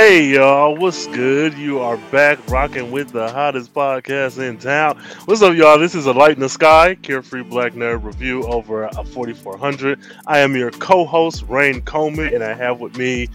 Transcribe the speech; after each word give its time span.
Hey 0.00 0.28
y'all, 0.28 0.78
what's 0.78 1.06
good? 1.08 1.52
You 1.52 1.80
are 1.80 1.98
back 2.10 2.38
rocking 2.48 2.90
with 2.90 3.12
the 3.12 3.30
hottest 3.30 3.74
podcast 3.74 4.38
in 4.38 4.56
town. 4.56 4.98
What's 5.26 5.42
up, 5.42 5.54
y'all? 5.54 5.78
This 5.78 5.94
is 5.94 6.06
a 6.06 6.12
Light 6.14 6.36
in 6.36 6.40
the 6.40 6.48
Sky, 6.48 6.94
Carefree 6.94 7.42
Black 7.42 7.74
Nerd 7.74 8.02
review 8.02 8.42
over 8.44 8.84
a 8.84 9.04
4400. 9.04 10.00
I 10.26 10.38
am 10.38 10.56
your 10.56 10.70
co-host, 10.70 11.44
Rain 11.48 11.82
Coleman, 11.82 12.32
and 12.32 12.42
I 12.42 12.54
have 12.54 12.80
with 12.80 12.96
me, 12.96 13.28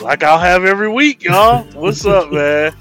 like 0.00 0.22
I'll 0.22 0.38
have 0.38 0.66
every 0.66 0.90
week, 0.90 1.24
y'all. 1.24 1.64
What's 1.72 2.04
up, 2.04 2.30
man? 2.30 2.74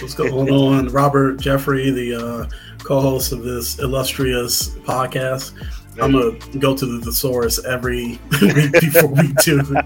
What's 0.00 0.14
going 0.14 0.48
on? 0.48 0.88
Robert 0.88 1.38
Jeffrey, 1.38 1.90
the 1.90 2.14
uh, 2.14 2.48
co-host 2.78 3.32
of 3.32 3.42
this 3.42 3.78
illustrious 3.78 4.70
podcast. 4.70 5.52
I'm 5.98 6.12
gonna 6.12 6.38
go 6.58 6.76
to 6.76 6.86
the 6.86 7.04
thesaurus 7.04 7.64
every 7.64 8.18
week 8.40 8.72
before 8.80 9.08
we 9.08 9.32
do. 9.42 9.62
good, 9.62 9.84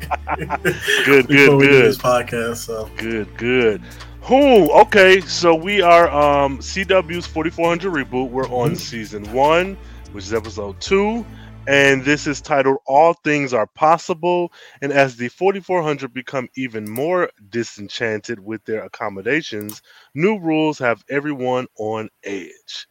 good, 1.05 1.29
we 1.29 1.37
good. 1.37 1.61
Do 1.61 1.83
this 1.83 1.99
podcast. 1.99 2.57
So 2.57 2.91
good, 2.97 3.35
good. 3.37 3.81
Who? 4.23 4.71
Okay, 4.73 5.21
so 5.21 5.55
we 5.55 5.81
are 5.81 6.11
um 6.11 6.59
CW's 6.59 7.27
4400 7.27 7.93
reboot. 7.93 8.31
We're 8.31 8.49
on 8.49 8.71
mm-hmm. 8.71 8.75
season 8.75 9.33
one, 9.33 9.77
which 10.13 10.25
is 10.25 10.35
episode 10.35 10.81
two, 10.81 11.25
and 11.67 12.05
this 12.05 12.27
is 12.27 12.41
titled 12.41 12.79
"All 12.87 13.15
Things 13.15 13.55
Are 13.55 13.67
Possible." 13.67 14.53
And 14.83 14.93
as 14.93 15.17
the 15.17 15.29
4400 15.29 16.13
become 16.13 16.49
even 16.55 16.89
more 16.89 17.31
disenchanted 17.49 18.39
with 18.39 18.65
their 18.65 18.85
accommodations, 18.85 19.83
new 20.15 20.39
rules 20.39 20.79
have 20.79 21.03
everyone 21.09 21.67
on 21.79 22.11
edge. 22.25 22.87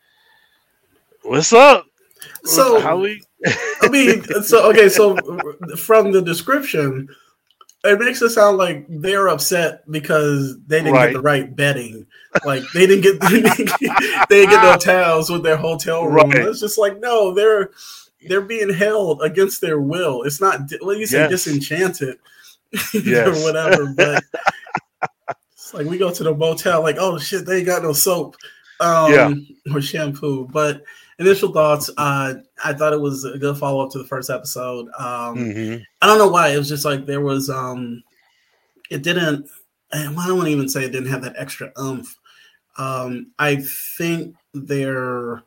What's 1.23 1.53
up? 1.53 1.86
So? 2.45 2.82
I 2.82 3.89
mean, 3.89 4.23
so 4.44 4.70
okay, 4.72 4.89
so 4.89 5.17
from 5.78 6.11
the 6.11 6.22
description, 6.22 7.09
it 7.84 8.00
makes 8.00 8.22
it 8.22 8.30
sound 8.30 8.58
like 8.58 8.86
they're 8.88 9.28
upset 9.28 9.89
because 9.92 10.58
they 10.67 10.80
didn't 10.80 10.94
right. 10.94 11.08
get 11.08 11.14
the 11.14 11.22
right 11.22 11.56
bedding. 11.56 12.06
Like 12.45 12.64
they 12.73 12.88
didn't 12.88 13.02
get 13.02 13.20
they 13.30 13.42
didn't 13.42 13.80
get, 13.80 14.30
they 14.30 14.42
didn't 14.42 14.52
get 14.52 14.64
no 14.64 14.78
towels 14.78 15.30
with 15.30 15.44
their 15.44 15.58
hotel 15.58 16.06
room. 16.06 16.30
Right. 16.30 16.47
It's 16.47 16.62
just 16.62 16.78
like 16.78 17.00
no, 17.00 17.34
they're 17.34 17.72
they're 18.28 18.42
being 18.42 18.73
held 18.73 19.22
against 19.22 19.59
their 19.59 19.80
will. 19.80 20.23
It's 20.23 20.40
not 20.40 20.62
what 20.81 20.94
do 20.94 21.00
you 21.00 21.06
say 21.06 21.19
yes. 21.19 21.30
disenchanted 21.30 22.17
yes. 22.94 23.28
or 23.28 23.44
whatever. 23.44 23.94
But 23.94 24.23
it's 25.52 25.73
like 25.73 25.86
we 25.86 25.97
go 25.97 26.14
to 26.14 26.23
the 26.23 26.34
motel, 26.34 26.81
like 26.81 26.97
oh 27.00 27.17
shit, 27.17 27.45
they 27.45 27.58
ain't 27.58 27.67
got 27.67 27.84
no 27.84 27.94
soap 27.94 28.38
um, 28.80 29.12
yeah. 29.12 29.34
or 29.73 29.81
shampoo, 29.81 30.47
but 30.47 30.84
initial 31.25 31.52
thoughts. 31.52 31.89
Uh, 31.97 32.35
I 32.63 32.73
thought 32.73 32.93
it 32.93 33.02
was 33.02 33.25
a 33.25 33.38
good 33.38 33.57
follow 33.57 33.83
up 33.83 33.91
to 33.91 33.97
the 33.97 34.03
first 34.03 34.29
episode. 34.29 34.88
Um, 34.97 35.38
mm-hmm. 35.38 35.83
I 36.02 36.07
don't 36.07 36.17
know 36.17 36.29
why. 36.29 36.49
It 36.49 36.57
was 36.57 36.69
just 36.69 36.85
like 36.85 37.05
there 37.05 37.21
was. 37.21 37.49
Um, 37.49 38.03
it 38.89 39.03
didn't. 39.03 39.49
I 39.91 40.03
don't 40.03 40.38
want 40.38 40.47
to 40.47 40.51
even 40.51 40.69
say 40.69 40.83
it 40.83 40.91
didn't 40.91 41.11
have 41.11 41.21
that 41.23 41.35
extra 41.38 41.71
oomph. 41.79 42.17
Um, 42.77 43.31
I 43.38 43.57
think 43.57 44.35
they're 44.53 45.44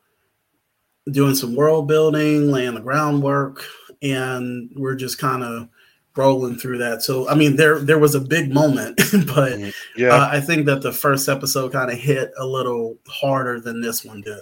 doing 1.11 1.35
some 1.35 1.55
world 1.55 1.89
building, 1.89 2.51
laying 2.51 2.75
the 2.75 2.81
groundwork, 2.81 3.65
and 4.03 4.71
we're 4.77 4.95
just 4.95 5.19
kind 5.19 5.43
of 5.43 5.69
rolling 6.17 6.57
through 6.57 6.79
that. 6.79 7.03
So 7.03 7.29
I 7.29 7.35
mean, 7.35 7.57
there 7.57 7.79
there 7.79 7.99
was 7.99 8.15
a 8.15 8.21
big 8.21 8.53
moment, 8.53 8.97
but 9.13 9.53
mm-hmm. 9.53 10.01
yeah, 10.01 10.09
uh, 10.09 10.29
I 10.31 10.41
think 10.41 10.67
that 10.67 10.83
the 10.83 10.93
first 10.93 11.29
episode 11.29 11.73
kind 11.73 11.91
of 11.91 11.99
hit 11.99 12.33
a 12.39 12.47
little 12.47 12.97
harder 13.09 13.61
than 13.61 13.81
this 13.81 14.05
one 14.05 14.21
did. 14.23 14.41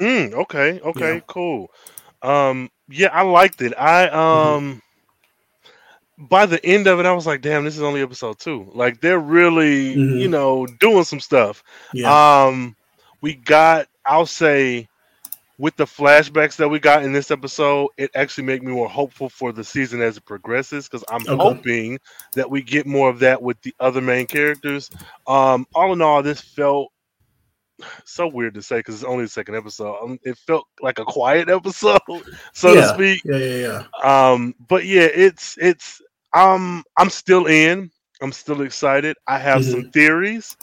Mm, 0.00 0.32
okay, 0.32 0.80
okay, 0.80 1.14
yeah. 1.14 1.20
cool. 1.26 1.70
Um, 2.22 2.70
yeah, 2.88 3.08
I 3.12 3.22
liked 3.22 3.62
it. 3.62 3.74
I 3.78 4.06
mm-hmm. 4.06 4.18
um 4.18 4.82
mm-hmm. 6.18 6.24
by 6.26 6.46
the 6.46 6.64
end 6.64 6.86
of 6.86 7.00
it, 7.00 7.06
I 7.06 7.12
was 7.12 7.26
like, 7.26 7.42
damn, 7.42 7.64
this 7.64 7.76
is 7.76 7.82
only 7.82 8.02
episode 8.02 8.38
two. 8.38 8.70
Like 8.74 9.00
they're 9.00 9.18
really, 9.18 9.94
mm-hmm. 9.94 10.18
you 10.18 10.28
know, 10.28 10.66
doing 10.66 11.04
some 11.04 11.20
stuff. 11.20 11.62
Yeah. 11.92 12.44
Um, 12.46 12.76
we 13.20 13.34
got, 13.34 13.88
I'll 14.04 14.26
say, 14.26 14.88
with 15.58 15.76
the 15.76 15.84
flashbacks 15.84 16.56
that 16.56 16.70
we 16.70 16.78
got 16.78 17.04
in 17.04 17.12
this 17.12 17.30
episode, 17.30 17.88
it 17.98 18.10
actually 18.14 18.44
made 18.44 18.62
me 18.62 18.72
more 18.72 18.88
hopeful 18.88 19.28
for 19.28 19.52
the 19.52 19.62
season 19.62 20.00
as 20.00 20.16
it 20.16 20.24
progresses 20.24 20.88
because 20.88 21.04
I'm 21.10 21.20
okay. 21.28 21.36
hoping 21.36 21.98
that 22.32 22.50
we 22.50 22.62
get 22.62 22.86
more 22.86 23.10
of 23.10 23.18
that 23.18 23.42
with 23.42 23.60
the 23.60 23.74
other 23.78 24.00
main 24.00 24.26
characters. 24.26 24.90
Um, 25.26 25.66
all 25.74 25.92
in 25.92 26.00
all, 26.00 26.22
this 26.22 26.40
felt 26.40 26.90
so 28.04 28.26
weird 28.26 28.54
to 28.54 28.62
say 28.62 28.78
because 28.78 28.96
it's 28.96 29.04
only 29.04 29.24
the 29.24 29.30
second 29.30 29.56
episode. 29.56 29.98
Um, 30.02 30.18
it 30.22 30.36
felt 30.38 30.66
like 30.80 30.98
a 30.98 31.04
quiet 31.04 31.48
episode, 31.48 32.00
so 32.52 32.72
yeah. 32.72 32.80
to 32.80 32.88
speak. 32.88 33.22
Yeah, 33.24 33.36
yeah, 33.36 33.84
yeah. 34.04 34.30
Um, 34.32 34.54
but 34.68 34.84
yeah, 34.84 35.08
it's 35.12 35.56
it's 35.60 36.00
um 36.32 36.84
I'm 36.96 37.10
still 37.10 37.46
in. 37.46 37.90
I'm 38.22 38.32
still 38.32 38.62
excited. 38.62 39.16
I 39.26 39.38
have 39.38 39.62
mm-hmm. 39.62 39.70
some 39.70 39.90
theories. 39.90 40.56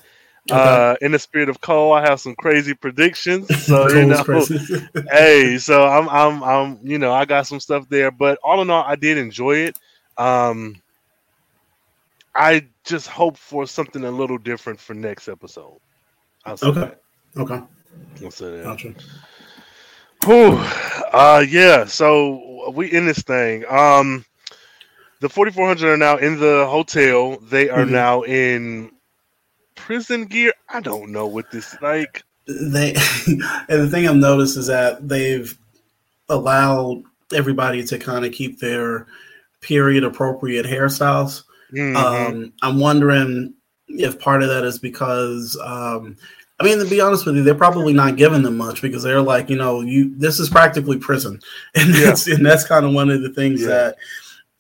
Okay. 0.50 0.60
Uh, 0.60 0.96
in 1.02 1.12
the 1.12 1.20
spirit 1.20 1.50
of 1.50 1.60
Cole, 1.60 1.92
I 1.92 2.02
have 2.02 2.22
some 2.22 2.36
crazy 2.36 2.74
predictions. 2.74 3.48
So 3.68 3.90
you 3.90 4.06
know, 4.06 4.24
hey, 5.12 5.58
so 5.58 5.86
I'm 5.86 6.08
I'm 6.08 6.44
I'm 6.44 6.80
you 6.84 6.98
know 6.98 7.12
I 7.12 7.26
got 7.26 7.48
some 7.48 7.60
stuff 7.60 7.90
there, 7.90 8.12
but 8.12 8.40
all 8.44 8.62
in 8.62 8.70
all, 8.70 8.84
I 8.84 8.96
did 8.96 9.18
enjoy 9.18 9.58
it. 9.58 9.78
Um, 10.18 10.82
I 12.34 12.68
just 12.86 13.08
hope 13.08 13.36
for 13.36 13.68
something 13.68 14.06
a 14.06 14.12
little 14.12 14.38
different 14.38 14.80
for 14.80 14.94
next 14.94 15.28
episode. 15.28 15.80
okay. 16.48 16.80
That. 16.80 17.02
Okay. 17.38 17.62
I'll 18.24 18.32
say 18.32 18.58
that. 18.58 18.64
Gotcha. 18.64 18.94
Whew. 20.26 20.58
Uh, 21.14 21.46
yeah. 21.48 21.86
So 21.86 22.72
we 22.72 22.92
in 22.92 23.06
this 23.06 23.22
thing. 23.22 23.66
Um, 23.70 24.26
the 25.20 25.30
4400 25.30 25.94
are 25.94 25.98
now 25.98 26.18
in 26.18 26.40
the 26.40 26.68
hotel. 26.70 27.38
They 27.38 27.70
are 27.70 27.80
mm-hmm. 27.84 27.94
now 27.94 28.22
in 28.24 28.92
prison 29.76 30.26
gear. 30.26 30.54
I 30.70 30.80
don't 30.80 31.12
know 31.12 31.28
what 31.28 31.50
this 31.52 31.76
like. 31.82 32.24
They 32.48 32.94
and 33.28 33.42
the 33.68 33.90
thing 33.90 34.08
I've 34.08 34.16
noticed 34.16 34.58
is 34.58 34.68
that 34.68 35.08
they've 35.08 35.58
allowed 36.30 37.04
everybody 37.34 37.84
to 37.84 37.98
kind 37.98 38.26
of 38.26 38.32
keep 38.32 38.60
their 38.60 39.08
period 39.62 40.04
appropriate 40.04 40.66
hairstyles. 40.66 41.44
Mm-hmm. 41.74 41.98
Um, 41.98 42.54
I'm 42.62 42.80
wondering 42.80 43.54
if 43.88 44.20
part 44.20 44.44
of 44.44 44.50
that 44.50 44.64
is 44.64 44.80
because 44.80 45.58
um, 45.64 46.16
I 46.60 46.64
mean, 46.64 46.80
to 46.80 46.86
be 46.86 47.02
honest 47.02 47.26
with 47.26 47.36
you, 47.36 47.44
they're 47.44 47.54
probably 47.54 47.94
not 47.94 48.16
giving 48.16 48.42
them 48.42 48.58
much 48.58 48.82
because 48.82 49.04
they're 49.04 49.22
like, 49.22 49.50
you 49.50 49.58
know, 49.58 49.82
you 49.82 50.18
this 50.18 50.40
is 50.40 50.50
practically 50.50 50.98
prison, 50.98 51.40
and 51.76 51.94
that's 51.94 52.28
yeah. 52.28 52.36
and 52.36 52.46
that's 52.46 52.66
kind 52.66 52.86
of 52.86 52.94
one 52.94 53.10
of 53.10 53.22
the 53.22 53.34
things 53.34 53.62
yeah. 53.62 53.68
that 53.68 53.98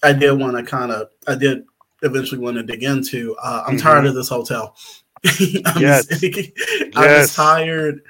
I 0.03 0.13
did 0.13 0.33
want 0.33 0.57
to 0.57 0.63
kind 0.63 0.91
of 0.91 1.09
I 1.27 1.35
did 1.35 1.65
eventually 2.03 2.39
want 2.39 2.57
to 2.57 2.63
dig 2.63 2.83
into. 2.83 3.35
Uh, 3.41 3.63
I'm 3.65 3.77
mm-hmm. 3.77 3.83
tired 3.83 4.05
of 4.05 4.13
this 4.15 4.29
hotel. 4.29 4.75
I'm, 5.25 5.81
yes. 5.81 6.07
I'm 6.95 7.27
tired 7.27 8.01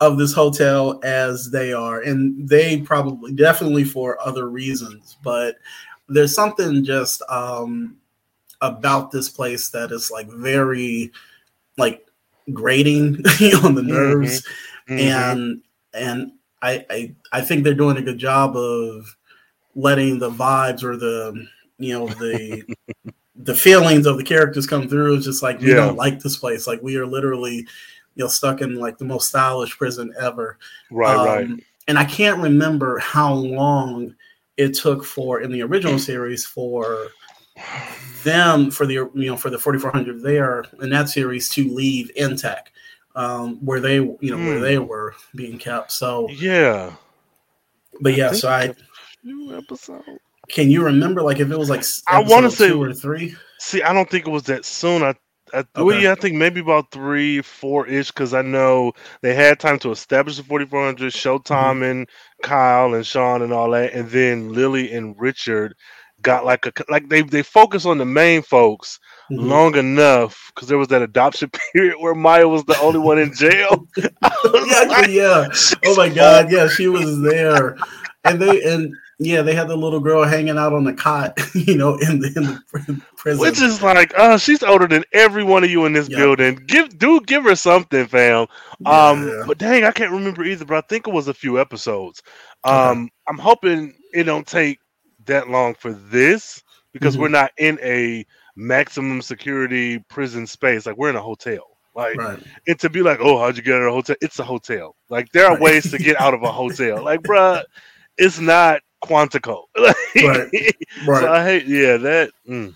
of 0.00 0.18
this 0.18 0.32
hotel 0.32 1.00
as 1.04 1.50
they 1.50 1.72
are, 1.72 2.00
and 2.00 2.48
they 2.48 2.80
probably 2.80 3.32
definitely 3.32 3.84
for 3.84 4.18
other 4.26 4.48
reasons, 4.48 5.18
but 5.22 5.56
there's 6.08 6.34
something 6.34 6.84
just 6.84 7.22
um 7.28 7.96
about 8.60 9.10
this 9.10 9.28
place 9.28 9.68
that 9.70 9.92
is 9.92 10.10
like 10.10 10.28
very 10.28 11.12
like 11.76 12.03
grating 12.52 13.16
on 13.62 13.74
the 13.74 13.80
mm-hmm. 13.80 13.88
nerves, 13.88 14.46
mm-hmm. 14.88 14.98
and 14.98 15.62
and 15.92 16.32
I, 16.62 16.84
I 16.90 17.14
I 17.32 17.40
think 17.40 17.64
they're 17.64 17.74
doing 17.74 17.96
a 17.96 18.02
good 18.02 18.18
job 18.18 18.56
of 18.56 19.16
letting 19.74 20.18
the 20.18 20.30
vibes 20.30 20.82
or 20.82 20.96
the 20.96 21.46
you 21.78 21.92
know 21.92 22.06
the 22.06 22.62
the 23.36 23.54
feelings 23.54 24.06
of 24.06 24.16
the 24.16 24.24
characters 24.24 24.66
come 24.66 24.88
through. 24.88 25.16
It's 25.16 25.26
just 25.26 25.42
like 25.42 25.60
we 25.60 25.68
yeah. 25.68 25.76
don't 25.76 25.96
like 25.96 26.20
this 26.20 26.36
place. 26.36 26.66
Like 26.66 26.82
we 26.82 26.96
are 26.96 27.06
literally 27.06 27.66
you 28.14 28.24
know 28.24 28.28
stuck 28.28 28.60
in 28.60 28.76
like 28.76 28.98
the 28.98 29.04
most 29.04 29.28
stylish 29.28 29.76
prison 29.76 30.12
ever. 30.18 30.58
Right, 30.90 31.16
um, 31.16 31.26
right. 31.26 31.64
And 31.86 31.98
I 31.98 32.04
can't 32.04 32.40
remember 32.40 32.98
how 32.98 33.34
long 33.34 34.14
it 34.56 34.74
took 34.74 35.04
for 35.04 35.40
in 35.40 35.50
the 35.50 35.62
original 35.62 35.98
series 35.98 36.46
for 36.46 37.08
them 38.22 38.70
for 38.70 38.86
the 38.86 38.94
you 38.94 39.26
know 39.26 39.36
for 39.36 39.50
the 39.50 39.58
4400 39.58 40.22
there 40.22 40.64
in 40.80 40.90
that 40.90 41.08
series 41.08 41.48
to 41.50 41.72
leave 41.72 42.10
intact 42.16 42.70
um, 43.14 43.56
where 43.64 43.80
they 43.80 43.96
you 43.96 44.18
know 44.22 44.36
mm. 44.36 44.46
where 44.46 44.60
they 44.60 44.76
hmm. 44.76 44.86
were 44.86 45.14
being 45.34 45.58
kept. 45.58 45.92
So 45.92 46.28
yeah, 46.30 46.94
but 48.00 48.16
yeah, 48.16 48.30
I 48.30 48.32
so 48.32 48.48
I 48.48 48.74
new 49.22 49.56
episode. 49.56 50.02
Can 50.48 50.70
you 50.70 50.84
remember 50.84 51.22
like 51.22 51.40
if 51.40 51.50
it 51.50 51.58
was 51.58 51.70
like 51.70 51.84
I 52.06 52.20
want 52.20 52.44
to 52.44 52.50
say 52.50 52.68
two 52.68 52.82
or 52.82 52.92
three? 52.92 53.34
See, 53.58 53.82
I 53.82 53.92
don't 53.92 54.10
think 54.10 54.26
it 54.26 54.30
was 54.30 54.42
that 54.44 54.64
soon. 54.64 55.02
I 55.02 55.14
I, 55.52 55.58
okay. 55.58 55.68
well, 55.76 56.00
yeah, 56.00 56.10
I 56.10 56.16
think 56.16 56.34
maybe 56.34 56.60
about 56.60 56.90
three, 56.90 57.40
four 57.40 57.86
ish, 57.86 58.08
because 58.10 58.34
I 58.34 58.42
know 58.42 58.92
they 59.20 59.34
had 59.34 59.60
time 59.60 59.78
to 59.80 59.92
establish 59.92 60.36
the 60.36 60.42
4400, 60.42 61.12
Showtime 61.12 61.44
mm-hmm. 61.44 61.82
and 61.84 62.08
Kyle 62.42 62.94
and 62.94 63.06
Sean 63.06 63.40
and 63.40 63.52
all 63.52 63.70
that, 63.70 63.92
and 63.92 64.10
then 64.10 64.52
Lily 64.52 64.92
and 64.92 65.14
Richard 65.16 65.76
got 66.24 66.44
like 66.44 66.66
a 66.66 66.72
like 66.88 67.08
they 67.08 67.22
they 67.22 67.42
focus 67.42 67.86
on 67.86 67.98
the 67.98 68.04
main 68.04 68.42
folks 68.42 68.98
mm-hmm. 69.30 69.46
long 69.46 69.76
enough 69.76 70.50
because 70.52 70.66
there 70.68 70.78
was 70.78 70.88
that 70.88 71.02
adoption 71.02 71.50
period 71.72 71.94
where 72.00 72.14
Maya 72.14 72.48
was 72.48 72.64
the 72.64 72.78
only 72.80 72.98
one 72.98 73.18
in 73.18 73.32
jail. 73.32 73.86
yeah, 73.96 75.06
yeah. 75.06 75.48
Oh 75.86 75.94
my 75.96 76.08
god, 76.08 76.50
yeah, 76.50 76.66
she 76.66 76.88
was 76.88 77.22
there, 77.22 77.76
and 78.24 78.40
they 78.40 78.64
and 78.64 78.92
Yeah, 79.18 79.42
they 79.42 79.54
had 79.54 79.68
the 79.68 79.76
little 79.76 80.00
girl 80.00 80.24
hanging 80.24 80.58
out 80.58 80.72
on 80.72 80.82
the 80.82 80.92
cot, 80.92 81.38
you 81.54 81.76
know, 81.76 81.96
in 81.98 82.18
the, 82.18 82.32
in 82.34 82.42
the 82.42 83.00
prison. 83.16 83.40
Which 83.40 83.62
is 83.62 83.80
like, 83.80 84.12
uh, 84.18 84.36
she's 84.38 84.62
older 84.62 84.88
than 84.88 85.04
every 85.12 85.44
one 85.44 85.62
of 85.62 85.70
you 85.70 85.84
in 85.86 85.92
this 85.92 86.08
yep. 86.08 86.18
building. 86.18 86.56
Give, 86.66 86.98
do 86.98 87.20
give 87.20 87.44
her 87.44 87.54
something, 87.54 88.06
fam. 88.06 88.48
Yeah, 88.80 89.08
um, 89.08 89.28
yeah. 89.28 89.44
but 89.46 89.58
dang, 89.58 89.84
I 89.84 89.92
can't 89.92 90.10
remember 90.10 90.42
either. 90.42 90.64
But 90.64 90.78
I 90.78 90.86
think 90.88 91.06
it 91.06 91.12
was 91.12 91.28
a 91.28 91.34
few 91.34 91.60
episodes. 91.60 92.22
Um, 92.64 93.04
okay. 93.04 93.10
I'm 93.28 93.38
hoping 93.38 93.94
it 94.12 94.24
don't 94.24 94.46
take 94.46 94.80
that 95.26 95.48
long 95.48 95.74
for 95.74 95.92
this 95.92 96.62
because 96.92 97.14
mm-hmm. 97.14 97.22
we're 97.22 97.28
not 97.28 97.52
in 97.58 97.78
a 97.82 98.24
maximum 98.56 99.22
security 99.22 99.98
prison 100.08 100.46
space. 100.46 100.86
Like 100.86 100.96
we're 100.96 101.10
in 101.10 101.16
a 101.16 101.22
hotel. 101.22 101.74
Like 101.94 102.16
right. 102.16 102.42
and 102.66 102.78
to 102.80 102.90
be 102.90 103.02
like, 103.02 103.20
oh, 103.20 103.38
how'd 103.38 103.56
you 103.56 103.62
get 103.62 103.74
out 103.74 103.82
of 103.82 103.88
a 103.88 103.92
hotel? 103.92 104.16
It's 104.20 104.38
a 104.40 104.44
hotel. 104.44 104.96
Like 105.10 105.30
there 105.32 105.46
are 105.46 105.52
right. 105.52 105.60
ways 105.60 105.90
to 105.92 105.98
get 105.98 106.20
out 106.20 106.34
of 106.34 106.42
a 106.42 106.50
hotel. 106.50 107.02
Like, 107.04 107.22
bruh, 107.22 107.62
it's 108.18 108.40
not 108.40 108.80
Quantico. 109.04 109.64
right. 109.76 109.94
right. 111.06 111.20
So 111.20 111.32
I 111.32 111.44
hate, 111.44 111.66
yeah, 111.66 111.96
that. 111.98 112.30
Mm, 112.48 112.74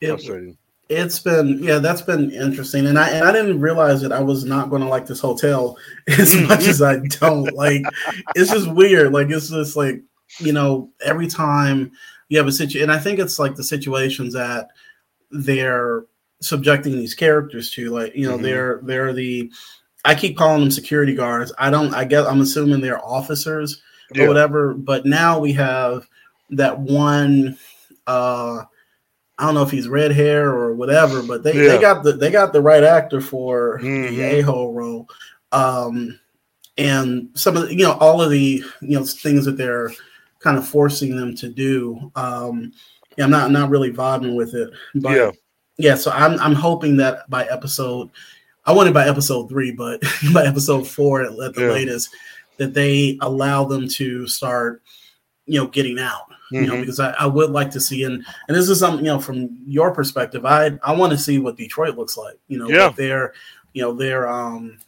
it, 0.00 0.08
frustrating. 0.08 0.58
It's 0.90 1.20
been, 1.20 1.62
yeah, 1.62 1.78
that's 1.78 2.02
been 2.02 2.32
interesting, 2.32 2.86
and 2.86 2.98
I 2.98 3.10
and 3.10 3.24
I 3.24 3.30
didn't 3.30 3.60
realize 3.60 4.00
that 4.02 4.10
I 4.10 4.20
was 4.20 4.44
not 4.44 4.70
going 4.70 4.82
to 4.82 4.88
like 4.88 5.06
this 5.06 5.20
hotel 5.20 5.78
as 6.08 6.34
mm-hmm. 6.34 6.48
much 6.48 6.66
as 6.66 6.82
I 6.82 6.98
don't. 6.98 7.54
Like, 7.54 7.82
it's 8.34 8.50
just 8.50 8.70
weird. 8.70 9.12
Like, 9.12 9.30
it's 9.30 9.48
just 9.48 9.76
like 9.76 10.02
you 10.38 10.52
know, 10.52 10.90
every 11.04 11.26
time 11.26 11.92
you 12.28 12.38
have 12.38 12.46
a 12.46 12.52
situation, 12.52 12.82
and 12.82 12.92
I 12.92 12.98
think 12.98 13.18
it's 13.18 13.38
like 13.38 13.56
the 13.56 13.64
situations 13.64 14.34
that 14.34 14.68
they're 15.30 16.04
subjecting 16.40 16.92
these 16.92 17.14
characters 17.14 17.70
to. 17.72 17.90
Like, 17.90 18.14
you 18.14 18.26
know, 18.26 18.34
mm-hmm. 18.34 18.44
they're 18.44 18.80
they're 18.82 19.12
the 19.12 19.50
I 20.04 20.14
keep 20.14 20.36
calling 20.36 20.60
them 20.60 20.70
security 20.70 21.14
guards. 21.14 21.52
I 21.58 21.70
don't 21.70 21.94
I 21.94 22.04
guess 22.04 22.26
I'm 22.26 22.40
assuming 22.40 22.80
they're 22.80 23.04
officers 23.04 23.82
yeah. 24.14 24.24
or 24.24 24.28
whatever. 24.28 24.74
But 24.74 25.06
now 25.06 25.38
we 25.38 25.52
have 25.54 26.08
that 26.50 26.78
one 26.78 27.58
uh 28.06 28.64
I 29.38 29.46
don't 29.46 29.54
know 29.54 29.62
if 29.62 29.70
he's 29.70 29.88
red 29.88 30.12
hair 30.12 30.50
or 30.50 30.74
whatever, 30.74 31.22
but 31.22 31.42
they, 31.42 31.54
yeah. 31.54 31.72
they 31.72 31.80
got 31.80 32.02
the 32.02 32.12
they 32.12 32.30
got 32.30 32.52
the 32.52 32.62
right 32.62 32.84
actor 32.84 33.20
for 33.20 33.78
mm-hmm. 33.78 34.14
the 34.14 34.22
a 34.22 34.40
hole 34.40 34.72
role. 34.72 35.08
Um 35.52 36.18
and 36.78 37.28
some 37.34 37.56
of 37.56 37.68
the, 37.68 37.74
you 37.74 37.84
know 37.84 37.92
all 37.94 38.22
of 38.22 38.30
the 38.30 38.64
you 38.80 38.98
know 38.98 39.04
things 39.04 39.44
that 39.44 39.56
they're 39.56 39.92
kind 40.40 40.58
of 40.58 40.66
forcing 40.66 41.16
them 41.16 41.36
to 41.36 41.48
do. 41.48 42.10
Um 42.16 42.72
yeah, 43.16 43.24
I'm 43.24 43.30
not 43.30 43.44
I'm 43.44 43.52
not 43.52 43.70
really 43.70 43.92
vibing 43.92 44.36
with 44.36 44.54
it. 44.54 44.70
But 44.94 45.16
yeah 45.16 45.30
yeah, 45.80 45.94
so 45.94 46.10
I'm 46.10 46.38
I'm 46.40 46.54
hoping 46.54 46.96
that 46.98 47.28
by 47.30 47.44
episode, 47.46 48.10
I 48.64 48.72
wanted 48.72 48.94
by 48.94 49.08
episode 49.08 49.48
three, 49.48 49.72
but 49.72 50.02
by 50.34 50.44
episode 50.44 50.86
four 50.86 51.22
at, 51.22 51.32
at 51.32 51.54
the 51.54 51.62
yeah. 51.62 51.72
latest, 51.72 52.14
that 52.58 52.74
they 52.74 53.18
allow 53.22 53.64
them 53.64 53.88
to 53.88 54.26
start, 54.26 54.82
you 55.46 55.58
know, 55.58 55.66
getting 55.66 55.98
out. 55.98 56.28
Mm-hmm. 56.52 56.56
You 56.56 56.66
know, 56.66 56.72
mm-hmm. 56.74 56.82
because 56.82 57.00
I, 57.00 57.12
I 57.12 57.26
would 57.26 57.50
like 57.50 57.70
to 57.70 57.80
see 57.80 58.04
and 58.04 58.24
and 58.48 58.56
this 58.56 58.68
is 58.68 58.78
something 58.78 59.04
you 59.04 59.12
know 59.12 59.20
from 59.20 59.58
your 59.66 59.92
perspective. 59.92 60.44
I 60.44 60.78
I 60.82 60.92
want 60.92 61.12
to 61.12 61.18
see 61.18 61.38
what 61.38 61.56
Detroit 61.56 61.96
looks 61.96 62.16
like. 62.16 62.38
You 62.48 62.58
know, 62.58 62.68
yeah. 62.68 62.90
their 62.90 63.32
you 63.72 63.82
know 63.82 63.94
their 63.94 64.28
um 64.28 64.78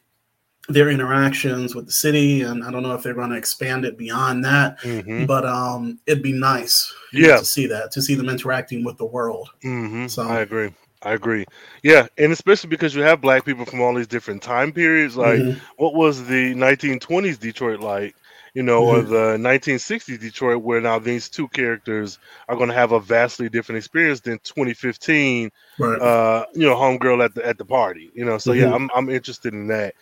their 0.68 0.88
interactions 0.88 1.74
with 1.74 1.86
the 1.86 1.92
city 1.92 2.42
and 2.42 2.62
i 2.64 2.70
don't 2.70 2.82
know 2.82 2.94
if 2.94 3.02
they're 3.02 3.14
going 3.14 3.30
to 3.30 3.36
expand 3.36 3.84
it 3.84 3.98
beyond 3.98 4.44
that 4.44 4.78
mm-hmm. 4.80 5.26
but 5.26 5.44
um 5.44 5.98
it'd 6.06 6.22
be 6.22 6.32
nice 6.32 6.92
yeah 7.12 7.28
know, 7.28 7.38
to 7.38 7.44
see 7.44 7.66
that 7.66 7.90
to 7.90 8.00
see 8.00 8.14
them 8.14 8.28
interacting 8.28 8.84
with 8.84 8.96
the 8.96 9.04
world 9.04 9.50
mm-hmm. 9.64 10.06
so 10.06 10.22
i 10.22 10.38
agree 10.40 10.70
I 11.04 11.12
agree. 11.12 11.44
Yeah, 11.82 12.06
and 12.18 12.32
especially 12.32 12.70
because 12.70 12.94
you 12.94 13.02
have 13.02 13.20
black 13.20 13.44
people 13.44 13.64
from 13.64 13.80
all 13.80 13.94
these 13.94 14.06
different 14.06 14.42
time 14.42 14.72
periods. 14.72 15.16
Like, 15.16 15.40
mm-hmm. 15.40 15.58
what 15.76 15.94
was 15.94 16.26
the 16.26 16.54
1920s 16.54 17.38
Detroit 17.38 17.80
like? 17.80 18.14
You 18.54 18.62
know, 18.62 18.82
mm-hmm. 18.82 18.98
or 18.98 19.02
the 19.02 19.36
1960s 19.38 20.20
Detroit, 20.20 20.62
where 20.62 20.80
now 20.80 20.98
these 20.98 21.28
two 21.28 21.48
characters 21.48 22.18
are 22.48 22.56
going 22.56 22.68
to 22.68 22.74
have 22.74 22.92
a 22.92 23.00
vastly 23.00 23.48
different 23.48 23.78
experience 23.78 24.20
than 24.20 24.38
2015. 24.40 25.50
Right. 25.78 26.00
Uh, 26.00 26.44
you 26.54 26.68
know, 26.68 26.76
homegirl 26.76 27.24
at 27.24 27.34
the 27.34 27.46
at 27.46 27.58
the 27.58 27.64
party. 27.64 28.10
You 28.14 28.24
know, 28.24 28.38
so 28.38 28.52
mm-hmm. 28.52 28.60
yeah, 28.60 28.74
I'm 28.74 28.90
I'm 28.94 29.08
interested 29.08 29.54
in 29.54 29.66
that. 29.68 29.94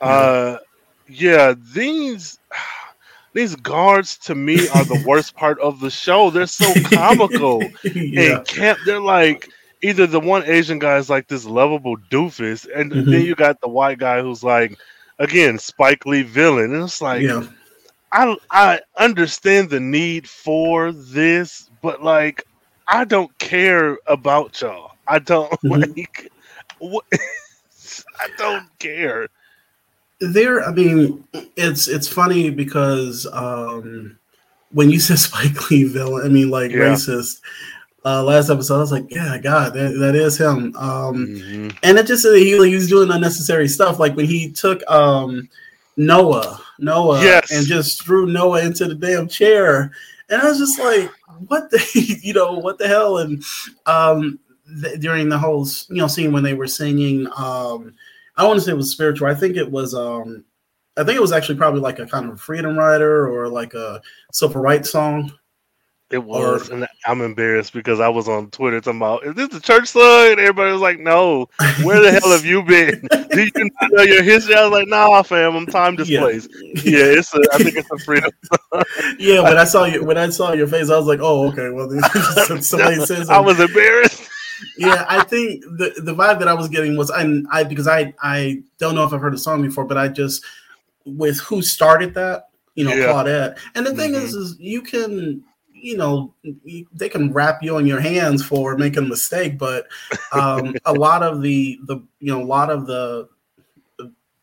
Uh, 0.00 0.58
yeah, 1.08 1.54
these 1.74 2.38
these 3.32 3.56
guards 3.56 4.16
to 4.18 4.34
me 4.34 4.68
are 4.68 4.84
the 4.84 5.02
worst 5.06 5.36
part 5.36 5.58
of 5.60 5.80
the 5.80 5.90
show. 5.90 6.30
They're 6.30 6.46
so 6.46 6.72
comical 6.92 7.62
yeah. 7.84 8.36
and 8.36 8.46
camp. 8.46 8.78
They're 8.84 9.00
like 9.00 9.48
either 9.82 10.06
the 10.06 10.20
one 10.20 10.44
Asian 10.44 10.78
guy 10.78 10.96
is 10.96 11.10
like 11.10 11.28
this 11.28 11.44
lovable 11.44 11.96
doofus, 12.10 12.66
and 12.74 12.90
mm-hmm. 12.90 13.10
then 13.10 13.22
you 13.22 13.34
got 13.34 13.60
the 13.60 13.68
white 13.68 13.98
guy 13.98 14.20
who's 14.22 14.42
like, 14.42 14.78
again, 15.18 15.58
Spike 15.58 16.06
Lee 16.06 16.22
villain. 16.22 16.74
And 16.74 16.84
it's 16.84 17.02
like, 17.02 17.22
yeah. 17.22 17.46
I 18.10 18.36
I 18.50 18.80
understand 18.96 19.70
the 19.70 19.80
need 19.80 20.28
for 20.28 20.92
this, 20.92 21.70
but 21.82 22.02
like, 22.02 22.44
I 22.86 23.04
don't 23.04 23.36
care 23.38 23.98
about 24.06 24.60
y'all. 24.60 24.92
I 25.06 25.18
don't 25.18 25.50
mm-hmm. 25.64 25.92
like. 25.92 26.32
What, 26.78 27.04
I 27.12 28.28
don't 28.36 28.66
care. 28.78 29.28
There, 30.20 30.64
I 30.64 30.72
mean, 30.72 31.24
it's 31.56 31.88
it's 31.88 32.08
funny 32.08 32.50
because 32.50 33.26
um 33.32 34.18
when 34.70 34.90
you 34.90 35.00
said 35.00 35.18
Spike 35.18 35.70
Lee 35.70 35.84
villain, 35.84 36.26
I 36.26 36.28
mean, 36.28 36.50
like 36.50 36.70
yeah. 36.70 36.78
racist 36.78 37.40
uh, 38.04 38.22
last 38.22 38.50
episode. 38.50 38.76
I 38.76 38.80
was 38.80 38.92
like, 38.92 39.06
yeah, 39.10 39.38
God, 39.38 39.74
that, 39.74 39.98
that 39.98 40.14
is 40.14 40.38
him. 40.38 40.74
Um, 40.76 41.26
mm-hmm. 41.26 41.76
And 41.82 41.98
it 41.98 42.06
just 42.06 42.26
he, 42.26 42.56
he 42.56 42.74
was 42.74 42.88
doing 42.88 43.10
unnecessary 43.10 43.68
stuff, 43.68 43.98
like 43.98 44.16
when 44.16 44.26
he 44.26 44.50
took 44.50 44.88
um, 44.90 45.48
Noah, 45.96 46.60
Noah, 46.78 47.22
yes. 47.22 47.50
and 47.50 47.66
just 47.66 48.04
threw 48.04 48.26
Noah 48.26 48.64
into 48.64 48.86
the 48.86 48.94
damn 48.94 49.28
chair. 49.28 49.92
And 50.30 50.40
I 50.40 50.48
was 50.48 50.58
just 50.58 50.78
like, 50.78 51.10
what 51.48 51.70
the, 51.70 52.18
you 52.22 52.32
know, 52.32 52.54
what 52.54 52.78
the 52.78 52.88
hell? 52.88 53.18
And 53.18 53.42
um, 53.86 54.38
th- 54.82 55.00
during 55.00 55.28
the 55.28 55.38
whole, 55.38 55.66
you 55.88 55.96
know, 55.96 56.06
scene 56.06 56.32
when 56.32 56.44
they 56.44 56.54
were 56.54 56.66
singing, 56.66 57.28
um, 57.36 57.94
I 58.38 58.42
don't 58.42 58.50
want 58.50 58.60
to 58.60 58.64
say 58.64 58.70
it 58.70 58.76
was 58.76 58.92
spiritual. 58.92 59.26
I 59.26 59.34
think 59.34 59.56
it 59.56 59.68
was, 59.68 59.94
um, 59.94 60.44
I 60.96 61.02
think 61.02 61.16
it 61.16 61.20
was 61.20 61.32
actually 61.32 61.58
probably 61.58 61.80
like 61.80 61.98
a 61.98 62.06
kind 62.06 62.30
of 62.30 62.40
freedom 62.40 62.78
rider 62.78 63.28
or 63.28 63.48
like 63.48 63.74
a 63.74 64.00
civil 64.32 64.62
rights 64.62 64.92
song. 64.92 65.32
It 66.10 66.24
was, 66.24 66.70
or, 66.70 66.74
and 66.74 66.88
I'm 67.04 67.20
embarrassed 67.20 67.74
because 67.74 68.00
I 68.00 68.08
was 68.08 68.28
on 68.28 68.50
Twitter 68.50 68.80
talking 68.80 68.98
about, 68.98 69.26
"Is 69.26 69.34
this 69.34 69.48
the 69.48 69.60
church 69.60 69.88
song?" 69.88 70.30
And 70.30 70.40
everybody 70.40 70.72
was 70.72 70.80
like, 70.80 70.98
"No, 70.98 71.50
where 71.82 72.00
the 72.00 72.10
hell 72.10 72.30
have 72.30 72.46
you 72.46 72.62
been? 72.62 73.06
Do 73.30 73.42
you 73.44 73.70
know 73.90 74.02
your 74.04 74.22
history?" 74.22 74.54
I 74.54 74.62
was 74.62 74.72
like, 74.72 74.88
"Nah, 74.88 75.20
fam, 75.22 75.54
I'm 75.54 75.66
time 75.66 75.96
displaced." 75.96 76.48
Yeah, 76.62 76.82
yeah 76.84 77.18
it's 77.18 77.34
a, 77.34 77.40
I 77.52 77.58
think 77.58 77.76
it's 77.76 77.90
a 77.90 77.98
freedom. 77.98 78.30
yeah, 79.18 79.42
when 79.42 79.58
I 79.58 79.64
saw 79.64 79.84
you, 79.84 80.02
when 80.02 80.16
I 80.16 80.30
saw 80.30 80.54
your 80.54 80.66
face, 80.66 80.88
I 80.88 80.96
was 80.96 81.06
like, 81.06 81.20
"Oh, 81.20 81.48
okay." 81.48 81.68
Well, 81.68 81.90
somebody 82.62 83.04
says 83.04 83.28
I 83.28 83.38
was 83.38 83.60
embarrassed. 83.60 84.30
Yeah, 84.78 85.04
I 85.08 85.24
think 85.24 85.62
the 85.62 85.94
the 85.98 86.14
vibe 86.14 86.38
that 86.38 86.48
I 86.48 86.54
was 86.54 86.68
getting 86.68 86.96
was, 86.96 87.10
I, 87.10 87.26
I 87.50 87.64
because 87.64 87.88
I 87.88 88.14
I 88.22 88.62
don't 88.78 88.94
know 88.94 89.04
if 89.04 89.12
I've 89.12 89.20
heard 89.20 89.32
the 89.32 89.38
song 89.38 89.62
before, 89.62 89.84
but 89.84 89.98
I 89.98 90.08
just 90.08 90.44
with 91.04 91.40
who 91.40 91.62
started 91.62 92.14
that, 92.14 92.48
you 92.74 92.84
know, 92.84 92.94
yeah. 92.94 93.06
Claudette. 93.06 93.58
And 93.74 93.86
the 93.86 93.94
thing 93.94 94.12
mm-hmm. 94.12 94.24
is, 94.24 94.34
is 94.34 94.56
you 94.58 94.82
can 94.82 95.42
you 95.80 95.96
know 95.96 96.34
they 96.92 97.08
can 97.08 97.32
wrap 97.32 97.62
you 97.62 97.76
on 97.76 97.86
your 97.86 98.00
hands 98.00 98.44
for 98.44 98.76
making 98.76 99.04
a 99.04 99.06
mistake 99.06 99.58
but 99.58 99.86
um, 100.32 100.74
a 100.84 100.92
lot 100.92 101.22
of 101.22 101.40
the 101.40 101.78
the 101.84 101.96
you 102.18 102.32
know 102.32 102.42
a 102.42 102.44
lot 102.44 102.70
of 102.70 102.86
the 102.86 103.28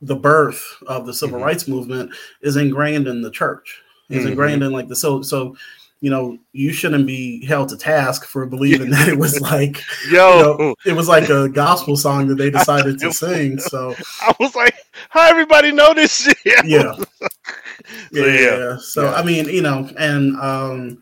the 0.02 0.16
birth 0.16 0.64
of 0.88 1.06
the 1.06 1.14
civil 1.14 1.38
mm-hmm. 1.38 1.46
rights 1.46 1.68
movement 1.68 2.12
is 2.42 2.56
ingrained 2.56 3.08
in 3.08 3.22
the 3.22 3.32
church 3.32 3.82
is 4.10 4.20
mm-hmm. 4.20 4.30
ingrained 4.30 4.64
in 4.64 4.72
like 4.72 4.88
the 4.88 4.96
so 4.96 5.22
so 5.22 5.56
you 6.02 6.10
know 6.10 6.38
you 6.52 6.72
shouldn't 6.72 7.08
be 7.08 7.46
held 7.46 7.70
to 7.70 7.78
task 7.78 8.26
for 8.26 8.46
believing 8.46 8.90
that 8.90 9.08
it 9.08 9.18
was 9.18 9.40
like 9.52 9.82
yo 10.10 10.38
you 10.38 10.58
know, 10.58 10.76
it 10.86 10.94
was 10.94 11.08
like 11.08 11.30
a 11.30 11.50
gospel 11.50 11.96
song 11.96 12.28
that 12.28 12.36
they 12.36 12.50
decided 12.60 13.00
to 13.00 13.12
sing 13.12 13.60
so 13.60 13.96
i 14.22 14.34
was 14.40 14.56
like 14.56 14.76
how 15.10 15.28
everybody 15.28 15.72
know 15.72 15.94
this 15.94 16.24
shit 16.24 16.38
yeah 16.66 16.96
yeah, 18.12 18.26
yeah. 18.26 18.78
so 18.78 19.04
yeah. 19.04 19.14
i 19.14 19.24
mean 19.24 19.48
you 19.48 19.62
know 19.62 19.90
and 19.98 20.36
um 20.38 20.98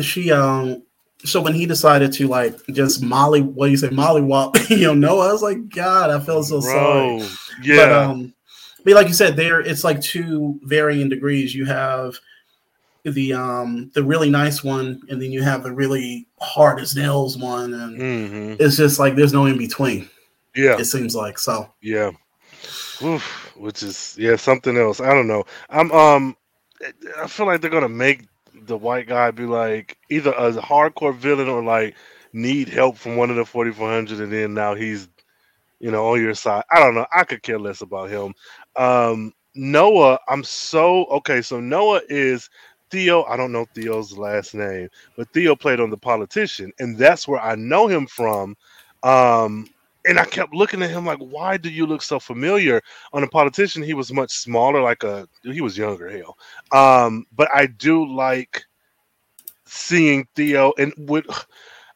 she 0.00 0.32
um 0.32 0.82
so 1.24 1.40
when 1.40 1.54
he 1.54 1.64
decided 1.64 2.12
to 2.12 2.28
like 2.28 2.54
just 2.66 3.02
Molly, 3.02 3.40
what 3.40 3.66
do 3.66 3.70
you 3.70 3.78
say, 3.78 3.88
Molly 3.88 4.20
Wop, 4.20 4.56
you 4.68 4.82
know, 4.82 4.94
no, 4.94 5.20
I 5.20 5.32
was 5.32 5.42
like, 5.42 5.70
God, 5.70 6.10
I 6.10 6.20
felt 6.20 6.44
so 6.44 6.60
Bro, 6.60 7.20
sorry. 7.20 7.30
Yeah. 7.62 7.76
But, 7.76 7.92
um, 7.92 8.34
but 8.84 8.92
like 8.92 9.08
you 9.08 9.14
said, 9.14 9.34
there 9.34 9.60
it's 9.60 9.84
like 9.84 10.00
two 10.00 10.60
varying 10.64 11.08
degrees. 11.08 11.54
You 11.54 11.64
have 11.64 12.18
the 13.04 13.32
um 13.32 13.90
the 13.94 14.02
really 14.02 14.30
nice 14.30 14.64
one, 14.64 15.00
and 15.08 15.20
then 15.20 15.30
you 15.30 15.42
have 15.42 15.62
the 15.62 15.72
really 15.72 16.26
hard 16.40 16.80
as 16.80 16.96
nails 16.96 17.36
one, 17.36 17.74
and 17.74 17.98
mm-hmm. 17.98 18.62
it's 18.62 18.76
just 18.76 18.98
like 18.98 19.14
there's 19.14 19.32
no 19.32 19.46
in 19.46 19.58
between. 19.58 20.08
Yeah, 20.54 20.78
it 20.78 20.84
seems 20.84 21.14
like 21.14 21.38
so. 21.38 21.70
Yeah, 21.82 22.12
Oof, 23.02 23.52
which 23.56 23.82
is 23.82 24.16
yeah 24.18 24.36
something 24.36 24.76
else. 24.76 25.00
I 25.00 25.12
don't 25.12 25.28
know. 25.28 25.44
I'm 25.70 25.90
um, 25.92 26.36
I 27.18 27.26
feel 27.26 27.46
like 27.46 27.60
they're 27.60 27.70
gonna 27.70 27.88
make 27.88 28.26
the 28.66 28.76
white 28.76 29.06
guy 29.06 29.30
be 29.30 29.44
like 29.44 29.98
either 30.10 30.32
a 30.32 30.52
hardcore 30.52 31.14
villain 31.14 31.48
or 31.48 31.62
like 31.62 31.94
need 32.32 32.68
help 32.68 32.96
from 32.96 33.16
one 33.16 33.30
of 33.30 33.36
the 33.36 33.44
4400 33.44 34.20
and 34.20 34.32
then 34.32 34.54
now 34.54 34.74
he's 34.74 35.08
you 35.78 35.90
know 35.90 36.12
on 36.12 36.20
your 36.20 36.34
side 36.34 36.64
i 36.72 36.80
don't 36.80 36.94
know 36.94 37.06
i 37.12 37.22
could 37.22 37.42
care 37.42 37.58
less 37.58 37.80
about 37.80 38.10
him 38.10 38.34
um 38.76 39.32
noah 39.54 40.18
i'm 40.28 40.42
so 40.42 41.04
okay 41.06 41.40
so 41.42 41.60
noah 41.60 42.00
is 42.08 42.48
Theo, 42.94 43.24
I 43.24 43.36
don't 43.36 43.50
know 43.50 43.66
Theo's 43.74 44.16
last 44.16 44.54
name, 44.54 44.88
but 45.16 45.28
Theo 45.32 45.56
played 45.56 45.80
on 45.80 45.90
The 45.90 45.96
Politician, 45.96 46.72
and 46.78 46.96
that's 46.96 47.26
where 47.26 47.40
I 47.40 47.56
know 47.56 47.88
him 47.88 48.06
from. 48.06 48.56
Um, 49.02 49.66
and 50.06 50.16
I 50.16 50.24
kept 50.24 50.54
looking 50.54 50.80
at 50.80 50.90
him 50.90 51.04
like, 51.04 51.18
why 51.18 51.56
do 51.56 51.68
you 51.68 51.86
look 51.86 52.02
so 52.02 52.20
familiar? 52.20 52.80
On 53.12 53.24
a 53.24 53.26
politician, 53.26 53.82
he 53.82 53.94
was 53.94 54.12
much 54.12 54.30
smaller, 54.30 54.80
like 54.80 55.02
a 55.02 55.26
he 55.42 55.60
was 55.60 55.76
younger, 55.76 56.08
hell. 56.08 56.38
Um, 56.70 57.26
but 57.34 57.48
I 57.52 57.66
do 57.66 58.06
like 58.06 58.64
seeing 59.64 60.28
Theo 60.36 60.72
and 60.78 60.92
with 60.96 61.26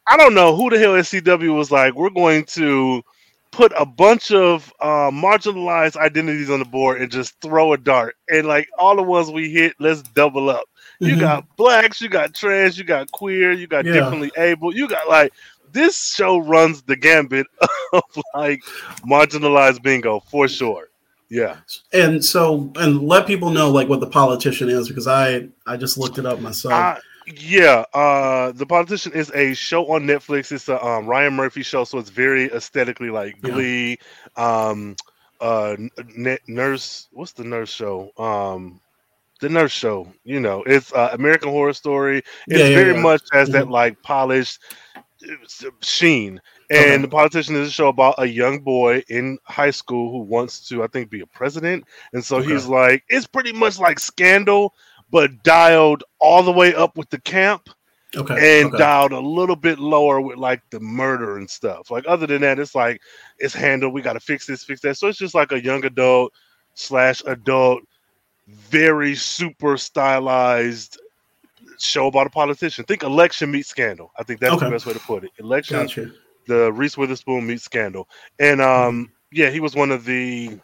I 0.08 0.16
don't 0.16 0.34
know 0.34 0.56
who 0.56 0.68
the 0.68 0.80
hell 0.80 0.94
SCW 0.94 1.56
was 1.56 1.70
like, 1.70 1.94
we're 1.94 2.10
going 2.10 2.44
to 2.46 3.04
put 3.52 3.72
a 3.76 3.86
bunch 3.86 4.32
of 4.32 4.72
uh, 4.80 5.12
marginalized 5.12 5.96
identities 5.96 6.50
on 6.50 6.58
the 6.58 6.64
board 6.64 7.00
and 7.00 7.08
just 7.08 7.40
throw 7.40 7.72
a 7.72 7.78
dart. 7.78 8.16
And 8.28 8.48
like 8.48 8.68
all 8.78 8.96
the 8.96 9.02
ones 9.02 9.30
we 9.30 9.48
hit, 9.48 9.74
let's 9.78 10.02
double 10.02 10.50
up. 10.50 10.64
You 11.00 11.12
mm-hmm. 11.12 11.20
got 11.20 11.56
blacks, 11.56 12.00
you 12.00 12.08
got 12.08 12.34
trans, 12.34 12.76
you 12.76 12.84
got 12.84 13.10
queer, 13.12 13.52
you 13.52 13.66
got 13.66 13.84
yeah. 13.84 13.92
differently 13.92 14.32
able, 14.36 14.74
you 14.74 14.88
got 14.88 15.08
like 15.08 15.32
this 15.72 16.12
show 16.14 16.38
runs 16.38 16.82
the 16.82 16.96
gambit 16.96 17.46
of 17.92 18.02
like 18.34 18.62
marginalized 19.06 19.82
bingo 19.82 20.20
for 20.20 20.48
sure. 20.48 20.88
Yeah. 21.28 21.58
And 21.92 22.24
so 22.24 22.72
and 22.76 23.02
let 23.02 23.26
people 23.26 23.50
know 23.50 23.70
like 23.70 23.88
what 23.88 24.00
the 24.00 24.06
politician 24.06 24.68
is 24.68 24.88
because 24.88 25.06
I 25.06 25.48
I 25.66 25.76
just 25.76 25.98
looked 25.98 26.18
it 26.18 26.26
up 26.26 26.40
myself. 26.40 26.72
Uh, 26.72 27.00
yeah, 27.26 27.84
uh 27.92 28.52
the 28.52 28.64
politician 28.64 29.12
is 29.12 29.30
a 29.34 29.54
show 29.54 29.86
on 29.92 30.04
Netflix. 30.04 30.50
It's 30.50 30.68
a 30.68 30.82
um, 30.84 31.06
Ryan 31.06 31.34
Murphy 31.34 31.62
show, 31.62 31.84
so 31.84 31.98
it's 31.98 32.10
very 32.10 32.46
aesthetically 32.52 33.10
like 33.10 33.40
Glee, 33.42 33.98
yeah. 34.36 34.68
um 34.68 34.96
uh 35.40 35.76
n- 36.16 36.38
nurse 36.46 37.08
what's 37.12 37.32
the 37.32 37.44
nurse 37.44 37.70
show? 37.70 38.10
Um 38.16 38.80
the 39.40 39.48
nurse 39.48 39.72
show, 39.72 40.12
you 40.24 40.40
know, 40.40 40.62
it's 40.64 40.92
uh, 40.92 41.10
American 41.12 41.50
Horror 41.50 41.72
Story. 41.72 42.18
It's 42.18 42.58
yeah, 42.60 42.66
yeah, 42.66 42.74
very 42.74 43.00
much 43.00 43.22
as 43.32 43.48
mm-hmm. 43.48 43.58
that 43.58 43.70
like 43.70 44.00
polished 44.02 44.60
Sheen. 45.80 46.40
And 46.70 46.80
okay. 46.80 47.02
the 47.02 47.08
politician 47.08 47.56
is 47.56 47.68
a 47.68 47.70
show 47.70 47.88
about 47.88 48.16
a 48.18 48.26
young 48.26 48.60
boy 48.60 49.02
in 49.08 49.38
high 49.44 49.70
school 49.70 50.12
who 50.12 50.18
wants 50.18 50.68
to, 50.68 50.82
I 50.82 50.86
think, 50.86 51.10
be 51.10 51.20
a 51.20 51.26
president. 51.26 51.84
And 52.12 52.24
so 52.24 52.38
okay. 52.38 52.52
he's 52.52 52.66
like, 52.66 53.04
it's 53.08 53.26
pretty 53.26 53.52
much 53.52 53.78
like 53.78 53.98
Scandal, 53.98 54.74
but 55.10 55.42
dialed 55.42 56.04
all 56.18 56.42
the 56.42 56.52
way 56.52 56.74
up 56.74 56.96
with 56.96 57.08
the 57.10 57.20
camp. 57.20 57.70
Okay. 58.16 58.60
And 58.60 58.68
okay. 58.68 58.78
dialed 58.78 59.12
a 59.12 59.20
little 59.20 59.56
bit 59.56 59.78
lower 59.78 60.20
with 60.20 60.38
like 60.38 60.62
the 60.70 60.80
murder 60.80 61.36
and 61.36 61.48
stuff. 61.48 61.90
Like 61.90 62.04
other 62.06 62.26
than 62.26 62.40
that, 62.40 62.58
it's 62.58 62.74
like 62.74 63.00
it's 63.38 63.54
handled. 63.54 63.92
We 63.92 64.00
got 64.00 64.14
to 64.14 64.20
fix 64.20 64.46
this, 64.46 64.64
fix 64.64 64.80
that. 64.82 64.96
So 64.96 65.08
it's 65.08 65.18
just 65.18 65.34
like 65.34 65.52
a 65.52 65.62
young 65.62 65.84
adult 65.84 66.32
slash 66.74 67.22
adult, 67.26 67.82
very 68.48 69.14
super 69.14 69.76
stylized 69.76 70.98
show 71.78 72.06
about 72.06 72.26
a 72.26 72.30
politician. 72.30 72.84
Think 72.84 73.02
election 73.02 73.50
meets 73.50 73.68
scandal. 73.68 74.10
I 74.18 74.22
think 74.22 74.40
that's 74.40 74.54
okay. 74.54 74.66
the 74.66 74.70
best 74.70 74.86
way 74.86 74.92
to 74.94 75.00
put 75.00 75.24
it. 75.24 75.30
Election, 75.38 75.80
gotcha. 75.80 76.10
the 76.46 76.72
Reese 76.72 76.96
Witherspoon 76.96 77.46
meets 77.46 77.62
scandal, 77.62 78.08
and 78.38 78.60
um, 78.60 79.12
yeah, 79.32 79.50
he 79.50 79.60
was 79.60 79.74
one 79.74 79.90
of 79.90 80.04
the, 80.04 80.58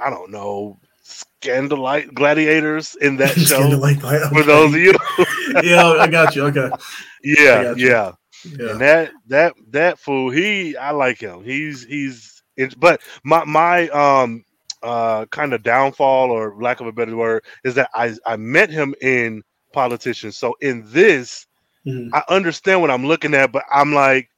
I 0.00 0.10
don't 0.10 0.30
know, 0.30 0.78
scandalite 1.04 2.14
gladiators 2.14 2.96
in 2.96 3.16
that 3.18 3.30
show. 3.36 3.62
okay. 3.62 4.28
For 4.30 4.42
those 4.42 4.74
of 4.74 4.80
you, 4.80 4.94
yeah, 5.62 5.86
I 5.86 6.06
got 6.06 6.34
you. 6.34 6.46
Okay, 6.46 6.70
yeah, 7.22 7.74
you. 7.74 7.88
yeah. 7.88 8.12
Yeah. 8.58 8.72
And 8.72 8.80
that 8.82 9.12
that 9.28 9.54
that 9.70 9.98
fool, 9.98 10.28
he 10.28 10.76
I 10.76 10.90
like 10.90 11.18
him. 11.18 11.42
He's 11.42 11.82
he's 11.82 12.42
but 12.76 13.00
my 13.24 13.42
my 13.44 13.88
um 13.88 14.44
uh 14.84 15.26
kind 15.26 15.52
of 15.54 15.62
downfall 15.62 16.30
or 16.30 16.54
lack 16.60 16.80
of 16.80 16.86
a 16.86 16.92
better 16.92 17.16
word 17.16 17.42
is 17.64 17.74
that 17.74 17.90
I 17.94 18.14
I 18.26 18.36
met 18.36 18.70
him 18.70 18.94
in 19.00 19.42
politicians. 19.72 20.36
So 20.36 20.54
in 20.60 20.84
this, 20.86 21.46
mm-hmm. 21.86 22.14
I 22.14 22.22
understand 22.28 22.80
what 22.80 22.90
I'm 22.90 23.06
looking 23.06 23.34
at, 23.34 23.52
but 23.52 23.64
I'm 23.70 23.92
like, 23.92 24.30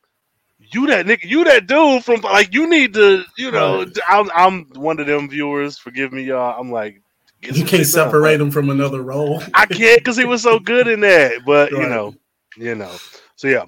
you 0.59 0.87
that 0.87 1.07
nigga, 1.07 1.25
you 1.25 1.45
that 1.45 1.67
dude 1.67 2.05
from 2.05 2.21
like 2.23 2.55
you 2.55 2.69
need 2.69 2.95
to, 2.95 3.25
you 3.37 3.51
know, 3.51 3.81
right. 3.81 3.99
I'm, 4.09 4.31
I'm 4.35 4.65
one 4.75 4.99
of 4.99 5.07
them 5.07 5.29
viewers. 5.29 5.79
Forgive 5.79 6.13
me, 6.13 6.23
y'all. 6.23 6.59
I'm 6.59 6.73
like, 6.73 7.03
you 7.43 7.65
can't 7.65 7.87
separate 7.87 8.39
done. 8.39 8.49
him 8.49 8.51
from 8.51 8.71
another 8.71 9.03
role. 9.03 9.43
I 9.55 9.67
can't 9.67 10.01
because 10.01 10.17
he 10.17 10.25
was 10.25 10.43
so 10.43 10.59
good 10.59 10.89
in 10.89 11.01
that. 11.01 11.43
But 11.45 11.73
right. 11.73 11.83
you 11.83 11.89
know, 11.89 12.15
you 12.57 12.75
know. 12.75 12.97
So 13.37 13.49
yeah. 13.49 13.65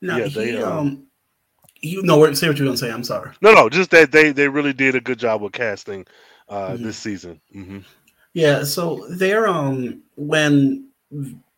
Now, 0.00 0.16
yeah, 0.16 0.28
they, 0.28 0.52
he, 0.52 0.56
um, 0.58 0.78
um 0.78 1.06
you 1.82 2.02
know, 2.02 2.32
say 2.32 2.48
what 2.48 2.58
you're 2.58 2.66
gonna 2.66 2.78
say. 2.78 2.90
I'm 2.90 3.04
sorry. 3.04 3.32
No, 3.42 3.52
no, 3.52 3.68
just 3.68 3.90
that 3.90 4.12
they 4.12 4.32
they 4.32 4.48
really 4.48 4.72
did 4.72 4.94
a 4.94 5.00
good 5.00 5.18
job 5.18 5.42
with 5.42 5.52
casting 5.52 6.06
uh 6.48 6.70
mm-hmm. 6.70 6.84
this 6.84 6.96
season. 6.96 7.40
Mm-hmm. 7.54 7.78
Yeah, 8.34 8.64
so 8.64 9.06
they're 9.10 9.48
um 9.48 10.02
when 10.16 10.88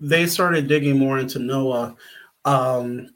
they 0.00 0.26
started 0.26 0.66
digging 0.66 0.98
more 0.98 1.18
into 1.18 1.38
Noah, 1.38 1.94
um 2.44 3.08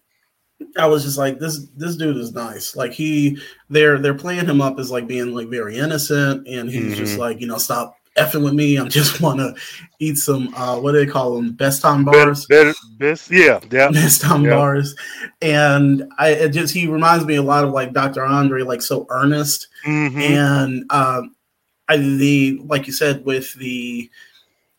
I 0.77 0.87
was 0.87 1.05
just 1.05 1.19
like 1.19 1.39
this 1.39 1.67
this 1.77 1.97
dude 1.97 2.17
is 2.17 2.33
nice. 2.33 2.77
Like 2.77 2.93
he 2.93 3.39
they're 3.71 3.99
they're 3.99 4.15
playing 4.15 4.47
him 4.47 4.61
up 4.61 4.79
as 4.79 4.91
like 4.91 5.07
being 5.07 5.35
like 5.35 5.49
very 5.49 5.79
innocent 5.79 6.47
and 6.47 6.71
he's 6.71 6.85
mm-hmm. 6.85 6.95
just 6.95 7.19
like, 7.19 7.41
you 7.41 7.47
know, 7.47 7.59
stop 7.59 7.97
effing 8.19 8.45
with 8.45 8.55
me. 8.55 8.79
I 8.79 8.87
just 8.89 9.21
want 9.23 9.39
to 9.39 9.55
eat 9.99 10.17
some 10.17 10.55
uh 10.55 10.79
what 10.79 10.93
do 10.93 11.05
they 11.05 11.11
call 11.11 11.35
them? 11.35 11.53
Best 11.53 11.83
time 11.83 12.05
bars. 12.05 12.47
Best, 12.47 12.79
best 12.99 13.31
yeah, 13.31 13.61
yeah. 13.71 13.91
Best 13.93 14.21
time 14.21 14.45
yeah. 14.45 14.51
bars. 14.51 14.95
And 15.41 16.11
I 16.19 16.31
it 16.31 16.51
just 16.51 16.75
he 16.75 16.87
reminds 16.87 17.25
me 17.25 17.37
a 17.37 17.43
lot 17.43 17.65
of 17.65 17.71
like 17.71 17.93
Dr. 17.93 18.25
Andre 18.25 18.63
like 18.63 18.83
so 18.83 19.07
earnest. 19.11 19.69
Mm-hmm. 19.87 20.21
And 20.21 20.85
um 20.91 21.35
I, 21.89 21.97
the 21.97 22.61
like 22.65 22.87
you 22.87 22.93
said 22.93 23.25
with 23.25 23.55
the 23.55 24.11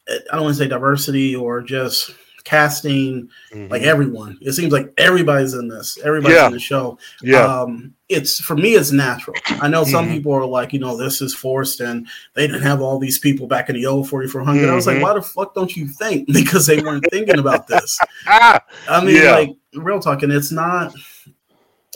I 0.09 0.35
don't 0.35 0.43
want 0.43 0.57
to 0.57 0.63
say 0.63 0.67
diversity 0.69 1.35
or 1.35 1.61
just 1.61 2.11
casting 2.43 3.29
mm-hmm. 3.53 3.71
like 3.71 3.81
everyone 3.81 4.37
it 4.41 4.53
seems 4.53 4.71
like 4.71 4.91
everybody's 4.97 5.53
in 5.53 5.67
this 5.67 5.97
everybody's 6.03 6.37
yeah. 6.37 6.47
in 6.47 6.53
the 6.53 6.59
show 6.59 6.97
yeah 7.21 7.43
um 7.43 7.93
it's 8.07 8.39
for 8.39 8.55
me 8.55 8.75
it's 8.75 8.91
natural 8.91 9.35
i 9.61 9.67
know 9.67 9.83
some 9.83 10.05
mm-hmm. 10.05 10.15
people 10.15 10.33
are 10.33 10.45
like 10.45 10.73
you 10.73 10.79
know 10.79 10.97
this 10.97 11.21
is 11.21 11.33
forced 11.33 11.79
and 11.79 12.07
they 12.33 12.47
didn't 12.47 12.61
have 12.61 12.81
all 12.81 12.97
these 12.97 13.19
people 13.19 13.47
back 13.47 13.69
in 13.69 13.75
the 13.75 13.85
old 13.85 14.09
4400 14.09 14.61
mm-hmm. 14.61 14.71
i 14.71 14.75
was 14.75 14.87
like 14.87 14.95
mm-hmm. 14.95 15.03
why 15.03 15.13
the 15.13 15.21
fuck 15.21 15.53
don't 15.53 15.75
you 15.75 15.87
think 15.87 16.27
because 16.33 16.65
they 16.65 16.81
weren't 16.81 17.05
thinking 17.11 17.39
about 17.39 17.67
this 17.67 17.99
i 18.27 18.59
mean 19.03 19.15
yeah. 19.15 19.31
like 19.31 19.55
real 19.75 19.99
talking 19.99 20.31
it's 20.31 20.51
not 20.51 20.93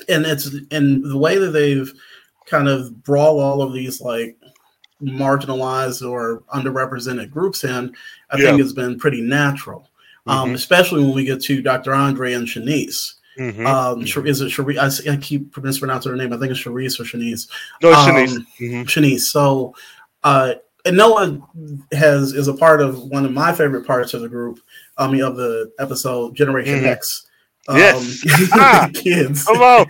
and 0.09 0.25
it's 0.25 0.53
and 0.71 1.03
the 1.03 1.17
way 1.17 1.37
that 1.37 1.51
they've 1.51 1.93
kind 2.45 2.67
of 2.67 3.03
brawl 3.03 3.39
all 3.39 3.61
of 3.61 3.73
these 3.73 4.01
like 4.01 4.37
marginalized 5.03 6.07
or 6.07 6.43
underrepresented 6.53 7.29
groups 7.29 7.63
in, 7.63 7.93
I 8.31 8.37
yeah. 8.37 8.49
think 8.49 8.61
has 8.61 8.73
been 8.73 8.99
pretty 8.99 9.21
natural. 9.21 9.89
Um, 10.25 10.45
mm-hmm. 10.45 10.55
Especially 10.55 11.03
when 11.03 11.13
we 11.13 11.25
get 11.25 11.41
to 11.43 11.61
Dr. 11.61 11.93
Andre 11.93 12.33
and 12.33 12.47
Shanice. 12.47 13.15
Mm-hmm. 13.37 13.65
Um, 13.65 14.01
mm-hmm. 14.01 14.27
is 14.27 14.41
it 14.41 14.51
Sharice? 14.51 15.07
I, 15.07 15.13
I, 15.13 15.17
keep 15.17 15.57
mispronouncing 15.57 16.11
her 16.11 16.17
name. 16.17 16.33
I 16.33 16.37
think 16.37 16.51
it's 16.51 16.61
Sharice 16.61 16.99
or 16.99 17.03
Shanice. 17.03 17.49
No, 17.81 17.91
um, 17.91 18.07
Shanice. 18.07 18.45
Mm-hmm. 18.59 18.81
Shanice. 18.83 19.21
So, 19.21 19.75
uh, 20.23 20.53
and 20.85 20.97
Noah 20.97 21.39
has 21.93 22.33
is 22.33 22.47
a 22.47 22.53
part 22.53 22.81
of 22.81 23.01
one 23.03 23.25
of 23.25 23.31
my 23.31 23.53
favorite 23.53 23.87
parts 23.87 24.13
of 24.13 24.21
the 24.21 24.29
group. 24.29 24.59
I 24.97 25.09
mean, 25.09 25.23
of 25.23 25.35
the 25.35 25.71
episode 25.79 26.35
Generation 26.35 26.79
mm-hmm. 26.79 26.85
X. 26.85 27.27
Um, 27.67 27.77
yes, 27.77 28.49
ah, 28.53 28.89
kids. 28.93 29.45
Come 29.45 29.61
on, 29.61 29.85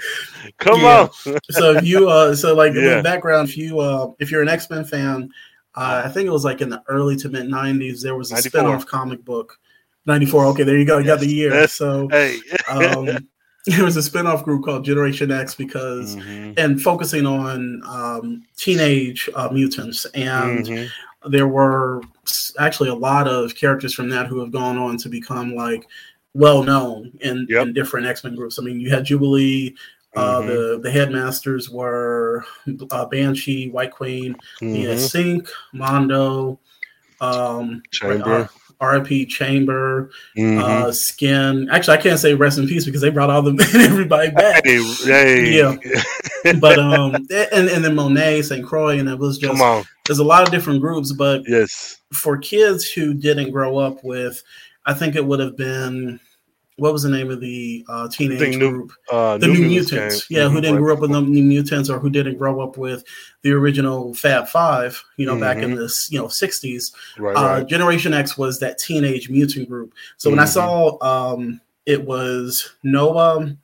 come 0.60 0.82
yeah. 0.82 1.08
on. 1.26 1.40
so 1.50 1.74
if 1.74 1.84
you, 1.84 2.08
uh, 2.08 2.36
so 2.36 2.54
like 2.56 2.74
yeah. 2.74 2.82
in 2.82 2.98
the 2.98 3.04
background, 3.04 3.50
if 3.50 3.58
you, 3.58 3.80
uh, 3.80 4.12
if 4.20 4.30
you're 4.30 4.44
an 4.44 4.50
X 4.50 4.70
Men 4.70 4.86
fan, 4.86 5.32
uh, 5.76 6.04
I 6.06 6.10
think 6.10 6.28
it 6.28 6.32
was 6.32 6.46
like 6.46 6.62
in 6.62 6.70
the 6.70 6.84
early 6.88 7.16
to 7.18 7.30
mid 7.30 7.48
'90s, 7.48 8.02
there 8.02 8.16
was 8.16 8.32
a 8.32 8.36
94. 8.36 8.50
spin-off 8.50 8.86
comic 8.86 9.26
book. 9.26 9.58
'94. 10.06 10.46
Okay, 10.48 10.64
there 10.64 10.78
you 10.78 10.86
go. 10.86 10.98
You 10.98 11.06
got 11.06 11.20
the 11.20 11.28
year. 11.28 11.68
So, 11.68 12.08
hey. 12.10 12.40
um, 12.70 13.06
there 13.66 13.86
was 13.86 13.96
a 13.96 14.04
spin-off 14.04 14.44
group 14.44 14.66
called 14.66 14.84
Generation 14.84 15.32
X 15.32 15.56
because 15.56 16.18
mm-hmm. 16.18 16.54
and 16.58 16.82
focusing 16.82 17.26
on 17.26 17.82
um, 17.86 18.44
teenage 18.58 19.30
uh, 19.36 19.50
mutants 19.52 20.06
and. 20.14 20.66
Mm-hmm 20.66 20.86
there 21.30 21.48
were 21.48 22.02
actually 22.60 22.90
a 22.90 22.96
lot 22.96 23.28
of 23.28 23.56
characters 23.56 23.94
from 23.94 24.10
that 24.10 24.28
who 24.28 24.40
have 24.40 24.52
gone 24.52 24.78
on 24.78 24.98
to 24.98 25.10
become 25.10 25.56
like 25.56 25.88
well 26.34 26.64
known 26.64 27.12
in, 27.22 27.46
yep. 27.50 27.68
in 27.68 27.74
different 27.74 28.08
X 28.08 28.24
Men 28.24 28.36
groups. 28.36 28.60
I 28.60 28.64
mean, 28.64 28.80
you 28.80 28.90
had 28.90 29.06
Jubilee. 29.06 29.76
Uh, 30.16 30.42
mm-hmm. 30.42 30.48
the 30.48 30.80
the 30.84 30.92
headmasters 30.92 31.72
were 31.72 32.46
uh, 32.92 33.06
Banshee, 33.08 33.72
White 33.72 33.92
Queen, 33.92 34.36
mm-hmm. 34.62 34.76
yeah, 34.76 34.94
Synch, 34.94 35.50
Mondo, 35.74 36.60
um, 37.20 37.82
Chamber. 37.90 38.48
RIP 38.82 39.30
Chamber, 39.30 40.12
mm-hmm. 40.38 40.60
uh, 40.60 40.92
Skin. 40.92 41.70
Actually, 41.72 41.98
I 41.98 42.02
can't 42.02 42.20
say 42.20 42.34
rest 42.34 42.58
in 42.58 42.68
peace 42.68 42.86
because 42.86 43.02
they 43.02 43.10
brought 43.10 43.30
all 43.30 43.42
the 43.42 43.52
everybody 43.90 44.32
back. 44.32 44.66
Hey, 44.66 44.84
hey. 45.04 45.58
Yeah, 45.58 45.76
but 46.60 46.80
um, 46.80 47.16
and 47.16 47.70
and 47.70 47.84
then 47.84 47.96
Monet, 47.96 48.44
St. 48.44 48.66
Croix, 48.66 49.00
and 49.00 49.10
it 49.10 49.18
was 49.18 49.38
just 49.38 49.62
there's 50.06 50.20
a 50.20 50.24
lot 50.24 50.44
of 50.44 50.52
different 50.52 50.82
groups. 50.82 51.12
But 51.12 51.44
yes, 51.48 52.02
for 52.14 52.38
kids 52.38 52.90
who 52.90 53.14
didn't 53.14 53.52
grow 53.52 53.78
up 53.78 54.04
with 54.04 54.44
I 54.86 54.94
think 54.94 55.16
it 55.16 55.26
would 55.26 55.40
have 55.40 55.56
been 55.56 56.20
what 56.78 56.92
was 56.94 57.04
the 57.04 57.10
name 57.10 57.30
of 57.30 57.40
the 57.40 57.86
uh, 57.88 58.08
teenage 58.10 58.58
new, 58.58 58.70
group? 58.72 58.92
Uh, 59.12 59.38
the 59.38 59.48
New 59.48 59.60
New 59.62 59.68
Mutants 59.68 60.26
came. 60.26 60.38
Yeah, 60.38 60.50
who 60.50 60.58
Mhm, 60.58 60.62
didn't 60.62 60.78
grow 60.82 60.94
up 60.94 61.00
with 61.00 61.12
the 61.12 61.22
New 61.22 61.44
Mutants 61.44 61.90
or 61.90 62.00
who 62.00 62.10
didn't 62.10 62.38
grow 62.38 62.62
up 62.62 62.78
with 62.78 63.04
the 63.44 63.52
original 63.52 64.14
Fab 64.16 64.48
Five, 64.48 65.02
you 65.18 65.26
know, 65.26 65.38
back 65.40 65.58
in 65.58 65.72
Mhm. 65.72 65.78
the 65.78 66.08
you 66.10 66.20
know 66.20 66.28
sixties. 66.28 66.92
Right, 67.18 67.36
Uh, 67.36 67.42
right. 67.60 67.68
Generation 67.68 68.14
X 68.14 68.38
was 68.38 68.60
that 68.60 68.78
teenage 68.80 69.30
mutant 69.30 69.70
group. 69.70 69.94
So 70.18 70.30
when 70.30 70.40
I 70.40 70.46
Mhm. 70.46 70.50
saw 70.54 71.34
um, 71.34 71.62
it 71.86 72.04
was 72.04 72.72
Noah, 72.84 73.56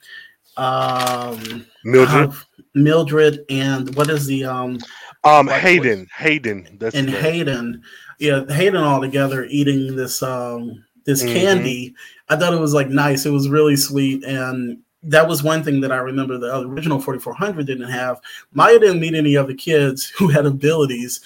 um, 0.57 1.65
Mildred. 1.83 2.31
Mildred, 2.75 3.45
and 3.49 3.95
what 3.95 4.09
is 4.09 4.25
the 4.27 4.45
um, 4.45 4.77
Um, 5.23 5.47
Hayden. 5.47 6.07
Hayden. 6.15 6.77
That's 6.79 6.95
and. 6.95 7.09
Hayden, 7.09 7.81
yeah, 8.19 8.45
Hayden 8.49 8.81
all 8.83 9.01
together 9.01 9.45
eating 9.49 9.95
this 9.95 10.21
um 10.21 10.83
this 11.09 11.23
Mhm. 11.23 11.33
candy. 11.33 11.93
I 12.29 12.35
thought 12.35 12.53
it 12.53 12.59
was 12.59 12.73
like 12.73 12.89
nice. 12.89 13.25
It 13.25 13.31
was 13.31 13.49
really 13.49 13.75
sweet, 13.75 14.23
and 14.23 14.77
that 15.03 15.27
was 15.27 15.41
one 15.43 15.63
thing 15.63 15.81
that 15.81 15.91
I 15.91 15.97
remember 15.97 16.37
the 16.37 16.59
original 16.59 16.99
4400 16.99 17.65
didn't 17.65 17.89
have. 17.89 18.19
Maya 18.53 18.77
didn't 18.79 18.99
meet 18.99 19.15
any 19.15 19.35
other 19.35 19.53
kids 19.53 20.05
who 20.17 20.27
had 20.27 20.45
abilities 20.45 21.21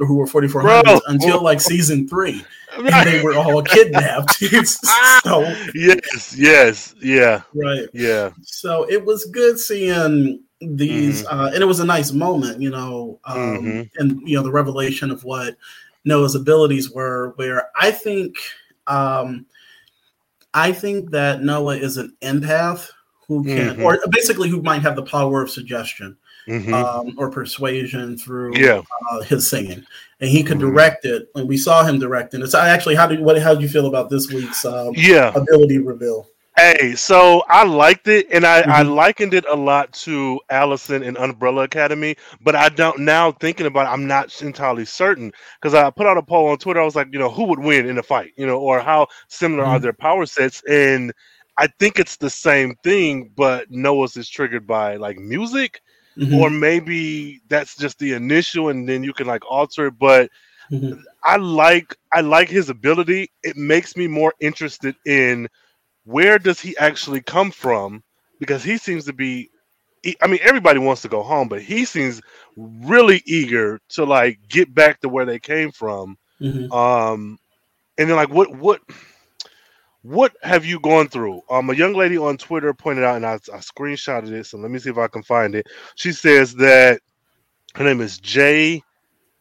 or 0.00 0.06
who 0.06 0.16
were 0.16 0.26
4400 0.26 1.00
until 1.08 1.42
like 1.42 1.60
season 1.60 2.08
three, 2.08 2.44
and 2.76 3.06
they 3.08 3.22
were 3.22 3.34
all 3.34 3.62
kidnapped. 3.62 4.34
so 5.24 5.40
yes, 5.74 6.34
yes, 6.36 6.94
yeah, 7.02 7.42
right. 7.54 7.86
yeah. 7.92 8.30
So 8.42 8.84
it 8.90 9.04
was 9.04 9.24
good 9.26 9.58
seeing 9.58 10.40
these, 10.60 11.22
Mm-hmm. 11.22 11.38
uh, 11.40 11.46
and 11.54 11.62
it 11.62 11.66
was 11.66 11.78
a 11.80 11.84
nice 11.84 12.10
moment, 12.10 12.60
you 12.60 12.70
know, 12.70 13.20
um, 13.26 13.38
Mhm. 13.38 13.90
and 13.98 14.20
you 14.28 14.36
know 14.36 14.42
the 14.42 14.50
revelation 14.50 15.10
of 15.12 15.22
what 15.22 15.56
Noah's 16.04 16.34
abilities 16.34 16.90
were. 16.90 17.32
Where 17.36 17.68
I 17.80 17.90
think, 17.92 18.36
um, 18.88 19.46
I 20.54 20.72
think 20.72 21.10
that 21.10 21.42
Noah 21.42 21.76
is 21.76 21.96
an 21.98 22.16
empath 22.22 22.88
who 23.26 23.44
can, 23.44 23.76
Mhm. 23.76 23.84
or 23.84 23.98
basically 24.10 24.48
who 24.48 24.62
might 24.62 24.82
have 24.82 24.96
the 24.96 25.02
power 25.02 25.42
of 25.42 25.50
suggestion 25.50 26.16
hmm 26.46 26.72
um, 26.72 27.14
or 27.18 27.30
persuasion 27.30 28.16
through 28.16 28.56
yeah. 28.56 28.80
uh, 29.12 29.20
his 29.22 29.46
singing, 29.48 29.84
and 30.20 30.30
he 30.30 30.42
could 30.42 30.56
Mhm. 30.56 30.60
direct 30.60 31.04
it. 31.04 31.28
And 31.34 31.46
we 31.46 31.58
saw 31.58 31.84
him 31.84 31.98
direct 31.98 32.32
it. 32.32 32.40
It's 32.40 32.54
actually 32.54 32.94
how 32.94 33.06
did 33.06 33.20
what 33.20 33.38
how 33.38 33.52
did 33.52 33.62
you 33.62 33.68
feel 33.68 33.86
about 33.86 34.08
this 34.08 34.32
week's 34.32 34.64
um, 34.64 34.92
Yeah. 34.96 35.32
ability 35.34 35.78
reveal? 35.78 36.26
Hey, 36.58 36.96
so 36.96 37.44
I 37.48 37.64
liked 37.64 38.08
it, 38.08 38.26
and 38.32 38.44
I, 38.44 38.62
I 38.62 38.82
Mhm. 38.82 38.82
likened 38.82 39.32
it 39.34 39.44
a 39.48 39.54
lot 39.54 39.92
to 40.04 40.40
Allison 40.50 41.04
and 41.04 41.16
Umbrella 41.16 41.62
Academy. 41.62 42.16
But 42.40 42.56
I 42.56 42.68
don't 42.68 43.00
now 43.00 43.30
thinking 43.32 43.66
about 43.66 43.86
it, 43.86 43.90
I'm 43.90 44.08
not 44.08 44.42
entirely 44.42 44.84
certain 44.84 45.30
because 45.60 45.74
I 45.74 45.88
put 45.90 46.06
out 46.08 46.18
a 46.18 46.22
poll 46.22 46.48
on 46.48 46.58
Twitter. 46.58 46.80
I 46.80 46.84
was 46.84 46.96
like, 46.96 47.08
you 47.12 47.18
know, 47.18 47.30
who 47.30 47.44
would 47.44 47.60
win 47.60 47.88
in 47.88 47.98
a 47.98 48.02
fight, 48.02 48.32
you 48.36 48.46
know, 48.46 48.58
or 48.58 48.80
how 48.80 49.06
similar 49.28 49.64
are 49.64 49.78
Mhm. 49.78 49.80
their 49.80 49.92
power 49.92 50.26
sets? 50.26 50.62
And 50.68 51.12
I 51.58 51.68
think 51.78 51.98
it's 52.00 52.16
the 52.16 52.30
same 52.30 52.74
thing, 52.82 53.30
but 53.36 53.70
Noah's 53.70 54.16
is 54.16 54.28
triggered 54.28 54.66
by 54.66 54.96
like 54.96 55.18
music, 55.18 55.80
Mhm. 56.16 56.42
or 56.42 56.50
maybe 56.50 57.40
that's 57.48 57.76
just 57.76 57.98
the 58.00 58.14
initial, 58.14 58.70
and 58.70 58.88
then 58.88 59.04
you 59.04 59.12
can 59.12 59.26
like 59.28 59.44
alter 59.48 59.86
it. 59.88 59.98
But 59.98 60.28
Mhm. 60.70 60.98
I 61.24 61.36
like 61.36 61.94
I 62.12 62.20
like 62.20 62.48
his 62.48 62.68
ability. 62.70 63.30
It 63.42 63.56
makes 63.56 63.96
me 63.96 64.06
more 64.08 64.32
interested 64.40 64.96
in 65.06 65.48
where 66.08 66.38
does 66.38 66.60
he 66.60 66.76
actually 66.78 67.20
come 67.20 67.50
from 67.50 68.02
because 68.40 68.64
he 68.64 68.78
seems 68.78 69.04
to 69.06 69.12
be, 69.12 69.50
I 70.22 70.26
mean 70.26 70.40
everybody 70.42 70.78
wants 70.78 71.02
to 71.02 71.08
go 71.08 71.22
home, 71.22 71.48
but 71.48 71.60
he 71.62 71.84
seems 71.84 72.22
really 72.56 73.22
eager 73.26 73.80
to 73.90 74.04
like 74.04 74.38
get 74.48 74.74
back 74.74 75.00
to 75.00 75.08
where 75.08 75.26
they 75.26 75.38
came 75.38 75.70
from. 75.70 76.16
Mhm. 76.40 76.72
Um 76.72 77.38
and 77.98 78.08
then 78.08 78.16
like 78.16 78.30
what 78.30 78.54
what 78.56 78.80
what 80.02 80.34
have 80.42 80.64
you 80.64 80.80
gone 80.80 81.08
through? 81.08 81.42
Um 81.50 81.70
a 81.70 81.74
young 81.74 81.94
lady 81.94 82.16
on 82.18 82.38
Twitter 82.38 82.72
pointed 82.72 83.04
out 83.04 83.16
and 83.16 83.26
I, 83.26 83.34
I 83.34 83.58
screenshotted 83.58 84.30
it, 84.32 84.46
so 84.46 84.58
let 84.58 84.70
me 84.70 84.78
see 84.78 84.90
if 84.90 84.98
I 84.98 85.08
can 85.08 85.22
find 85.22 85.54
it. 85.54 85.66
She 85.96 86.12
says 86.12 86.54
that 86.56 87.02
her 87.74 87.84
name 87.84 88.00
is 88.00 88.18
Jay 88.18 88.82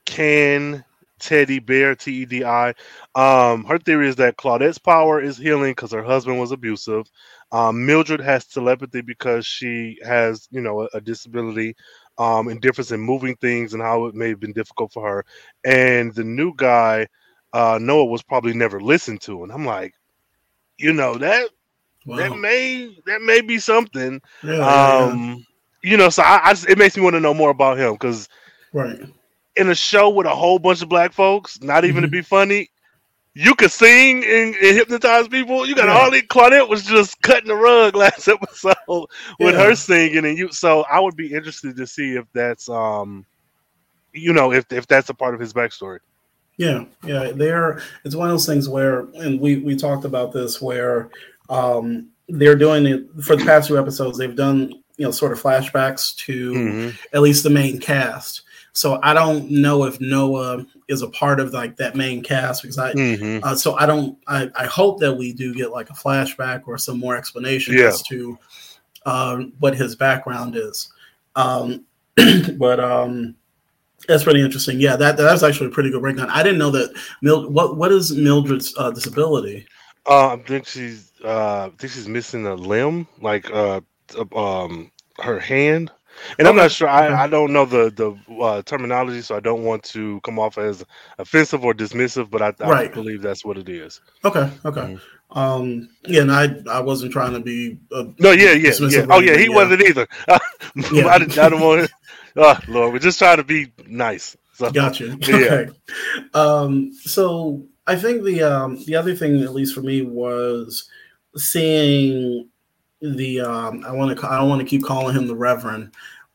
Can 0.06 0.84
Teddy 1.20 1.60
Bear, 1.60 1.96
T 1.96 2.24
E 2.24 2.26
D 2.26 2.44
I. 2.44 2.74
Um, 3.16 3.64
her 3.66 3.78
theory 3.80 4.08
is 4.08 4.16
that 4.18 4.38
Claudette's 4.38 4.78
power 4.78 5.22
is 5.22 5.38
healing 5.38 5.72
because 5.72 5.92
her 5.92 6.04
husband 6.04 6.40
was 6.40 6.52
abusive. 6.52 7.06
Um, 7.52 7.86
Mildred 7.86 8.22
has 8.22 8.46
telepathy 8.46 9.02
because 9.02 9.46
she 9.46 9.98
has, 10.06 10.48
you 10.52 10.62
know, 10.62 10.82
a, 10.84 10.88
a 10.96 11.02
disability, 11.02 11.76
um, 12.18 12.48
and 12.48 12.62
difference 12.62 12.92
in 12.92 13.00
moving 13.00 13.36
things 13.38 13.74
and 13.74 13.82
how 13.82 14.06
it 14.06 14.16
may 14.16 14.30
have 14.30 14.40
been 14.40 14.54
difficult 14.54 14.92
for 14.94 15.08
her. 15.08 15.26
And 15.66 16.14
the 16.14 16.24
new 16.24 16.54
guy, 16.56 17.08
uh, 17.54 17.80
Noah, 17.82 18.06
was 18.06 18.24
probably 18.24 18.54
never 18.54 18.80
listened 18.82 19.22
to. 19.22 19.44
And 19.44 19.52
I'm 19.52 19.66
like, 19.66 19.94
you 20.78 20.94
know, 20.94 21.18
that 21.18 21.50
Wow. 22.06 22.18
that 22.18 22.34
may 22.40 22.96
that 23.06 23.22
may 23.22 23.42
be 23.42 23.60
something. 23.60 24.22
Yeah, 24.44 24.66
yeah, 24.72 24.90
yeah. 24.90 25.12
Um, 25.12 25.46
you 25.84 25.98
know, 25.98 26.10
so 26.10 26.24
I, 26.24 26.42
I 26.44 26.52
just, 26.54 26.70
it 26.70 26.78
makes 26.78 26.98
me 26.98 27.04
want 27.04 27.16
to 27.16 27.20
know 27.22 27.34
more 27.34 27.50
about 27.52 27.78
him 27.78 27.94
because 27.94 28.28
right. 28.74 29.00
In 29.58 29.70
a 29.70 29.76
show 29.76 30.10
with 30.10 30.28
a 30.28 30.36
whole 30.36 30.60
bunch 30.60 30.82
of 30.82 30.90
black 30.90 31.14
folks, 31.14 31.62
not 31.62 31.86
even 31.86 32.02
to 32.04 32.08
Mhm. 32.08 32.12
be 32.12 32.22
funny, 32.22 32.70
you 33.34 33.54
could 33.56 33.72
sing 33.72 34.24
and, 34.24 34.56
and 34.56 34.76
hypnotize 34.78 35.28
people. 35.28 35.66
You 35.68 35.76
got 35.76 35.86
Yeah. 35.88 35.94
Harley 35.98 36.22
Claudette 36.24 36.68
was 36.70 36.84
just 36.86 37.22
cutting 37.22 37.48
the 37.50 37.56
rug 37.56 37.96
last 38.04 38.28
episode 38.28 38.76
with 39.40 39.54
Yeah. 39.56 39.64
her 39.64 39.76
singing, 39.76 40.26
and 40.26 40.38
you. 40.38 40.52
So 40.52 40.82
I 40.92 41.00
would 41.00 41.16
be 41.16 41.34
interested 41.34 41.76
to 41.78 41.86
see 41.88 42.16
if 42.16 42.26
that's 42.34 42.68
um, 42.70 43.26
you 44.14 44.34
know, 44.34 44.52
if 44.52 44.66
if 44.72 44.88
that's 44.88 45.10
a 45.10 45.14
part 45.14 45.34
of 45.36 45.40
his 45.40 45.54
backstory. 45.54 46.00
Yeah, 46.58 46.86
yeah. 47.06 47.32
There, 47.36 47.84
it's 48.04 48.16
one 48.16 48.28
of 48.30 48.34
those 48.34 48.48
things 48.48 48.68
where, 48.68 49.02
and 49.16 49.40
we 49.40 49.58
we 49.58 49.76
talked 49.76 50.06
about 50.06 50.32
this 50.32 50.60
where 50.60 51.10
um, 51.50 52.08
they're 52.28 52.56
doing 52.56 52.86
it 52.88 53.04
for 53.24 53.36
the 53.36 53.46
past 53.46 53.68
two 53.68 53.78
episodes. 53.78 54.18
They've 54.18 54.36
done 54.36 54.74
you 54.98 55.06
know 55.06 55.12
sort 55.12 55.32
of 55.32 55.40
flashbacks 55.42 56.16
to 56.26 56.54
Mhm. 56.54 56.98
at 57.14 57.22
least 57.22 57.44
the 57.44 57.52
main 57.52 57.80
cast. 57.80 58.42
So 58.78 59.00
I 59.02 59.16
don't 59.16 59.50
know 59.50 59.86
if 59.86 60.00
Noah 60.00 60.64
is 60.88 61.02
a 61.02 61.10
part 61.10 61.40
of 61.40 61.52
like 61.52 61.78
that 61.78 61.96
main 61.96 62.22
cast 62.22 62.62
because 62.62 62.78
I. 62.78 62.94
Mhm. 62.94 63.44
Uh, 63.44 63.56
so 63.56 63.76
I 63.76 63.88
don't. 63.88 64.16
I, 64.28 64.52
I 64.54 64.66
hope 64.68 65.00
that 65.00 65.16
we 65.16 65.34
do 65.34 65.52
get 65.56 65.72
like 65.72 65.90
a 65.90 65.94
flashback 65.94 66.62
or 66.68 66.78
some 66.78 67.00
more 67.00 67.18
explanation 67.18 67.76
Yeah. 67.76 67.88
as 67.88 68.04
to 68.04 68.38
um, 69.08 69.54
what 69.58 69.76
his 69.76 69.96
background 69.96 70.56
is. 70.56 70.90
Um, 71.36 71.86
but 72.60 72.80
um, 72.80 73.36
that's 74.08 74.24
pretty 74.24 74.42
interesting. 74.42 74.80
Yeah, 74.80 74.96
that 74.96 75.18
that's 75.18 75.42
actually 75.42 75.68
a 75.68 75.74
pretty 75.74 75.90
good 75.90 76.02
breakdown. 76.04 76.30
I 76.30 76.44
didn't 76.44 76.60
know 76.60 76.70
that. 76.70 76.94
Mil- 77.24 77.50
what 77.50 77.78
what 77.78 77.92
is 77.92 78.16
Mildred's 78.16 78.76
uh, 78.78 78.92
disability? 78.92 79.66
Uh, 80.08 80.36
I 80.36 80.38
think 80.38 80.68
she's 80.68 81.14
uh, 81.26 81.66
I 81.66 81.72
think 81.80 81.94
she's 81.94 82.08
missing 82.08 82.46
a 82.46 82.54
limb, 82.54 83.08
like 83.22 83.50
uh, 83.50 83.82
um, 84.36 84.92
her 85.18 85.40
hand. 85.40 85.90
And 86.40 86.48
I'm 86.48 86.56
not 86.56 86.72
sure. 86.72 86.88
I. 86.88 87.24
I 87.24 87.28
don't 87.28 87.54
know 87.54 87.66
the 87.66 87.90
the 87.92 88.34
uh, 88.44 88.62
terminology, 88.64 89.22
so 89.22 89.36
I 89.36 89.40
don't 89.40 89.64
want 89.64 89.84
to 89.84 90.20
come 90.22 90.40
off 90.40 90.58
as 90.58 90.84
offensive 91.20 91.64
or 91.66 91.74
dismissive. 91.74 92.30
But 92.30 92.42
I, 92.42 92.54
I 92.60 92.70
Right. 92.70 92.94
believe 92.94 93.22
that's 93.22 93.44
what 93.46 93.58
it 93.58 93.70
is. 93.70 94.02
Okay, 94.26 94.50
okay. 94.66 94.82
Mhm. 94.82 95.02
Um, 95.32 95.90
yeah, 96.06 96.22
and 96.22 96.32
I 96.32 96.56
I 96.70 96.80
wasn't 96.80 97.12
trying 97.12 97.34
to 97.34 97.40
be. 97.40 97.80
Uh, 97.92 98.06
No, 98.20 98.32
yeah, 98.32 98.54
yeah, 98.54 98.72
yeah. 98.80 99.06
Oh, 99.10 99.20
yeah, 99.20 99.34
he 99.34 99.46
anything, 99.46 99.54
wasn't 99.56 99.82
either. 99.84 100.08
Yeah. 100.92 101.08
I, 101.08 101.18
didn't- 101.20 101.38
I 101.38 101.50
don't 101.50 101.62
want. 101.62 101.92
Oh 102.40 102.60
Lord, 102.68 102.94
we're 102.94 103.00
just 103.00 103.18
trying 103.18 103.38
to 103.38 103.44
be 103.44 103.74
nice. 103.88 104.38
So 104.54 104.70
Gotcha. 104.72 105.18
Yeah. 105.22 105.36
Okay. 105.36 105.70
Um, 106.36 106.92
so 107.02 107.66
I 107.88 107.96
think 107.96 108.24
the 108.24 108.44
um, 108.44 108.78
the 108.86 108.96
other 108.96 109.16
thing, 109.16 109.42
at 109.42 109.54
least 109.54 109.74
for 109.74 109.82
me, 109.82 110.02
was 110.04 110.88
seeing 111.36 112.50
the 113.02 113.42
um, 113.42 113.84
I 113.86 113.92
want 113.92 114.18
to 114.18 114.28
I 114.28 114.38
don't 114.38 114.50
want 114.50 114.62
to 114.62 114.68
keep 114.68 114.84
calling 114.84 115.16
him 115.16 115.28
the 115.28 115.36
Reverend, 115.36 115.92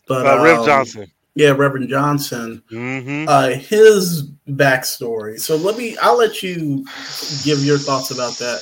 but 0.07 0.27
uh, 0.27 0.42
Rev 0.42 0.59
um, 0.59 0.64
Johnson. 0.66 1.11
yeah, 1.35 1.51
Reverend 1.51 1.88
Johnson, 1.88 2.62
hmm 2.68 3.25
uh, 3.29 3.51
his 3.51 4.29
backstory. 4.48 5.38
So 5.38 5.57
let 5.57 5.77
me 5.77 5.96
I'll 5.98 6.16
let 6.18 6.42
you 6.42 6.85
give 7.44 7.64
your 7.64 7.79
thoughts 7.79 8.11
about 8.11 8.37
that 8.38 8.61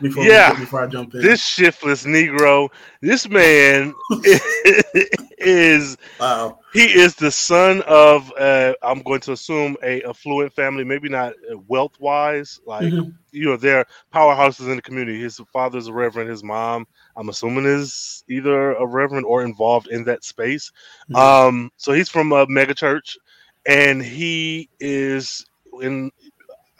before 0.00 0.24
Yeah. 0.24 0.52
we, 0.52 0.64
before 0.64 0.82
I 0.82 0.86
jump 0.86 1.14
in. 1.14 1.22
This 1.22 1.44
shiftless 1.44 2.04
Negro, 2.04 2.68
this 3.00 3.28
man 3.28 3.94
is 5.38 5.96
wow. 6.18 6.58
he 6.72 6.84
is 6.84 7.14
the 7.14 7.30
son 7.30 7.82
of 7.86 8.32
uh, 8.38 8.72
I'm 8.82 9.02
going 9.02 9.20
to 9.22 9.32
assume 9.32 9.76
a 9.82 10.02
affluent 10.02 10.52
family, 10.52 10.84
maybe 10.84 11.08
not 11.08 11.34
wealth 11.68 11.98
wise, 12.00 12.60
like 12.66 12.92
Mhm. 12.92 13.12
you 13.30 13.46
know 13.46 13.56
they're 13.56 13.86
powerhouses 14.14 14.68
in 14.68 14.76
the 14.76 14.82
community. 14.82 15.20
His 15.20 15.40
father's 15.52 15.86
a 15.88 15.92
reverend, 15.92 16.30
his 16.30 16.42
mom 16.44 16.86
I'm 17.16 17.28
assuming 17.28 17.66
is 17.66 18.24
either 18.28 18.72
a 18.72 18.86
reverend 18.86 19.26
or 19.26 19.44
involved 19.44 19.88
in 19.88 20.04
that 20.04 20.24
space. 20.24 20.72
Mhm. 21.10 21.16
Um, 21.16 21.70
so 21.76 21.92
he's 21.92 22.08
from 22.08 22.32
a 22.32 22.46
mega 22.48 22.74
church, 22.74 23.16
and 23.66 24.02
he 24.02 24.68
is 24.80 25.44
in. 25.80 26.10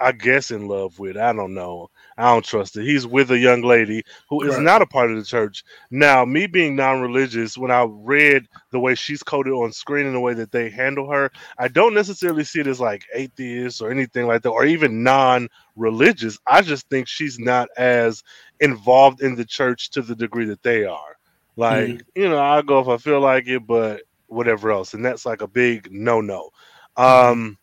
I 0.01 0.11
guess, 0.11 0.51
in 0.51 0.67
love 0.67 0.99
with. 0.99 1.17
I 1.17 1.33
don't 1.33 1.55
know. 1.55 1.89
I 2.19 2.33
don't 2.33 2.45
trust 2.45 2.77
it. 2.77 2.83
He's 2.83 3.07
with 3.07 3.31
a 3.31 3.39
young 3.39 3.63
lady 3.63 4.03
who 4.29 4.43
is 4.43 4.57
right. 4.57 4.63
not 4.63 4.83
a 4.83 4.87
part 4.87 5.13
of 5.13 5.17
the 5.17 5.25
church. 5.25 5.63
Now, 5.93 6.25
me 6.25 6.49
being 6.49 6.75
non-religious, 6.75 7.57
when 7.57 7.71
I 7.71 7.87
read 7.89 8.49
the 8.73 8.81
way 8.81 8.97
she's 8.97 9.23
coded 9.23 9.53
on 9.53 9.71
screen 9.71 10.07
and 10.07 10.15
the 10.17 10.21
way 10.21 10.35
that 10.35 10.51
they 10.51 10.71
handle 10.71 11.09
her, 11.09 11.31
I 11.57 11.69
don't 11.69 11.95
necessarily 11.95 12.43
see 12.43 12.59
it 12.59 12.67
as 12.67 12.81
like 12.81 13.05
atheist 13.15 13.81
or 13.81 13.93
anything 13.93 14.27
like 14.27 14.43
that, 14.43 14.51
or 14.51 14.65
even 14.65 15.05
non-religious. 15.05 16.37
I 16.49 16.63
just 16.63 16.89
think 16.89 17.07
she's 17.07 17.39
not 17.39 17.69
as 17.77 18.25
involved 18.63 19.23
in 19.23 19.35
the 19.35 19.45
church 19.45 19.91
to 19.91 20.03
the 20.03 20.15
degree 20.15 20.47
that 20.47 20.63
they 20.63 20.85
are. 20.85 21.17
Like, 21.57 21.89
mm-hmm. 21.89 22.21
you 22.21 22.29
know, 22.29 22.41
I 22.41 22.63
go 22.63 22.81
if 22.81 22.89
I 22.89 22.97
feel 22.97 23.21
like 23.21 23.47
it, 23.47 23.67
but 23.67 24.03
whatever 24.29 24.71
else, 24.71 24.95
and 24.95 25.05
that's 25.05 25.27
like 25.27 25.43
a 25.43 25.47
big 25.47 25.93
no-no. 25.93 26.51
Mm-hmm. 26.97 27.31
Um, 27.31 27.59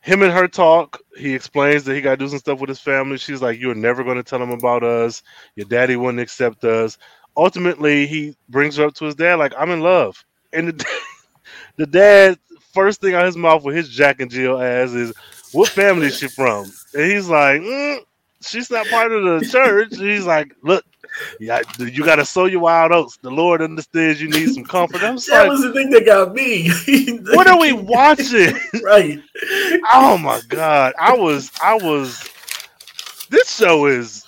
him 0.00 0.22
and 0.22 0.32
her 0.32 0.46
talk. 0.46 1.00
He 1.16 1.34
explains 1.34 1.84
that 1.84 1.94
he 1.94 2.00
got 2.00 2.12
to 2.12 2.16
do 2.16 2.28
some 2.28 2.38
stuff 2.38 2.60
with 2.60 2.68
his 2.68 2.80
family. 2.80 3.18
She's 3.18 3.42
like, 3.42 3.58
"You're 3.58 3.74
never 3.74 4.04
going 4.04 4.16
to 4.16 4.22
tell 4.22 4.42
him 4.42 4.52
about 4.52 4.84
us. 4.84 5.22
Your 5.56 5.66
daddy 5.66 5.96
wouldn't 5.96 6.20
accept 6.20 6.64
us." 6.64 6.98
Ultimately, 7.36 8.06
he 8.06 8.36
brings 8.48 8.76
her 8.76 8.86
up 8.86 8.94
to 8.94 9.06
his 9.06 9.16
dad, 9.16 9.36
like, 9.36 9.52
"I'm 9.58 9.70
in 9.70 9.80
love." 9.80 10.24
And 10.52 10.68
the, 10.68 10.86
the 11.76 11.86
dad, 11.86 12.38
first 12.72 13.00
thing 13.00 13.14
out 13.14 13.26
his 13.26 13.36
mouth 13.36 13.64
with 13.64 13.74
his 13.74 13.88
Jack 13.88 14.20
and 14.20 14.30
Jill 14.30 14.60
ass 14.60 14.92
is, 14.92 15.12
"What 15.52 15.68
family 15.68 16.06
is 16.06 16.18
she 16.18 16.28
from?" 16.28 16.70
And 16.94 17.10
he's 17.10 17.28
like, 17.28 17.60
mm, 17.60 17.98
"She's 18.42 18.70
not 18.70 18.86
part 18.88 19.12
of 19.12 19.22
the 19.22 19.46
church." 19.46 19.96
he's 19.96 20.26
like, 20.26 20.54
"Look, 20.62 20.84
yeah, 21.40 21.62
you 21.78 22.04
got 22.04 22.16
to 22.16 22.24
sow 22.24 22.46
your 22.46 22.60
wild 22.60 22.92
oats. 22.92 23.18
The 23.18 23.30
Lord 23.30 23.62
understands 23.62 24.20
you 24.20 24.28
need 24.28 24.52
some 24.52 24.64
comfort. 24.64 25.00
that 25.00 25.28
like, 25.30 25.48
was 25.48 25.62
the 25.62 25.72
thing 25.72 25.90
that 25.90 26.06
got 26.06 26.34
me. 26.34 26.70
what 27.34 27.46
are 27.46 27.58
we 27.58 27.72
watching? 27.72 28.56
right. 28.82 29.20
Oh 29.92 30.18
my 30.18 30.40
god, 30.48 30.94
I 30.98 31.16
was, 31.16 31.50
I 31.62 31.74
was. 31.74 32.28
This 33.30 33.54
show 33.54 33.86
is, 33.86 34.24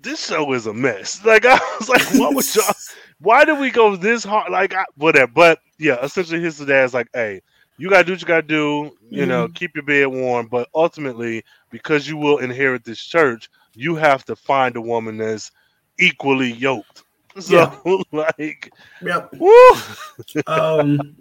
this 0.00 0.26
show 0.26 0.52
is 0.52 0.66
a 0.66 0.74
mess. 0.74 1.24
Like 1.24 1.44
I 1.44 1.58
was 1.78 1.88
like, 1.88 2.02
what 2.14 2.34
was 2.34 2.54
y'all? 2.54 2.74
Why 3.20 3.44
did 3.44 3.58
we 3.58 3.70
go 3.70 3.96
this 3.96 4.24
hard? 4.24 4.50
Like 4.50 4.74
I, 4.74 4.84
whatever. 4.96 5.32
But 5.32 5.58
yeah, 5.78 6.02
essentially, 6.02 6.40
his 6.40 6.58
dad's 6.58 6.94
like, 6.94 7.08
hey. 7.12 7.40
You 7.76 7.90
gotta 7.90 8.04
do 8.04 8.12
what 8.12 8.20
you 8.20 8.26
gotta 8.26 8.42
do, 8.42 8.96
you 9.10 9.22
mm-hmm. 9.22 9.28
know, 9.28 9.48
keep 9.48 9.74
your 9.74 9.84
bed 9.84 10.06
warm. 10.06 10.46
But 10.46 10.68
ultimately, 10.74 11.44
because 11.70 12.08
you 12.08 12.16
will 12.16 12.38
inherit 12.38 12.84
this 12.84 13.00
church, 13.00 13.50
you 13.74 13.96
have 13.96 14.24
to 14.26 14.36
find 14.36 14.76
a 14.76 14.80
woman 14.80 15.18
that's 15.18 15.50
equally 15.98 16.52
yoked. 16.52 17.02
So 17.40 17.56
yeah. 17.84 17.94
like, 18.12 18.72
yep. 19.02 19.34
um, 20.46 21.16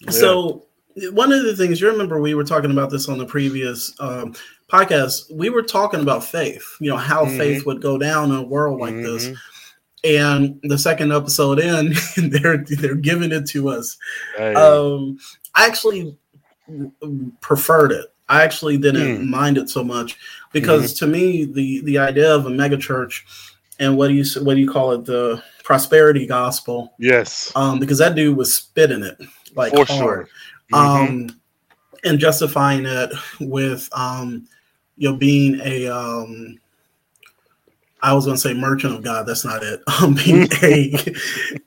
yeah. 0.00 0.10
so 0.10 0.66
one 1.12 1.32
of 1.32 1.44
the 1.44 1.56
things 1.56 1.80
you 1.80 1.88
remember 1.90 2.20
we 2.20 2.34
were 2.34 2.44
talking 2.44 2.70
about 2.70 2.90
this 2.90 3.08
on 3.08 3.16
the 3.16 3.24
previous 3.24 3.94
um, 3.98 4.34
podcast. 4.68 5.34
We 5.34 5.50
were 5.50 5.62
talking 5.62 6.00
about 6.00 6.24
faith. 6.24 6.76
You 6.80 6.90
know 6.90 6.96
how 6.96 7.24
mm-hmm. 7.24 7.38
faith 7.38 7.66
would 7.66 7.80
go 7.80 7.98
down 7.98 8.30
in 8.30 8.36
a 8.36 8.42
world 8.42 8.80
like 8.80 8.94
mm-hmm. 8.94 9.04
this. 9.04 9.38
And 10.04 10.60
the 10.62 10.78
second 10.78 11.12
episode 11.12 11.58
in, 11.58 11.94
they're 12.30 12.58
they're 12.58 12.94
giving 12.94 13.32
it 13.32 13.46
to 13.48 13.70
us. 13.70 13.96
Hey. 14.36 14.54
Um, 14.54 15.18
I 15.56 15.66
actually 15.66 16.16
preferred 17.40 17.92
it. 17.92 18.06
I 18.28 18.42
actually 18.42 18.76
didn't 18.76 19.22
mm. 19.22 19.28
mind 19.28 19.56
it 19.56 19.70
so 19.70 19.84
much 19.84 20.18
because 20.52 20.94
mm-hmm. 20.94 21.06
to 21.06 21.10
me 21.10 21.44
the 21.44 21.80
the 21.82 21.98
idea 21.98 22.34
of 22.34 22.46
a 22.46 22.50
megachurch 22.50 23.22
and 23.78 23.96
what 23.96 24.08
do 24.08 24.14
you 24.14 24.24
what 24.42 24.54
do 24.54 24.60
you 24.60 24.70
call 24.70 24.92
it 24.92 25.04
the 25.04 25.42
prosperity 25.62 26.26
gospel 26.26 26.92
yes 26.98 27.52
um 27.54 27.78
because 27.78 27.98
that 27.98 28.14
dude 28.14 28.36
was 28.36 28.56
spitting 28.56 29.02
it 29.02 29.16
like 29.54 29.72
For 29.72 29.84
hard 29.84 29.88
sure. 29.88 30.28
mm-hmm. 30.72 30.74
um 30.74 31.40
and 32.04 32.18
justifying 32.18 32.84
it 32.84 33.10
with 33.40 33.88
um 33.92 34.48
you 34.96 35.10
know 35.10 35.16
being 35.16 35.60
a 35.62 35.86
um 35.88 36.58
I 38.06 38.14
was 38.14 38.24
going 38.24 38.36
to 38.36 38.40
say 38.40 38.54
merchant 38.54 38.94
of 38.94 39.02
God. 39.02 39.26
That's 39.26 39.44
not 39.44 39.62
it. 39.62 39.82
Um, 40.00 40.14
being 40.14 40.46
a, 40.62 40.94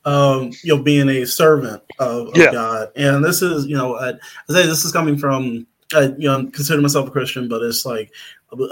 um, 0.05 0.51
you 0.63 0.75
know, 0.75 0.81
being 0.81 1.09
a 1.09 1.25
servant 1.25 1.81
of, 1.99 2.29
of 2.29 2.37
yeah. 2.37 2.51
God. 2.51 2.91
And 2.95 3.25
this 3.25 3.41
is, 3.41 3.65
you 3.65 3.75
know, 3.75 3.97
I, 3.97 4.11
I 4.11 4.53
say 4.53 4.65
this 4.65 4.85
is 4.85 4.91
coming 4.91 5.17
from, 5.17 5.67
I, 5.93 6.13
you 6.17 6.29
know, 6.29 6.45
consider 6.45 6.79
myself 6.79 7.07
a 7.09 7.11
Christian, 7.11 7.49
but 7.49 7.61
it's 7.63 7.85
like 7.85 8.13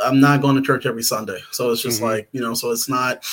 I'm 0.04 0.20
not 0.20 0.42
going 0.42 0.56
to 0.56 0.62
church 0.62 0.86
every 0.86 1.04
Sunday, 1.04 1.40
so 1.52 1.72
it's 1.72 1.82
just 1.82 1.98
mm-hmm. 1.98 2.10
like 2.10 2.30
you 2.32 2.42
know, 2.42 2.54
so 2.54 2.72
it's 2.72 2.90
not. 2.90 3.26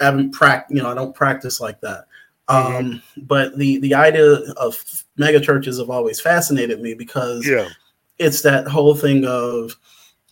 I 0.00 0.06
haven't 0.06 0.32
practiced, 0.32 0.74
you 0.76 0.82
know, 0.82 0.90
I 0.90 0.94
don't 0.94 1.14
practice 1.14 1.60
like 1.60 1.80
that. 1.82 2.06
Mm-hmm. 2.48 2.76
Um, 2.76 3.02
but 3.16 3.56
the 3.56 3.78
the 3.78 3.94
idea 3.94 4.32
of 4.56 4.82
mega 5.16 5.40
churches 5.40 5.78
have 5.78 5.90
always 5.90 6.20
fascinated 6.20 6.80
me 6.80 6.94
because 6.94 7.46
yeah. 7.46 7.68
it's 8.18 8.42
that 8.42 8.66
whole 8.66 8.94
thing 8.94 9.24
of, 9.24 9.76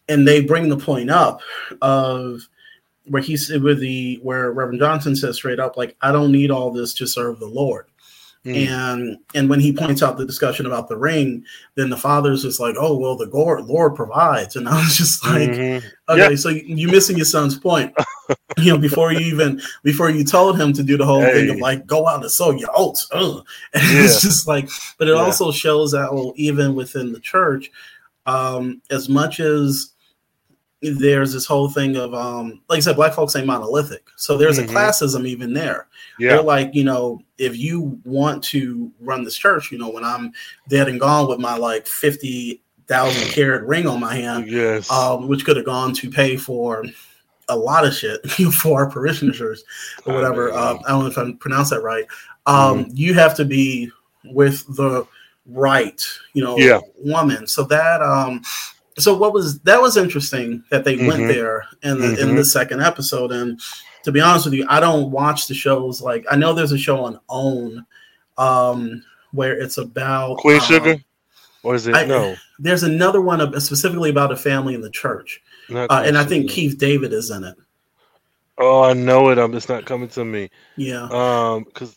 and 0.09 0.27
they 0.27 0.41
bring 0.41 0.69
the 0.69 0.77
point 0.77 1.11
up 1.11 1.41
of 1.83 2.49
where 3.11 3.23
he 3.23 3.37
said 3.37 3.63
with 3.63 3.81
the 3.81 4.21
where 4.23 4.53
Reverend 4.53 4.81
Johnson 4.81 5.17
says 5.17 5.37
straight 5.37 5.59
up, 5.59 5.77
like, 5.77 5.97
I 6.01 6.13
don't 6.13 6.33
need 6.33 6.51
all 6.51 6.71
this 6.71 6.95
to 6.95 7.07
serve 7.07 7.41
the 7.41 7.47
Lord. 7.47 7.87
Mm. 8.45 8.69
And 8.69 9.19
and 9.35 9.51
when 9.51 9.61
he 9.61 9.71
points 9.71 10.03
out 10.03 10.17
the 10.17 10.25
discussion 10.25 10.65
about 10.65 10.89
the 10.89 10.97
ring, 10.97 11.45
then 11.75 11.91
the 11.91 11.97
father's 11.97 12.41
just 12.41 12.59
like, 12.59 12.75
"Oh 12.79 12.97
well, 12.97 13.15
the 13.15 13.27
Lord, 13.27 13.67
Lord 13.67 13.95
provides," 13.95 14.57
and 14.57 14.67
I 14.67 14.77
was 14.77 14.97
just 14.97 15.23
like, 15.27 15.51
mm-hmm. 15.51 15.87
"Okay, 16.09 16.37
so 16.37 16.49
you're 16.49 16.91
missing 16.91 17.19
your 17.19 17.27
son's 17.27 17.59
point." 17.59 17.93
you 18.57 18.73
know, 18.73 18.79
before 18.79 19.13
you 19.13 19.19
even 19.21 19.61
before 19.83 20.09
you 20.09 20.25
told 20.25 20.59
him 20.59 20.73
to 20.73 20.83
do 20.83 20.97
the 20.97 21.05
whole 21.05 21.21
hey. 21.21 21.33
thing 21.33 21.51
of 21.51 21.57
like, 21.59 21.87
"Go 21.87 22.09
out 22.09 22.23
and 22.23 22.31
sow 22.31 22.51
your 22.51 22.71
oats," 22.75 23.07
Ugh. 23.13 23.45
and 23.75 23.83
yeah. 23.83 24.05
it's 24.05 24.23
just 24.23 24.49
like, 24.49 24.71
but 24.97 25.07
it 25.07 25.15
yeah. 25.15 25.21
also 25.21 25.53
shows 25.53 25.93
that 25.93 26.15
well, 26.15 26.33
even 26.37 26.75
within 26.75 27.13
the 27.13 27.21
church, 27.21 27.71
um, 28.25 28.81
as 28.89 29.11
much 29.11 29.41
as 29.41 29.93
there's 30.83 31.33
this 31.33 31.47
whole 31.47 31.69
thing 31.69 31.97
of 31.97 32.15
um 32.15 32.61
like 32.69 32.79
I 32.79 32.81
said, 32.81 32.97
black 32.97 33.13
folks 33.13 33.37
ain't 33.37 33.47
monolithic. 33.47 34.09
So 34.17 34.37
there's 34.37 34.59
mm-hmm. 34.59 34.75
a 34.75 34.81
classism 34.81 35.27
even 35.27 35.53
there. 35.53 35.89
Yeah. 36.19 36.31
They're 36.31 36.43
like, 36.43 36.75
you 36.75 36.85
know, 36.85 37.21
if 37.39 37.57
you 37.57 38.01
want 38.05 38.43
to 38.45 38.91
run 39.01 39.25
this 39.25 39.37
church, 39.37 39.71
you 39.71 39.79
know, 39.79 39.91
when 39.91 40.05
I'm 40.05 40.33
dead 40.69 40.89
and 40.89 40.99
gone 40.99 41.29
with 41.29 41.39
my 41.39 41.57
like 41.57 41.87
fifty 41.87 42.63
thousand 42.87 43.29
carat 43.33 43.65
ring 43.65 43.87
on 43.87 44.01
my 44.01 44.15
hand, 44.15 44.51
yes, 44.51 44.91
um, 44.91 45.29
which 45.29 45.45
could 45.45 45.57
have 45.57 45.67
gone 45.67 45.93
to 45.95 46.11
pay 46.11 46.37
for 46.37 46.85
a 47.49 47.57
lot 47.57 47.85
of 47.85 47.95
shit 47.95 48.25
for 48.55 48.81
our 48.81 48.91
parishioners 48.91 49.65
or 50.07 50.15
whatever. 50.15 50.51
Uh, 50.53 50.79
I 50.87 50.89
don't 50.89 51.01
know 51.01 51.07
if 51.07 51.19
I 51.19 51.31
pronounced 51.41 51.71
that 51.71 51.83
right. 51.83 52.05
Um, 52.47 52.85
mm-hmm. 52.85 52.91
You 52.95 53.15
have 53.15 53.35
to 53.37 53.45
be 53.45 53.91
with 54.25 54.65
the 54.77 55.07
right, 55.47 56.03
you 56.33 56.43
know, 56.43 56.57
yeah. 56.57 56.81
woman. 56.97 57.47
So 57.47 57.65
that 57.65 58.03
um, 58.03 58.43
so 59.03 59.17
what 59.17 59.33
was 59.33 59.61
that 59.61 59.81
was 59.81 59.97
interesting 59.97 60.63
that 60.71 60.85
they 60.85 60.97
mm-hmm. 60.97 61.07
went 61.07 61.29
there 61.29 61.65
in 61.83 61.99
the 62.01 62.07
mm-hmm. 62.09 62.29
in 62.31 62.37
the 62.37 62.45
second 62.45 62.83
episode. 62.83 63.33
And 63.33 63.61
to 64.05 64.13
be 64.13 64.21
honest 64.21 64.47
with 64.47 64.55
you 64.55 64.67
i 64.69 64.81
don't 64.81 65.11
watch 65.11 65.47
the 65.47 65.55
shows 65.55 66.01
like 66.01 66.25
i 66.31 66.37
know 66.37 66.53
there's 66.53 66.73
a 66.73 66.79
show 66.79 67.05
on 67.05 67.21
OWN 67.29 67.85
um 68.39 69.05
where 69.33 69.61
it's 69.61 69.79
about 69.79 70.39
queen 70.39 70.57
um, 70.57 70.63
sugar? 70.63 70.97
Or 71.63 71.75
is 71.75 71.87
it? 71.87 71.95
I, 71.95 72.07
no. 72.07 72.35
there's 72.59 72.85
another 72.85 73.21
one 73.21 73.61
specifically 73.61 74.09
about 74.09 74.33
a 74.33 74.37
family 74.37 74.75
in 74.75 74.81
the 74.81 74.91
church. 74.91 75.43
Uh, 75.71 76.03
and 76.05 76.17
i 76.17 76.25
think 76.25 76.51
keith 76.51 76.79
david 76.79 77.13
is 77.13 77.31
in 77.31 77.45
it. 77.45 77.57
Oh 78.59 78.83
i 78.83 78.93
know 78.93 79.29
it. 79.31 79.39
I'm 79.39 79.53
just 79.53 79.69
not 79.69 79.85
coming 79.85 80.09
to 80.11 80.25
me. 80.25 80.51
Yeah. 80.77 81.09
Um 81.11 81.65
because 81.65 81.97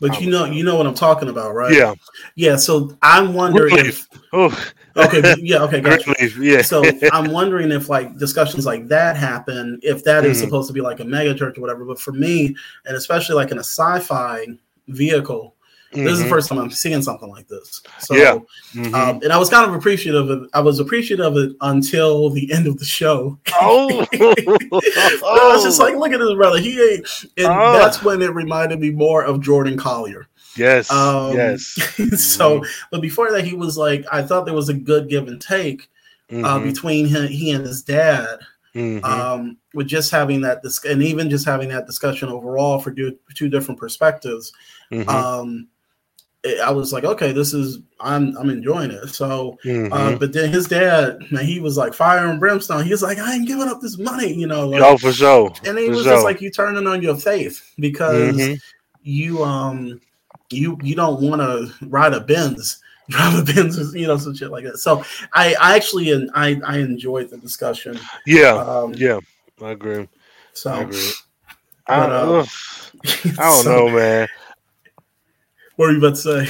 but 0.00 0.20
you 0.20 0.30
know, 0.30 0.44
you 0.44 0.64
know 0.64 0.76
what 0.76 0.86
I'm 0.86 0.94
talking 0.94 1.28
about, 1.28 1.54
right? 1.54 1.72
Yeah, 1.72 1.94
yeah. 2.34 2.56
So 2.56 2.96
I'm 3.02 3.34
wondering 3.34 3.76
if. 3.78 4.06
Oh. 4.32 4.52
okay. 4.96 5.34
Yeah. 5.38 5.62
Okay. 5.62 5.80
Gotcha. 5.80 6.14
Yeah. 6.40 6.62
so 6.62 6.82
I'm 7.12 7.30
wondering 7.30 7.70
if 7.70 7.88
like 7.88 8.16
discussions 8.18 8.66
like 8.66 8.88
that 8.88 9.16
happen, 9.16 9.78
if 9.82 10.04
that 10.04 10.24
is 10.24 10.38
mm. 10.38 10.44
supposed 10.44 10.68
to 10.68 10.72
be 10.72 10.80
like 10.80 11.00
a 11.00 11.04
mega 11.04 11.34
church 11.34 11.58
or 11.58 11.60
whatever. 11.60 11.84
But 11.84 12.00
for 12.00 12.12
me, 12.12 12.54
and 12.84 12.96
especially 12.96 13.36
like 13.36 13.50
in 13.50 13.58
a 13.58 13.64
sci-fi 13.64 14.46
vehicle, 14.88 15.53
Mm-hmm. 15.94 16.04
This 16.04 16.14
is 16.14 16.18
the 16.18 16.24
mm-hmm. 16.24 16.34
first 16.34 16.48
time 16.48 16.58
I'm 16.58 16.70
seeing 16.70 17.02
something 17.02 17.28
like 17.28 17.46
this. 17.46 17.80
So, 18.00 18.16
yeah. 18.16 18.38
Mm-hmm. 18.74 18.94
Um, 18.94 19.20
and 19.22 19.32
I 19.32 19.38
was 19.38 19.48
kind 19.48 19.68
of 19.68 19.76
appreciative 19.76 20.28
of 20.28 20.42
it. 20.42 20.50
I 20.52 20.60
was 20.60 20.80
appreciative 20.80 21.24
of 21.24 21.36
it 21.36 21.52
until 21.60 22.30
the 22.30 22.52
end 22.52 22.66
of 22.66 22.78
the 22.78 22.84
show. 22.84 23.38
Oh, 23.60 24.04
I 24.12 25.52
was 25.54 25.62
just 25.62 25.78
like, 25.78 25.94
look 25.94 26.12
at 26.12 26.18
this 26.18 26.34
brother. 26.34 26.58
He 26.58 26.80
ain't. 26.80 27.06
And 27.36 27.46
oh. 27.46 27.74
that's 27.74 28.02
when 28.02 28.22
it 28.22 28.34
reminded 28.34 28.80
me 28.80 28.90
more 28.90 29.24
of 29.24 29.40
Jordan 29.40 29.78
Collier. 29.78 30.26
Yes. 30.56 30.90
Um, 30.90 31.34
yes. 31.34 31.62
so, 32.20 32.60
mm-hmm. 32.60 32.70
but 32.90 33.00
before 33.00 33.30
that, 33.30 33.44
he 33.44 33.54
was 33.54 33.78
like, 33.78 34.04
I 34.10 34.22
thought 34.22 34.46
there 34.46 34.54
was 34.54 34.68
a 34.68 34.74
good 34.74 35.08
give 35.08 35.28
and 35.28 35.40
take 35.40 35.88
uh, 36.30 36.34
mm-hmm. 36.34 36.64
between 36.66 37.06
him, 37.06 37.28
he 37.28 37.52
and 37.52 37.64
his 37.64 37.82
dad. 37.82 38.40
Mm-hmm. 38.74 39.04
Um, 39.04 39.56
with 39.72 39.86
just 39.86 40.10
having 40.10 40.40
that, 40.40 40.60
dis- 40.64 40.84
and 40.84 41.00
even 41.00 41.30
just 41.30 41.46
having 41.46 41.68
that 41.68 41.86
discussion 41.86 42.28
overall 42.28 42.80
for 42.80 42.90
do- 42.90 43.16
two 43.34 43.48
different 43.48 43.78
perspectives. 43.78 44.52
Mm-hmm. 44.90 45.08
Um, 45.08 45.68
I 46.62 46.70
was 46.70 46.92
like, 46.92 47.04
okay, 47.04 47.32
this 47.32 47.54
is 47.54 47.78
I'm 48.00 48.36
I'm 48.36 48.50
enjoying 48.50 48.90
it. 48.90 49.08
So, 49.08 49.58
uh, 49.64 49.66
mm-hmm. 49.66 49.92
uh, 49.92 50.16
but 50.16 50.32
then 50.32 50.50
his 50.50 50.68
dad, 50.68 51.18
man, 51.30 51.44
he 51.44 51.60
was 51.60 51.76
like 51.76 51.94
fire 51.94 52.26
and 52.26 52.38
brimstone. 52.38 52.84
He 52.84 52.90
was 52.90 53.02
like, 53.02 53.18
I 53.18 53.34
ain't 53.34 53.48
giving 53.48 53.68
up 53.68 53.80
this 53.80 53.98
money, 53.98 54.32
you 54.32 54.46
know. 54.46 54.68
Like, 54.68 54.82
oh, 54.82 54.98
for 54.98 55.12
sure. 55.12 55.52
And 55.64 55.78
he 55.78 55.86
for 55.86 55.92
was 55.92 56.02
sure. 56.02 56.12
just 56.12 56.24
like, 56.24 56.40
you 56.40 56.50
turning 56.50 56.86
on 56.86 57.02
your 57.02 57.16
faith 57.16 57.72
because 57.78 58.36
mm-hmm. 58.36 58.54
you 59.02 59.42
um 59.42 60.00
you 60.50 60.78
you 60.82 60.94
don't 60.94 61.22
want 61.22 61.40
to 61.40 61.72
ride 61.86 62.12
a 62.12 62.20
Benz 62.20 62.82
a 63.18 63.44
pins, 63.44 63.94
you 63.94 64.06
know, 64.06 64.16
some 64.16 64.34
shit 64.34 64.50
like 64.50 64.64
that. 64.64 64.78
So 64.78 65.04
I, 65.32 65.54
I 65.60 65.76
actually, 65.76 66.12
and 66.12 66.30
I, 66.34 66.60
I 66.64 66.78
enjoyed 66.78 67.28
the 67.28 67.36
discussion. 67.36 67.98
Yeah, 68.26 68.54
um, 68.54 68.94
yeah, 68.94 69.20
I 69.60 69.72
agree. 69.72 70.08
So 70.54 70.70
I 70.70 70.80
agree. 70.80 71.10
But, 71.86 71.92
I, 71.92 71.98
uh, 72.00 72.46
I 73.38 73.42
don't 73.42 73.62
so, 73.62 73.70
know, 73.70 73.88
man. 73.90 74.28
What 75.76 75.90
are 75.90 75.92
you 75.92 75.98
about 75.98 76.16
to 76.16 76.46
say? 76.46 76.48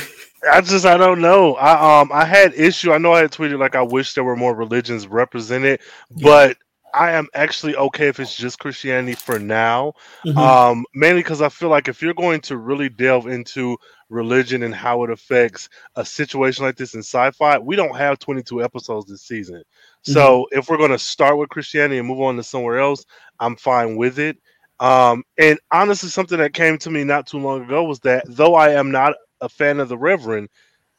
I 0.50 0.60
just 0.60 0.84
I 0.84 0.96
don't 0.96 1.20
know. 1.20 1.54
I 1.54 2.00
um 2.00 2.10
I 2.12 2.24
had 2.24 2.54
issue. 2.54 2.92
I 2.92 2.98
know 2.98 3.12
I 3.12 3.20
had 3.20 3.32
tweeted 3.32 3.58
like 3.58 3.76
I 3.76 3.82
wish 3.82 4.14
there 4.14 4.24
were 4.24 4.36
more 4.36 4.54
religions 4.54 5.06
represented, 5.06 5.80
yeah. 6.14 6.22
but 6.22 6.56
I 6.94 7.12
am 7.12 7.26
actually 7.34 7.74
okay 7.74 8.06
if 8.08 8.20
it's 8.20 8.36
just 8.36 8.60
Christianity 8.60 9.14
for 9.14 9.38
now. 9.38 9.94
Mm-hmm. 10.24 10.38
Um, 10.38 10.84
mainly 10.94 11.22
because 11.22 11.42
I 11.42 11.48
feel 11.48 11.68
like 11.68 11.88
if 11.88 12.00
you're 12.00 12.14
going 12.14 12.40
to 12.42 12.56
really 12.56 12.88
delve 12.88 13.26
into 13.26 13.76
religion 14.10 14.62
and 14.62 14.74
how 14.74 15.02
it 15.02 15.10
affects 15.10 15.68
a 15.96 16.04
situation 16.04 16.64
like 16.64 16.76
this 16.76 16.94
in 16.94 17.00
sci-fi, 17.00 17.58
we 17.58 17.74
don't 17.74 17.96
have 17.96 18.20
22 18.20 18.62
episodes 18.62 19.10
this 19.10 19.22
season. 19.22 19.56
Mm-hmm. 19.56 20.12
So 20.12 20.46
if 20.52 20.68
we're 20.68 20.76
going 20.76 20.90
to 20.90 20.98
start 20.98 21.36
with 21.36 21.48
Christianity 21.48 21.98
and 21.98 22.06
move 22.06 22.20
on 22.20 22.36
to 22.36 22.44
somewhere 22.44 22.78
else, 22.78 23.04
I'm 23.40 23.56
fine 23.56 23.96
with 23.96 24.20
it. 24.20 24.38
Um, 24.80 25.22
and 25.38 25.58
honestly, 25.70 26.08
something 26.08 26.38
that 26.38 26.52
came 26.52 26.78
to 26.78 26.90
me 26.90 27.04
not 27.04 27.26
too 27.26 27.38
long 27.38 27.64
ago 27.64 27.84
was 27.84 28.00
that 28.00 28.24
though 28.26 28.54
I 28.54 28.70
am 28.70 28.90
not 28.90 29.14
a 29.40 29.48
fan 29.48 29.80
of 29.80 29.88
the 29.88 29.98
Reverend, 29.98 30.48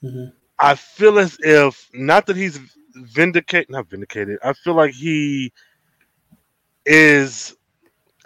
mm-hmm. 0.04 0.26
I 0.60 0.76
feel 0.76 1.20
as 1.20 1.38
if 1.42 1.90
not 1.94 2.26
that 2.28 2.38
he's 2.38 2.60
vindicated, 2.96 3.70
not 3.70 3.90
vindicated. 3.90 4.40
I 4.44 4.54
feel 4.54 4.74
like 4.74 4.94
he 4.94 5.52
is 6.86 7.56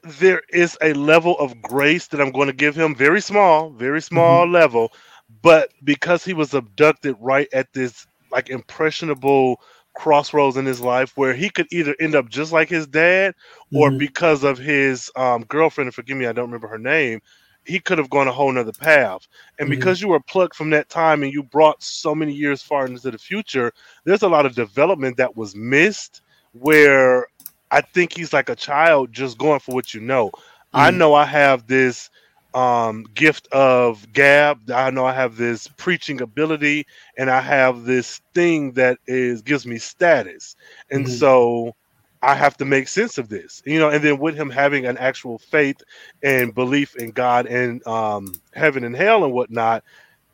there 0.03 0.41
is 0.49 0.77
a 0.81 0.93
level 0.93 1.37
of 1.39 1.61
grace 1.61 2.07
that 2.07 2.21
I'm 2.21 2.31
going 2.31 2.47
to 2.47 2.53
give 2.53 2.75
him, 2.75 2.95
very 2.95 3.21
small, 3.21 3.71
very 3.71 4.01
small 4.01 4.43
mm-hmm. 4.43 4.53
level, 4.53 4.93
but 5.41 5.71
because 5.83 6.23
he 6.23 6.33
was 6.33 6.53
abducted 6.53 7.15
right 7.19 7.47
at 7.53 7.73
this 7.73 8.07
like 8.31 8.49
impressionable 8.49 9.59
crossroads 9.95 10.57
in 10.57 10.65
his 10.65 10.79
life 10.79 11.11
where 11.15 11.33
he 11.33 11.49
could 11.49 11.67
either 11.71 11.95
end 11.99 12.15
up 12.15 12.29
just 12.29 12.51
like 12.51 12.69
his 12.69 12.87
dad 12.87 13.35
or 13.73 13.89
mm-hmm. 13.89 13.97
because 13.97 14.43
of 14.43 14.57
his 14.57 15.11
um, 15.15 15.43
girlfriend, 15.45 15.93
forgive 15.93 16.17
me, 16.17 16.25
I 16.25 16.31
don't 16.31 16.45
remember 16.45 16.67
her 16.67 16.77
name, 16.77 17.21
he 17.65 17.79
could 17.79 17.97
have 17.97 18.09
gone 18.09 18.27
a 18.27 18.31
whole 18.31 18.51
nother 18.51 18.71
path. 18.71 19.27
And 19.57 19.69
mm-hmm. 19.69 19.77
because 19.77 20.01
you 20.01 20.07
were 20.07 20.19
plucked 20.19 20.55
from 20.55 20.69
that 20.71 20.89
time 20.89 21.23
and 21.23 21.33
you 21.33 21.43
brought 21.43 21.83
so 21.83 22.15
many 22.15 22.33
years 22.33 22.61
far 22.61 22.85
into 22.85 23.11
the 23.11 23.17
future, 23.17 23.71
there's 24.05 24.23
a 24.23 24.29
lot 24.29 24.45
of 24.45 24.55
development 24.55 25.17
that 25.17 25.35
was 25.35 25.55
missed 25.55 26.21
where 26.53 27.27
I 27.71 27.81
think 27.81 28.15
he's 28.15 28.33
like 28.33 28.49
a 28.49 28.55
child 28.55 29.11
just 29.11 29.37
going 29.37 29.59
for 29.59 29.75
what 29.75 29.93
you 29.93 30.01
know. 30.01 30.29
Mm. 30.29 30.39
I 30.73 30.91
know 30.91 31.13
I 31.13 31.25
have 31.25 31.67
this 31.67 32.09
um, 32.53 33.05
gift 33.13 33.47
of 33.51 34.11
gab. 34.13 34.69
I 34.71 34.89
know 34.89 35.05
I 35.05 35.13
have 35.13 35.37
this 35.37 35.67
preaching 35.67 36.21
ability, 36.21 36.85
and 37.17 37.29
I 37.29 37.41
have 37.41 37.83
this 37.83 38.21
thing 38.33 38.73
that 38.73 38.97
is 39.07 39.41
gives 39.41 39.65
me 39.65 39.77
status, 39.77 40.55
and 40.89 41.05
mm. 41.05 41.09
so 41.09 41.75
I 42.21 42.35
have 42.35 42.57
to 42.57 42.65
make 42.65 42.87
sense 42.87 43.17
of 43.17 43.29
this, 43.29 43.61
you 43.65 43.79
know. 43.79 43.89
And 43.89 44.03
then 44.03 44.19
with 44.19 44.35
him 44.35 44.49
having 44.49 44.85
an 44.85 44.97
actual 44.97 45.37
faith 45.37 45.81
and 46.23 46.53
belief 46.53 46.95
in 46.95 47.11
God 47.11 47.45
and 47.45 47.85
um, 47.87 48.33
heaven 48.53 48.83
and 48.83 48.95
hell 48.95 49.23
and 49.23 49.33
whatnot, 49.33 49.83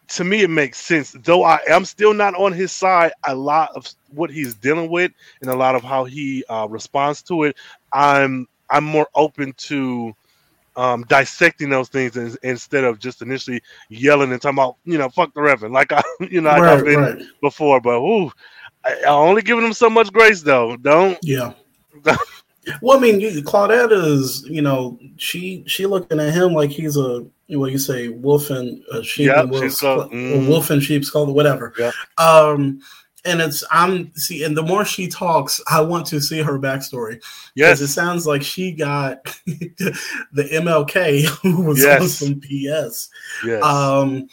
to 0.07 0.23
me 0.23 0.41
it 0.41 0.49
makes 0.49 0.79
sense 0.79 1.15
though 1.23 1.43
i 1.43 1.59
am 1.67 1.83
still 1.85 2.13
not 2.13 2.35
on 2.35 2.51
his 2.51 2.71
side 2.71 3.11
a 3.27 3.35
lot 3.35 3.69
of 3.75 3.87
what 4.13 4.29
he's 4.29 4.53
dealing 4.55 4.89
with 4.89 5.11
and 5.41 5.49
a 5.49 5.55
lot 5.55 5.75
of 5.75 5.83
how 5.83 6.03
he 6.03 6.43
uh, 6.49 6.67
responds 6.69 7.21
to 7.21 7.43
it 7.43 7.55
i'm 7.93 8.47
i'm 8.69 8.83
more 8.83 9.07
open 9.15 9.51
to 9.53 10.13
um, 10.75 11.03
dissecting 11.07 11.69
those 11.69 11.89
things 11.89 12.15
instead 12.43 12.83
of 12.83 12.99
just 12.99 13.21
initially 13.21 13.61
yelling 13.89 14.31
and 14.31 14.41
talking 14.41 14.57
about 14.57 14.77
you 14.85 14.97
know 14.97 15.09
fuck 15.09 15.33
the 15.33 15.41
reverend 15.41 15.73
like 15.73 15.91
i 15.91 16.01
you 16.29 16.41
know 16.41 16.49
right, 16.49 16.77
i've 16.77 16.85
been 16.85 16.99
right. 16.99 17.23
before 17.41 17.79
but 17.79 17.97
ooh, 17.99 18.31
I, 18.83 19.01
I 19.07 19.09
only 19.09 19.41
giving 19.41 19.63
them 19.63 19.73
so 19.73 19.89
much 19.89 20.11
grace 20.11 20.41
though 20.41 20.75
don't 20.77 21.17
yeah 21.21 21.53
well 22.81 22.97
i 22.97 22.99
mean 22.99 23.21
claudette 23.43 23.91
is 23.91 24.45
you 24.49 24.61
know 24.61 24.99
she 25.17 25.63
she 25.67 25.85
looking 25.85 26.19
at 26.19 26.33
him 26.33 26.53
like 26.53 26.71
he's 26.71 26.97
a 26.97 27.25
what 27.49 27.71
you 27.71 27.77
say, 27.77 28.09
wolf 28.09 28.49
and 28.49 28.83
uh, 28.91 29.01
sheep, 29.01 29.27
yep, 29.27 29.37
and 29.37 29.51
wolf, 29.51 29.79
called, 29.79 30.11
mm. 30.11 30.47
wolf 30.47 30.69
and 30.69 30.81
sheep's 30.81 31.09
called 31.09 31.33
whatever. 31.33 31.73
Yep. 31.77 31.93
Um, 32.17 32.79
and 33.25 33.41
it's 33.41 33.63
I'm 33.71 34.13
see, 34.15 34.43
and 34.43 34.55
the 34.55 34.63
more 34.63 34.85
she 34.85 35.07
talks, 35.07 35.59
I 35.69 35.81
want 35.81 36.05
to 36.07 36.21
see 36.21 36.41
her 36.41 36.59
backstory. 36.59 37.21
Yes, 37.55 37.81
it 37.81 37.87
sounds 37.87 38.25
like 38.25 38.43
she 38.43 38.71
got 38.71 39.23
the 39.45 40.49
MLK 40.53 41.25
who 41.41 41.63
was 41.63 41.81
yes. 41.81 42.01
on 42.01 42.07
some 42.07 42.39
PS. 42.39 43.09
Yes. 43.45 43.63
Um, 43.63 44.27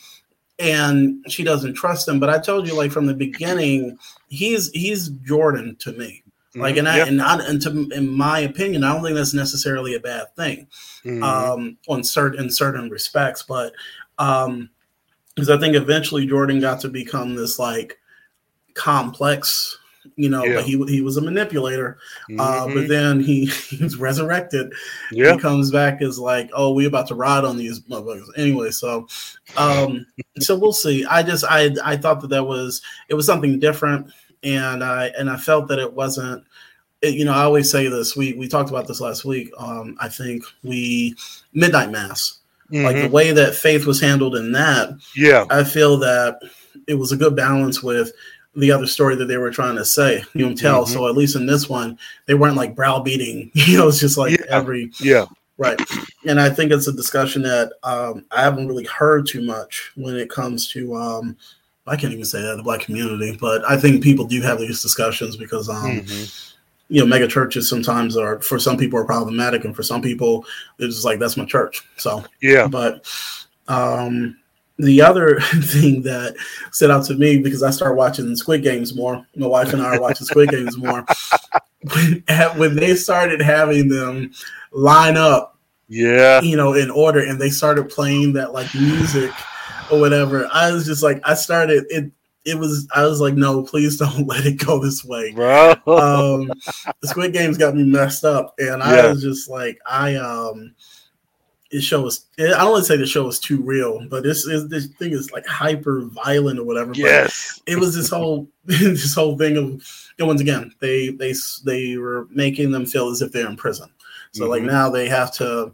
and 0.59 1.25
she 1.29 1.43
doesn't 1.43 1.75
trust 1.75 2.07
him. 2.07 2.21
But 2.21 2.31
I 2.31 2.39
told 2.39 2.69
you, 2.69 2.77
like 2.77 2.93
from 2.93 3.07
the 3.07 3.15
beginning, 3.15 3.99
he's 4.29 4.71
he's 4.71 5.09
Jordan 5.09 5.77
to 5.81 5.93
me. 5.93 6.23
Like, 6.55 6.77
and 6.77 6.87
I, 6.87 6.99
mm-hmm. 6.99 7.09
and, 7.09 7.23
I, 7.23 7.47
and 7.47 7.63
to, 7.63 7.89
in 7.97 8.15
my 8.15 8.41
opinion, 8.41 8.85
I 8.85 8.93
don't 8.93 9.03
think 9.03 9.17
that's 9.17 9.33
necessarily 9.33 9.95
a 9.95 10.01
bad 10.01 10.37
thing, 10.37 10.67
mm-hmm. 11.03 11.23
um, 11.23 11.79
on 11.89 12.05
certain 12.05 12.45
in 12.45 12.51
certain 12.51 12.91
respects. 12.91 13.43
But 13.43 13.73
um, 14.19 14.69
because 15.35 15.49
I 15.49 15.59
think 15.59 15.75
eventually 15.75 16.27
Jordan 16.27 16.61
got 16.61 16.81
to 16.81 16.89
become 16.89 17.35
this 17.35 17.59
like 17.59 17.99
complex, 18.75 19.79
you 20.17 20.29
know, 20.29 20.45
yeah. 20.45 20.57
but 20.57 20.65
he 20.65 20.83
he 20.87 21.01
was 21.01 21.17
a 21.17 21.23
manipulator. 21.23 21.99
Mm-hmm. 22.31 22.41
Uh, 22.41 22.67
but 22.67 22.75
mm-hmm. 22.75 22.89
then 22.89 23.21
he, 23.21 23.47
he's 23.71 23.97
resurrected. 23.97 24.73
Yeah, 25.11 25.35
he 25.35 25.39
comes 25.39 25.71
back 25.71 26.03
as 26.03 26.19
like, 26.19 26.51
oh, 26.55 26.73
we 26.73 26.87
about 26.87 27.09
to 27.09 27.15
ride 27.15 27.45
on 27.45 27.57
these 27.57 27.81
motherfuckers 27.81 28.29
anyway. 28.37 28.71
So, 28.71 29.09
um, 29.57 30.07
so 30.39 30.57
we'll 30.57 30.73
see. 30.73 31.05
I 31.05 31.23
just 31.23 31.45
I 31.49 31.75
I 31.85 31.97
thought 31.97 32.21
that 32.23 32.31
that 32.31 32.45
was 32.45 32.83
it 33.09 33.15
was 33.15 33.27
something 33.27 33.59
different 33.59 34.13
and 34.43 34.83
I 34.83 35.07
and 35.19 35.31
I 35.31 35.37
felt 35.37 35.69
that 35.69 35.79
it 35.79 35.93
wasn't. 35.93 36.45
It, 37.01 37.15
you 37.15 37.25
know, 37.25 37.33
I 37.33 37.43
always 37.43 37.71
say 37.71 37.89
this. 37.89 38.17
We 38.17 38.33
we 38.35 38.49
talked 38.49 38.71
about 38.71 38.87
this 38.87 39.01
last 39.01 39.25
week. 39.25 39.51
Um, 39.59 39.97
I 40.01 40.09
think 40.09 40.45
we 40.63 41.17
midnight 41.53 41.91
mass, 41.91 42.39
mm-hmm. 42.71 42.85
like 42.85 42.97
the 42.97 43.03
mm-hmm. 43.03 43.13
way 43.13 43.33
that 43.33 43.55
faith 43.55 43.87
was 43.87 44.01
handled 44.01 44.37
in 44.37 44.53
that. 44.53 44.91
Yeah, 45.17 45.47
I 45.51 45.65
feel 45.65 45.99
that 45.99 46.41
it 46.87 46.95
was 46.95 47.13
a 47.13 47.17
good 47.17 47.37
balance 47.37 47.83
with 47.83 48.13
the 48.55 48.71
other 48.71 48.87
story 48.87 49.17
that 49.17 49.27
they 49.27 49.38
were 49.38 49.51
trying 49.51 49.77
to 49.77 49.85
say, 49.85 50.23
you 50.35 50.47
know, 50.47 50.55
tell. 50.55 50.85
Mm-hmm. 50.85 50.93
So 50.93 51.09
at 51.09 51.17
least 51.17 51.37
in 51.37 51.47
this 51.47 51.69
one, 51.69 51.99
they 52.27 52.35
weren't 52.35 52.57
like 52.57 52.75
browbeating. 52.75 53.51
You 53.73 53.79
know, 53.79 53.88
it's 53.88 54.01
just 54.01 54.19
like 54.19 54.38
yeah. 54.38 54.47
every 54.49 54.91
yeah. 55.01 55.27
Right. 55.59 55.81
And 56.27 56.41
I 56.41 56.51
think 56.51 56.73
it's 56.73 56.88
a 56.88 56.93
discussion 56.93 57.43
that 57.43 57.73
um, 57.85 58.25
I 58.33 58.43
haven't 58.43 58.67
really 58.67 58.85
heard 58.85 59.27
too 59.27 59.43
much 59.43 59.93
when 59.95 60.17
it 60.17 60.29
comes 60.29 60.69
to 60.73 60.97
um, 60.97 61.37
I 61.87 61.97
can't 61.97 62.12
even 62.12 62.25
say 62.25 62.41
that 62.41 62.57
the 62.57 62.62
black 62.62 62.81
community, 62.81 63.37
but 63.41 63.65
I 63.69 63.77
think 63.77 64.03
people 64.03 64.25
do 64.25 64.41
have 64.43 64.59
these 64.59 64.83
discussions 64.83 65.37
because 65.37 65.69
um, 65.69 66.01
mm-hmm. 66.01 66.55
you 66.88 67.01
know, 67.01 67.07
mega 67.07 67.27
churches 67.27 67.69
sometimes 67.69 68.17
are 68.17 68.41
for 68.41 68.59
some 68.59 68.77
people 68.77 68.99
are 68.99 69.05
problematic, 69.05 69.65
and 69.65 69.75
for 69.75 69.83
some 69.83 70.01
people 70.01 70.45
it's 70.79 70.95
just 70.95 71.05
like 71.05 71.19
that's 71.19 71.37
my 71.37 71.45
church. 71.45 71.87
So 71.97 72.25
yeah, 72.41 72.69
but 72.69 73.07
um, 73.69 74.37
the 74.79 75.01
other 75.01 75.41
thing 75.41 76.03
that 76.03 76.35
stood 76.73 76.91
out 76.91 77.05
to 77.07 77.15
me 77.15 77.39
because 77.39 77.63
I 77.63 77.71
started 77.71 77.95
watching 77.95 78.35
Squid 78.37 78.63
Games 78.63 78.95
more. 78.95 79.27
My 79.37 79.47
wife 79.47 79.73
and 79.73 79.83
I 79.83 79.97
are 79.97 80.01
watching 80.01 80.27
Squid 80.27 80.51
Games 80.51 80.77
more. 80.77 81.05
When, 81.95 82.23
when 82.59 82.77
they 82.77 82.95
started 82.95 83.43
having 83.43 83.89
them 83.89 84.31
line 84.71 85.17
up, 85.17 85.59
yeah, 85.89 86.41
you 86.41 86.57
know, 86.57 86.75
in 86.75 86.93
order, 86.93 87.19
and 87.19 87.41
they 87.41 87.51
started 87.51 87.89
playing 87.89 88.35
that 88.35 88.53
like 88.53 88.73
music 88.73 89.33
or 89.91 89.99
whatever. 89.99 90.49
I 90.53 90.71
was 90.71 90.87
just 90.87 91.03
like, 91.03 91.21
I 91.25 91.35
started 91.35 91.85
it. 91.91 92.13
It 92.45 92.57
was 92.57 92.87
I 92.95 93.05
was 93.05 93.21
like, 93.21 93.35
no, 93.35 93.65
please 93.65 93.99
don't 93.99 94.27
let 94.29 94.47
it 94.47 94.65
go 94.65 94.81
this 94.81 95.05
way, 95.05 95.33
bro. 95.33 95.73
Um, 95.87 96.53
the 97.01 97.09
Squid 97.09 97.33
Games 97.33 97.59
got 97.59 97.75
me 97.75 97.83
messed 97.83 98.25
up, 98.25 98.55
and 98.59 98.81
I 98.81 99.11
was 99.11 99.23
just 99.23 99.51
like, 99.51 99.81
I 99.85 100.15
um, 100.15 100.77
it 101.73 101.81
show 101.81 102.03
was 102.03 102.27
I 102.39 102.49
don't 102.49 102.73
want 102.73 102.85
to 102.85 102.89
say 102.93 102.99
the 102.99 103.07
show 103.07 103.25
was 103.25 103.41
too 103.41 103.63
real, 103.63 104.07
but 104.09 104.23
this 104.23 104.45
is 104.45 104.69
this 104.69 104.87
thing 104.87 105.13
is 105.13 105.33
like 105.33 105.47
hyper 105.47 106.03
violent 106.03 106.59
or 106.59 106.65
whatever. 106.65 106.93
Yes, 106.95 107.61
but 107.65 107.73
it 107.73 107.79
was 107.79 107.95
this 107.95 108.11
whole 108.11 108.47
this 108.65 109.15
whole 109.15 109.39
thing 109.39 109.57
of 109.57 110.11
and 110.19 110.29
once 110.29 110.43
again 110.43 110.73
they 110.81 111.09
they 111.09 111.35
they 111.65 111.97
were 111.97 112.29
making 112.31 112.71
them 112.71 112.85
feel 112.85 113.09
as 113.09 113.23
if 113.23 113.33
they're 113.33 113.49
in 113.49 113.57
prison. 113.57 113.91
So 114.33 114.43
mm-hmm. 114.43 114.51
like 114.51 114.63
now 114.63 114.91
they 114.91 115.09
have 115.09 115.33
to 115.35 115.73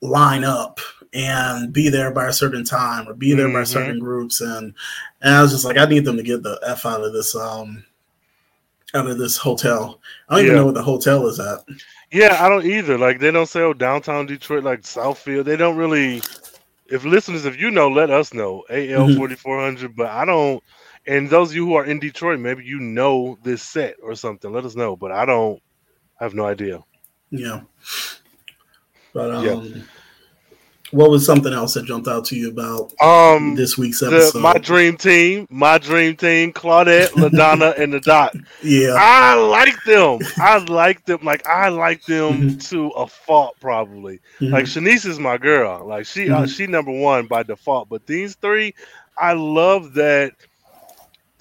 line 0.00 0.44
up 0.44 0.78
and 1.12 1.72
be 1.72 1.88
there 1.88 2.12
by 2.12 2.28
a 2.28 2.32
certain 2.32 2.64
time 2.64 3.08
or 3.08 3.14
be 3.14 3.34
there 3.34 3.46
mm-hmm. 3.46 3.56
by 3.56 3.64
certain 3.64 3.98
groups 3.98 4.40
and 4.40 4.72
and 5.20 5.34
I 5.34 5.42
was 5.42 5.50
just 5.50 5.64
like 5.64 5.76
I 5.76 5.86
need 5.86 6.04
them 6.04 6.16
to 6.16 6.22
get 6.22 6.44
the 6.44 6.58
F 6.64 6.86
out 6.86 7.02
of 7.02 7.12
this 7.12 7.34
um 7.34 7.84
out 8.94 9.08
of 9.08 9.18
this 9.18 9.36
hotel. 9.36 10.00
I 10.28 10.36
don't 10.36 10.44
yeah. 10.44 10.50
even 10.50 10.56
know 10.60 10.66
what 10.66 10.74
the 10.74 10.82
hotel 10.82 11.26
is 11.26 11.40
at. 11.40 11.64
Yeah, 12.12 12.44
I 12.44 12.48
don't 12.50 12.66
either. 12.66 12.98
Like 12.98 13.20
they 13.20 13.30
don't 13.30 13.46
say 13.46 13.60
oh 13.60 13.72
downtown 13.72 14.26
Detroit 14.26 14.64
like 14.64 14.82
Southfield. 14.82 15.46
They 15.46 15.56
don't 15.56 15.76
really 15.76 16.22
if 16.86 17.04
listeners 17.04 17.46
if 17.46 17.58
you 17.58 17.70
know 17.70 17.88
let 17.88 18.10
us 18.10 18.34
know 18.34 18.64
AL 18.68 18.76
mm-hmm. 18.76 19.16
4400 19.16 19.96
but 19.96 20.08
I 20.08 20.26
don't 20.26 20.62
and 21.06 21.30
those 21.30 21.50
of 21.50 21.56
you 21.56 21.64
who 21.64 21.74
are 21.74 21.86
in 21.86 21.98
Detroit 21.98 22.38
maybe 22.38 22.64
you 22.64 22.80
know 22.80 23.38
this 23.42 23.62
set 23.62 23.96
or 24.02 24.14
something 24.14 24.52
let 24.52 24.66
us 24.66 24.76
know 24.76 24.94
but 24.94 25.10
I 25.10 25.24
don't 25.24 25.62
I 26.20 26.24
have 26.24 26.34
no 26.34 26.44
idea. 26.44 26.84
Yeah. 27.30 27.62
But 29.14 29.34
um 29.34 29.44
yeah 29.44 29.82
what 30.92 31.10
was 31.10 31.24
something 31.24 31.52
else 31.52 31.74
that 31.74 31.86
jumped 31.86 32.06
out 32.06 32.24
to 32.26 32.36
you 32.36 32.50
about 32.50 32.92
um 33.00 33.54
this 33.54 33.76
week's 33.76 34.02
episode? 34.02 34.38
The, 34.38 34.40
my 34.40 34.58
dream 34.58 34.96
team, 34.96 35.48
my 35.50 35.78
dream 35.78 36.16
team, 36.16 36.52
Claudette, 36.52 37.08
Ladonna, 37.12 37.76
and 37.78 37.92
the 37.92 38.00
Doc. 38.00 38.34
Yeah, 38.62 38.94
I 38.98 39.34
like 39.34 39.82
them. 39.84 40.20
I 40.36 40.58
like 40.58 41.04
them. 41.06 41.20
Like 41.22 41.46
I 41.46 41.70
like 41.70 42.04
them 42.04 42.32
mm-hmm. 42.32 42.58
to 42.58 42.88
a 42.90 43.06
fault, 43.06 43.56
probably. 43.60 44.20
Mm-hmm. 44.38 44.52
Like 44.52 44.66
Shanice 44.66 45.06
is 45.06 45.18
my 45.18 45.38
girl. 45.38 45.86
Like 45.86 46.06
she, 46.06 46.30
uh, 46.30 46.34
mm-hmm. 46.34 46.44
uh, 46.44 46.46
she 46.46 46.66
number 46.66 46.92
one 46.92 47.26
by 47.26 47.42
default. 47.42 47.88
But 47.88 48.06
these 48.06 48.34
three, 48.36 48.74
I 49.16 49.32
love 49.32 49.94
that. 49.94 50.34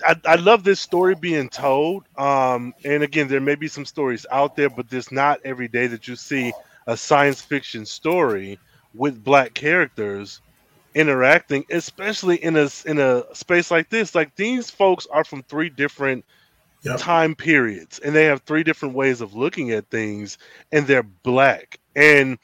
I, 0.04 0.16
I, 0.26 0.36
love 0.36 0.64
this 0.64 0.80
story 0.80 1.14
being 1.14 1.48
told. 1.48 2.06
Um, 2.18 2.74
and 2.84 3.04
again, 3.04 3.28
there 3.28 3.40
may 3.40 3.54
be 3.54 3.68
some 3.68 3.86
stories 3.86 4.26
out 4.32 4.56
there, 4.56 4.68
but 4.68 4.90
there's 4.90 5.12
not 5.12 5.40
every 5.46 5.68
day 5.68 5.86
that 5.86 6.08
you 6.08 6.16
see 6.16 6.52
a 6.88 6.98
science 6.98 7.40
fiction 7.40 7.86
story 7.86 8.58
with 8.94 9.24
black 9.24 9.54
characters 9.54 10.42
interacting, 10.94 11.66
especially 11.70 12.38
in 12.44 12.58
a 12.58 12.70
in 12.86 13.00
a 13.00 13.24
space 13.34 13.72
like 13.72 13.90
this. 13.90 14.16
Like 14.16 14.36
these 14.36 14.70
folks 14.70 15.08
are 15.12 15.24
from 15.24 15.44
three 15.44 15.70
different 15.70 16.26
yep. 16.82 17.00
time 17.00 17.36
periods, 17.36 18.00
and 18.00 18.16
they 18.16 18.26
have 18.26 18.42
three 18.42 18.64
different 18.64 18.96
ways 18.96 19.22
of 19.22 19.34
looking 19.34 19.72
at 19.72 19.90
things, 19.90 20.38
and 20.72 20.86
they're 20.86 21.04
black. 21.04 21.80
And 21.96 22.38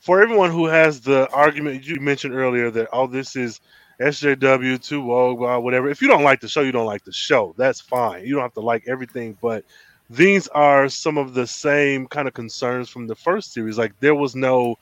for 0.00 0.20
everyone 0.20 0.50
who 0.50 0.66
has 0.66 1.00
the 1.00 1.28
argument 1.30 1.86
you 1.86 2.00
mentioned 2.00 2.34
earlier 2.34 2.70
that 2.70 2.88
all 2.88 3.04
oh, 3.04 3.06
this 3.06 3.36
is 3.36 3.60
SJW, 4.00 4.82
too 4.82 5.00
woke, 5.00 5.38
whatever. 5.62 5.88
If 5.88 6.02
you 6.02 6.08
don't 6.08 6.24
like 6.24 6.40
the 6.40 6.48
show, 6.48 6.62
you 6.62 6.72
don't 6.72 6.86
like 6.86 7.04
the 7.04 7.12
show. 7.12 7.54
That's 7.56 7.80
fine. 7.80 8.24
You 8.24 8.34
don't 8.34 8.42
have 8.42 8.54
to 8.54 8.60
like 8.60 8.84
everything, 8.88 9.38
but 9.40 9.64
these 10.10 10.48
are 10.48 10.88
some 10.88 11.18
of 11.18 11.34
the 11.34 11.46
same 11.46 12.06
kind 12.06 12.26
of 12.26 12.34
concerns 12.34 12.88
from 12.88 13.06
the 13.06 13.14
first 13.14 13.52
series. 13.52 13.78
Like 13.78 13.98
there 14.00 14.14
was 14.14 14.34
no 14.34 14.76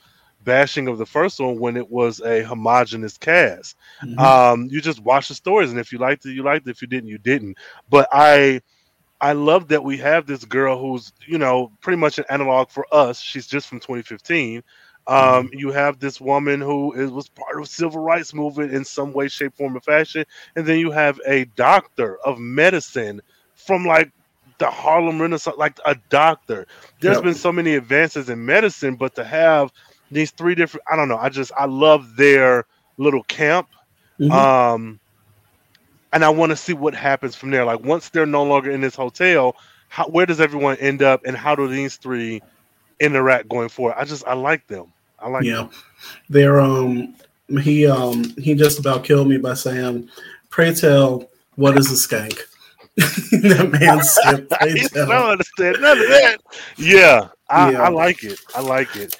bashing 0.44 0.88
of 0.88 0.98
the 0.98 1.06
first 1.06 1.40
one 1.40 1.58
when 1.58 1.76
it 1.76 1.90
was 1.90 2.20
a 2.20 2.42
homogenous 2.42 3.18
cast. 3.18 3.76
Mm-hmm. 4.02 4.18
Um, 4.18 4.68
you 4.70 4.80
just 4.80 5.00
watch 5.00 5.28
the 5.28 5.34
stories, 5.34 5.70
and 5.70 5.80
if 5.80 5.92
you 5.92 5.98
liked 5.98 6.24
it, 6.26 6.32
you 6.32 6.42
liked 6.42 6.66
it. 6.66 6.70
If 6.70 6.82
you 6.82 6.88
didn't, 6.88 7.08
you 7.08 7.18
didn't. 7.18 7.58
But 7.88 8.08
I, 8.12 8.60
I 9.20 9.32
love 9.32 9.68
that 9.68 9.84
we 9.84 9.98
have 9.98 10.26
this 10.26 10.44
girl 10.44 10.78
who's 10.80 11.12
you 11.26 11.38
know 11.38 11.72
pretty 11.80 11.98
much 11.98 12.18
an 12.18 12.24
analog 12.30 12.70
for 12.70 12.86
us. 12.92 13.20
She's 13.20 13.46
just 13.46 13.68
from 13.68 13.80
2015. 13.80 14.62
Um, 15.06 15.16
mm-hmm. 15.16 15.58
You 15.58 15.72
have 15.72 15.98
this 15.98 16.20
woman 16.20 16.60
who 16.60 16.92
is, 16.92 17.10
was 17.10 17.28
part 17.28 17.58
of 17.58 17.68
civil 17.68 18.00
rights 18.00 18.34
movement 18.34 18.72
in 18.72 18.84
some 18.84 19.12
way, 19.12 19.28
shape, 19.28 19.56
form, 19.56 19.76
or 19.76 19.80
fashion, 19.80 20.24
and 20.56 20.66
then 20.66 20.78
you 20.78 20.90
have 20.90 21.20
a 21.26 21.46
doctor 21.56 22.18
of 22.24 22.38
medicine 22.38 23.20
from 23.54 23.84
like 23.84 24.12
the 24.58 24.70
Harlem 24.70 25.20
Renaissance, 25.20 25.56
like 25.56 25.80
a 25.84 25.96
doctor. 26.10 26.66
There's 27.00 27.16
yep. 27.16 27.24
been 27.24 27.34
so 27.34 27.50
many 27.50 27.74
advances 27.74 28.28
in 28.28 28.44
medicine, 28.44 28.94
but 28.94 29.14
to 29.16 29.24
have 29.24 29.72
these 30.10 30.30
three 30.30 30.54
different 30.54 30.84
I 30.90 30.96
don't 30.96 31.08
know, 31.08 31.18
I 31.18 31.28
just 31.28 31.52
I 31.56 31.66
love 31.66 32.16
their 32.16 32.66
little 32.96 33.22
camp. 33.24 33.68
Mm-hmm. 34.18 34.32
Um 34.32 35.00
and 36.12 36.24
I 36.24 36.28
want 36.28 36.50
to 36.50 36.56
see 36.56 36.72
what 36.72 36.94
happens 36.94 37.36
from 37.36 37.50
there. 37.50 37.64
Like 37.64 37.80
once 37.80 38.08
they're 38.08 38.26
no 38.26 38.42
longer 38.42 38.70
in 38.70 38.80
this 38.80 38.94
hotel, 38.94 39.56
how, 39.88 40.06
where 40.06 40.26
does 40.26 40.40
everyone 40.40 40.76
end 40.76 41.02
up 41.02 41.24
and 41.24 41.36
how 41.36 41.54
do 41.54 41.68
these 41.68 41.96
three 41.96 42.42
interact 43.00 43.48
going 43.48 43.68
forward? 43.68 43.94
I 43.96 44.04
just 44.04 44.26
I 44.26 44.34
like 44.34 44.66
them. 44.66 44.92
I 45.18 45.28
like 45.28 45.44
yeah. 45.44 45.54
Them. 45.54 45.70
They're 46.28 46.60
um 46.60 47.14
he 47.62 47.86
um 47.86 48.24
he 48.38 48.54
just 48.54 48.78
about 48.78 49.04
killed 49.04 49.28
me 49.28 49.38
by 49.38 49.54
saying, 49.54 50.08
Pray 50.50 50.74
tell, 50.74 51.28
what 51.56 51.76
is 51.78 51.90
a 51.90 52.08
skank? 52.08 52.38
that 52.96 53.70
man 53.80 54.02
said, 54.02 54.46
I 54.60 54.68
don't 55.06 55.30
understand 55.30 55.76
none 55.80 55.98
of 55.98 56.08
that. 56.08 56.38
Yeah, 56.76 57.28
I, 57.48 57.72
yeah. 57.72 57.82
I 57.82 57.88
like 57.88 58.24
it. 58.24 58.38
I 58.54 58.60
like 58.60 58.94
it. 58.96 59.16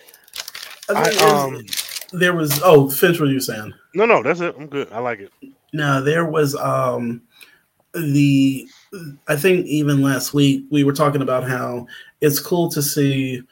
I, 0.97 1.11
um, 1.31 1.67
there 2.13 2.35
was 2.35 2.61
oh, 2.63 2.91
finish 2.91 3.21
what 3.21 3.29
you 3.29 3.41
saying. 3.41 3.73
No, 3.95 4.07
no, 4.07 4.23
that's 4.23 4.41
it. 4.41 4.55
I'm 4.59 4.67
good. 4.67 4.91
I 4.93 4.99
like 4.99 5.21
it. 5.21 5.33
No, 5.73 6.03
there 6.03 6.25
was 6.25 6.55
um 6.57 7.23
the 7.95 8.69
I 9.29 9.37
think 9.37 9.67
even 9.67 10.03
last 10.03 10.35
week 10.35 10.65
we 10.71 10.85
were 10.85 10.93
talking 10.93 11.23
about 11.23 11.49
how 11.49 11.87
it's 12.21 12.41
cool 12.41 12.71
to 12.71 12.83
see 12.83 13.43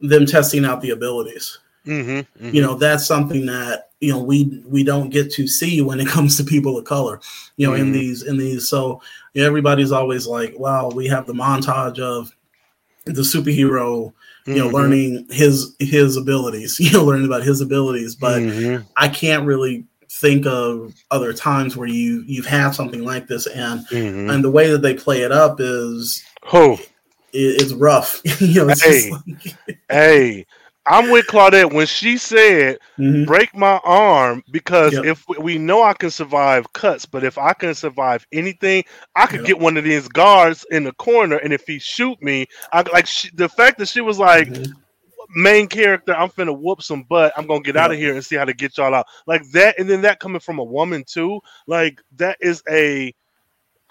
them 0.00 0.26
testing 0.26 0.64
out 0.64 0.80
the 0.80 0.90
abilities. 0.90 1.58
Mm-hmm, 1.86 2.10
mm-hmm. 2.10 2.54
You 2.54 2.62
know, 2.62 2.74
that's 2.74 3.06
something 3.06 3.46
that 3.46 3.90
you 4.00 4.12
know 4.12 4.22
we 4.22 4.62
we 4.66 4.84
don't 4.84 5.10
get 5.10 5.32
to 5.32 5.46
see 5.46 5.80
when 5.80 6.00
it 6.00 6.08
comes 6.08 6.36
to 6.36 6.44
people 6.44 6.76
of 6.76 6.84
color. 6.84 7.20
You 7.56 7.66
know, 7.66 7.72
mm-hmm. 7.72 7.86
in 7.86 7.92
these 7.92 8.22
in 8.22 8.36
these, 8.36 8.68
so 8.68 9.00
everybody's 9.34 9.92
always 9.92 10.26
like, 10.26 10.58
"Wow, 10.58 10.90
we 10.90 11.06
have 11.08 11.26
the 11.26 11.32
montage 11.32 11.98
of 11.98 12.34
the 13.04 13.22
superhero 13.22 14.12
you 14.48 14.54
know, 14.56 14.66
mm-hmm. 14.66 14.76
learning 14.76 15.26
his 15.30 15.74
his 15.78 16.16
abilities, 16.16 16.78
you 16.80 16.90
know, 16.92 17.04
learning 17.04 17.26
about 17.26 17.42
his 17.42 17.60
abilities. 17.60 18.14
But 18.14 18.40
mm-hmm. 18.40 18.86
I 18.96 19.08
can't 19.08 19.46
really 19.46 19.84
think 20.10 20.46
of 20.46 20.94
other 21.10 21.32
times 21.32 21.76
where 21.76 21.88
you 21.88 22.24
you've 22.26 22.46
had 22.46 22.70
something 22.70 23.04
like 23.04 23.26
this, 23.26 23.46
and 23.46 23.86
mm-hmm. 23.88 24.30
and 24.30 24.42
the 24.42 24.50
way 24.50 24.70
that 24.70 24.82
they 24.82 24.94
play 24.94 25.22
it 25.22 25.32
up 25.32 25.60
is 25.60 26.24
oh, 26.52 26.74
it, 27.32 27.62
it's 27.62 27.72
rough. 27.72 28.20
you 28.40 28.66
know, 28.66 28.74
hey, 28.80 29.10
like... 29.10 29.56
hey, 29.90 30.46
I'm 30.88 31.10
with 31.10 31.26
Claudette 31.26 31.72
when 31.72 31.86
she 31.86 32.16
said 32.16 32.78
mm-hmm. 32.98 33.24
break 33.24 33.54
my 33.54 33.78
arm 33.84 34.42
because 34.50 34.94
yep. 34.94 35.04
if 35.04 35.24
we 35.38 35.58
know 35.58 35.82
I 35.82 35.92
can 35.92 36.10
survive 36.10 36.72
cuts, 36.72 37.04
but 37.04 37.24
if 37.24 37.36
I 37.36 37.52
can 37.52 37.74
survive 37.74 38.26
anything, 38.32 38.84
I 39.14 39.26
could 39.26 39.40
yep. 39.40 39.46
get 39.46 39.58
one 39.58 39.76
of 39.76 39.84
these 39.84 40.08
guards 40.08 40.64
in 40.70 40.84
the 40.84 40.92
corner, 40.92 41.36
and 41.36 41.52
if 41.52 41.66
he 41.66 41.78
shoot 41.78 42.20
me, 42.22 42.46
I 42.72 42.82
like 42.90 43.06
she, 43.06 43.30
the 43.34 43.48
fact 43.48 43.78
that 43.78 43.88
she 43.88 44.00
was 44.00 44.18
like. 44.18 44.48
Mm-hmm. 44.48 44.72
Main 45.36 45.66
character, 45.66 46.14
I'm 46.14 46.30
finna 46.30 46.58
whoop 46.58 46.80
some 46.80 47.02
butt. 47.02 47.34
I'm 47.36 47.46
gonna 47.46 47.60
get 47.60 47.74
yep. 47.74 47.84
out 47.84 47.92
of 47.92 47.98
here 47.98 48.14
and 48.14 48.24
see 48.24 48.36
how 48.36 48.46
to 48.46 48.54
get 48.54 48.78
y'all 48.78 48.94
out. 48.94 49.04
Like 49.26 49.42
that, 49.50 49.78
and 49.78 49.86
then 49.86 50.00
that 50.00 50.20
coming 50.20 50.40
from 50.40 50.58
a 50.58 50.64
woman 50.64 51.04
too. 51.06 51.38
Like 51.66 52.00
that 52.16 52.38
is 52.40 52.62
a 52.70 53.14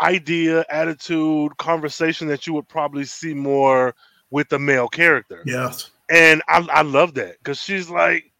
idea, 0.02 0.66
attitude, 0.72 1.56
conversation 1.58 2.28
that 2.30 2.48
you 2.48 2.54
would 2.54 2.68
probably 2.68 3.06
see 3.06 3.36
more 3.36 3.94
with 4.32 4.52
a 4.54 4.58
male 4.58 4.88
character. 4.88 5.44
Yes 5.46 5.92
and 6.10 6.42
I, 6.48 6.66
I 6.72 6.82
love 6.82 7.14
that 7.16 7.38
because 7.40 7.62
she's 7.62 7.90
like, 7.90 8.32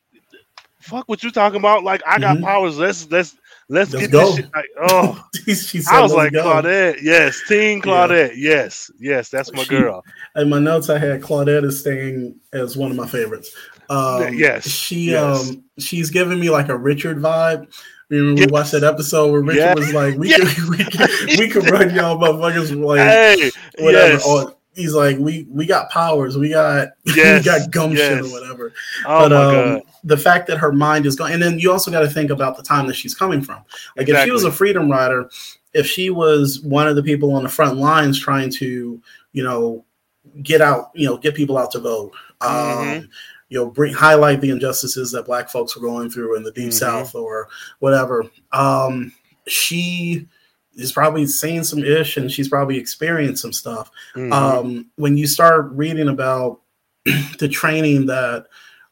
"Fuck 0.80 1.08
what 1.08 1.24
you 1.24 1.32
talking 1.32 1.60
about? 1.60 1.84
Like 1.84 2.02
I 2.06 2.20
got 2.20 2.38
mm-hmm. 2.38 2.46
powers. 2.46 2.78
Let's 2.78 3.10
let's 3.10 3.36
let's, 3.70 3.94
let's 3.94 4.06
get 4.06 4.12
go. 4.12 4.28
this 4.28 4.36
shit." 4.38 4.50
Like, 4.56 4.66
oh, 4.90 5.28
said, 5.54 5.84
I 5.90 6.02
was 6.02 6.14
like, 6.14 6.32
go. 6.34 6.44
Claudette, 6.44 7.02
yes, 7.02 7.42
Teen 7.48 7.82
Claudette, 7.82 8.36
yeah. 8.36 8.56
yes, 8.56 8.92
yes, 9.00 9.30
that's 9.30 9.52
my 9.54 9.64
she, 9.64 9.70
girl. 9.70 10.04
In 10.36 10.50
my 10.50 10.60
notes, 10.60 10.90
I 10.90 10.98
had 10.98 11.22
Claudette 11.22 11.66
is 11.66 11.80
staying 11.80 12.40
as 12.54 12.78
one 12.78 12.92
of 12.92 12.98
my 12.98 13.08
favorites. 13.08 13.56
Um, 13.90 14.34
yes, 14.34 14.68
she 14.68 15.12
yes. 15.12 15.50
um 15.50 15.64
she's 15.80 16.10
giving 16.10 16.40
me 16.40 16.50
like 16.50 16.70
a 16.70 16.78
Richard 16.78 17.18
vibe. 17.18 17.74
Remember 18.10 18.40
yes. 18.40 18.48
we 18.48 18.52
watched 18.54 18.72
that 18.72 18.86
episode 18.86 19.32
where 19.32 19.42
Richard 19.42 19.58
yes. 19.58 19.76
was 19.78 19.94
like, 19.94 20.18
"We 20.18 20.30
yes. 20.30 20.54
can 20.54 20.70
we 21.38 21.50
can 21.50 21.64
we 21.64 21.72
run 21.72 21.94
y'all 21.94 22.18
motherfuckers 22.18 22.78
like 22.82 23.00
hey, 23.00 23.52
whatever." 23.80 24.14
Yes 24.14 24.54
he's 24.78 24.94
like, 24.94 25.18
we 25.18 25.46
we 25.50 25.66
got 25.66 25.90
powers, 25.90 26.38
we 26.38 26.50
got 26.50 26.90
yes, 27.06 27.44
we 27.44 27.52
got 27.52 27.72
gumption 27.72 27.98
yes. 27.98 28.26
or 28.26 28.32
whatever. 28.32 28.74
Oh 29.06 29.28
but 29.28 29.34
um, 29.34 29.82
the 30.04 30.18
fact 30.18 30.48
that 30.48 30.58
her 30.58 30.72
mind 30.72 31.06
is 31.06 31.16
going, 31.16 31.34
and 31.34 31.42
then 31.42 31.60
you 31.60 31.72
also 31.72 31.92
got 31.92 32.02
to 32.02 32.10
think 32.10 32.30
about 32.30 32.56
the 32.56 32.64
time 32.64 32.88
that 32.88 32.96
she's 32.96 33.16
coming 33.16 33.42
from. 33.42 33.58
Like 33.98 34.08
exactly. 34.08 34.14
if 34.14 34.26
she 34.26 34.32
was 34.32 34.44
a 34.44 34.52
freedom 34.52 34.90
rider, 34.90 35.30
if 35.74 35.88
she 35.88 36.10
was 36.10 36.62
one 36.62 36.88
of 36.88 36.96
the 36.96 37.04
people 37.04 37.34
on 37.34 37.44
the 37.44 37.50
front 37.50 37.78
lines 37.78 38.20
trying 38.20 38.52
to, 38.52 39.02
you 39.34 39.44
know, 39.44 39.84
get 40.44 40.62
out, 40.62 40.92
you 40.94 41.08
know, 41.08 41.18
get 41.18 41.36
people 41.36 41.58
out 41.58 41.72
to 41.72 41.80
vote. 41.80 42.14
Um, 42.42 42.52
mm-hmm. 42.52 43.06
You 43.50 43.60
know, 43.60 43.70
bring 43.70 43.94
highlight 43.94 44.42
the 44.42 44.50
injustices 44.50 45.12
that 45.12 45.26
Black 45.26 45.50
folks 45.50 45.76
were 45.76 45.82
going 45.82 46.10
through 46.10 46.36
in 46.36 46.44
the 46.44 46.52
Deep 46.52 46.66
mm-hmm. 46.66 46.72
South 46.72 47.16
or 47.16 47.48
whatever. 47.80 48.26
Um, 48.52 49.14
she 49.48 50.28
is 50.78 50.92
probably 50.92 51.26
seen 51.26 51.64
some 51.64 51.84
ish 51.84 52.18
and 52.18 52.32
she's 52.32 52.48
probably 52.48 52.78
experienced 52.78 53.42
some 53.42 53.54
stuff. 53.54 53.92
Mm-hmm. 54.16 54.32
Um, 54.32 54.90
when 54.96 55.18
you 55.18 55.28
start 55.28 55.72
reading 55.72 56.08
about 56.08 56.62
the 57.40 57.50
training 57.50 58.06
that 58.08 58.48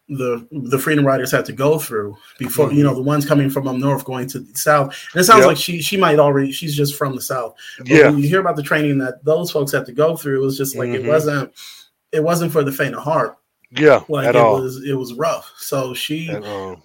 the 0.07 0.47
the 0.51 0.77
freedom 0.77 1.05
riders 1.05 1.31
had 1.31 1.45
to 1.45 1.51
go 1.51 1.79
through 1.79 2.15
before 2.37 2.67
mm-hmm. 2.67 2.77
you 2.77 2.83
know 2.83 2.93
the 2.93 3.01
ones 3.01 3.25
coming 3.25 3.49
from 3.49 3.67
up 3.67 3.75
north 3.75 4.05
going 4.05 4.27
to 4.27 4.39
the 4.39 4.55
south 4.55 4.95
and 5.13 5.21
it 5.21 5.23
sounds 5.23 5.39
yep. 5.39 5.47
like 5.47 5.57
she 5.57 5.81
she 5.81 5.97
might 5.97 6.19
already 6.19 6.51
she's 6.51 6.75
just 6.75 6.95
from 6.95 7.15
the 7.15 7.21
south 7.21 7.55
but 7.79 7.87
yeah 7.87 8.09
when 8.09 8.19
you 8.19 8.27
hear 8.27 8.39
about 8.39 8.55
the 8.55 8.61
training 8.61 8.99
that 8.99 9.23
those 9.25 9.49
folks 9.49 9.71
had 9.71 9.83
to 9.83 9.91
go 9.91 10.15
through 10.15 10.39
it 10.39 10.45
was 10.45 10.57
just 10.59 10.75
like 10.75 10.89
mm-hmm. 10.89 11.05
it 11.05 11.09
wasn't 11.09 11.51
it 12.11 12.23
wasn't 12.23 12.51
for 12.51 12.63
the 12.63 12.71
faint 12.71 12.93
of 12.93 13.01
heart 13.01 13.39
yeah 13.71 14.03
like 14.07 14.27
it 14.27 14.35
all. 14.35 14.61
was 14.61 14.83
it 14.85 14.93
was 14.93 15.11
rough 15.15 15.51
so 15.57 15.91
she 15.95 16.31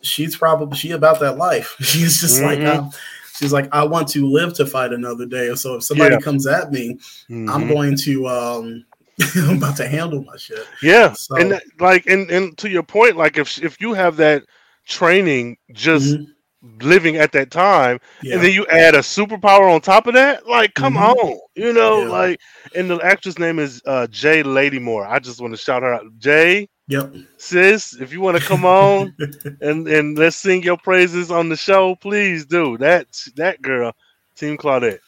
she's 0.00 0.34
probably 0.34 0.74
she 0.74 0.92
about 0.92 1.20
that 1.20 1.36
life 1.36 1.76
she's 1.80 2.22
just 2.22 2.40
mm-hmm. 2.40 2.64
like 2.64 2.92
she's 3.40 3.52
like, 3.52 3.68
I 3.72 3.84
want 3.84 4.08
to 4.08 4.26
live 4.26 4.52
to 4.54 4.66
fight 4.66 4.92
another 4.92 5.24
day. 5.24 5.54
So 5.54 5.76
if 5.76 5.84
somebody 5.84 6.14
yeah. 6.14 6.20
comes 6.20 6.46
at 6.46 6.70
me, 6.70 6.94
mm-hmm. 6.94 7.48
I'm 7.48 7.66
going 7.66 7.96
to 7.96 8.28
um 8.28 8.84
I'm 9.36 9.56
about 9.56 9.76
to 9.78 9.88
handle 9.88 10.22
my 10.22 10.36
shit. 10.36 10.66
Yeah. 10.82 11.12
So, 11.14 11.36
and 11.36 11.52
that, 11.52 11.62
like 11.78 12.06
and 12.06 12.30
and 12.30 12.56
to 12.58 12.68
your 12.68 12.82
point, 12.82 13.16
like 13.16 13.38
if 13.38 13.62
if 13.62 13.80
you 13.80 13.94
have 13.94 14.16
that 14.16 14.44
training 14.86 15.56
just 15.72 16.14
mm-hmm. 16.14 16.78
living 16.86 17.16
at 17.16 17.32
that 17.32 17.50
time 17.50 17.98
yeah. 18.22 18.34
and 18.34 18.42
then 18.42 18.52
you 18.52 18.66
add 18.68 18.94
a 18.94 18.98
superpower 18.98 19.72
on 19.72 19.80
top 19.80 20.06
of 20.06 20.14
that, 20.14 20.46
like 20.46 20.74
come 20.74 20.94
mm-hmm. 20.94 21.18
on. 21.18 21.40
You 21.54 21.72
know, 21.72 22.02
yeah. 22.02 22.08
like 22.08 22.40
and 22.74 22.90
the 22.90 23.00
actress 23.00 23.38
name 23.38 23.58
is 23.58 23.82
uh 23.86 24.06
Jaye 24.10 24.44
Ladymore. 24.44 25.06
I 25.06 25.18
just 25.18 25.40
want 25.40 25.54
to 25.54 25.58
shout 25.58 25.82
her 25.82 25.94
out. 25.94 26.04
Jay 26.18 26.68
Yep. 26.90 27.14
Sis, 27.36 27.94
if 28.00 28.12
you 28.12 28.20
want 28.20 28.36
to 28.36 28.42
come 28.42 28.64
on 28.64 29.14
and 29.60 29.86
and 29.86 30.18
let's 30.18 30.34
sing 30.34 30.64
your 30.64 30.76
praises 30.76 31.30
on 31.30 31.48
the 31.48 31.56
show, 31.56 31.94
please 31.94 32.44
do. 32.44 32.76
That 32.78 33.06
that 33.36 33.62
girl, 33.62 33.94
Team 34.34 34.56
Claudette. 34.56 34.98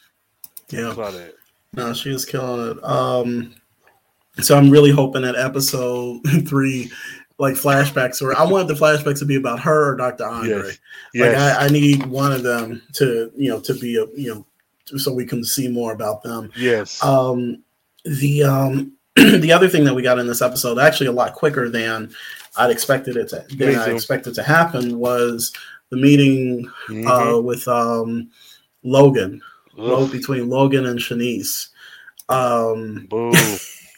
Team 0.69 0.79
yeah. 0.79 0.93
Claudette. 0.93 1.33
No, 1.73 1.93
she 1.93 2.09
was 2.09 2.23
killing 2.23 2.71
it. 2.71 2.83
Um 2.85 3.53
so 4.39 4.57
I'm 4.57 4.69
really 4.69 4.91
hoping 4.91 5.23
that 5.23 5.35
episode 5.35 6.21
three 6.47 6.89
like 7.37 7.55
flashbacks 7.55 8.21
or 8.21 8.33
I 8.37 8.45
want 8.45 8.69
the 8.69 8.75
flashbacks 8.75 9.19
to 9.19 9.25
be 9.25 9.35
about 9.35 9.59
her 9.59 9.91
or 9.91 9.95
Dr. 9.97 10.25
Andre. 10.25 10.47
Yes. 10.49 10.79
yes. 11.13 11.35
Like 11.35 11.61
I, 11.61 11.65
I, 11.65 11.69
need 11.69 12.05
one 12.05 12.31
of 12.31 12.43
them 12.43 12.81
to, 12.93 13.29
you 13.35 13.49
know, 13.49 13.59
to 13.59 13.73
be 13.73 13.97
a 13.97 14.05
you 14.15 14.33
know 14.33 14.97
so 14.97 15.13
we 15.13 15.25
can 15.25 15.43
see 15.43 15.67
more 15.67 15.91
about 15.91 16.23
them. 16.23 16.49
Yes. 16.55 17.03
Um 17.03 17.61
the 18.05 18.43
um 18.43 18.93
the 19.15 19.51
other 19.51 19.67
thing 19.67 19.83
that 19.83 19.93
we 19.93 20.01
got 20.01 20.17
in 20.17 20.25
this 20.25 20.41
episode, 20.41 20.79
actually 20.79 21.07
a 21.07 21.11
lot 21.11 21.33
quicker 21.33 21.69
than 21.69 22.13
I'd 22.57 22.71
expected 22.71 23.15
it 23.15 23.29
to 23.29 23.45
than 23.55 23.75
I 23.75 23.91
expected 23.91 24.33
to 24.35 24.43
happen, 24.43 24.97
was 24.97 25.53
the 25.89 25.97
meeting 25.97 26.65
mm-hmm. 26.87 27.07
uh, 27.07 27.39
with 27.39 27.67
um, 27.67 28.31
Logan, 28.83 29.41
Ugh. 29.77 30.11
between 30.11 30.49
Logan 30.49 30.87
and 30.87 30.99
Shanice. 30.99 31.69
Um, 32.27 33.05
Boo. 33.07 33.31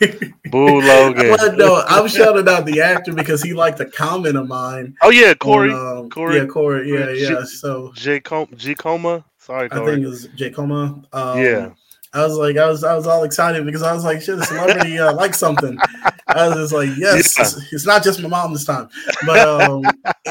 Boo 0.51 0.82
Logan. 0.82 1.57
no, 1.57 1.82
I'm 1.88 2.09
shouting 2.09 2.49
out 2.49 2.66
the 2.66 2.82
actor 2.82 3.13
because 3.13 3.41
he 3.41 3.53
liked 3.53 3.80
a 3.80 3.86
comment 3.86 4.36
of 4.36 4.49
mine. 4.49 4.95
Oh 5.01 5.11
yeah, 5.11 5.34
Corey. 5.34 5.72
On, 5.72 5.97
um, 5.97 6.09
Corey. 6.09 6.38
Yeah, 6.38 6.45
Corey. 6.45 6.91
Yeah, 6.91 7.09
yeah. 7.11 7.43
so 7.45 7.93
Jeacoma. 7.95 9.24
Sorry, 9.38 9.70
Corey. 9.70 9.82
I 9.82 9.86
think 9.86 10.05
it 10.05 10.09
was 10.09 10.28
Jeacoma. 10.36 11.01
Um, 11.13 11.39
yeah. 11.39 11.70
I 12.16 12.26
was 12.26 12.38
like, 12.38 12.55
I 12.55 12.66
was, 12.68 12.84
I 12.84 12.95
was 12.95 13.07
all 13.07 13.24
excited 13.24 13.66
because 13.66 13.84
I 13.84 13.93
was 13.93 14.05
like, 14.05 14.22
shit, 14.22 14.39
a 14.39 14.43
celebrity 14.43 14.97
uh, 14.97 15.13
like 15.16 15.34
something. 15.34 15.78
I 16.28 16.47
was 16.47 16.55
just 16.55 16.74
like, 16.74 16.89
yes, 16.97 17.38
yeah. 17.38 17.43
it's, 17.43 17.74
it's, 17.74 17.86
not 17.86 18.03
just 18.03 18.22
my 18.22 18.30
mom 18.30 18.53
this 18.53 18.63
time, 18.63 18.88
but 19.26 19.39
um, 19.47 19.84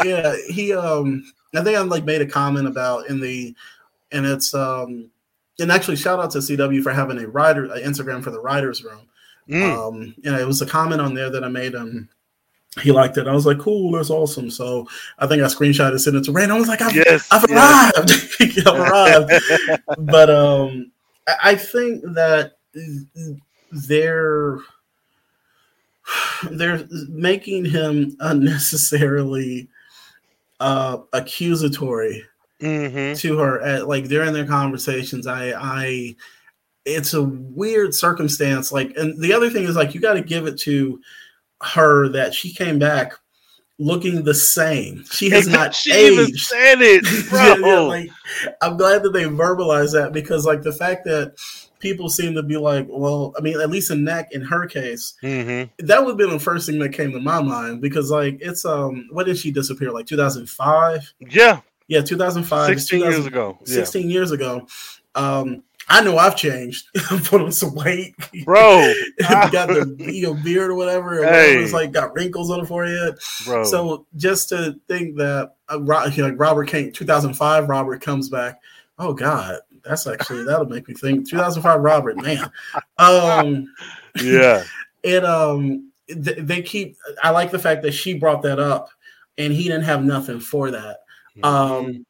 yeah, 0.02 0.34
he, 0.48 0.72
um, 0.72 1.30
I 1.54 1.62
think 1.62 1.76
I 1.76 1.82
like 1.82 2.04
made 2.04 2.22
a 2.22 2.26
comment 2.26 2.66
about 2.66 3.08
in 3.08 3.20
the, 3.20 3.54
and 4.12 4.24
it's, 4.24 4.54
um, 4.54 5.10
and 5.60 5.70
actually 5.70 5.96
shout 5.96 6.20
out 6.20 6.30
to 6.30 6.38
CW 6.38 6.82
for 6.82 6.92
having 6.92 7.18
a 7.18 7.28
writer, 7.28 7.64
an 7.64 7.82
Instagram 7.82 8.24
for 8.24 8.30
the 8.30 8.40
writers 8.40 8.82
room. 8.82 9.06
Mm. 9.48 9.76
Um, 9.76 10.14
and 10.24 10.36
it 10.36 10.46
was 10.46 10.62
a 10.62 10.66
comment 10.66 11.02
on 11.02 11.12
there 11.12 11.28
that 11.28 11.44
I 11.44 11.48
made 11.48 11.74
him. 11.74 12.08
He 12.80 12.90
liked 12.92 13.18
it. 13.18 13.28
I 13.28 13.32
was 13.32 13.46
like, 13.46 13.58
cool, 13.58 13.92
that's 13.92 14.10
awesome. 14.10 14.50
So 14.50 14.88
I 15.18 15.26
think 15.26 15.42
I 15.42 15.46
screenshot 15.46 15.94
it, 15.94 15.98
sent 16.00 16.16
it 16.16 16.24
to 16.24 16.32
Rain. 16.32 16.50
I 16.50 16.58
was 16.58 16.66
like, 16.66 16.80
I've, 16.80 16.96
yes, 16.96 17.28
I've 17.30 17.44
arrived. 17.44 18.10
I've 18.66 18.80
arrived. 18.80 19.30
but 19.98 20.30
um 20.30 20.90
I 21.42 21.54
think 21.54 22.02
that 22.14 22.58
they're 23.72 24.58
they're 26.50 26.86
making 27.08 27.64
him 27.64 28.16
unnecessarily 28.20 29.68
uh, 30.60 30.98
accusatory 31.12 32.24
mm-hmm. 32.60 33.14
to 33.14 33.38
her. 33.38 33.60
At, 33.62 33.88
like 33.88 34.08
during 34.08 34.32
their 34.32 34.46
conversations, 34.46 35.26
I 35.26 35.52
I 35.56 36.16
it's 36.84 37.14
a 37.14 37.22
weird 37.22 37.94
circumstance. 37.94 38.70
Like, 38.70 38.92
and 38.96 39.20
the 39.20 39.32
other 39.32 39.50
thing 39.50 39.64
is 39.64 39.76
like 39.76 39.94
you 39.94 40.00
got 40.00 40.14
to 40.14 40.22
give 40.22 40.46
it 40.46 40.58
to 40.60 41.00
her 41.62 42.08
that 42.10 42.34
she 42.34 42.52
came 42.52 42.78
back 42.78 43.14
looking 43.78 44.22
the 44.22 44.34
same. 44.34 45.04
She 45.10 45.30
has 45.30 45.46
not 45.48 45.74
she 45.74 45.92
aged. 45.92 46.40
Said 46.40 46.80
it, 46.80 47.04
bro. 47.28 47.38
yeah, 47.38 47.56
yeah, 47.56 47.80
like, 47.80 48.10
I'm 48.62 48.76
glad 48.76 49.02
that 49.02 49.12
they 49.12 49.24
verbalized 49.24 49.92
that 49.92 50.12
because, 50.12 50.46
like, 50.46 50.62
the 50.62 50.72
fact 50.72 51.04
that 51.04 51.34
people 51.80 52.08
seem 52.08 52.34
to 52.34 52.42
be 52.42 52.56
like, 52.56 52.86
well, 52.88 53.34
I 53.36 53.42
mean, 53.42 53.60
at 53.60 53.70
least 53.70 53.90
in 53.90 54.04
that, 54.06 54.32
in 54.32 54.42
her 54.42 54.66
case, 54.66 55.14
mm-hmm. 55.22 55.70
that 55.86 56.00
would 56.00 56.12
have 56.12 56.18
been 56.18 56.30
the 56.30 56.40
first 56.40 56.66
thing 56.66 56.78
that 56.78 56.92
came 56.92 57.12
to 57.12 57.20
my 57.20 57.42
mind 57.42 57.80
because, 57.80 58.10
like, 58.10 58.38
it's 58.40 58.64
um, 58.64 59.08
what 59.10 59.26
did 59.26 59.38
she 59.38 59.50
disappear? 59.50 59.90
Like 59.90 60.06
2005? 60.06 61.14
Yeah, 61.30 61.60
yeah, 61.88 62.00
2005. 62.00 62.66
16 62.66 63.00
years 63.00 63.26
ago. 63.26 63.58
16 63.64 64.10
years 64.10 64.30
ago. 64.30 64.66
Um, 65.14 65.62
I 65.88 66.02
know 66.02 66.16
I've 66.16 66.36
changed. 66.36 66.88
Put 67.24 67.40
on 67.40 67.52
some 67.52 67.74
weight, 67.74 68.14
bro. 68.44 68.92
got 69.20 69.68
the 69.68 69.96
you 69.98 70.22
know 70.22 70.34
beard 70.34 70.70
or 70.70 70.74
whatever. 70.74 71.20
Or 71.20 71.26
hey. 71.26 71.56
It's 71.62 71.72
like 71.72 71.92
got 71.92 72.14
wrinkles 72.14 72.50
on 72.50 72.60
the 72.60 72.66
forehead, 72.66 73.16
bro. 73.44 73.64
So 73.64 74.06
just 74.16 74.48
to 74.50 74.76
think 74.88 75.16
that 75.16 75.54
uh, 75.68 75.78
like 75.78 76.38
Robert 76.38 76.68
King, 76.68 76.92
2005, 76.92 77.68
Robert 77.68 78.00
comes 78.00 78.28
back. 78.28 78.60
Oh 78.98 79.12
God, 79.12 79.58
that's 79.84 80.06
actually 80.06 80.44
that'll 80.44 80.66
make 80.66 80.88
me 80.88 80.94
think. 80.94 81.28
2005, 81.28 81.80
Robert, 81.80 82.16
man. 82.16 82.50
Um, 82.98 83.72
yeah. 84.22 84.64
And 85.02 85.24
um, 85.26 85.92
th- 86.08 86.38
they 86.38 86.62
keep. 86.62 86.96
I 87.22 87.30
like 87.30 87.50
the 87.50 87.58
fact 87.58 87.82
that 87.82 87.92
she 87.92 88.14
brought 88.14 88.42
that 88.42 88.58
up, 88.58 88.88
and 89.36 89.52
he 89.52 89.64
didn't 89.64 89.84
have 89.84 90.02
nothing 90.02 90.40
for 90.40 90.70
that. 90.70 90.98
Um 91.42 92.06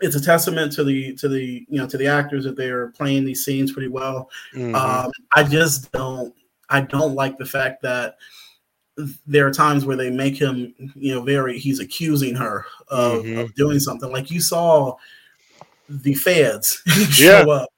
it's 0.00 0.16
a 0.16 0.20
testament 0.20 0.72
to 0.72 0.84
the 0.84 1.14
to 1.16 1.28
the 1.28 1.66
you 1.68 1.78
know 1.78 1.86
to 1.86 1.96
the 1.96 2.06
actors 2.06 2.44
that 2.44 2.56
they 2.56 2.68
are 2.70 2.88
playing 2.88 3.24
these 3.24 3.44
scenes 3.44 3.72
pretty 3.72 3.88
well. 3.88 4.30
Mm-hmm. 4.54 4.74
Um, 4.74 5.10
I 5.34 5.42
just 5.44 5.90
don't 5.92 6.34
I 6.68 6.82
don't 6.82 7.14
like 7.14 7.38
the 7.38 7.46
fact 7.46 7.82
that 7.82 8.16
there 9.26 9.46
are 9.46 9.52
times 9.52 9.84
where 9.84 9.96
they 9.96 10.10
make 10.10 10.36
him 10.36 10.74
you 10.94 11.14
know 11.14 11.22
very 11.22 11.58
he's 11.58 11.80
accusing 11.80 12.34
her 12.34 12.66
of, 12.88 13.22
mm-hmm. 13.22 13.38
of 13.40 13.54
doing 13.54 13.78
something 13.78 14.10
like 14.10 14.30
you 14.30 14.40
saw 14.40 14.96
the 15.88 16.14
feds 16.14 16.82
show 17.10 17.44
yeah. 17.46 17.52
up 17.52 17.68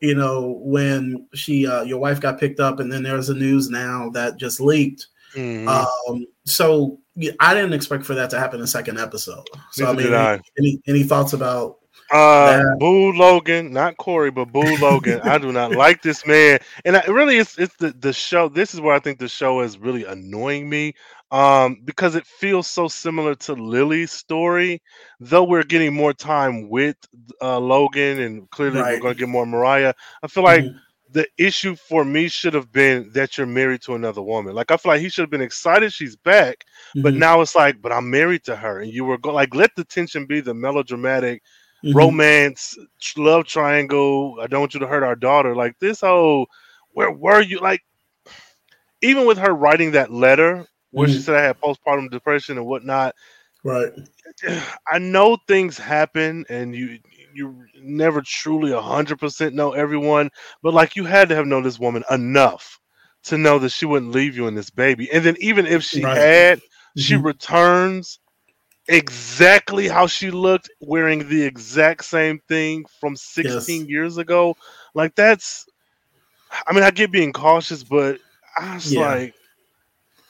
you 0.00 0.14
know 0.14 0.60
when 0.62 1.26
she 1.34 1.66
uh, 1.66 1.82
your 1.82 1.98
wife 1.98 2.20
got 2.20 2.38
picked 2.38 2.60
up 2.60 2.78
and 2.78 2.92
then 2.92 3.02
there's 3.02 3.30
a 3.30 3.34
news 3.34 3.68
now 3.68 4.08
that 4.10 4.36
just 4.36 4.60
leaked 4.60 5.08
mm-hmm. 5.34 5.66
um, 5.68 6.24
so 6.44 7.00
I 7.40 7.54
didn't 7.54 7.74
expect 7.74 8.04
for 8.04 8.14
that 8.14 8.30
to 8.30 8.38
happen 8.38 8.56
in 8.56 8.62
the 8.62 8.66
second 8.66 8.98
episode. 8.98 9.46
So 9.70 9.92
Neither 9.92 10.16
I 10.16 10.32
mean. 10.34 10.42
Any 10.58 10.80
any 10.86 11.02
thoughts 11.04 11.32
about 11.32 11.78
uh 12.10 12.58
that? 12.58 12.76
Boo 12.78 13.12
Logan, 13.12 13.72
not 13.72 13.96
Corey, 13.96 14.30
but 14.30 14.46
Boo 14.46 14.76
Logan. 14.78 15.20
I 15.22 15.38
do 15.38 15.52
not 15.52 15.72
like 15.72 16.02
this 16.02 16.26
man, 16.26 16.58
and 16.84 16.96
I, 16.96 17.04
really 17.06 17.38
it's 17.38 17.58
it's 17.58 17.76
the 17.76 17.92
the 17.92 18.12
show. 18.12 18.48
This 18.48 18.74
is 18.74 18.80
where 18.80 18.94
I 18.94 18.98
think 18.98 19.18
the 19.18 19.28
show 19.28 19.60
is 19.60 19.78
really 19.78 20.04
annoying 20.04 20.68
me, 20.68 20.94
um, 21.30 21.80
because 21.84 22.16
it 22.16 22.26
feels 22.26 22.66
so 22.66 22.88
similar 22.88 23.34
to 23.36 23.54
Lily's 23.54 24.10
story. 24.10 24.82
Though 25.20 25.44
we're 25.44 25.62
getting 25.62 25.94
more 25.94 26.12
time 26.12 26.68
with 26.68 26.96
uh, 27.40 27.60
Logan, 27.60 28.20
and 28.20 28.50
clearly 28.50 28.80
right. 28.80 28.94
we're 28.94 29.00
going 29.00 29.14
to 29.14 29.20
get 29.20 29.28
more 29.28 29.46
Mariah. 29.46 29.94
I 30.22 30.26
feel 30.26 30.44
like. 30.44 30.64
Mm-hmm 30.64 30.78
the 31.14 31.26
issue 31.38 31.76
for 31.76 32.04
me 32.04 32.26
should 32.26 32.54
have 32.54 32.72
been 32.72 33.08
that 33.12 33.38
you're 33.38 33.46
married 33.46 33.80
to 33.82 33.94
another 33.94 34.20
woman. 34.20 34.52
Like 34.52 34.72
I 34.72 34.76
feel 34.76 34.92
like 34.92 35.00
he 35.00 35.08
should 35.08 35.22
have 35.22 35.30
been 35.30 35.40
excited 35.40 35.92
she's 35.92 36.16
back, 36.16 36.64
mm-hmm. 36.90 37.02
but 37.02 37.14
now 37.14 37.40
it's 37.40 37.54
like, 37.54 37.80
but 37.80 37.92
I'm 37.92 38.10
married 38.10 38.42
to 38.44 38.56
her, 38.56 38.80
and 38.80 38.92
you 38.92 39.04
were 39.04 39.16
go- 39.16 39.32
like, 39.32 39.54
let 39.54 39.70
the 39.76 39.84
tension 39.84 40.26
be 40.26 40.40
the 40.40 40.52
melodramatic 40.52 41.42
mm-hmm. 41.84 41.96
romance 41.96 42.76
love 43.16 43.46
triangle. 43.46 44.38
I 44.42 44.48
don't 44.48 44.58
want 44.60 44.74
you 44.74 44.80
to 44.80 44.88
hurt 44.88 45.04
our 45.04 45.14
daughter. 45.14 45.54
Like 45.54 45.78
this 45.78 46.00
whole, 46.00 46.46
where 46.90 47.12
were 47.12 47.40
you? 47.40 47.60
Like 47.60 47.82
even 49.00 49.24
with 49.24 49.38
her 49.38 49.54
writing 49.54 49.92
that 49.92 50.10
letter 50.10 50.66
where 50.90 51.06
mm-hmm. 51.06 51.16
she 51.16 51.22
said 51.22 51.36
I 51.36 51.42
had 51.42 51.60
postpartum 51.60 52.10
depression 52.10 52.58
and 52.58 52.66
whatnot. 52.66 53.14
Right. 53.62 53.92
I 54.90 54.98
know 54.98 55.38
things 55.46 55.78
happen, 55.78 56.44
and 56.48 56.74
you 56.74 56.98
you 57.34 57.64
never 57.80 58.22
truly 58.22 58.72
hundred 58.72 59.18
percent 59.18 59.54
know 59.54 59.72
everyone, 59.72 60.30
but 60.62 60.74
like 60.74 60.96
you 60.96 61.04
had 61.04 61.28
to 61.28 61.34
have 61.34 61.46
known 61.46 61.62
this 61.62 61.78
woman 61.78 62.04
enough 62.10 62.80
to 63.24 63.38
know 63.38 63.58
that 63.58 63.70
she 63.70 63.86
wouldn't 63.86 64.12
leave 64.12 64.36
you 64.36 64.46
in 64.46 64.54
this 64.54 64.70
baby. 64.70 65.10
And 65.10 65.24
then 65.24 65.36
even 65.40 65.66
if 65.66 65.82
she 65.82 66.04
right. 66.04 66.16
had, 66.16 66.58
mm-hmm. 66.58 67.00
she 67.00 67.16
returns 67.16 68.18
exactly 68.86 69.88
how 69.88 70.06
she 70.06 70.30
looked, 70.30 70.70
wearing 70.80 71.28
the 71.28 71.42
exact 71.42 72.04
same 72.04 72.38
thing 72.48 72.84
from 73.00 73.16
16 73.16 73.80
yes. 73.80 73.88
years 73.88 74.18
ago. 74.18 74.56
Like 74.94 75.14
that's 75.14 75.66
I 76.66 76.72
mean, 76.72 76.82
I 76.82 76.90
get 76.90 77.10
being 77.10 77.32
cautious, 77.32 77.82
but 77.82 78.18
I 78.56 78.74
was 78.74 78.92
yeah. 78.92 79.00
like, 79.00 79.34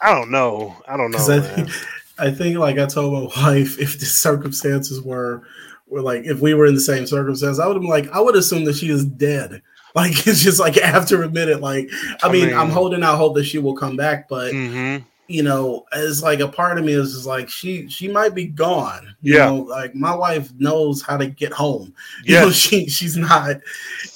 I 0.00 0.14
don't 0.14 0.30
know. 0.30 0.76
I 0.88 0.96
don't 0.96 1.10
know. 1.10 1.18
I 1.18 1.40
think, 1.40 1.70
I 2.18 2.30
think, 2.30 2.58
like 2.58 2.78
I 2.78 2.86
told 2.86 3.12
my 3.12 3.42
wife, 3.42 3.78
if 3.78 3.98
the 3.98 4.06
circumstances 4.06 5.00
were 5.02 5.42
were 5.86 6.02
like 6.02 6.24
if 6.24 6.40
we 6.40 6.54
were 6.54 6.66
in 6.66 6.74
the 6.74 6.80
same 6.80 7.06
circumstance, 7.06 7.58
I 7.58 7.66
would 7.66 7.76
have 7.76 7.82
been 7.82 7.90
like, 7.90 8.10
I 8.10 8.20
would 8.20 8.36
assume 8.36 8.64
that 8.64 8.76
she 8.76 8.90
is 8.90 9.04
dead. 9.04 9.62
Like 9.96 10.26
it's 10.26 10.42
just 10.42 10.58
like 10.58 10.76
after 10.78 11.22
a 11.22 11.30
minute, 11.30 11.60
like 11.60 11.88
I, 12.20 12.26
I 12.26 12.32
mean, 12.32 12.46
mean, 12.46 12.56
I'm 12.56 12.68
holding 12.68 13.04
out 13.04 13.16
hope 13.16 13.36
that 13.36 13.44
she 13.44 13.58
will 13.58 13.76
come 13.76 13.94
back, 13.96 14.28
but 14.28 14.52
mm-hmm. 14.52 15.04
you 15.28 15.44
know, 15.44 15.84
it's 15.92 16.20
like 16.20 16.40
a 16.40 16.48
part 16.48 16.78
of 16.78 16.84
me 16.84 16.94
is 16.94 17.12
just 17.12 17.26
like 17.26 17.48
she 17.48 17.88
she 17.88 18.08
might 18.08 18.34
be 18.34 18.46
gone. 18.46 19.14
You 19.22 19.34
yeah, 19.34 19.46
know, 19.46 19.56
like 19.58 19.94
my 19.94 20.12
wife 20.12 20.52
knows 20.58 21.00
how 21.00 21.16
to 21.16 21.28
get 21.28 21.52
home. 21.52 21.94
You 22.24 22.40
know, 22.40 22.50
she 22.50 22.88
she's 22.88 23.16
not, 23.16 23.58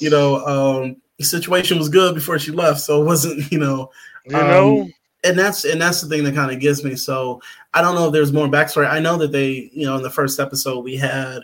you 0.00 0.10
know, 0.10 0.44
um 0.46 0.96
the 1.18 1.24
situation 1.24 1.78
was 1.78 1.88
good 1.88 2.16
before 2.16 2.40
she 2.40 2.50
left, 2.50 2.80
so 2.80 3.00
it 3.00 3.04
wasn't, 3.04 3.52
you 3.52 3.60
know, 3.60 3.92
you 4.24 4.32
know. 4.32 4.80
Um, 4.80 4.94
and 5.24 5.38
that's 5.38 5.64
and 5.64 5.80
that's 5.80 6.00
the 6.00 6.08
thing 6.08 6.24
that 6.24 6.34
kind 6.34 6.50
of 6.50 6.60
gets 6.60 6.82
me. 6.84 6.96
So 6.96 7.40
I 7.74 7.82
don't 7.82 7.94
know 7.94 8.06
if 8.06 8.12
there's 8.12 8.32
more 8.32 8.48
backstory. 8.48 8.88
I 8.88 9.00
know 9.00 9.16
that 9.18 9.32
they, 9.32 9.70
you 9.72 9.86
know, 9.86 9.96
in 9.96 10.02
the 10.02 10.10
first 10.10 10.40
episode 10.40 10.84
we 10.84 10.96
had 10.96 11.42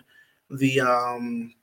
the 0.59 0.81
um 0.81 1.55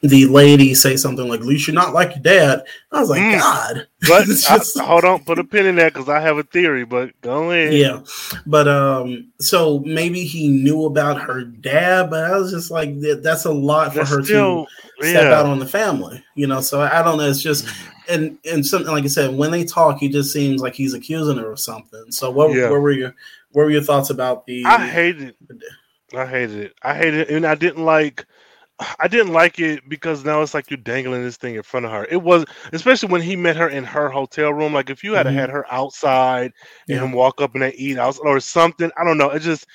the 0.00 0.26
lady 0.26 0.74
say 0.74 0.96
something 0.96 1.28
like, 1.28 1.40
"At 1.40 1.66
you're 1.66 1.74
not 1.74 1.92
like 1.92 2.10
your 2.10 2.22
dad." 2.22 2.62
I 2.92 3.00
was 3.00 3.10
like, 3.10 3.20
mm. 3.20 3.38
"God." 3.38 3.86
But 4.08 4.26
just... 4.26 4.78
I, 4.78 4.84
hold 4.84 5.04
on, 5.04 5.24
put 5.24 5.40
a 5.40 5.44
pin 5.44 5.66
in 5.66 5.74
that 5.76 5.92
because 5.92 6.08
I 6.08 6.20
have 6.20 6.38
a 6.38 6.44
theory. 6.44 6.84
But 6.84 7.20
go 7.20 7.50
ahead. 7.50 7.74
Yeah, 7.74 8.02
but 8.46 8.68
um, 8.68 9.32
so 9.40 9.80
maybe 9.80 10.22
he 10.22 10.48
knew 10.48 10.84
about 10.84 11.20
her 11.20 11.42
dad, 11.42 12.10
but 12.10 12.24
I 12.24 12.38
was 12.38 12.52
just 12.52 12.70
like, 12.70 12.90
"That's 13.00 13.44
a 13.44 13.52
lot 13.52 13.92
for 13.92 13.98
that's 13.98 14.10
her 14.10 14.22
still, 14.22 14.66
to 15.00 15.06
yeah. 15.06 15.10
step 15.10 15.32
out 15.32 15.46
on 15.46 15.58
the 15.58 15.66
family," 15.66 16.22
you 16.36 16.46
know. 16.46 16.60
So 16.60 16.80
I 16.80 17.02
don't 17.02 17.18
know. 17.18 17.28
It's 17.28 17.42
just 17.42 17.66
mm. 17.66 17.88
and 18.08 18.38
and 18.44 18.64
something 18.64 18.92
like 18.92 19.04
I 19.04 19.08
said, 19.08 19.36
when 19.36 19.50
they 19.50 19.64
talk, 19.64 19.98
he 19.98 20.08
just 20.08 20.32
seems 20.32 20.62
like 20.62 20.74
he's 20.74 20.94
accusing 20.94 21.38
her 21.38 21.50
of 21.50 21.58
something. 21.58 22.12
So 22.12 22.30
what, 22.30 22.54
yeah. 22.54 22.70
what 22.70 22.80
were 22.80 22.92
your 22.92 23.16
what 23.50 23.64
were 23.64 23.70
your 23.70 23.82
thoughts 23.82 24.10
about 24.10 24.46
the? 24.46 24.64
I 24.64 24.86
hated. 24.86 25.34
I 26.14 26.26
hated 26.26 26.56
it. 26.56 26.74
I 26.82 26.94
hated 26.94 27.20
it, 27.20 27.30
and 27.30 27.46
I 27.46 27.54
didn't 27.54 27.84
like 27.84 28.26
I 29.00 29.08
didn't 29.08 29.32
like 29.32 29.58
it 29.58 29.88
because 29.88 30.24
now 30.24 30.40
it's 30.40 30.54
like 30.54 30.70
you're 30.70 30.76
dangling 30.76 31.22
this 31.24 31.36
thing 31.36 31.56
in 31.56 31.62
front 31.64 31.86
of 31.86 31.92
her. 31.92 32.06
It 32.10 32.22
was 32.22 32.44
especially 32.72 33.08
when 33.08 33.22
he 33.22 33.34
met 33.34 33.56
her 33.56 33.68
in 33.68 33.82
her 33.84 34.08
hotel 34.08 34.52
room. 34.52 34.72
Like 34.72 34.88
if 34.88 35.02
you 35.02 35.14
had 35.14 35.26
mm-hmm. 35.26 35.36
had 35.36 35.50
her 35.50 35.66
outside 35.72 36.52
yeah. 36.86 37.02
and 37.02 37.12
walk 37.12 37.40
up 37.40 37.54
and 37.54 37.62
they 37.62 37.72
eat 37.72 37.98
out 37.98 38.18
or 38.22 38.38
something, 38.38 38.90
I 38.96 39.04
don't 39.04 39.18
know. 39.18 39.30
It 39.30 39.40
just 39.40 39.66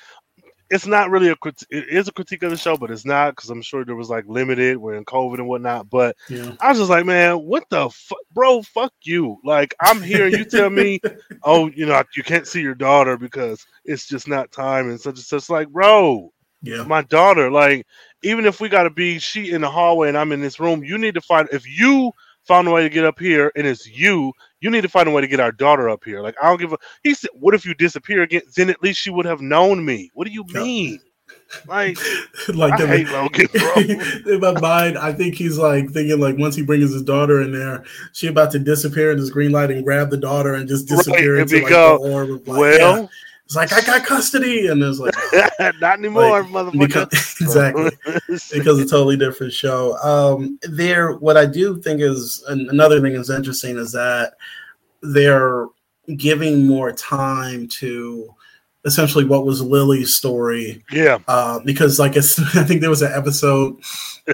it's 0.74 0.88
not 0.88 1.08
really 1.08 1.28
a 1.28 1.36
it 1.70 1.88
is 1.88 2.08
a 2.08 2.12
critique 2.12 2.42
of 2.42 2.50
the 2.50 2.56
show, 2.56 2.76
but 2.76 2.90
it's 2.90 3.04
not 3.04 3.36
because 3.36 3.48
I'm 3.48 3.62
sure 3.62 3.84
there 3.84 3.94
was 3.94 4.10
like 4.10 4.24
limited, 4.26 4.76
we're 4.76 4.96
in 4.96 5.04
COVID 5.04 5.34
and 5.34 5.46
whatnot. 5.46 5.88
But 5.88 6.16
yeah. 6.28 6.56
I 6.60 6.70
was 6.70 6.78
just 6.78 6.90
like, 6.90 7.06
man, 7.06 7.36
what 7.36 7.62
the 7.70 7.88
fuck, 7.90 8.18
bro? 8.32 8.60
Fuck 8.62 8.92
you! 9.02 9.38
Like 9.44 9.72
I'm 9.80 10.02
here, 10.02 10.26
you 10.26 10.44
tell 10.44 10.70
me, 10.70 11.00
oh, 11.44 11.70
you 11.70 11.86
know, 11.86 12.02
you 12.16 12.24
can't 12.24 12.48
see 12.48 12.60
your 12.60 12.74
daughter 12.74 13.16
because 13.16 13.64
it's 13.84 14.08
just 14.08 14.26
not 14.26 14.50
time 14.50 14.90
and 14.90 15.00
such 15.00 15.14
and 15.14 15.24
such. 15.24 15.48
Like, 15.48 15.68
bro, 15.68 16.32
yeah, 16.60 16.82
my 16.82 17.02
daughter. 17.02 17.52
Like, 17.52 17.86
even 18.24 18.44
if 18.44 18.60
we 18.60 18.68
got 18.68 18.82
to 18.82 18.90
be 18.90 19.20
she 19.20 19.52
in 19.52 19.60
the 19.60 19.70
hallway 19.70 20.08
and 20.08 20.18
I'm 20.18 20.32
in 20.32 20.40
this 20.40 20.58
room, 20.58 20.82
you 20.82 20.98
need 20.98 21.14
to 21.14 21.20
find 21.20 21.48
if 21.52 21.64
you 21.68 22.10
found 22.42 22.66
a 22.66 22.72
way 22.72 22.82
to 22.82 22.90
get 22.90 23.04
up 23.04 23.20
here 23.20 23.52
and 23.54 23.64
it's 23.64 23.88
you, 23.88 24.32
you 24.64 24.70
need 24.70 24.80
to 24.80 24.88
find 24.88 25.06
a 25.06 25.12
way 25.12 25.20
to 25.20 25.28
get 25.28 25.40
our 25.40 25.52
daughter 25.52 25.90
up 25.90 26.04
here. 26.04 26.22
Like 26.22 26.36
I 26.42 26.48
don't 26.48 26.58
give 26.58 26.72
a. 26.72 26.78
He 27.02 27.12
said, 27.12 27.28
"What 27.34 27.52
if 27.52 27.66
you 27.66 27.74
disappear 27.74 28.22
again? 28.22 28.40
Then 28.56 28.70
at 28.70 28.82
least 28.82 28.98
she 28.98 29.10
would 29.10 29.26
have 29.26 29.42
known 29.42 29.84
me." 29.84 30.10
What 30.14 30.26
do 30.26 30.32
you 30.32 30.42
mean? 30.54 31.00
Like, 31.66 31.98
like 32.48 32.80
I 32.80 32.86
hate 32.86 33.08
Logan, 33.08 33.46
in 34.26 34.40
my 34.40 34.58
mind, 34.58 34.96
I 34.96 35.12
think 35.12 35.34
he's 35.34 35.58
like 35.58 35.90
thinking 35.90 36.18
like 36.18 36.38
once 36.38 36.56
he 36.56 36.62
brings 36.62 36.90
his 36.90 37.02
daughter 37.02 37.42
in 37.42 37.52
there, 37.52 37.84
she 38.14 38.26
about 38.26 38.52
to 38.52 38.58
disappear 38.58 39.12
in 39.12 39.18
this 39.18 39.28
green 39.28 39.52
light 39.52 39.70
and 39.70 39.84
grab 39.84 40.08
the 40.08 40.16
daughter 40.16 40.54
and 40.54 40.66
just 40.66 40.88
disappear 40.88 41.34
right, 41.34 41.42
into 41.42 41.60
like 41.60 41.68
go, 41.68 41.98
the 41.98 42.10
orb. 42.10 42.48
Like, 42.48 42.58
well, 42.58 43.02
yeah. 43.02 43.08
It's 43.44 43.56
like 43.56 43.72
I 43.72 43.82
got 43.82 44.06
custody, 44.06 44.68
and 44.68 44.82
it's 44.82 44.98
like 44.98 45.14
not 45.80 45.98
anymore, 45.98 46.42
like, 46.42 46.50
motherfucker. 46.50 46.78
Because, 46.78 47.36
exactly, 47.40 47.90
because 48.52 48.78
a 48.78 48.86
totally 48.86 49.16
different 49.16 49.52
show. 49.52 49.98
Um, 49.98 50.58
there, 50.62 51.12
what 51.12 51.36
I 51.36 51.44
do 51.44 51.80
think 51.80 52.00
is 52.00 52.42
another 52.48 53.00
thing 53.00 53.12
is 53.12 53.28
interesting 53.28 53.76
is 53.76 53.92
that 53.92 54.34
they're 55.02 55.66
giving 56.16 56.66
more 56.66 56.92
time 56.92 57.68
to 57.68 58.34
essentially 58.84 59.24
what 59.24 59.46
was 59.46 59.62
Lily's 59.62 60.14
story. 60.14 60.82
Yeah. 60.90 61.18
Uh, 61.26 61.60
because 61.64 61.98
like 61.98 62.16
it's, 62.16 62.38
I 62.56 62.64
think 62.64 62.80
there 62.80 62.90
was 62.90 63.02
an 63.02 63.12
episode 63.12 63.76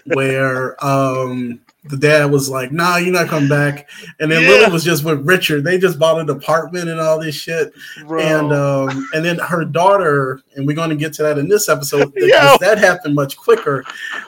where 0.07 0.83
um, 0.85 1.61
the 1.85 1.97
dad 1.97 2.31
was 2.31 2.51
like, 2.51 2.73
"Nah, 2.73 2.97
you're 2.97 3.13
not 3.13 3.29
coming 3.29 3.49
back," 3.49 3.89
and 4.19 4.31
then 4.31 4.43
yeah. 4.43 4.49
Lily 4.49 4.73
was 4.73 4.85
just 4.85 5.05
with 5.05 5.27
Richard. 5.27 5.65
They 5.65 5.79
just 5.79 5.99
bought 5.99 6.21
an 6.21 6.29
apartment 6.29 6.89
and 6.89 7.01
all 7.01 7.19
this 7.19 7.35
shit, 7.35 7.73
Bro. 8.07 8.21
and 8.21 8.53
um, 8.53 9.09
and 9.15 9.25
then 9.25 9.39
her 9.39 9.65
daughter, 9.65 10.43
and 10.55 10.67
we're 10.67 10.77
going 10.77 10.91
to 10.91 10.97
get 10.97 11.13
to 11.15 11.23
that 11.23 11.39
in 11.39 11.49
this 11.49 11.69
episode 11.69 12.13
because 12.15 12.59
that 12.59 12.79
happened 12.79 13.15
much 13.15 13.37
quicker. 13.37 13.85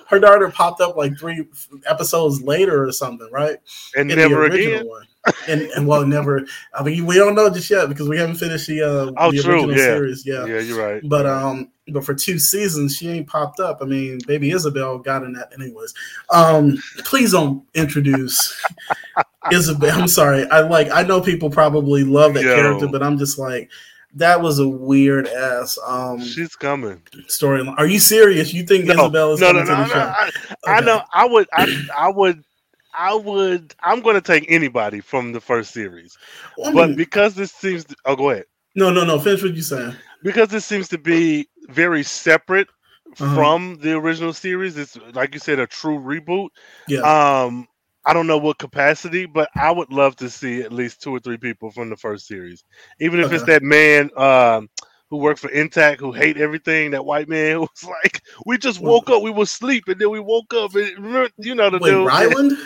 Her 0.09 0.19
daughter 0.19 0.49
popped 0.51 0.81
up 0.81 0.97
like 0.97 1.19
three 1.19 1.47
episodes 1.87 2.43
later 2.43 2.85
or 2.85 2.93
something, 2.93 3.29
right? 3.31 3.59
And 3.97 4.11
in 4.11 4.19
never 4.19 4.45
again. 4.45 4.87
One 4.87 5.07
and, 5.49 5.63
and 5.63 5.87
well, 5.87 6.05
never. 6.07 6.47
I 6.75 6.83
mean, 6.83 7.07
we 7.07 7.17
don't 7.17 7.35
know 7.35 7.49
just 7.51 7.71
yet 7.71 7.89
because 7.89 8.09
we 8.09 8.19
haven't 8.19 8.37
finished 8.37 8.67
the 8.67 8.83
uh, 8.83 9.13
oh, 9.17 9.33
the 9.33 9.43
true. 9.43 9.55
original 9.55 9.77
yeah. 9.77 9.85
series. 9.85 10.27
Yeah, 10.27 10.47
yeah, 10.47 10.61
you're 10.61 10.79
right. 10.79 11.03
But 11.05 11.27
um, 11.27 11.71
but 11.93 12.05
for 12.05 12.15
two 12.15 12.39
seasons, 12.39 12.97
she 12.97 13.09
ain't 13.09 13.27
popped 13.27 13.61
up. 13.61 13.79
I 13.81 13.85
mean, 13.85 14.19
baby 14.27 14.51
Isabel 14.51 14.99
got 14.99 15.23
in 15.23 15.33
that 15.35 15.53
anyways. 15.53 15.95
Um, 16.31 16.79
please 17.05 17.33
don't 17.33 17.65
introduce 17.75 18.61
Isabel. 19.53 20.01
I'm 20.01 20.09
sorry. 20.09 20.49
I 20.51 20.61
like. 20.61 20.91
I 20.91 21.03
know 21.03 21.21
people 21.21 21.51
probably 21.51 22.05
love 22.05 22.35
that 22.35 22.45
Yo. 22.45 22.55
character, 22.55 22.89
but 22.89 23.03
I'm 23.03 23.19
just 23.19 23.39
like. 23.39 23.71
That 24.17 24.43
was 24.43 24.59
a 24.59 24.69
weird 24.69 25.27
ass. 25.27 25.79
Um, 25.87 26.21
She's 26.21 26.55
coming. 26.55 27.01
Storyline. 27.29 27.79
Are 27.79 27.87
you 27.87 27.99
serious? 27.99 28.53
You 28.53 28.63
think 28.63 28.85
no, 28.85 28.93
Isabel 28.93 29.33
is 29.33 29.41
no, 29.41 29.47
coming 29.47 29.65
no, 29.65 29.71
no, 29.71 29.85
to 29.85 29.89
the 29.89 29.89
no, 29.89 29.95
show? 29.95 30.01
I, 30.01 30.27
okay. 30.27 30.55
I 30.67 30.81
know. 30.81 31.03
I 31.15 31.25
would. 31.25 31.49
I, 31.51 31.87
I 31.97 32.09
would 32.11 32.45
I 32.95 33.15
would. 33.15 33.75
I'm 33.83 34.01
going 34.01 34.15
to 34.15 34.21
take 34.21 34.51
anybody 34.51 35.01
from 35.01 35.33
the 35.33 35.41
first 35.41 35.73
series, 35.73 36.17
well, 36.57 36.69
I 36.69 36.71
mean, 36.71 36.89
but 36.89 36.97
because 36.97 37.35
this 37.35 37.53
seems. 37.53 37.85
To, 37.87 37.97
oh, 38.05 38.17
go 38.17 38.31
ahead. 38.31 38.45
No, 38.75 38.91
no, 38.91 39.05
no. 39.05 39.19
Finish 39.19 39.43
what 39.43 39.55
you 39.55 39.63
saying. 39.63 39.95
Because 40.23 40.49
this 40.49 40.65
seems 40.65 40.89
to 40.89 40.99
be 40.99 41.49
very 41.69 42.03
separate 42.03 42.69
uh-huh. 43.19 43.35
from 43.35 43.79
the 43.81 43.93
original 43.93 44.33
series. 44.33 44.77
It's 44.77 44.97
like 45.15 45.35
you 45.35 45.41
said, 45.41 45.59
a 45.59 45.67
true 45.67 45.99
reboot. 45.99 46.49
Yeah. 46.89 47.01
Um, 47.01 47.67
I 48.05 48.13
don't 48.13 48.27
know 48.27 48.39
what 48.39 48.59
capacity, 48.59 49.27
but 49.27 49.49
I 49.55 49.71
would 49.71 49.93
love 49.93 50.17
to 50.17 50.29
see 50.29 50.63
at 50.63 50.73
least 50.73 51.03
two 51.03 51.15
or 51.15 51.21
three 51.21 51.37
people 51.37 51.71
from 51.71 51.89
the 51.89 51.97
first 51.97 52.27
series, 52.27 52.65
even 53.01 53.21
if 53.21 53.27
okay. 53.27 53.37
it's 53.37 53.45
that 53.45 53.63
man. 53.63 54.11
Um, 54.17 54.69
who 55.13 55.19
worked 55.19 55.41
for 55.41 55.49
NTAC, 55.49 55.99
who 55.99 56.11
hate 56.11 56.39
everything. 56.39 56.93
That 56.93 57.05
white 57.05 57.29
man 57.29 57.57
who 57.57 57.61
was 57.61 57.85
like, 57.85 58.23
we 58.47 58.57
just 58.57 58.81
woke 58.81 59.11
up, 59.11 59.21
we 59.21 59.31
were 59.31 59.43
asleep, 59.43 59.85
and 59.89 60.01
then 60.01 60.09
we 60.09 60.21
woke 60.21 60.55
up, 60.55 60.75
and 60.75 61.31
you 61.37 61.55
know 61.55 61.69
the 61.69 61.77
Wait, 61.79 61.91
dude. 61.91 62.07
Ryland? 62.07 62.57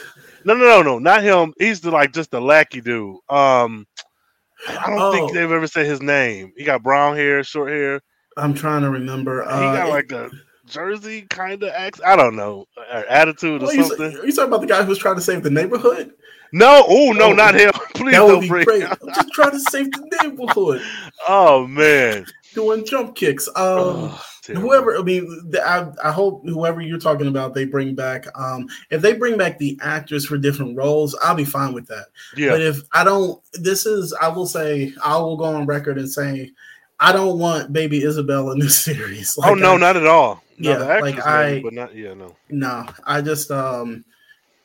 No, 0.45 0.55
no, 0.55 0.65
no, 0.65 0.83
no, 0.83 0.99
not 1.01 1.25
him. 1.25 1.53
He's 1.59 1.81
the 1.81 1.91
like 1.91 2.13
just 2.13 2.31
the 2.31 2.41
lackey 2.41 2.81
dude. 2.81 3.17
Um, 3.29 3.85
I 4.69 4.87
don't 4.87 5.01
oh. 5.01 5.11
think 5.11 5.33
they've 5.33 5.51
ever 5.51 5.67
said 5.67 5.87
his 5.87 6.01
name. 6.01 6.53
He 6.57 6.63
got 6.63 6.85
brown 6.85 7.17
hair, 7.17 7.43
short 7.43 7.71
hair. 7.71 8.01
I'm 8.37 8.55
trying 8.55 8.83
to 8.83 8.91
remember. 8.91 9.43
Uh, 9.43 9.73
he 9.73 9.79
got 9.79 9.89
like 9.89 10.13
a 10.13 10.31
Jersey 10.67 11.23
kind 11.23 11.63
of 11.63 11.71
accent. 11.71 12.07
I 12.07 12.17
don't 12.17 12.37
know, 12.37 12.67
attitude 13.09 13.63
or 13.63 13.73
something. 13.73 14.19
Are 14.19 14.27
you 14.27 14.33
talking 14.33 14.49
about 14.49 14.61
the 14.61 14.67
guy 14.67 14.83
who 14.83 14.89
was 14.89 14.99
trying 14.99 15.17
to 15.17 15.21
save 15.21 15.43
the 15.43 15.51
neighborhood? 15.51 16.13
No, 16.53 16.85
oh 16.89 17.13
no, 17.13 17.31
oh, 17.31 17.33
not 17.33 17.55
him. 17.55 17.73
Please 17.95 18.13
that 18.13 18.25
would 18.25 18.41
be 18.43 18.49
great. 18.49 18.69
I'm 18.85 19.15
just 19.15 19.33
trying 19.33 19.53
to 19.53 19.61
save 19.61 19.91
the 19.93 20.19
neighborhood. 20.23 20.83
Oh 21.29 21.67
man, 21.67 22.25
doing 22.55 22.85
jump 22.85 23.17
kicks. 23.17 23.49
Um, 23.49 23.55
oh. 23.57 24.25
Whoever, 24.47 24.97
I 24.97 25.03
mean, 25.03 25.51
I, 25.65 25.89
I 26.05 26.13
hope 26.13 26.47
whoever 26.47 26.81
you're 26.81 27.01
talking 27.01 27.27
about, 27.27 27.53
they 27.53 27.65
bring 27.65 27.97
back. 27.97 28.27
Um, 28.39 28.69
if 28.91 29.03
they 29.03 29.15
bring 29.15 29.37
back 29.37 29.59
the 29.59 29.77
actors 29.83 30.25
for 30.25 30.39
different 30.39 30.77
roles, 30.77 31.17
I'll 31.21 31.35
be 31.35 31.45
fine 31.45 31.73
with 31.75 31.89
that. 31.89 32.07
Yeah. 32.37 32.51
But 32.51 32.61
if 32.63 32.83
I 32.93 33.03
don't, 33.03 33.43
this 33.55 33.87
is, 33.87 34.15
I 34.21 34.29
will 34.29 34.47
say, 34.47 34.93
I 35.03 35.17
will 35.17 35.37
go 35.37 35.47
on 35.47 35.67
record 35.67 35.99
and 35.99 36.09
say, 36.09 36.53
I 36.99 37.13
don't 37.13 37.39
want 37.39 37.73
Baby 37.73 38.03
Isabel 38.03 38.51
in 38.53 38.59
this 38.59 38.79
series. 38.85 39.37
Like, 39.37 39.51
oh 39.51 39.55
no, 39.55 39.75
I, 39.75 39.79
not 39.79 39.97
at 39.97 40.07
all. 40.07 40.43
No, 40.59 40.71
yeah, 40.71 41.01
like 41.01 41.25
I, 41.25 41.61
but 41.61 41.73
not 41.73 41.95
yeah, 41.95 42.15
no. 42.15 42.37
No, 42.49 42.87
I 43.05 43.21
just 43.21 43.51
um, 43.51 44.05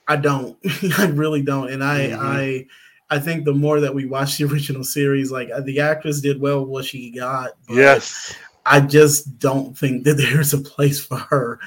I 0.07 0.15
don't. 0.15 0.57
I 0.97 1.07
really 1.07 1.41
don't, 1.41 1.71
and 1.71 1.83
I 1.83 2.07
mm-hmm. 2.07 2.21
I. 2.21 2.67
I 3.13 3.19
think 3.19 3.43
the 3.43 3.53
more 3.53 3.81
that 3.81 3.93
we 3.93 4.05
watch 4.05 4.37
the 4.37 4.45
original 4.49 4.85
series, 4.85 5.31
like 5.31 5.49
the 5.65 5.81
actress 5.81 6.21
did 6.21 6.39
well 6.39 6.65
what 6.65 6.85
she 6.85 7.11
got. 7.11 7.51
yes, 7.67 8.33
I 8.65 8.79
just 8.79 9.37
don't 9.37 9.77
think 9.77 10.05
that 10.05 10.13
there's 10.13 10.53
a 10.53 10.59
place 10.59 11.03
for 11.03 11.17
her 11.17 11.59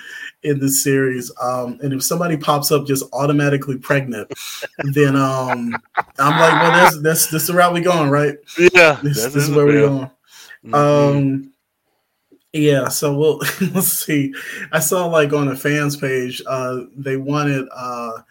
in 0.43 0.59
the 0.59 0.71
series. 0.71 1.31
Um, 1.41 1.79
and 1.83 1.93
if 1.93 2.03
somebody 2.03 2.37
pops 2.37 2.71
up 2.71 2.87
just 2.87 3.05
automatically 3.12 3.77
pregnant, 3.77 4.33
then 4.79 5.17
um, 5.17 5.77
I'm 6.19 6.41
like, 6.41 6.62
well, 6.62 6.73
that's 6.73 7.03
that's 7.03 7.27
this 7.27 7.43
is 7.43 7.49
the 7.49 7.55
route 7.55 7.75
we 7.75 7.83
going, 7.83 8.09
right? 8.09 8.37
Yeah, 8.73 8.99
this, 9.03 9.25
this 9.25 9.37
is 9.37 9.51
where 9.51 9.67
we're 9.67 9.87
going. 9.87 10.11
Mm-hmm. 10.65 10.75
Um, 10.75 11.53
yeah, 12.53 12.89
so 12.89 13.17
we'll 13.17 13.39
let's 13.73 13.89
see. 13.89 14.33
I 14.73 14.81
saw 14.81 15.07
like 15.07 15.33
on 15.33 15.49
a 15.49 15.57
fans 15.57 15.97
page, 15.97 16.43
uh, 16.47 16.83
they 16.97 17.17
wanted 17.17 17.69
uh 17.75 18.23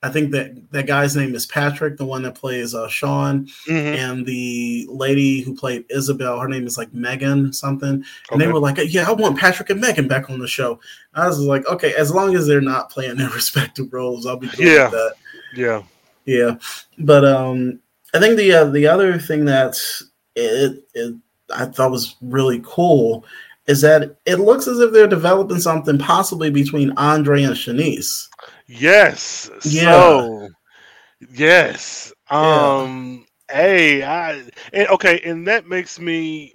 I 0.00 0.10
think 0.10 0.30
that 0.30 0.70
that 0.70 0.86
guy's 0.86 1.16
name 1.16 1.34
is 1.34 1.46
Patrick, 1.46 1.96
the 1.96 2.04
one 2.04 2.22
that 2.22 2.36
plays 2.36 2.72
uh, 2.72 2.86
Sean, 2.86 3.46
mm-hmm. 3.68 3.72
and 3.72 4.24
the 4.24 4.86
lady 4.88 5.40
who 5.40 5.56
played 5.56 5.84
Isabel, 5.90 6.38
her 6.38 6.46
name 6.46 6.68
is 6.68 6.78
like 6.78 6.94
Megan 6.94 7.52
something. 7.52 7.88
And 7.88 8.04
okay. 8.30 8.38
they 8.38 8.52
were 8.52 8.60
like, 8.60 8.78
"Yeah, 8.92 9.08
I 9.08 9.12
want 9.12 9.38
Patrick 9.38 9.70
and 9.70 9.80
Megan 9.80 10.06
back 10.06 10.30
on 10.30 10.38
the 10.38 10.46
show." 10.46 10.78
I 11.14 11.26
was 11.26 11.40
like, 11.40 11.66
"Okay, 11.66 11.94
as 11.94 12.14
long 12.14 12.36
as 12.36 12.46
they're 12.46 12.60
not 12.60 12.90
playing 12.90 13.16
their 13.16 13.30
respective 13.34 13.92
roles, 13.92 14.24
I'll 14.24 14.36
be 14.36 14.46
good 14.46 14.60
yeah. 14.60 14.84
with 14.84 14.92
that." 14.92 15.14
Yeah, 15.56 15.82
yeah. 16.26 16.56
But 17.00 17.24
um, 17.24 17.80
I 18.14 18.20
think 18.20 18.36
the 18.36 18.52
uh, 18.52 18.64
the 18.66 18.86
other 18.86 19.18
thing 19.18 19.46
that 19.46 19.76
it, 20.36 20.84
it 20.94 21.16
I 21.54 21.66
thought 21.66 21.90
was 21.90 22.16
really 22.20 22.60
cool 22.64 23.24
is 23.68 23.82
that 23.82 24.16
it 24.24 24.36
looks 24.36 24.66
as 24.66 24.80
if 24.80 24.92
they're 24.92 25.06
developing 25.06 25.60
something 25.60 25.98
possibly 25.98 26.50
between 26.50 26.90
Andre 26.96 27.42
and 27.42 27.54
Shanice. 27.54 28.28
Yes. 28.66 29.50
Yeah. 29.64 29.92
So, 29.92 30.48
yes. 31.30 32.12
Um. 32.30 33.18
Yeah. 33.18 33.24
Hey, 33.50 34.02
I 34.02 34.42
and 34.72 34.88
okay, 34.88 35.20
and 35.24 35.46
that 35.46 35.66
makes 35.66 36.00
me. 36.00 36.54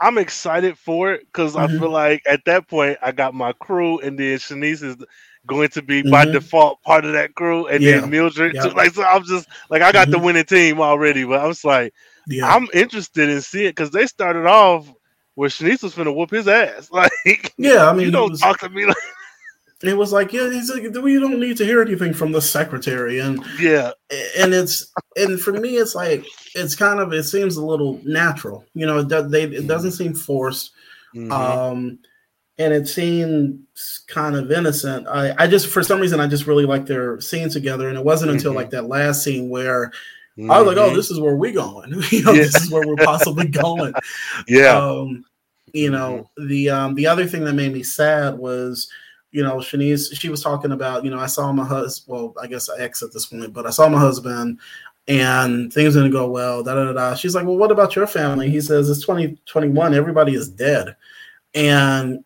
I'm 0.00 0.18
excited 0.18 0.76
for 0.76 1.12
it 1.12 1.26
because 1.26 1.54
mm-hmm. 1.54 1.76
I 1.76 1.78
feel 1.78 1.90
like 1.90 2.22
at 2.28 2.44
that 2.46 2.68
point 2.68 2.98
I 3.02 3.12
got 3.12 3.34
my 3.34 3.52
crew, 3.52 3.98
and 4.00 4.18
then 4.18 4.38
Shanice 4.38 4.82
is 4.82 4.96
going 5.46 5.68
to 5.70 5.82
be 5.82 6.02
mm-hmm. 6.02 6.10
by 6.10 6.24
default 6.24 6.82
part 6.82 7.04
of 7.04 7.12
that 7.12 7.34
crew, 7.34 7.66
and 7.66 7.82
yeah. 7.82 8.00
then 8.00 8.10
Mildred. 8.10 8.54
Yep. 8.54 8.74
Like 8.74 8.92
so, 8.92 9.04
I'm 9.04 9.24
just 9.24 9.48
like 9.70 9.82
I 9.82 9.92
got 9.92 10.08
mm-hmm. 10.08 10.12
the 10.12 10.18
winning 10.18 10.44
team 10.44 10.80
already, 10.80 11.24
but 11.24 11.40
I 11.40 11.46
was 11.46 11.64
like, 11.64 11.94
yeah. 12.26 12.46
I'm 12.46 12.68
interested 12.74 13.28
in 13.28 13.40
seeing 13.40 13.70
because 13.70 13.90
they 13.90 14.06
started 14.06 14.46
off 14.46 14.90
where 15.34 15.48
Shanice 15.48 15.82
was 15.82 15.94
gonna 15.94 16.12
whoop 16.12 16.30
his 16.30 16.48
ass. 16.48 16.90
Like, 16.92 17.54
yeah, 17.56 17.88
I 17.88 17.92
mean, 17.92 18.06
you 18.06 18.10
don't 18.10 18.32
was, 18.32 18.40
talk 18.40 18.60
to 18.60 18.68
me 18.68 18.86
like. 18.86 18.96
It 19.82 19.94
was 19.94 20.10
like, 20.10 20.32
yeah, 20.32 20.50
he's 20.50 20.70
like, 20.70 20.84
we 21.02 21.20
don't 21.20 21.38
need 21.38 21.58
to 21.58 21.64
hear 21.64 21.82
anything 21.82 22.14
from 22.14 22.32
the 22.32 22.40
secretary, 22.40 23.18
and 23.18 23.44
yeah, 23.60 23.90
and 24.38 24.54
it's 24.54 24.90
and 25.16 25.38
for 25.38 25.52
me, 25.52 25.76
it's 25.76 25.94
like 25.94 26.24
it's 26.54 26.74
kind 26.74 26.98
of 26.98 27.12
it 27.12 27.24
seems 27.24 27.56
a 27.56 27.64
little 27.64 28.00
natural, 28.02 28.64
you 28.72 28.86
know. 28.86 29.00
It, 29.00 29.30
they, 29.30 29.42
it 29.44 29.66
doesn't 29.66 29.92
seem 29.92 30.14
forced. 30.14 30.72
Mm-hmm. 31.14 31.30
Um, 31.30 31.98
and 32.58 32.72
it 32.72 32.88
seems 32.88 34.04
kind 34.08 34.34
of 34.34 34.50
innocent. 34.50 35.06
I, 35.08 35.34
I 35.38 35.46
just 35.46 35.66
for 35.66 35.82
some 35.82 36.00
reason 36.00 36.20
I 36.20 36.26
just 36.26 36.46
really 36.46 36.64
like 36.64 36.86
their 36.86 37.20
scene 37.20 37.50
together, 37.50 37.88
and 37.88 37.98
it 37.98 38.04
wasn't 38.04 38.30
until 38.30 38.52
mm-hmm. 38.52 38.58
like 38.58 38.70
that 38.70 38.88
last 38.88 39.22
scene 39.22 39.50
where 39.50 39.92
mm-hmm. 40.38 40.50
I 40.50 40.58
was 40.58 40.66
like, 40.66 40.76
"Oh, 40.76 40.88
mm-hmm. 40.88 40.96
this 40.96 41.10
is 41.10 41.20
where 41.20 41.36
we 41.36 41.52
going. 41.52 41.92
you 42.10 42.22
know, 42.24 42.32
yeah. 42.32 42.42
this 42.42 42.62
is 42.62 42.70
where 42.70 42.86
we're 42.86 42.96
possibly 42.96 43.48
going." 43.48 43.92
yeah. 44.48 44.76
Um, 44.76 45.24
you 45.72 45.90
know, 45.90 46.28
mm-hmm. 46.38 46.48
the 46.48 46.70
um, 46.70 46.94
the 46.94 47.06
other 47.06 47.26
thing 47.26 47.44
that 47.44 47.54
made 47.54 47.72
me 47.72 47.82
sad 47.82 48.38
was, 48.38 48.88
you 49.32 49.42
know, 49.42 49.56
Shanice. 49.56 50.18
She 50.18 50.28
was 50.28 50.42
talking 50.42 50.72
about, 50.72 51.04
you 51.04 51.10
know, 51.10 51.18
I 51.18 51.26
saw 51.26 51.52
my 51.52 51.64
husband. 51.64 52.12
Well, 52.12 52.34
I 52.40 52.46
guess 52.46 52.68
I 52.68 52.80
ex 52.80 53.02
at 53.02 53.12
this 53.12 53.26
point, 53.26 53.52
but 53.52 53.66
I 53.66 53.70
saw 53.70 53.88
my 53.88 53.98
husband 53.98 54.58
and 55.08 55.72
things 55.72 55.94
didn't 55.94 56.10
go 56.10 56.28
well. 56.28 56.62
Da, 56.62 56.74
da, 56.74 56.92
da, 56.92 57.14
She's 57.14 57.34
like, 57.34 57.44
Well, 57.44 57.56
what 57.56 57.70
about 57.70 57.94
your 57.94 58.06
family? 58.06 58.50
He 58.50 58.60
says, 58.60 58.90
It's 58.90 59.00
2021, 59.00 59.94
everybody 59.94 60.34
is 60.34 60.48
dead. 60.48 60.96
And 61.54 62.24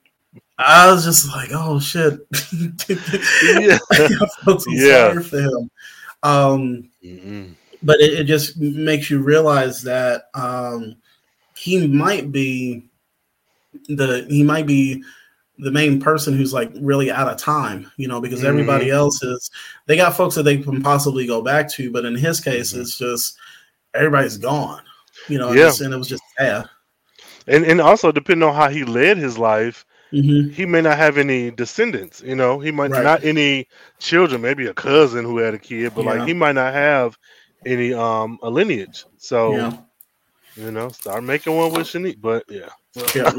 I 0.59 0.93
was 0.93 1.05
just 1.05 1.29
like, 1.29 1.51
oh 1.53 1.81
shit. 1.81 2.15
yeah. 2.53 3.79
I 3.93 4.27
felt 4.45 4.63
so 4.63 4.71
yeah. 4.71 5.13
sorry 5.13 5.23
for 5.23 5.41
him. 5.41 5.71
Um, 6.23 6.91
mm-hmm. 7.03 7.53
But 7.83 8.01
it, 8.01 8.21
it, 8.21 8.25
just 8.25 8.59
makes 8.59 9.11
you 9.11 9.23
realize 9.23 9.83
that 9.83 10.25
um, 10.35 10.97
he 11.57 11.87
might 11.87 12.31
be 12.31 12.85
the 13.89 14.27
he 14.29 14.43
might 14.43 14.67
be 14.67 15.03
the 15.59 15.71
main 15.71 16.01
person 16.01 16.37
who's 16.37 16.53
like 16.53 16.71
really 16.81 17.11
out 17.11 17.29
of 17.29 17.39
time, 17.39 17.91
you 17.97 18.09
know, 18.09 18.21
because 18.21 18.41
mm-hmm. 18.41 18.49
everybody 18.49 18.91
else 18.91 19.23
is 19.23 19.51
they 19.87 19.97
got 19.97 20.17
folks 20.17 20.35
that 20.35 20.43
they 20.43 20.59
can 20.59 20.83
possibly 20.83 21.27
go 21.27 21.43
back 21.43 21.71
to, 21.71 21.91
but 21.91 22.05
in 22.05 22.15
his 22.15 22.41
case, 22.41 22.73
mm-hmm. 22.73 22.83
it's 22.83 22.99
just 22.99 23.37
everybody's 23.95 24.37
gone, 24.37 24.83
you 25.29 25.39
know, 25.39 25.53
yeah. 25.53 25.73
and 25.81 25.95
it 25.95 25.97
was 25.97 26.09
just 26.09 26.23
sad. 26.39 26.69
And 27.47 27.65
and 27.65 27.81
also 27.81 28.13
depending 28.13 28.49
on 28.49 28.55
how 28.55 28.69
he 28.69 28.85
led 28.85 29.17
his 29.17 29.39
life, 29.39 29.87
Mm-hmm. 30.13 30.51
He 30.51 30.67
may 30.67 30.81
not 30.81 30.99
have 30.99 31.19
any 31.19 31.51
descendants, 31.51 32.21
you 32.23 32.35
know. 32.35 32.59
He 32.59 32.71
might 32.73 32.91
right. 32.91 33.05
not 33.05 33.25
any 33.25 33.69
children, 33.99 34.41
maybe 34.41 34.67
a 34.67 34.75
cousin 34.75 35.25
who 35.25 35.39
had 35.39 35.55
a 35.55 35.59
kid, 35.59 35.93
but 35.95 36.05
yeah. 36.05 36.15
like 36.15 36.29
he 36.29 36.35
might 36.35 36.57
not 36.57 36.75
have 36.75 37.17
any 37.67 37.93
um 37.93 38.39
a 38.43 38.51
lineage. 38.51 39.05
So 39.19 39.57
yeah. 39.57 39.77
you 40.57 40.71
know, 40.71 40.89
start 40.89 41.25
making 41.25 41.57
one 41.57 41.73
with 41.73 41.87
Shanique. 41.87 42.21
But 42.21 42.45
yeah. 42.49 42.69
yeah. 43.15 43.33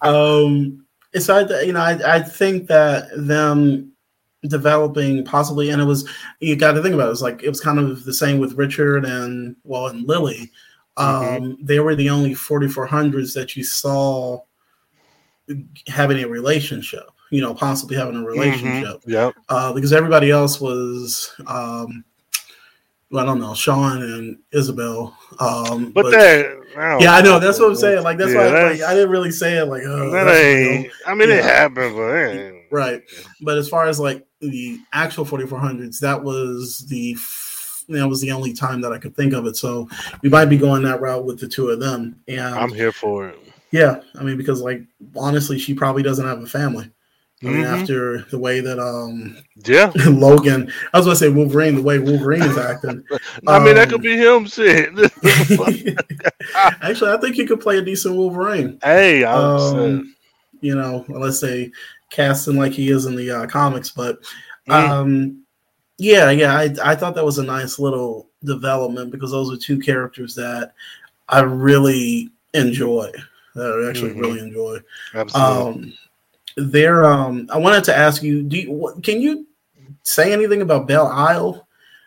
um 0.02 0.84
so 1.18 1.36
I 1.36 1.62
you 1.62 1.72
know, 1.72 1.80
I, 1.80 2.16
I 2.16 2.20
think 2.20 2.66
that 2.68 3.08
them 3.16 3.92
developing 4.48 5.24
possibly 5.24 5.70
and 5.70 5.80
it 5.80 5.86
was 5.86 6.08
you 6.40 6.54
got 6.54 6.72
to 6.72 6.82
think 6.82 6.94
about 6.94 7.04
it, 7.04 7.06
it 7.06 7.10
was 7.10 7.22
like 7.22 7.42
it 7.42 7.48
was 7.48 7.60
kind 7.60 7.78
of 7.78 8.04
the 8.04 8.12
same 8.12 8.38
with 8.38 8.54
Richard 8.54 9.04
and 9.04 9.56
well 9.64 9.86
and 9.86 10.06
Lily. 10.06 10.50
Mm-hmm. 10.96 11.34
Um, 11.34 11.50
mm-hmm. 11.52 11.64
they 11.64 11.80
were 11.80 11.94
the 11.94 12.10
only 12.10 12.30
4400s 12.30 13.34
that 13.34 13.56
you 13.56 13.64
saw 13.64 14.40
having 15.88 16.22
a 16.22 16.28
relationship, 16.28 17.10
you 17.30 17.40
know, 17.40 17.54
possibly 17.54 17.96
having 17.96 18.14
a 18.14 18.18
mm-hmm. 18.18 18.26
relationship. 18.26 19.00
Mm-hmm. 19.00 19.10
Yeah. 19.10 19.30
Uh, 19.48 19.72
because 19.72 19.92
everybody 19.92 20.30
else 20.30 20.60
was, 20.60 21.34
um, 21.46 22.04
well, 23.14 23.22
I 23.22 23.26
don't 23.26 23.38
know, 23.38 23.54
Sean 23.54 24.02
and 24.02 24.38
Isabel. 24.50 25.16
Um, 25.38 25.92
but, 25.92 26.02
but 26.02 26.10
that, 26.10 26.46
I 26.76 26.98
yeah, 26.98 27.14
I 27.14 27.22
know. 27.22 27.38
That's 27.38 27.60
what 27.60 27.70
I'm 27.70 27.76
saying. 27.76 28.02
Like, 28.02 28.18
that's 28.18 28.32
yeah, 28.32 28.38
why 28.38 28.50
that's, 28.50 28.80
like, 28.80 28.90
I 28.90 28.92
didn't 28.92 29.10
really 29.10 29.30
say 29.30 29.58
it 29.58 29.66
like, 29.66 29.84
oh, 29.86 30.10
that 30.10 30.26
ain't, 30.26 30.90
I 31.06 31.14
mean, 31.14 31.28
yeah. 31.28 31.36
it 31.36 31.44
happened, 31.44 31.94
but 31.94 32.12
it 32.12 32.66
right. 32.72 33.02
But 33.40 33.56
as 33.56 33.68
far 33.68 33.86
as 33.86 34.00
like 34.00 34.26
the 34.40 34.80
actual 34.92 35.24
4400s, 35.24 36.00
that 36.00 36.24
was 36.24 36.86
the 36.88 37.16
that 37.88 38.08
was 38.08 38.20
the 38.20 38.32
only 38.32 38.52
time 38.52 38.80
that 38.80 38.92
I 38.92 38.98
could 38.98 39.14
think 39.14 39.32
of 39.32 39.46
it. 39.46 39.54
So 39.54 39.88
we 40.22 40.28
might 40.28 40.46
be 40.46 40.58
going 40.58 40.82
that 40.82 41.00
route 41.00 41.24
with 41.24 41.38
the 41.38 41.46
two 41.46 41.68
of 41.68 41.78
them. 41.78 42.20
And 42.26 42.40
I'm 42.40 42.72
here 42.72 42.90
for 42.90 43.28
it. 43.28 43.38
Yeah, 43.70 44.00
I 44.18 44.24
mean, 44.24 44.36
because 44.36 44.60
like 44.60 44.82
honestly, 45.16 45.60
she 45.60 45.72
probably 45.72 46.02
doesn't 46.02 46.26
have 46.26 46.42
a 46.42 46.46
family. 46.46 46.90
I 47.42 47.46
mean, 47.46 47.56
mm-hmm. 47.56 47.74
after 47.74 48.22
the 48.30 48.38
way 48.38 48.60
that 48.60 48.78
um 48.78 49.36
yeah 49.66 49.92
Logan, 50.06 50.72
I 50.92 50.98
was 50.98 51.06
gonna 51.06 51.16
say 51.16 51.28
Wolverine, 51.28 51.76
the 51.76 51.82
way 51.82 51.98
Wolverine 51.98 52.42
is 52.42 52.56
acting. 52.56 53.04
I 53.46 53.56
um, 53.56 53.64
mean, 53.64 53.74
that 53.74 53.88
could 53.88 53.96
um, 53.96 54.02
be 54.02 54.16
him. 54.16 54.46
Shit. 54.46 54.90
Actually, 56.82 57.12
I 57.12 57.16
think 57.20 57.36
he 57.36 57.46
could 57.46 57.60
play 57.60 57.78
a 57.78 57.82
decent 57.82 58.16
Wolverine. 58.16 58.78
Hey, 58.82 59.24
um, 59.24 60.14
you 60.60 60.74
know, 60.74 61.04
let's 61.08 61.40
say 61.40 61.70
casting 62.10 62.56
like 62.56 62.72
he 62.72 62.90
is 62.90 63.06
in 63.06 63.16
the 63.16 63.30
uh, 63.30 63.46
comics, 63.46 63.90
but 63.90 64.20
mm. 64.68 64.72
um, 64.72 65.44
yeah, 65.98 66.30
yeah, 66.30 66.56
I 66.56 66.74
I 66.82 66.94
thought 66.94 67.14
that 67.16 67.24
was 67.24 67.38
a 67.38 67.44
nice 67.44 67.78
little 67.78 68.30
development 68.44 69.10
because 69.10 69.32
those 69.32 69.52
are 69.52 69.56
two 69.56 69.78
characters 69.78 70.34
that 70.36 70.72
I 71.28 71.40
really 71.40 72.30
enjoy 72.54 73.10
that 73.54 73.84
I 73.84 73.88
actually 73.88 74.10
mm-hmm. 74.10 74.20
really 74.20 74.40
enjoy. 74.40 74.78
Absolutely. 75.14 75.84
Um, 75.84 75.92
there, 76.56 77.04
um, 77.04 77.48
I 77.52 77.58
wanted 77.58 77.84
to 77.84 77.96
ask 77.96 78.22
you, 78.22 78.42
do 78.42 78.56
you, 78.56 79.00
can 79.02 79.20
you 79.20 79.46
say 80.02 80.32
anything 80.32 80.62
about 80.62 80.86
Belle 80.86 81.08
Isle? 81.08 81.66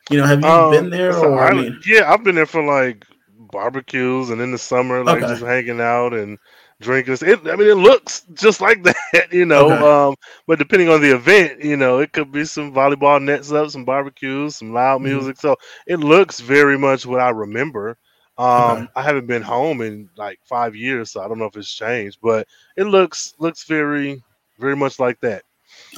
You 0.10 0.20
know, 0.20 0.26
have 0.26 0.42
you 0.42 0.48
um, 0.48 0.72
been 0.72 0.90
there? 0.90 1.16
Or, 1.16 1.40
I 1.40 1.54
mean... 1.54 1.80
yeah, 1.86 2.12
I've 2.12 2.24
been 2.24 2.36
there 2.36 2.46
for 2.46 2.64
like 2.64 3.06
barbecues 3.52 4.30
and 4.30 4.42
in 4.42 4.52
the 4.52 4.58
summer, 4.58 5.04
like 5.04 5.24
okay. 5.24 5.34
just 5.34 5.44
hanging 5.44 5.82
out 5.82 6.14
and 6.14 6.38
drinking. 6.80 7.18
It, 7.22 7.40
I 7.48 7.56
mean, 7.56 7.68
it 7.68 7.78
looks 7.78 8.22
just 8.34 8.62
like 8.62 8.84
that, 8.84 9.32
you 9.32 9.46
know. 9.46 9.72
Okay. 9.72 10.10
Um, 10.10 10.16
but 10.46 10.60
depending 10.60 10.90
on 10.90 11.02
the 11.02 11.14
event, 11.14 11.64
you 11.64 11.76
know, 11.76 12.00
it 12.00 12.14
could 12.14 12.32
be 12.32 12.46
some 12.46 12.74
volleyball 12.74 13.22
nets 13.22 13.52
up, 13.52 13.70
some 13.70 13.86
barbecues, 13.86 14.56
some 14.56 14.74
loud 14.74 15.02
mm-hmm. 15.02 15.16
music. 15.16 15.38
So 15.38 15.56
it 15.86 15.98
looks 15.98 16.40
very 16.40 16.78
much 16.78 17.06
what 17.06 17.20
I 17.20 17.30
remember. 17.30 17.98
Um, 18.38 18.84
okay. 18.84 18.88
I 18.96 19.02
haven't 19.02 19.26
been 19.26 19.42
home 19.42 19.82
in 19.82 20.10
like 20.16 20.40
five 20.44 20.76
years, 20.76 21.12
so 21.12 21.22
I 21.22 21.28
don't 21.28 21.40
know 21.40 21.46
if 21.46 21.58
it's 21.58 21.74
changed, 21.74 22.20
but 22.22 22.48
it 22.76 22.84
looks 22.84 23.34
looks 23.40 23.64
very 23.64 24.24
very 24.58 24.76
much 24.76 25.00
like 25.00 25.20
that. 25.22 25.44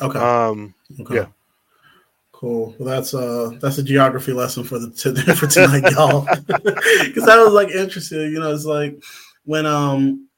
Okay. 0.01 0.19
Um, 0.19 0.73
okay. 0.99 1.15
Yeah. 1.15 1.25
Cool. 2.31 2.73
Well, 2.79 2.87
that's 2.87 3.13
uh 3.13 3.51
that's 3.59 3.79
a 3.79 3.83
geography 3.83 4.31
lesson 4.31 4.63
for 4.63 4.79
the 4.79 4.89
to, 4.91 5.13
for 5.35 5.47
tonight, 5.47 5.91
y'all. 5.91 6.25
Because 6.47 7.27
I 7.27 7.37
was 7.43 7.51
like 7.51 7.69
interested. 7.69 8.31
You 8.31 8.39
know, 8.39 8.53
it's 8.53 8.65
like 8.65 9.03
when 9.43 9.65
um 9.65 10.29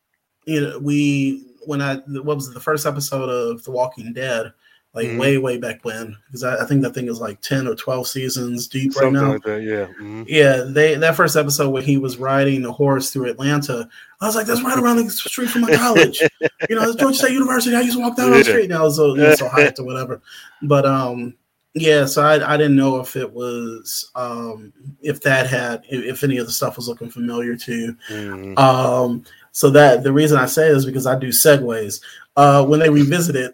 you 0.46 0.62
know 0.62 0.80
we 0.80 1.46
when 1.66 1.80
I 1.80 1.98
what 1.98 2.36
was 2.38 2.48
it, 2.48 2.56
the 2.56 2.60
first 2.60 2.88
episode 2.88 3.30
of 3.30 3.64
The 3.64 3.72
Walking 3.72 4.14
Dead 4.14 4.52
like 4.94 5.08
mm-hmm. 5.08 5.18
way 5.18 5.38
way 5.38 5.58
back 5.58 5.84
when 5.86 6.18
because 6.28 6.44
I, 6.44 6.64
I, 6.64 6.66
think 6.66 6.82
that 6.82 6.94
thing 6.94 7.08
is 7.08 7.22
like 7.22 7.40
10 7.42 7.68
or 7.68 7.76
12 7.76 8.08
seasons 8.08 8.68
deep 8.68 8.92
Something 8.92 9.14
right 9.14 9.22
now 9.22 9.32
like 9.34 9.44
that, 9.44 9.62
yeah 9.62 9.86
mm-hmm. 9.86 10.24
yeah 10.28 10.64
they 10.68 10.96
that 10.96 11.16
first 11.16 11.38
episode 11.38 11.70
when 11.70 11.84
he 11.84 11.98
was 11.98 12.18
riding 12.18 12.62
the 12.62 12.72
horse 12.72 13.10
through 13.10 13.30
atlanta 13.30 13.88
i 14.20 14.26
was 14.26 14.36
like 14.36 14.48
that's 14.48 14.64
right 14.64 14.78
around 14.78 14.98
the 14.98 15.10
street 15.10 15.50
from 15.50 15.62
my 15.62 15.76
college 15.76 16.22
you 16.70 16.76
know 16.76 16.94
georgia 16.96 17.18
state 17.18 17.32
university 17.32 17.76
i 17.76 17.82
used 17.82 17.96
to 17.96 18.02
walk 18.02 18.18
down 18.18 18.32
yeah. 18.32 18.38
the 18.40 18.44
street 18.44 18.66
and 18.66 18.74
i 18.74 18.82
was 18.82 18.98
so, 18.98 19.16
you 19.16 19.22
know, 19.22 19.36
so 19.36 19.48
hyped 19.48 19.80
or 19.80 19.86
whatever 19.86 20.22
but 20.64 20.86
um 20.86 21.34
yeah 21.74 22.06
so 22.06 22.22
I, 22.22 22.54
I 22.54 22.58
didn't 22.58 22.76
know 22.76 23.00
if 23.00 23.16
it 23.16 23.32
was 23.32 24.12
um 24.16 24.74
if 25.02 25.22
that 25.22 25.48
had 25.48 25.84
if 25.90 26.22
any 26.22 26.38
of 26.38 26.46
the 26.46 26.52
stuff 26.52 26.76
was 26.76 26.90
looking 26.90 27.10
familiar 27.10 27.56
to 27.56 27.74
you 27.74 27.98
mm-hmm. 28.10 28.58
um 28.58 29.24
so 29.54 29.70
that 29.72 30.04
the 30.04 30.14
reason 30.14 30.38
I 30.38 30.46
say 30.46 30.68
is 30.68 30.86
because 30.86 31.06
I 31.06 31.18
do 31.18 31.28
segues 31.28 32.02
uh, 32.36 32.66
when 32.66 32.80
they 32.80 32.90
revisited 32.90 33.54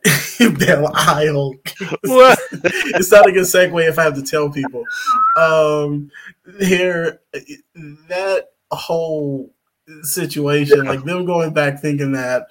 Belle 0.60 0.92
Isle. 0.94 1.56
What? 2.04 2.40
it's 2.52 3.12
not 3.12 3.28
a 3.28 3.32
good 3.32 3.44
segue 3.44 3.88
if 3.88 3.98
I 3.98 4.04
have 4.04 4.16
to 4.16 4.24
tell 4.24 4.50
people. 4.50 4.84
Um, 5.36 6.12
here, 6.60 7.20
that 8.10 8.50
whole 8.72 9.52
situation, 10.04 10.86
like 10.86 11.04
them 11.04 11.26
going 11.26 11.54
back 11.54 11.80
thinking 11.80 12.14
that. 12.14 12.48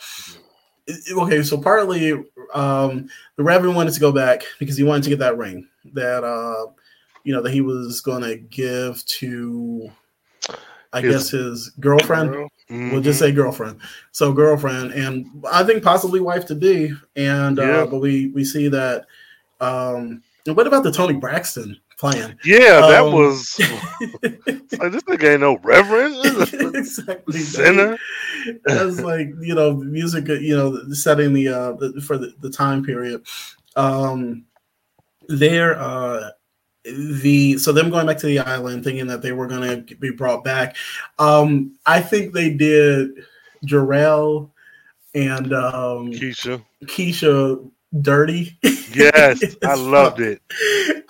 Okay, 1.11 1.43
so 1.43 1.59
partly 1.59 2.12
um, 2.55 3.09
the 3.37 3.43
Reverend 3.43 3.74
wanted 3.74 3.95
to 3.95 4.01
go 4.01 4.12
back 4.12 4.45
because 4.59 4.77
he 4.77 4.85
wanted 4.85 5.03
to 5.05 5.11
get 5.11 5.18
that 5.18 5.37
ring 5.37 5.68
that 5.95 6.22
uh, 6.22 6.66
you 7.24 7.33
know 7.33 7.43
that 7.43 7.53
he 7.53 7.61
was 7.61 8.01
going 8.01 8.22
to 8.22 8.37
give 8.37 9.05
to 9.07 9.91
I 10.93 11.01
his 11.01 11.14
guess 11.14 11.30
his 11.30 11.68
girlfriend. 11.80 12.32
Girl. 12.32 12.49
Mm-hmm. 12.70 12.91
We'll 12.93 13.03
just 13.03 13.18
say 13.18 13.32
girlfriend. 13.32 13.80
So 14.12 14.32
girlfriend, 14.32 14.93
and 14.93 15.26
I 15.51 15.62
think 15.64 15.82
possibly 15.82 16.20
wife 16.20 16.47
to 16.47 16.55
be. 16.55 16.93
And 17.14 17.59
uh, 17.59 17.62
yeah. 17.62 17.76
uh, 17.78 17.87
but 17.87 17.99
we 17.99 18.28
we 18.28 18.45
see 18.45 18.68
that. 18.68 19.07
Um, 19.61 20.22
what 20.47 20.66
about 20.66 20.82
the 20.82 20.93
Toni 20.93 21.14
Braxton 21.14 21.78
plan? 21.99 22.39
Yeah, 22.45 22.80
that 22.80 23.05
um, 23.05 23.12
was 23.12 23.59
like 24.22 24.93
this 24.93 25.03
nigga 25.05 25.32
ain't 25.32 25.41
no 25.41 25.59
reverend. 25.59 26.74
exactly. 26.74 27.39
Sinner. 27.39 27.99
That's 28.64 29.01
like 29.01 29.28
you 29.41 29.55
know 29.55 29.74
music. 29.74 30.28
You 30.28 30.57
know, 30.57 30.93
setting 30.93 31.32
the 31.32 31.49
uh 31.49 31.72
the, 31.72 32.01
for 32.01 32.18
the, 32.18 32.34
the 32.41 32.51
time 32.51 32.84
period. 32.84 33.24
Um, 33.76 34.45
there 35.28 35.78
uh 35.78 36.30
the 37.20 37.59
so 37.59 37.72
them 37.72 37.91
going 37.91 38.07
back 38.07 38.18
to 38.18 38.26
the 38.26 38.39
island 38.39 38.84
thinking 38.84 39.07
that 39.07 39.22
they 39.22 39.32
were 39.32 39.47
going 39.47 39.84
to 39.87 39.97
be 39.97 40.11
brought 40.11 40.45
back 40.45 40.76
um 41.18 41.76
i 41.87 42.01
think 42.01 42.32
they 42.32 42.51
did 42.51 43.11
Jharrel 43.64 44.51
and 45.14 45.53
um 45.53 46.12
Keisha 46.12 46.62
Keisha 46.84 47.70
dirty. 48.01 48.59
Yes, 48.95 49.57
I 49.64 49.74
loved 49.74 50.20
it. 50.20 50.41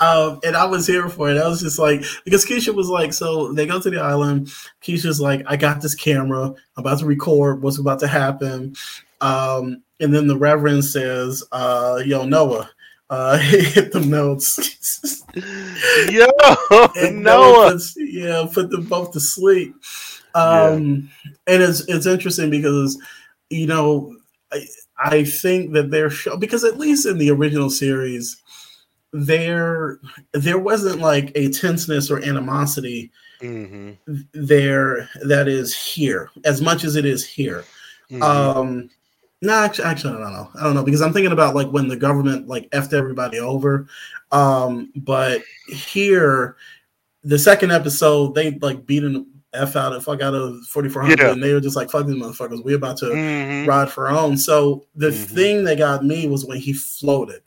Um, 0.01 0.41
and 0.45 0.57
I 0.57 0.65
was 0.65 0.87
here 0.87 1.09
for 1.09 1.31
it. 1.31 1.39
I 1.39 1.49
was 1.49 1.61
just 1.61 1.79
like, 1.79 2.05
because 2.25 2.45
Keisha 2.45 2.75
was 2.75 2.89
like, 2.89 3.13
so 3.13 3.53
they 3.53 3.67
go 3.67 3.81
to 3.81 3.91
the 3.91 4.01
island. 4.01 4.49
Keisha's 4.83 5.21
like, 5.21 5.43
I 5.47 5.57
got 5.57 5.81
this 5.81 5.95
camera. 5.95 6.47
I'm 6.47 6.57
about 6.77 6.99
to 7.01 7.07
record 7.07 7.63
what's 7.63 7.79
about 7.79 8.01
to 8.01 8.07
happen. 8.07 8.75
Um, 9.21 9.83
and 10.01 10.15
then 10.15 10.27
the 10.27 10.37
Reverend 10.37 10.85
says, 10.85 11.43
uh, 11.53 12.03
Yo, 12.05 12.25
Noah, 12.25 12.71
uh, 13.11 13.39
hit 13.41 13.93
the 13.93 14.01
notes. 14.01 15.25
Yo, 16.11 16.27
and 16.97 17.23
Noah. 17.23 17.53
Noah 17.53 17.73
puts, 17.73 17.95
yeah, 17.99 18.47
put 18.53 18.71
them 18.71 18.85
both 18.85 19.13
to 19.13 19.21
sleep. 19.21 19.75
Um, 20.35 21.11
yeah. 21.25 21.55
and 21.55 21.63
it's 21.63 21.81
it's 21.89 22.07
interesting 22.07 22.51
because 22.51 23.01
you 23.49 23.67
know 23.67 24.15
I, 24.53 24.67
I 24.99 25.25
think 25.25 25.73
that 25.73 25.91
their 25.91 26.11
show 26.11 26.37
because 26.37 26.65
at 26.65 26.79
least 26.79 27.07
in 27.07 27.19
the 27.19 27.31
original 27.31 27.71
series 27.71 28.43
there 29.13 29.99
there 30.35 30.59
wasn't 30.59 31.01
like 31.01 31.33
a 31.35 31.51
tenseness 31.51 32.11
or 32.11 32.23
animosity 32.23 33.11
mm-hmm. 33.41 33.93
there 34.35 35.09
that 35.23 35.49
is 35.49 35.75
here 35.75 36.31
as 36.45 36.61
much 36.61 36.85
as 36.85 36.97
it 36.97 37.07
is 37.07 37.27
here. 37.27 37.65
Mm-hmm. 38.11 38.23
Um, 38.23 38.91
no, 39.43 39.53
actually, 39.53 39.85
actually, 39.85 40.15
I 40.15 40.21
don't 40.21 40.33
know. 40.33 40.51
I 40.59 40.63
don't 40.65 40.75
know 40.75 40.83
because 40.83 41.03
I'm 41.03 41.13
thinking 41.13 41.33
about 41.33 41.55
like 41.55 41.69
when 41.69 41.89
the 41.89 41.97
government 41.97 42.49
like 42.49 42.71
effed 42.71 42.95
everybody 42.95 43.39
over. 43.39 43.87
Um, 44.33 44.93
but 44.97 45.43
here, 45.69 46.57
the 47.23 47.39
second 47.39 47.71
episode, 47.71 48.35
they 48.35 48.53
like 48.53 48.87
beating 48.87 49.27
f 49.53 49.77
out 49.77 49.93
of 49.93 50.05
fuck 50.05 50.23
out 50.23 50.35
of 50.35 50.65
4400, 50.67 51.19
yeah. 51.19 51.33
and 51.33 51.43
they 51.43 51.53
were 51.53 51.61
just 51.61 51.77
like 51.77 51.91
fuck 51.91 52.07
these 52.07 52.17
motherfuckers. 52.17 52.65
We 52.65 52.75
about 52.75 52.97
to 52.99 53.07
mm-hmm. 53.07 53.69
ride 53.69 53.91
for 53.91 54.09
our 54.09 54.17
own. 54.17 54.39
So 54.39 54.87
the 54.95 55.09
mm-hmm. 55.09 55.35
thing 55.35 55.65
that 55.65 55.79
got 55.79 56.05
me 56.05 56.29
was 56.29 56.47
when 56.47 56.59
he 56.59 56.73
floated. 56.73 57.43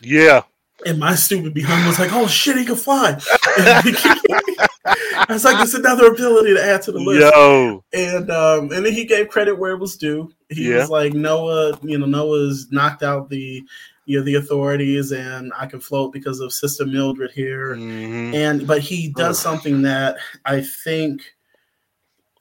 Yeah. 0.00 0.42
And 0.84 0.98
my 0.98 1.14
stupid 1.14 1.54
behind 1.54 1.86
was 1.86 1.98
like, 1.98 2.12
"Oh 2.12 2.26
shit, 2.26 2.56
he 2.56 2.64
can 2.64 2.76
fly!" 2.76 3.20
I 5.14 5.26
was 5.32 5.44
like, 5.44 5.62
"It's 5.62 5.74
another 5.74 6.06
ability 6.06 6.54
to 6.54 6.64
add 6.64 6.82
to 6.82 6.92
the 6.92 6.98
list." 6.98 7.20
Yo. 7.20 7.84
And 7.92 8.30
um, 8.30 8.72
and 8.72 8.84
then 8.84 8.92
he 8.92 9.04
gave 9.04 9.28
credit 9.28 9.58
where 9.58 9.72
it 9.72 9.78
was 9.78 9.96
due. 9.96 10.32
He 10.48 10.70
yeah. 10.70 10.78
was 10.78 10.90
like, 10.90 11.12
"Noah, 11.14 11.78
you 11.82 11.98
know, 11.98 12.06
Noah's 12.06 12.70
knocked 12.70 13.02
out 13.02 13.28
the 13.28 13.62
you 14.06 14.18
know 14.18 14.24
the 14.24 14.34
authorities, 14.36 15.12
and 15.12 15.52
I 15.58 15.66
can 15.66 15.80
float 15.80 16.12
because 16.12 16.40
of 16.40 16.52
Sister 16.52 16.86
Mildred 16.86 17.30
here." 17.30 17.76
Mm-hmm. 17.76 18.34
And 18.34 18.66
but 18.66 18.80
he 18.80 19.08
does 19.08 19.38
something 19.38 19.82
that 19.82 20.16
I 20.44 20.60
think 20.60 21.22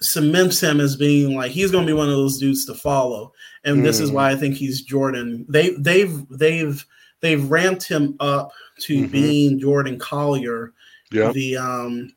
cements 0.02 0.62
him 0.62 0.80
as 0.80 0.96
being 0.96 1.36
like 1.36 1.52
he's 1.52 1.72
going 1.72 1.86
to 1.86 1.92
be 1.92 1.96
one 1.96 2.10
of 2.10 2.16
those 2.16 2.40
dudes 2.40 2.66
to 2.66 2.74
follow 2.74 3.32
and 3.64 3.78
mm. 3.78 3.84
this 3.84 4.00
is 4.00 4.12
why 4.12 4.32
i 4.32 4.36
think 4.36 4.56
he's 4.56 4.82
jordan 4.82 5.46
they 5.48 5.70
they've 5.76 6.28
they've 6.30 6.84
they've 7.20 7.52
ramped 7.52 7.88
him 7.88 8.16
up 8.20 8.52
to 8.80 9.04
mm-hmm. 9.04 9.12
being 9.12 9.60
jordan 9.60 10.00
collier 10.00 10.74
yeah. 11.12 11.32
the 11.34 11.56
um 11.56 12.12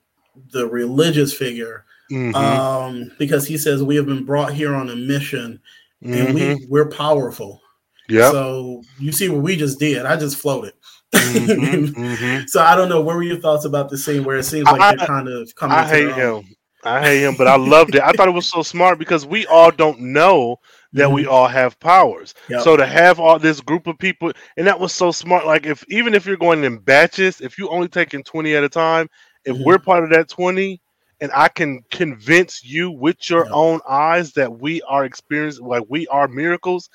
the 0.53 0.67
religious 0.67 1.33
figure 1.33 1.85
mm-hmm. 2.11 2.35
um 2.35 3.11
because 3.19 3.47
he 3.47 3.57
says 3.57 3.83
we 3.83 3.97
have 3.97 4.07
been 4.07 4.25
brought 4.25 4.53
here 4.53 4.75
on 4.75 4.91
a 4.91 4.97
mission 4.97 5.61
mm-hmm. 6.03 6.13
and 6.13 6.35
we 6.35 6.41
mm-hmm. 6.41 6.65
we're 6.69 6.89
powerful 6.89 7.61
yeah 8.09 8.31
so 8.31 8.83
you 8.99 9.13
see 9.13 9.29
what 9.29 9.43
we 9.43 9.57
just 9.57 9.79
did 9.79 10.05
i 10.07 10.17
just 10.17 10.37
floated 10.37 10.75
mm-hmm. 11.15 12.03
Mm-hmm. 12.03 12.47
so 12.47 12.63
i 12.63 12.75
don't 12.75 12.89
know 12.89 13.01
what 13.01 13.17
were 13.17 13.23
your 13.23 13.41
thoughts 13.41 13.65
about 13.65 13.89
the 13.89 13.99
scene 13.99 14.25
where 14.25 14.37
it 14.37 14.45
seems 14.45 14.65
like 14.65 14.81
I, 14.81 14.95
they're 14.97 15.07
kind 15.07 15.29
of 15.29 15.55
coming 15.55 15.77
i 15.77 15.87
hate 15.87 16.15
him 16.15 16.45
I 16.85 17.01
hate 17.01 17.23
him, 17.23 17.35
but 17.37 17.47
I 17.47 17.57
loved 17.57 17.95
it. 17.95 18.03
I 18.03 18.13
thought 18.13 18.29
it 18.29 18.33
was 18.33 18.49
so 18.49 18.63
smart 18.63 18.99
because 18.99 19.25
we 19.25 19.47
all 19.47 19.71
don't 19.71 19.99
know 20.01 20.61
that 20.93 21.05
mm-hmm. 21.05 21.15
we 21.15 21.27
all 21.27 21.49
have 21.49 21.79
powers. 21.81 22.35
Yep. 22.49 22.63
So 22.63 22.77
to 22.77 22.87
have 22.87 23.19
all 23.19 23.39
this 23.39 23.61
group 23.61 23.87
of 23.87 23.99
people, 23.99 24.33
and 24.57 24.67
that 24.67 24.79
was 24.79 24.93
so 24.93 25.11
smart. 25.11 25.47
Like 25.47 25.67
if 25.67 25.85
even 25.89 26.15
if 26.15 26.27
you're 26.27 26.37
going 26.37 26.63
in 26.65 26.79
batches, 26.79 27.41
if 27.41 27.59
you 27.59 27.69
only 27.69 27.89
taking 27.89 28.23
twenty 28.23 28.55
at 28.55 28.65
a 28.65 28.69
time, 28.69 29.09
if 29.45 29.55
mm-hmm. 29.55 29.65
we're 29.65 29.79
part 29.79 30.05
of 30.05 30.11
that 30.11 30.29
twenty, 30.29 30.81
and 31.21 31.31
I 31.35 31.49
can 31.49 31.83
convince 31.91 32.65
you 32.65 32.91
with 32.91 33.29
your 33.31 33.45
yep. 33.45 33.53
own 33.55 33.81
eyes 33.89 34.33
that 34.33 34.61
we 34.61 34.83
are 34.83 35.05
experiencing, 35.05 35.67
like 35.67 35.85
we 35.89 36.07
are 36.09 36.29
miracles, 36.29 36.91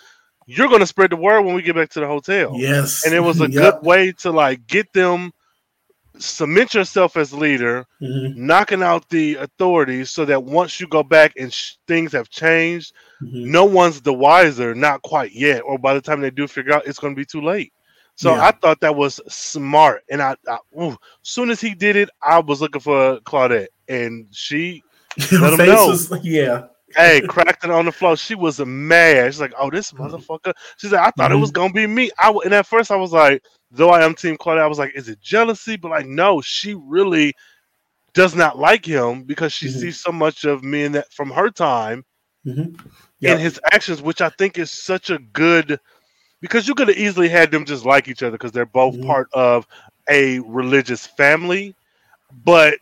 you're 0.45 0.67
going 0.67 0.81
to 0.81 0.87
spread 0.87 1.11
the 1.11 1.15
word 1.15 1.41
when 1.41 1.55
we 1.55 1.61
get 1.61 1.75
back 1.75 1.89
to 1.91 1.99
the 1.99 2.07
hotel. 2.07 2.53
Yes, 2.55 3.05
and 3.05 3.13
it 3.13 3.21
was 3.21 3.41
a 3.41 3.49
yep. 3.49 3.81
good 3.81 3.85
way 3.85 4.11
to 4.13 4.31
like 4.31 4.67
get 4.67 4.91
them 4.93 5.31
cement 6.19 6.73
yourself 6.73 7.17
as 7.17 7.33
leader, 7.33 7.85
mm-hmm. 8.01 8.45
knocking 8.45 8.83
out 8.83 9.09
the 9.09 9.35
authorities 9.35 10.09
so 10.09 10.25
that 10.25 10.43
once 10.43 10.79
you 10.79 10.87
go 10.87 11.03
back 11.03 11.33
and 11.37 11.51
sh- 11.51 11.73
things 11.87 12.11
have 12.11 12.29
changed, 12.29 12.93
mm-hmm. 13.21 13.51
no 13.51 13.65
one's 13.65 14.01
the 14.01 14.13
wiser, 14.13 14.75
not 14.75 15.01
quite 15.01 15.31
yet. 15.31 15.61
Or 15.61 15.77
by 15.77 15.93
the 15.93 16.01
time 16.01 16.21
they 16.21 16.31
do 16.31 16.47
figure 16.47 16.73
out, 16.73 16.85
it's 16.85 16.99
going 16.99 17.15
to 17.15 17.19
be 17.19 17.25
too 17.25 17.41
late. 17.41 17.73
So 18.19 18.35
yeah. 18.35 18.47
I 18.47 18.51
thought 18.51 18.81
that 18.81 18.97
was 18.97 19.21
smart. 19.29 20.03
And 20.09 20.21
I, 20.21 20.35
I 20.45 20.57
ooh, 20.77 20.97
soon 21.21 21.49
as 21.49 21.61
he 21.61 21.73
did 21.73 21.95
it, 21.95 22.09
I 22.21 22.39
was 22.39 22.59
looking 22.59 22.81
for 22.81 23.17
Claudette, 23.21 23.67
and 23.87 24.27
she 24.31 24.83
let 25.31 25.57
him 25.57 25.65
know. 25.65 25.87
Was, 25.87 26.11
yeah. 26.21 26.65
hey, 26.97 27.21
cracked 27.29 27.63
it 27.63 27.71
on 27.71 27.85
the 27.85 27.93
floor. 27.93 28.17
She 28.17 28.35
was 28.35 28.59
mad. 28.59 29.31
She's 29.31 29.39
like, 29.39 29.53
"Oh, 29.57 29.69
this 29.69 29.93
mm-hmm. 29.93 30.03
motherfucker." 30.03 30.51
She 30.75 30.89
said, 30.89 30.99
"I 30.99 31.11
thought 31.11 31.31
mm-hmm. 31.31 31.37
it 31.37 31.39
was 31.39 31.53
mm-hmm. 31.53 31.61
gonna 31.61 31.73
be 31.73 31.87
me." 31.87 32.11
I 32.19 32.29
and 32.43 32.53
at 32.53 32.67
first 32.67 32.91
I 32.91 32.97
was 32.97 33.13
like, 33.13 33.41
though 33.71 33.91
I 33.91 34.03
am 34.03 34.15
Team 34.15 34.35
Claudette, 34.35 34.63
I 34.63 34.67
was 34.67 34.79
like, 34.79 34.91
is 34.95 35.07
it 35.07 35.21
jealousy? 35.21 35.77
But 35.77 35.91
like, 35.91 36.05
no, 36.05 36.41
she 36.41 36.73
really 36.73 37.33
does 38.13 38.35
not 38.35 38.59
like 38.59 38.85
him 38.85 39.23
because 39.23 39.53
she 39.53 39.67
mm-hmm. 39.67 39.79
sees 39.79 40.01
so 40.01 40.11
much 40.11 40.43
of 40.43 40.61
me 40.61 40.83
in 40.83 40.91
that 40.91 41.13
from 41.13 41.29
her 41.31 41.49
time 41.49 42.03
mm-hmm. 42.45 42.75
yep. 43.21 43.37
in 43.37 43.41
his 43.41 43.61
actions, 43.71 44.01
which 44.01 44.19
I 44.19 44.29
think 44.37 44.57
is 44.57 44.71
such 44.71 45.09
a 45.09 45.19
good 45.19 45.79
because 46.41 46.67
you 46.67 46.75
could 46.75 46.87
have 46.87 46.97
easily 46.97 47.29
had 47.29 47.51
them 47.51 47.65
just 47.65 47.85
like 47.85 48.07
each 48.07 48.23
other 48.23 48.37
because 48.37 48.51
they're 48.51 48.65
both 48.65 48.95
mm-hmm. 48.95 49.07
part 49.07 49.29
of 49.33 49.67
a 50.09 50.39
religious 50.39 51.05
family, 51.05 51.75
but 52.43 52.75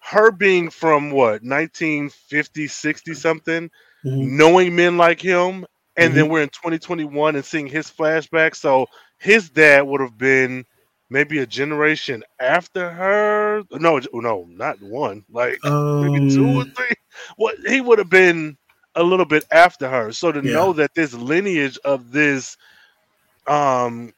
her 0.00 0.30
being 0.30 0.70
from 0.70 1.10
what 1.10 1.42
1950 1.42 2.66
60 2.66 3.14
something 3.14 3.70
mm-hmm. 4.04 4.36
knowing 4.36 4.74
men 4.74 4.96
like 4.96 5.20
him 5.20 5.64
and 5.96 6.14
then 6.14 6.24
mm-hmm. 6.24 6.32
we're 6.32 6.42
in 6.42 6.48
2021 6.48 7.36
and 7.36 7.44
seeing 7.44 7.66
his 7.66 7.88
flashback 7.88 8.56
so 8.56 8.88
his 9.18 9.50
dad 9.50 9.82
would 9.82 10.00
have 10.00 10.18
been 10.18 10.64
maybe 11.10 11.38
a 11.38 11.46
generation 11.46 12.24
after 12.38 12.88
her. 12.90 13.62
No, 13.72 14.00
no, 14.12 14.46
not 14.48 14.80
one. 14.80 15.24
Like 15.30 15.62
um, 15.64 16.12
maybe 16.12 16.30
two 16.34 16.46
or 16.46 16.62
um, 16.62 16.72
three. 16.74 16.94
What 17.36 17.56
well, 17.58 17.72
he 17.72 17.80
would 17.80 17.98
have 17.98 18.08
been 18.08 18.56
a 18.94 19.02
little 19.02 19.26
bit 19.26 19.44
after 19.50 19.88
her. 19.88 20.12
So 20.12 20.32
to 20.32 20.40
yeah. 20.44 20.52
know 20.52 20.72
that 20.74 20.94
this 20.94 21.14
lineage 21.14 21.78
of 21.84 22.12
this, 22.12 22.56
um, 23.46 24.12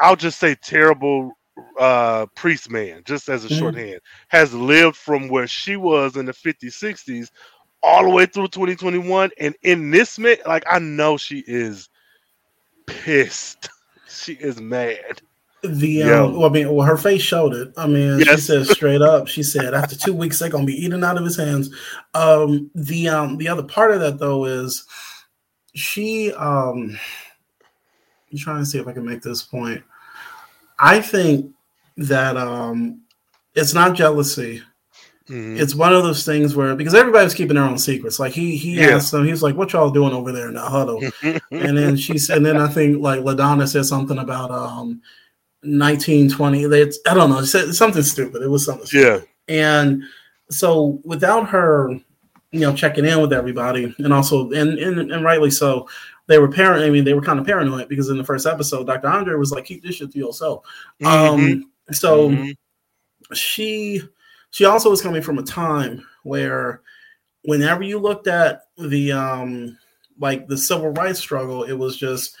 I'll 0.00 0.16
just 0.16 0.38
say 0.38 0.54
terrible 0.54 1.32
uh 1.78 2.26
priest 2.34 2.70
man, 2.70 3.02
just 3.04 3.28
as 3.28 3.44
a 3.44 3.48
mm-hmm. 3.48 3.58
shorthand, 3.58 4.00
has 4.28 4.54
lived 4.54 4.96
from 4.96 5.28
where 5.28 5.46
she 5.46 5.76
was 5.76 6.16
in 6.16 6.24
the 6.26 6.32
50s, 6.32 6.64
60s 6.64 7.30
all 7.82 8.04
the 8.04 8.10
way 8.10 8.26
through 8.26 8.48
2021. 8.48 9.30
And 9.38 9.54
in 9.62 9.90
this 9.90 10.18
minute, 10.18 10.46
like 10.46 10.64
I 10.70 10.78
know 10.78 11.16
she 11.16 11.44
is 11.46 11.88
pissed 12.86 13.68
she 14.12 14.34
is 14.34 14.60
mad. 14.60 15.22
The 15.62 16.02
um, 16.02 16.36
well, 16.36 16.50
I 16.50 16.52
mean, 16.52 16.74
well, 16.74 16.86
her 16.86 16.96
face 16.96 17.22
showed 17.22 17.54
it. 17.54 17.72
I 17.76 17.86
mean, 17.86 18.18
yes. 18.18 18.28
she 18.28 18.36
said 18.46 18.66
straight 18.66 19.00
up. 19.00 19.28
She 19.28 19.44
said 19.44 19.74
after 19.74 19.96
two 19.96 20.12
weeks 20.12 20.38
they're 20.38 20.48
gonna 20.48 20.64
be 20.64 20.74
eating 20.74 21.04
out 21.04 21.16
of 21.16 21.24
his 21.24 21.36
hands. 21.36 21.70
Um, 22.14 22.70
the 22.74 23.08
um, 23.08 23.36
the 23.36 23.48
other 23.48 23.62
part 23.62 23.92
of 23.92 24.00
that 24.00 24.18
though 24.18 24.44
is 24.44 24.84
she 25.74 26.32
um, 26.32 26.98
I'm 28.32 28.38
trying 28.38 28.58
to 28.58 28.66
see 28.66 28.78
if 28.78 28.88
I 28.88 28.92
can 28.92 29.06
make 29.06 29.22
this 29.22 29.42
point. 29.42 29.82
I 30.78 31.00
think 31.00 31.52
that 31.96 32.36
um, 32.36 33.02
it's 33.54 33.74
not 33.74 33.94
jealousy. 33.94 34.62
Mm-hmm. 35.28 35.60
It's 35.60 35.74
one 35.74 35.94
of 35.94 36.02
those 36.02 36.24
things 36.24 36.56
where 36.56 36.74
because 36.74 36.94
everybody's 36.94 37.34
keeping 37.34 37.54
their 37.54 37.64
own 37.64 37.78
secrets. 37.78 38.18
Like 38.18 38.32
he 38.32 38.56
he 38.56 38.80
yeah. 38.80 38.88
asked 38.88 39.12
them, 39.12 39.26
he's 39.26 39.42
like, 39.42 39.54
"What 39.54 39.72
y'all 39.72 39.90
doing 39.90 40.12
over 40.12 40.32
there 40.32 40.48
in 40.48 40.54
the 40.54 40.60
huddle?" 40.60 41.00
and 41.22 41.78
then 41.78 41.96
she 41.96 42.18
said, 42.18 42.38
and 42.38 42.46
then 42.46 42.56
I 42.56 42.66
think 42.66 43.00
like 43.00 43.20
Ladonna 43.20 43.68
said 43.68 43.86
something 43.86 44.18
about 44.18 44.50
um 44.50 45.00
1920. 45.62 46.64
It's 46.64 46.98
I 47.08 47.14
don't 47.14 47.30
know, 47.30 47.42
something 47.44 48.02
stupid. 48.02 48.42
It 48.42 48.48
was 48.48 48.64
something. 48.64 48.86
Stupid. 48.86 49.26
Yeah. 49.48 49.54
And 49.54 50.02
so 50.50 51.00
without 51.04 51.48
her, 51.48 51.90
you 52.50 52.60
know, 52.60 52.74
checking 52.74 53.06
in 53.06 53.20
with 53.20 53.32
everybody, 53.32 53.94
and 53.98 54.12
also 54.12 54.50
and 54.50 54.78
and, 54.78 55.12
and 55.12 55.24
rightly 55.24 55.50
so, 55.50 55.88
they 56.26 56.38
were 56.38 56.50
parent. 56.50 56.84
I 56.84 56.90
mean, 56.90 57.04
they 57.04 57.14
were 57.14 57.22
kind 57.22 57.38
of 57.38 57.46
paranoid 57.46 57.88
because 57.88 58.08
in 58.08 58.18
the 58.18 58.24
first 58.24 58.46
episode, 58.46 58.86
Dr. 58.86 59.08
Andre 59.08 59.34
was 59.36 59.52
like, 59.52 59.64
"Keep 59.64 59.82
this 59.82 59.96
shit 59.96 60.12
to 60.12 60.18
yourself." 60.18 60.64
Mm-hmm. 61.00 61.34
Um, 61.34 61.70
so 61.92 62.30
mm-hmm. 62.30 63.32
she 63.34 64.02
she 64.50 64.64
also 64.64 64.90
was 64.90 65.02
coming 65.02 65.22
from 65.22 65.38
a 65.38 65.42
time 65.42 66.06
where 66.22 66.82
whenever 67.44 67.82
you 67.82 67.98
looked 67.98 68.26
at 68.26 68.62
the 68.78 69.12
um 69.12 69.78
like 70.18 70.46
the 70.46 70.58
civil 70.58 70.90
rights 70.90 71.18
struggle, 71.18 71.64
it 71.64 71.72
was 71.72 71.96
just 71.96 72.36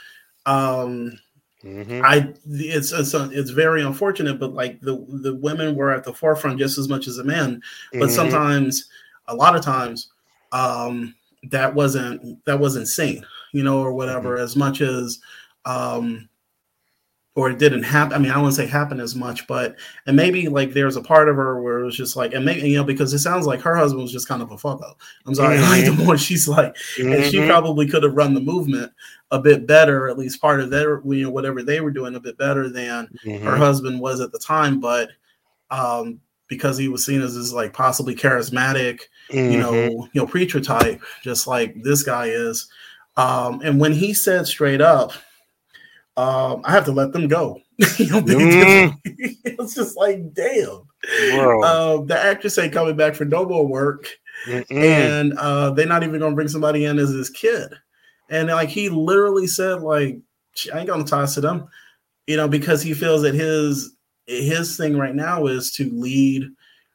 um 0.46 1.18
Mm-hmm. 1.64 2.00
I 2.04 2.32
it's 2.50 2.92
it's 2.92 3.14
it's 3.14 3.50
very 3.50 3.82
unfortunate, 3.82 4.40
but 4.40 4.52
like 4.52 4.80
the 4.80 5.04
the 5.08 5.34
women 5.34 5.76
were 5.76 5.92
at 5.92 6.04
the 6.04 6.12
forefront 6.12 6.58
just 6.58 6.76
as 6.76 6.88
much 6.88 7.06
as 7.06 7.16
the 7.16 7.24
men. 7.24 7.62
But 7.92 8.00
mm-hmm. 8.00 8.14
sometimes, 8.14 8.88
a 9.28 9.34
lot 9.34 9.54
of 9.54 9.62
times, 9.62 10.08
um, 10.50 11.14
that 11.50 11.74
wasn't 11.74 12.44
that 12.46 12.58
wasn't 12.58 12.88
seen, 12.88 13.24
you 13.52 13.62
know, 13.62 13.80
or 13.80 13.92
whatever. 13.92 14.34
Mm-hmm. 14.34 14.44
As 14.44 14.56
much 14.56 14.80
as 14.80 15.20
um, 15.64 16.28
or 17.34 17.50
it 17.50 17.58
didn't 17.58 17.82
happen. 17.82 18.12
I 18.12 18.18
mean, 18.18 18.30
I 18.30 18.36
wouldn't 18.36 18.54
say 18.54 18.66
happen 18.66 19.00
as 19.00 19.14
much, 19.14 19.46
but 19.46 19.76
and 20.06 20.14
maybe 20.16 20.48
like 20.48 20.72
there's 20.72 20.96
a 20.96 21.00
part 21.00 21.28
of 21.28 21.36
her 21.36 21.62
where 21.62 21.80
it 21.80 21.84
was 21.84 21.96
just 21.96 22.14
like, 22.14 22.34
and 22.34 22.44
maybe 22.44 22.68
you 22.68 22.76
know, 22.76 22.84
because 22.84 23.14
it 23.14 23.20
sounds 23.20 23.46
like 23.46 23.60
her 23.60 23.74
husband 23.74 24.02
was 24.02 24.12
just 24.12 24.28
kind 24.28 24.42
of 24.42 24.50
a 24.50 24.58
fuck 24.58 24.82
up. 24.82 25.00
I'm 25.24 25.34
sorry, 25.34 25.56
mm-hmm. 25.56 25.70
like 25.88 25.96
the 25.96 26.04
more 26.04 26.18
she's 26.18 26.46
like, 26.46 26.74
mm-hmm. 26.96 27.12
and 27.12 27.24
she 27.24 27.38
mm-hmm. 27.38 27.48
probably 27.48 27.88
could 27.88 28.02
have 28.02 28.14
run 28.14 28.34
the 28.34 28.40
movement 28.40 28.92
a 29.30 29.38
bit 29.38 29.66
better, 29.66 30.08
at 30.08 30.18
least 30.18 30.42
part 30.42 30.60
of 30.60 30.68
their, 30.68 31.00
you 31.06 31.22
know, 31.22 31.30
whatever 31.30 31.62
they 31.62 31.80
were 31.80 31.90
doing 31.90 32.14
a 32.14 32.20
bit 32.20 32.36
better 32.36 32.68
than 32.68 33.08
mm-hmm. 33.24 33.44
her 33.44 33.56
husband 33.56 33.98
was 33.98 34.20
at 34.20 34.30
the 34.30 34.38
time, 34.38 34.78
but 34.78 35.08
um, 35.70 36.20
because 36.48 36.76
he 36.76 36.88
was 36.88 37.06
seen 37.06 37.22
as 37.22 37.34
this 37.34 37.50
like 37.50 37.72
possibly 37.72 38.14
charismatic, 38.14 39.00
you 39.30 39.58
know, 39.58 39.72
mm-hmm. 39.72 40.02
you 40.12 40.20
know, 40.20 40.26
preacher 40.26 40.60
type, 40.60 41.00
just 41.22 41.46
like 41.46 41.82
this 41.82 42.02
guy 42.02 42.26
is. 42.26 42.68
Um, 43.16 43.60
and 43.62 43.80
when 43.80 43.92
he 43.92 44.12
said 44.12 44.46
straight 44.46 44.82
up 44.82 45.12
um, 46.16 46.60
I 46.64 46.72
have 46.72 46.84
to 46.86 46.92
let 46.92 47.12
them 47.12 47.28
go. 47.28 47.60
you 47.98 48.10
know, 48.10 48.20
mm. 48.20 48.98
it's 49.04 49.74
just 49.74 49.96
like, 49.96 50.32
damn. 50.34 50.82
Uh, 51.64 52.02
the 52.02 52.18
actress 52.18 52.58
ain't 52.58 52.72
coming 52.72 52.96
back 52.96 53.14
for 53.14 53.24
no 53.24 53.44
more 53.44 53.66
work, 53.66 54.06
Mm-mm. 54.46 54.66
and 54.70 55.32
uh, 55.34 55.70
they're 55.70 55.86
not 55.86 56.02
even 56.02 56.20
gonna 56.20 56.34
bring 56.34 56.48
somebody 56.48 56.84
in 56.84 56.98
as 56.98 57.10
his 57.10 57.30
kid. 57.30 57.72
And 58.28 58.48
like 58.48 58.68
he 58.68 58.88
literally 58.88 59.46
said, 59.46 59.82
like, 59.82 60.18
I 60.72 60.78
ain't 60.78 60.88
gonna 60.88 61.04
toss 61.04 61.34
to 61.34 61.40
them, 61.40 61.66
you 62.26 62.36
know, 62.36 62.46
because 62.46 62.82
he 62.82 62.94
feels 62.94 63.22
that 63.22 63.34
his 63.34 63.96
his 64.26 64.76
thing 64.76 64.96
right 64.96 65.14
now 65.14 65.46
is 65.46 65.72
to 65.72 65.90
lead 65.90 66.48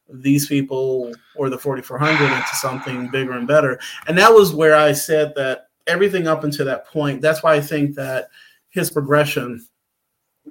these 0.10 0.48
people 0.48 1.14
or 1.36 1.50
the 1.50 1.58
4400 1.58 2.24
into 2.24 2.56
something 2.56 3.10
bigger 3.12 3.34
and 3.34 3.48
better. 3.48 3.80
And 4.08 4.18
that 4.18 4.34
was 4.34 4.54
where 4.54 4.76
I 4.76 4.94
said 4.94 5.34
that 5.36 5.68
everything 5.86 6.28
up 6.28 6.44
until 6.44 6.66
that 6.66 6.88
point. 6.88 7.22
That's 7.22 7.44
why 7.44 7.56
I 7.56 7.62
think 7.62 7.96
that 7.96 8.30
his 8.78 8.90
progression 8.90 9.66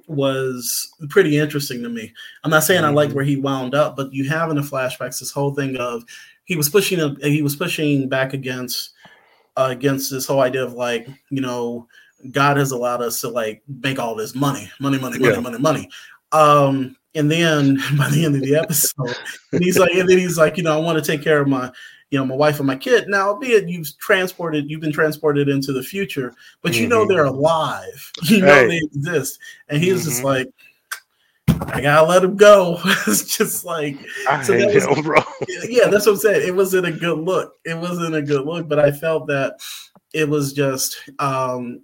was 0.07 0.93
pretty 1.09 1.37
interesting 1.37 1.81
to 1.81 1.89
me. 1.89 2.13
I'm 2.43 2.51
not 2.51 2.63
saying 2.63 2.81
mm-hmm. 2.81 2.91
I 2.91 2.93
liked 2.93 3.13
where 3.13 3.25
he 3.25 3.37
wound 3.37 3.73
up, 3.73 3.95
but 3.95 4.13
you 4.13 4.29
have 4.29 4.49
in 4.49 4.55
the 4.55 4.61
flashbacks 4.61 5.19
this 5.19 5.31
whole 5.31 5.53
thing 5.53 5.77
of 5.77 6.03
he 6.45 6.55
was 6.55 6.69
pushing 6.69 7.17
he 7.21 7.41
was 7.41 7.55
pushing 7.55 8.07
back 8.07 8.33
against 8.33 8.91
uh, 9.55 9.69
against 9.71 10.11
this 10.11 10.27
whole 10.27 10.41
idea 10.41 10.63
of 10.63 10.73
like 10.73 11.07
you 11.29 11.41
know 11.41 11.87
God 12.31 12.57
has 12.57 12.71
allowed 12.71 13.01
us 13.01 13.21
to 13.21 13.29
like 13.29 13.61
make 13.67 13.99
all 13.99 14.15
this 14.15 14.35
money, 14.35 14.71
money, 14.79 14.99
money, 14.99 15.19
money, 15.19 15.33
yeah. 15.33 15.39
money, 15.39 15.57
money. 15.57 15.89
Um, 16.31 16.95
and 17.15 17.31
then 17.31 17.77
by 17.97 18.09
the 18.09 18.25
end 18.25 18.35
of 18.35 18.41
the 18.41 18.55
episode, 18.55 19.15
he's 19.59 19.77
like, 19.77 19.93
and 19.93 20.09
then 20.09 20.17
he's 20.17 20.37
like, 20.37 20.57
you 20.57 20.63
know, 20.63 20.73
I 20.73 20.81
want 20.81 21.03
to 21.03 21.11
take 21.11 21.23
care 21.23 21.41
of 21.41 21.47
my 21.47 21.71
you 22.09 22.17
know, 22.17 22.25
my 22.25 22.35
wife 22.35 22.59
and 22.59 22.67
my 22.67 22.75
kid. 22.75 23.07
Now, 23.07 23.29
albeit 23.29 23.67
you've 23.67 23.97
transported, 23.97 24.69
you've 24.69 24.81
been 24.81 24.93
transported 24.93 25.49
into 25.49 25.73
the 25.73 25.83
future, 25.83 26.33
but 26.61 26.75
you 26.75 26.83
mm-hmm. 26.83 26.89
know 26.89 27.05
they're 27.05 27.25
alive. 27.25 28.11
You 28.23 28.41
know 28.41 28.53
hey. 28.53 28.67
they 28.67 28.77
exist. 28.77 29.39
And 29.69 29.81
he's 29.81 30.01
mm-hmm. 30.01 30.09
just 30.09 30.23
like, 30.23 30.47
I 31.47 31.81
gotta 31.81 32.07
let 32.07 32.23
him 32.23 32.35
go. 32.35 32.79
it's 33.07 33.37
just 33.37 33.65
like 33.65 33.97
I 34.29 34.41
so 34.41 34.57
that 34.57 34.73
was, 34.73 34.85
him, 34.85 35.03
bro. 35.03 35.21
yeah, 35.63 35.87
that's 35.87 36.05
what 36.05 36.13
I'm 36.13 36.17
saying. 36.17 36.47
It 36.47 36.55
wasn't 36.55 36.87
a 36.87 36.91
good 36.91 37.17
look. 37.17 37.53
It 37.65 37.77
wasn't 37.77 38.15
a 38.15 38.21
good 38.21 38.45
look, 38.45 38.67
but 38.67 38.79
I 38.79 38.91
felt 38.91 39.27
that 39.27 39.59
it 40.13 40.27
was 40.27 40.53
just 40.53 40.97
um 41.19 41.81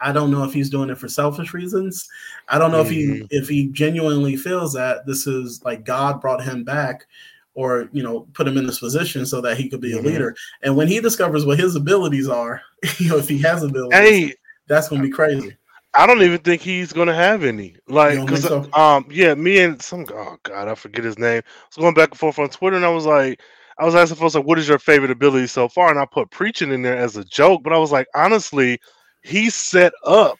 I 0.00 0.12
don't 0.12 0.30
know 0.30 0.44
if 0.44 0.52
he's 0.52 0.70
doing 0.70 0.90
it 0.90 0.98
for 0.98 1.08
selfish 1.08 1.54
reasons. 1.54 2.08
I 2.48 2.58
don't 2.58 2.70
know 2.70 2.82
mm-hmm. 2.82 2.92
if 2.92 2.92
he 2.92 3.06
mm-hmm. 3.06 3.26
if 3.30 3.48
he 3.48 3.68
genuinely 3.68 4.36
feels 4.36 4.72
that 4.74 5.06
this 5.06 5.26
is 5.26 5.62
like 5.64 5.84
God 5.84 6.20
brought 6.20 6.44
him 6.44 6.64
back 6.64 7.06
or 7.54 7.88
you 7.92 8.02
know 8.02 8.26
put 8.34 8.48
him 8.48 8.56
in 8.56 8.66
this 8.66 8.78
position 8.78 9.26
so 9.26 9.40
that 9.40 9.56
he 9.56 9.68
could 9.68 9.80
be 9.80 9.94
mm-hmm. 9.94 10.06
a 10.06 10.08
leader. 10.08 10.34
And 10.62 10.76
when 10.76 10.88
he 10.88 11.00
discovers 11.00 11.44
what 11.44 11.58
his 11.58 11.76
abilities 11.76 12.28
are, 12.28 12.60
you 12.98 13.08
know, 13.08 13.18
if 13.18 13.28
he 13.28 13.38
has 13.42 13.62
abilities, 13.62 13.98
hey, 13.98 14.34
that's 14.66 14.88
gonna 14.88 15.02
be 15.02 15.10
crazy. 15.10 15.56
I 15.94 16.06
don't 16.06 16.22
even 16.22 16.38
think 16.38 16.62
he's 16.62 16.92
gonna 16.92 17.14
have 17.14 17.44
any. 17.44 17.76
Like, 17.86 18.20
because 18.20 18.44
so? 18.44 18.66
um, 18.72 19.06
yeah, 19.10 19.34
me 19.34 19.60
and 19.60 19.80
some 19.80 20.06
oh 20.12 20.36
god, 20.42 20.68
I 20.68 20.74
forget 20.74 21.04
his 21.04 21.18
name. 21.18 21.42
I 21.44 21.66
was 21.68 21.76
going 21.76 21.94
back 21.94 22.10
and 22.10 22.18
forth 22.18 22.38
on 22.38 22.48
Twitter, 22.48 22.76
and 22.76 22.84
I 22.84 22.90
was 22.90 23.04
like, 23.04 23.40
I 23.78 23.84
was 23.84 23.94
asking 23.94 24.16
folks 24.16 24.34
like, 24.34 24.46
what 24.46 24.58
is 24.58 24.68
your 24.68 24.78
favorite 24.78 25.10
ability 25.10 25.46
so 25.48 25.68
far? 25.68 25.90
And 25.90 25.98
I 25.98 26.06
put 26.06 26.30
preaching 26.30 26.72
in 26.72 26.82
there 26.82 26.96
as 26.96 27.16
a 27.16 27.24
joke, 27.24 27.62
but 27.62 27.72
I 27.72 27.78
was 27.78 27.92
like, 27.92 28.06
honestly, 28.14 28.80
he's 29.22 29.54
set 29.54 29.92
up 30.04 30.38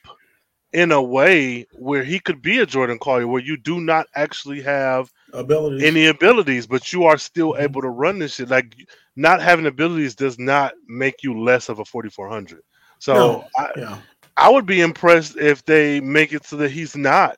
in 0.72 0.90
a 0.90 1.02
way 1.02 1.66
where 1.72 2.02
he 2.02 2.18
could 2.18 2.40
be 2.40 2.58
a 2.60 2.66
Jordan 2.66 2.98
Collier, 2.98 3.26
where 3.26 3.42
you 3.42 3.56
do 3.56 3.80
not 3.80 4.06
actually 4.14 4.62
have 4.62 5.12
abilities. 5.32 5.82
any 5.82 6.06
abilities, 6.06 6.66
but 6.66 6.92
you 6.92 7.04
are 7.04 7.18
still 7.18 7.52
mm-hmm. 7.52 7.62
able 7.62 7.82
to 7.82 7.88
run 7.88 8.18
this 8.18 8.34
shit. 8.34 8.48
Like 8.48 8.74
not 9.16 9.42
having 9.42 9.66
abilities 9.66 10.14
does 10.14 10.38
not 10.38 10.72
make 10.88 11.22
you 11.22 11.38
less 11.38 11.68
of 11.68 11.78
a 11.78 11.84
4400. 11.84 12.62
So 12.98 13.14
no. 13.14 13.44
I, 13.56 13.70
yeah. 13.76 13.98
I 14.36 14.48
would 14.48 14.64
be 14.64 14.80
impressed 14.80 15.36
if 15.36 15.64
they 15.64 16.00
make 16.00 16.32
it 16.32 16.46
so 16.46 16.56
that 16.56 16.70
he's 16.70 16.96
not. 16.96 17.36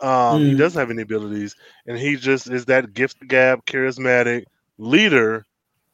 Um, 0.00 0.42
mm. 0.42 0.50
He 0.50 0.54
doesn't 0.56 0.78
have 0.78 0.90
any 0.90 1.02
abilities, 1.02 1.56
and 1.86 1.96
he 1.96 2.16
just 2.16 2.50
is 2.50 2.66
that 2.66 2.92
gift 2.92 3.26
gab, 3.26 3.64
charismatic 3.64 4.44
leader. 4.76 5.46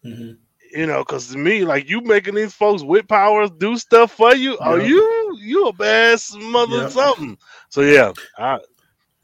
Mm-hmm. 0.04 0.32
You 0.72 0.86
know, 0.86 0.98
because 1.00 1.28
to 1.28 1.38
me, 1.38 1.64
like 1.64 1.88
you 1.88 2.00
making 2.00 2.34
these 2.34 2.54
folks 2.54 2.82
with 2.82 3.06
powers 3.06 3.50
do 3.58 3.76
stuff 3.76 4.12
for 4.12 4.34
you. 4.34 4.56
Are 4.58 4.80
you 4.80 5.19
you 5.34 5.66
a 5.68 5.72
bad 5.72 6.18
mother 6.36 6.82
yep. 6.82 6.90
something? 6.90 7.38
So 7.68 7.82
yeah, 7.82 8.12
I, 8.38 8.58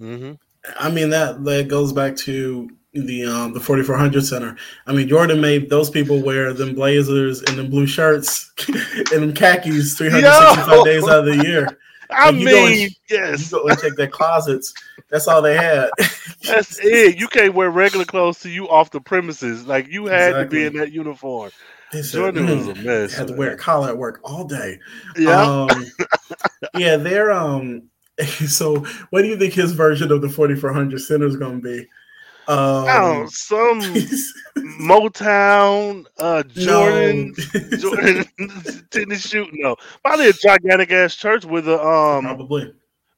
mm-hmm. 0.00 0.32
I 0.78 0.90
mean 0.90 1.10
that 1.10 1.44
that 1.44 1.68
goes 1.68 1.92
back 1.92 2.16
to 2.16 2.70
the 2.92 3.24
um 3.24 3.52
the 3.52 3.60
4400 3.60 4.24
center. 4.24 4.56
I 4.86 4.92
mean 4.92 5.08
Jordan 5.08 5.40
made 5.40 5.68
those 5.68 5.90
people 5.90 6.22
wear 6.22 6.52
them 6.52 6.74
blazers 6.74 7.42
and 7.42 7.58
them 7.58 7.70
blue 7.70 7.86
shirts 7.86 8.52
and 8.68 9.22
them 9.22 9.34
khakis 9.34 9.96
365 9.96 10.68
Yo! 10.68 10.84
days 10.84 11.04
out 11.04 11.20
of 11.20 11.26
the 11.26 11.44
year. 11.44 11.78
I 12.10 12.30
mean, 12.30 12.84
and, 12.84 12.96
yes. 13.08 13.50
You 13.50 13.58
go 13.58 13.66
and 13.66 13.78
check 13.78 13.94
their 13.96 14.06
closets. 14.06 14.72
That's 15.08 15.26
all 15.28 15.42
they 15.42 15.56
had. 15.56 15.90
That's 16.46 16.78
it. 16.80 17.18
You 17.18 17.28
can't 17.28 17.54
wear 17.54 17.70
regular 17.70 18.04
clothes 18.04 18.40
to 18.40 18.48
you 18.48 18.68
off 18.68 18.90
the 18.90 19.00
premises. 19.00 19.66
Like 19.66 19.88
you 19.88 20.06
had 20.06 20.30
exactly. 20.30 20.44
to 20.44 20.48
be 20.48 20.66
in 20.66 20.82
that 20.82 20.92
uniform. 20.92 21.50
Said, 21.92 22.04
Jordan 22.04 22.46
was 22.46 22.68
a 22.68 22.74
mess. 22.74 23.14
Had 23.14 23.28
to 23.28 23.34
wear 23.34 23.52
a 23.52 23.56
collar 23.56 23.88
at 23.88 23.96
work 23.96 24.20
all 24.24 24.44
day. 24.44 24.78
Yeah. 25.16 25.40
Um, 25.40 25.86
yeah, 26.76 26.96
they're 26.96 27.32
um 27.32 27.88
so, 28.48 28.76
what 29.10 29.22
do 29.22 29.28
you 29.28 29.36
think 29.36 29.54
his 29.54 29.72
version 29.72 30.10
of 30.10 30.22
the 30.22 30.28
4400 30.28 30.98
center 30.98 31.26
is 31.26 31.36
going 31.36 31.60
to 31.60 31.62
be? 31.62 31.80
Um, 32.48 32.86
oh, 32.88 33.26
some 33.28 33.80
Motown, 34.80 36.06
uh, 36.18 36.44
Jordan, 36.44 37.34
no. 37.52 37.76
Jordan 37.76 38.24
tennis 38.90 39.26
shoot. 39.26 39.48
No, 39.52 39.76
probably 40.04 40.28
a 40.28 40.32
gigantic 40.32 40.92
ass 40.92 41.16
church 41.16 41.44
with 41.44 41.68
a 41.68 41.82
um, 41.82 42.24
probably. 42.24 42.72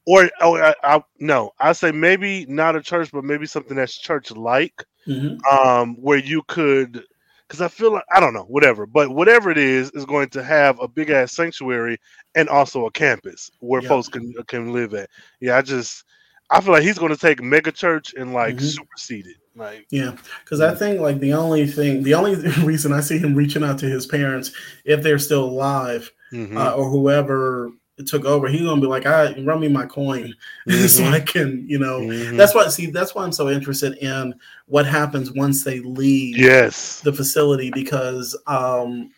Or 0.07 0.29
oh, 0.41 0.57
I, 0.57 0.73
I, 0.83 1.03
no, 1.19 1.51
I 1.59 1.73
say 1.73 1.91
maybe 1.91 2.47
not 2.47 2.75
a 2.75 2.81
church, 2.81 3.11
but 3.11 3.23
maybe 3.23 3.45
something 3.45 3.77
that's 3.77 3.95
church 3.95 4.31
like, 4.31 4.83
mm-hmm. 5.07 5.37
um, 5.55 5.95
where 6.01 6.17
you 6.17 6.41
could 6.47 7.03
because 7.49 7.61
I 7.61 7.67
feel 7.67 7.93
like 7.93 8.03
I 8.13 8.19
don't 8.19 8.33
know, 8.33 8.43
whatever, 8.43 8.85
but 8.85 9.09
whatever 9.09 9.49
it 9.49 9.57
is, 9.57 9.89
is 9.91 10.05
going 10.05 10.29
to 10.29 10.43
have 10.43 10.79
a 10.79 10.87
big 10.87 11.09
ass 11.09 11.33
sanctuary 11.33 11.97
and 12.35 12.47
also 12.47 12.85
a 12.85 12.91
campus 12.91 13.49
where 13.59 13.81
folks 13.81 14.07
can 14.07 14.31
can 14.47 14.71
live 14.71 14.93
at. 14.93 15.09
Yeah, 15.41 15.57
I 15.57 15.63
just 15.63 16.03
I 16.51 16.61
feel 16.61 16.73
like 16.73 16.83
he's 16.83 16.99
going 16.99 17.13
to 17.13 17.19
take 17.19 17.41
mega 17.41 17.71
church 17.71 18.13
and 18.15 18.33
like 18.33 18.55
mm-hmm. 18.55 18.65
supersede 18.65 19.25
it. 19.25 19.37
Like 19.55 19.87
yeah, 19.89 20.15
because 20.43 20.61
I 20.61 20.75
think 20.75 20.99
like 20.99 21.19
the 21.19 21.33
only 21.33 21.65
thing, 21.65 22.03
the 22.03 22.13
only 22.13 22.35
reason 22.63 22.93
I 22.93 23.01
see 23.01 23.17
him 23.17 23.33
reaching 23.33 23.63
out 23.63 23.79
to 23.79 23.89
his 23.89 24.05
parents 24.05 24.51
if 24.85 25.01
they're 25.01 25.19
still 25.19 25.45
alive 25.45 26.11
mm-hmm. 26.31 26.55
uh, 26.55 26.71
or 26.73 26.87
whoever 26.89 27.71
took 28.07 28.25
over, 28.25 28.47
he's 28.47 28.61
gonna 28.61 28.81
be 28.81 28.87
like, 28.87 29.05
"I 29.05 29.25
right, 29.25 29.45
run 29.45 29.59
me 29.59 29.67
my 29.67 29.85
coin, 29.85 30.33
mm-hmm. 30.67 30.87
so 30.87 31.03
I 31.05 31.19
can, 31.19 31.65
you 31.67 31.79
know." 31.79 32.01
Mm-hmm. 32.01 32.37
That's 32.37 32.55
why. 32.55 32.67
See, 32.69 32.87
that's 32.87 33.15
why 33.15 33.23
I'm 33.23 33.31
so 33.31 33.49
interested 33.49 33.97
in 33.97 34.33
what 34.67 34.85
happens 34.85 35.31
once 35.31 35.63
they 35.63 35.79
leave. 35.79 36.37
Yes, 36.37 37.01
the 37.01 37.13
facility 37.13 37.71
because 37.71 38.37
um, 38.47 39.11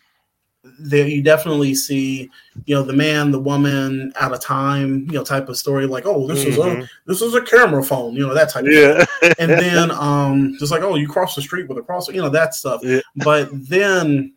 there 0.78 1.06
you 1.06 1.22
definitely 1.22 1.74
see, 1.74 2.30
you 2.66 2.74
know, 2.74 2.82
the 2.82 2.92
man, 2.92 3.30
the 3.30 3.40
woman, 3.40 4.12
out 4.16 4.32
of 4.32 4.40
time, 4.40 5.06
you 5.06 5.14
know, 5.14 5.24
type 5.24 5.48
of 5.48 5.56
story. 5.56 5.86
Like, 5.86 6.06
oh, 6.06 6.26
this 6.26 6.40
mm-hmm. 6.40 6.50
is 6.50 6.58
a 6.58 6.60
mm-hmm. 6.60 6.84
this 7.06 7.22
is 7.22 7.34
a 7.34 7.42
camera 7.42 7.82
phone, 7.82 8.14
you 8.14 8.26
know, 8.26 8.34
that 8.34 8.50
type. 8.50 8.64
Yeah. 8.68 9.04
And 9.38 9.50
then, 9.50 9.90
um, 9.90 10.56
just 10.58 10.72
like, 10.72 10.82
oh, 10.82 10.94
you 10.94 11.08
cross 11.08 11.34
the 11.34 11.42
street 11.42 11.68
with 11.68 11.78
a 11.78 11.82
cross, 11.82 12.08
you 12.08 12.22
know, 12.22 12.28
that 12.28 12.54
stuff. 12.54 12.80
Yeah. 12.84 13.00
But 13.16 13.48
then 13.52 14.34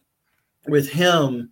with 0.67 0.89
him 0.89 1.49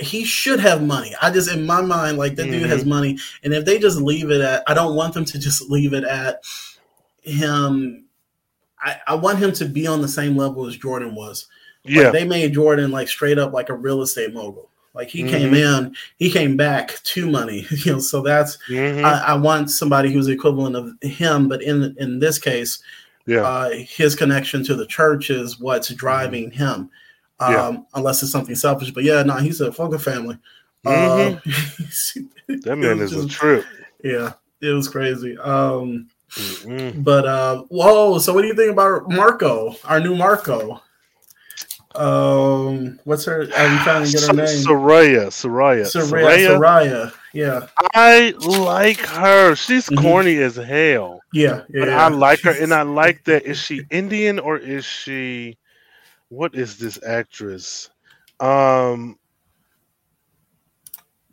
he 0.00 0.24
should 0.24 0.60
have 0.60 0.82
money. 0.82 1.14
I 1.20 1.30
just, 1.30 1.50
in 1.50 1.66
my 1.66 1.80
mind, 1.80 2.18
like 2.18 2.36
that 2.36 2.42
mm-hmm. 2.42 2.52
dude 2.52 2.68
has 2.68 2.80
mm-hmm. 2.80 2.90
money, 2.90 3.18
and 3.42 3.54
if 3.54 3.64
they 3.64 3.78
just 3.78 3.98
leave 3.98 4.30
it 4.30 4.40
at, 4.40 4.62
I 4.66 4.74
don't 4.74 4.94
want 4.94 5.14
them 5.14 5.24
to 5.24 5.38
just 5.38 5.70
leave 5.70 5.92
it 5.92 6.04
at 6.04 6.42
him. 7.22 8.04
I, 8.80 8.96
I 9.06 9.14
want 9.14 9.38
him 9.38 9.52
to 9.52 9.64
be 9.64 9.86
on 9.86 10.02
the 10.02 10.08
same 10.08 10.36
level 10.36 10.66
as 10.66 10.76
Jordan 10.76 11.14
was. 11.14 11.46
Yeah, 11.84 12.04
like, 12.04 12.12
they 12.12 12.24
made 12.24 12.54
Jordan 12.54 12.90
like 12.90 13.08
straight 13.08 13.38
up 13.38 13.52
like 13.52 13.68
a 13.68 13.74
real 13.74 14.02
estate 14.02 14.34
mogul. 14.34 14.68
Like 14.94 15.08
he 15.08 15.22
mm-hmm. 15.22 15.30
came 15.30 15.54
in, 15.54 15.96
he 16.18 16.30
came 16.30 16.56
back 16.56 17.02
to 17.02 17.30
money. 17.30 17.66
You 17.70 17.92
know, 17.92 17.98
so 17.98 18.20
that's 18.20 18.58
mm-hmm. 18.68 19.04
I, 19.04 19.20
I, 19.28 19.34
want 19.34 19.70
somebody 19.70 20.12
who's 20.12 20.28
equivalent 20.28 20.76
of 20.76 20.92
him, 21.00 21.48
but 21.48 21.62
in 21.62 21.96
in 21.98 22.18
this 22.18 22.38
case, 22.38 22.82
yeah, 23.26 23.40
uh, 23.40 23.70
his 23.70 24.14
connection 24.14 24.64
to 24.64 24.74
the 24.74 24.86
church 24.86 25.30
is 25.30 25.58
what's 25.58 25.88
mm-hmm. 25.88 25.96
driving 25.96 26.50
him. 26.50 26.90
Um, 27.42 27.52
yeah. 27.52 27.80
unless 27.94 28.22
it's 28.22 28.32
something 28.32 28.54
selfish. 28.54 28.90
But 28.90 29.04
yeah, 29.04 29.22
no, 29.22 29.36
he's 29.36 29.60
a 29.60 29.72
fucking 29.72 29.98
family. 29.98 30.38
Mm-hmm. 30.84 31.36
Uh, 31.36 32.56
that 32.64 32.76
man 32.76 33.00
is 33.00 33.12
just, 33.12 33.26
a 33.26 33.28
trip. 33.28 33.64
Yeah, 34.02 34.32
it 34.60 34.70
was 34.70 34.88
crazy. 34.88 35.36
Um, 35.38 36.08
mm-hmm. 36.30 37.02
But 37.02 37.26
uh, 37.26 37.62
whoa! 37.68 38.18
So 38.18 38.34
what 38.34 38.42
do 38.42 38.48
you 38.48 38.54
think 38.54 38.72
about 38.72 39.08
Marco, 39.08 39.74
our 39.84 40.00
new 40.00 40.14
Marco? 40.14 40.80
Um, 41.94 42.98
what's 43.04 43.24
her? 43.26 43.42
I'm 43.54 43.78
trying 43.84 44.06
to 44.06 44.12
get 44.12 44.22
her 44.22 44.32
name. 44.32 44.46
Soraya. 44.46 45.26
Soraya. 45.26 45.84
Soraya. 45.84 46.58
Soraya. 46.58 47.12
Yeah. 47.34 47.66
I 47.94 48.34
like 48.58 48.98
her. 49.00 49.54
She's 49.54 49.88
mm-hmm. 49.88 50.02
corny 50.02 50.36
as 50.38 50.56
hell. 50.56 51.20
Yeah. 51.32 51.62
yeah 51.68 51.86
yeah. 51.86 52.04
I 52.04 52.08
like 52.08 52.40
her, 52.40 52.50
and 52.50 52.72
I 52.72 52.82
like 52.82 53.24
that. 53.24 53.44
Is 53.44 53.58
she 53.58 53.82
Indian 53.90 54.38
or 54.38 54.56
is 54.56 54.84
she? 54.84 55.58
What 56.32 56.54
is 56.54 56.78
this 56.78 56.98
actress? 57.06 57.90
Um, 58.40 59.18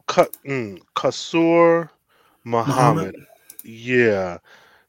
mm, 0.09 0.77
Kausar 0.93 1.89
Mohammed. 2.43 3.15
Yeah, 3.63 4.39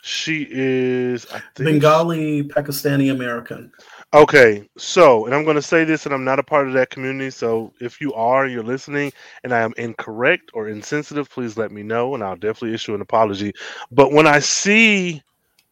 she 0.03 0.49
is. 0.51 1.27
I 1.33 1.41
think 1.55 1.81
Bengali 1.81 2.43
Pakistani 2.43 3.13
American. 3.13 3.71
Okay, 4.13 4.69
so, 4.77 5.27
and 5.27 5.35
I'm 5.35 5.45
going 5.45 5.55
to 5.55 5.63
say 5.63 5.85
this, 5.85 6.07
and 6.07 6.13
I'm 6.13 6.25
not 6.25 6.41
a 6.41 6.43
part 6.43 6.67
of 6.67 6.73
that 6.73 6.91
community. 6.91 7.31
So, 7.31 7.73
if 7.81 8.01
you 8.01 8.13
are, 8.15 8.49
you're 8.49 8.65
listening, 8.65 9.13
and 9.45 9.55
I 9.55 9.61
am 9.61 9.73
incorrect 9.77 10.51
or 10.55 10.67
insensitive, 10.69 11.31
please 11.31 11.57
let 11.57 11.71
me 11.71 11.85
know, 11.85 12.17
and 12.17 12.25
I'll 12.25 12.35
definitely 12.35 12.75
issue 12.75 12.97
an 12.97 13.01
apology. 13.01 13.53
But 13.93 14.11
when 14.11 14.27
I 14.27 14.41
see 14.41 15.23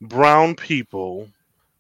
brown 0.01 0.55
people 0.55 1.29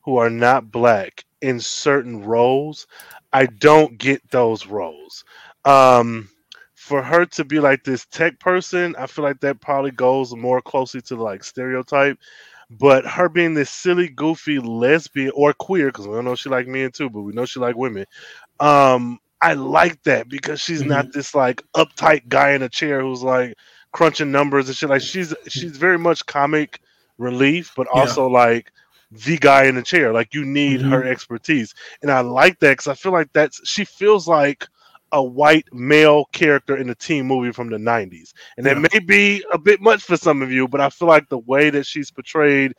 who 0.02 0.16
are 0.16 0.30
not 0.30 0.72
black 0.72 1.22
in 1.42 1.60
certain 1.60 2.24
roles, 2.24 2.86
I 3.32 3.46
don't 3.46 3.98
get 3.98 4.28
those 4.30 4.66
roles. 4.66 5.24
Um, 5.64 6.28
for 6.74 7.02
her 7.02 7.26
to 7.26 7.44
be 7.44 7.60
like 7.60 7.84
this 7.84 8.06
tech 8.06 8.40
person, 8.40 8.96
I 8.98 9.06
feel 9.06 9.24
like 9.24 9.40
that 9.40 9.60
probably 9.60 9.90
goes 9.90 10.34
more 10.34 10.60
closely 10.60 11.02
to 11.02 11.16
like 11.16 11.44
stereotype 11.44 12.18
but 12.70 13.06
her 13.06 13.28
being 13.28 13.54
this 13.54 13.70
silly, 13.70 14.08
goofy 14.08 14.58
lesbian 14.58 15.32
or 15.34 15.52
queer, 15.52 15.86
because 15.86 16.06
we 16.06 16.14
don't 16.14 16.24
know 16.24 16.34
she 16.34 16.48
like 16.48 16.66
men 16.66 16.90
too, 16.90 17.08
but 17.08 17.22
we 17.22 17.32
know 17.32 17.46
she 17.46 17.60
like 17.60 17.76
women. 17.76 18.04
Um, 18.60 19.18
I 19.40 19.54
like 19.54 20.02
that 20.02 20.28
because 20.28 20.60
she's 20.60 20.80
mm-hmm. 20.80 20.90
not 20.90 21.12
this 21.12 21.34
like 21.34 21.62
uptight 21.74 22.28
guy 22.28 22.52
in 22.52 22.62
a 22.62 22.68
chair 22.68 23.00
who's 23.00 23.22
like 23.22 23.54
crunching 23.92 24.30
numbers 24.30 24.68
and 24.68 24.76
shit. 24.76 24.90
Like 24.90 25.00
she's 25.00 25.34
she's 25.46 25.76
very 25.76 25.98
much 25.98 26.26
comic 26.26 26.80
relief, 27.16 27.72
but 27.74 27.86
also 27.88 28.28
yeah. 28.28 28.38
like 28.38 28.72
the 29.10 29.38
guy 29.38 29.64
in 29.64 29.74
the 29.74 29.82
chair. 29.82 30.12
Like 30.12 30.34
you 30.34 30.44
need 30.44 30.80
mm-hmm. 30.80 30.90
her 30.90 31.04
expertise, 31.04 31.74
and 32.02 32.10
I 32.10 32.20
like 32.20 32.58
that 32.60 32.72
because 32.72 32.88
I 32.88 32.94
feel 32.94 33.12
like 33.12 33.32
that's 33.32 33.60
she 33.68 33.84
feels 33.84 34.28
like 34.28 34.66
a 35.12 35.22
white 35.22 35.66
male 35.72 36.26
character 36.32 36.76
in 36.76 36.90
a 36.90 36.94
teen 36.94 37.26
movie 37.26 37.52
from 37.52 37.70
the 37.70 37.78
90s. 37.78 38.32
And 38.56 38.66
yeah. 38.66 38.74
that 38.74 38.92
may 38.92 38.98
be 38.98 39.42
a 39.52 39.58
bit 39.58 39.80
much 39.80 40.02
for 40.02 40.16
some 40.16 40.42
of 40.42 40.52
you, 40.52 40.68
but 40.68 40.82
I 40.82 40.90
feel 40.90 41.08
like 41.08 41.28
the 41.28 41.38
way 41.38 41.70
that 41.70 41.86
she's 41.86 42.10
portrayed 42.10 42.74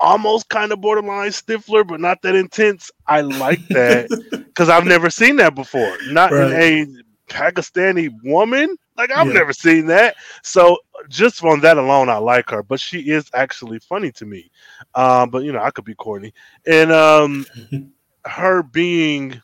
almost 0.00 0.48
kind 0.48 0.72
of 0.72 0.80
borderline 0.80 1.30
Stifler, 1.30 1.86
but 1.86 2.00
not 2.00 2.22
that 2.22 2.34
intense. 2.34 2.90
I 3.06 3.22
like 3.22 3.66
that 3.68 4.08
because 4.30 4.68
I've 4.68 4.86
never 4.86 5.10
seen 5.10 5.36
that 5.36 5.54
before. 5.54 5.96
Not 6.08 6.32
right. 6.32 6.52
in 6.52 7.02
a 7.28 7.32
Pakistani 7.32 8.10
woman. 8.24 8.76
Like 8.96 9.10
I've 9.10 9.28
yeah. 9.28 9.32
never 9.32 9.52
seen 9.52 9.86
that. 9.86 10.16
So 10.42 10.78
just 11.08 11.40
from 11.40 11.60
that 11.60 11.78
alone, 11.78 12.08
I 12.08 12.16
like 12.16 12.50
her. 12.50 12.62
But 12.62 12.80
she 12.80 13.10
is 13.10 13.30
actually 13.34 13.78
funny 13.78 14.12
to 14.12 14.26
me. 14.26 14.50
Um, 14.94 15.30
but 15.30 15.44
you 15.44 15.52
know, 15.52 15.62
I 15.62 15.70
could 15.70 15.84
be 15.84 15.94
corny. 15.94 16.32
And 16.66 16.92
um, 16.92 17.46
her 18.26 18.62
being 18.62 19.40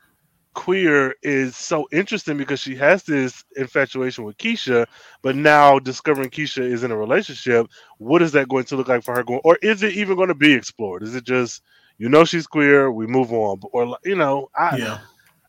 queer 0.55 1.15
is 1.23 1.57
so 1.57 1.89
interesting 1.93 2.37
because 2.37 2.61
she 2.61 2.75
has 2.77 3.03
this 3.05 3.45
infatuation 3.57 4.25
with 4.25 4.37
Keisha, 4.37 4.87
but 5.23 5.35
now 5.37 5.79
discovering 5.79 6.31
Keisha 6.31 6.63
is 6.63 6.85
in 6.85 6.91
a 6.91 6.97
relationship. 6.97 7.69
What 7.99 8.23
is 8.23 8.33
that 8.33 8.49
going 8.49 8.65
to 8.65 8.77
look 8.77 8.89
like 8.89 9.03
for 9.03 9.15
her? 9.15 9.25
Going, 9.25 9.41
or 9.45 9.57
is 9.63 9.83
it 9.83 9.95
even 9.95 10.17
going 10.17 10.29
to 10.29 10.35
be 10.35 10.53
explored? 10.53 11.03
Is 11.03 11.15
it 11.15 11.25
just 11.25 11.63
you 11.99 12.09
know 12.09 12.25
she's 12.25 12.47
queer, 12.47 12.91
we 12.91 13.07
move 13.07 13.33
on, 13.33 13.61
or 13.73 13.97
you 14.05 14.17
know, 14.17 14.51
I 14.57 14.77
yeah. 14.77 14.99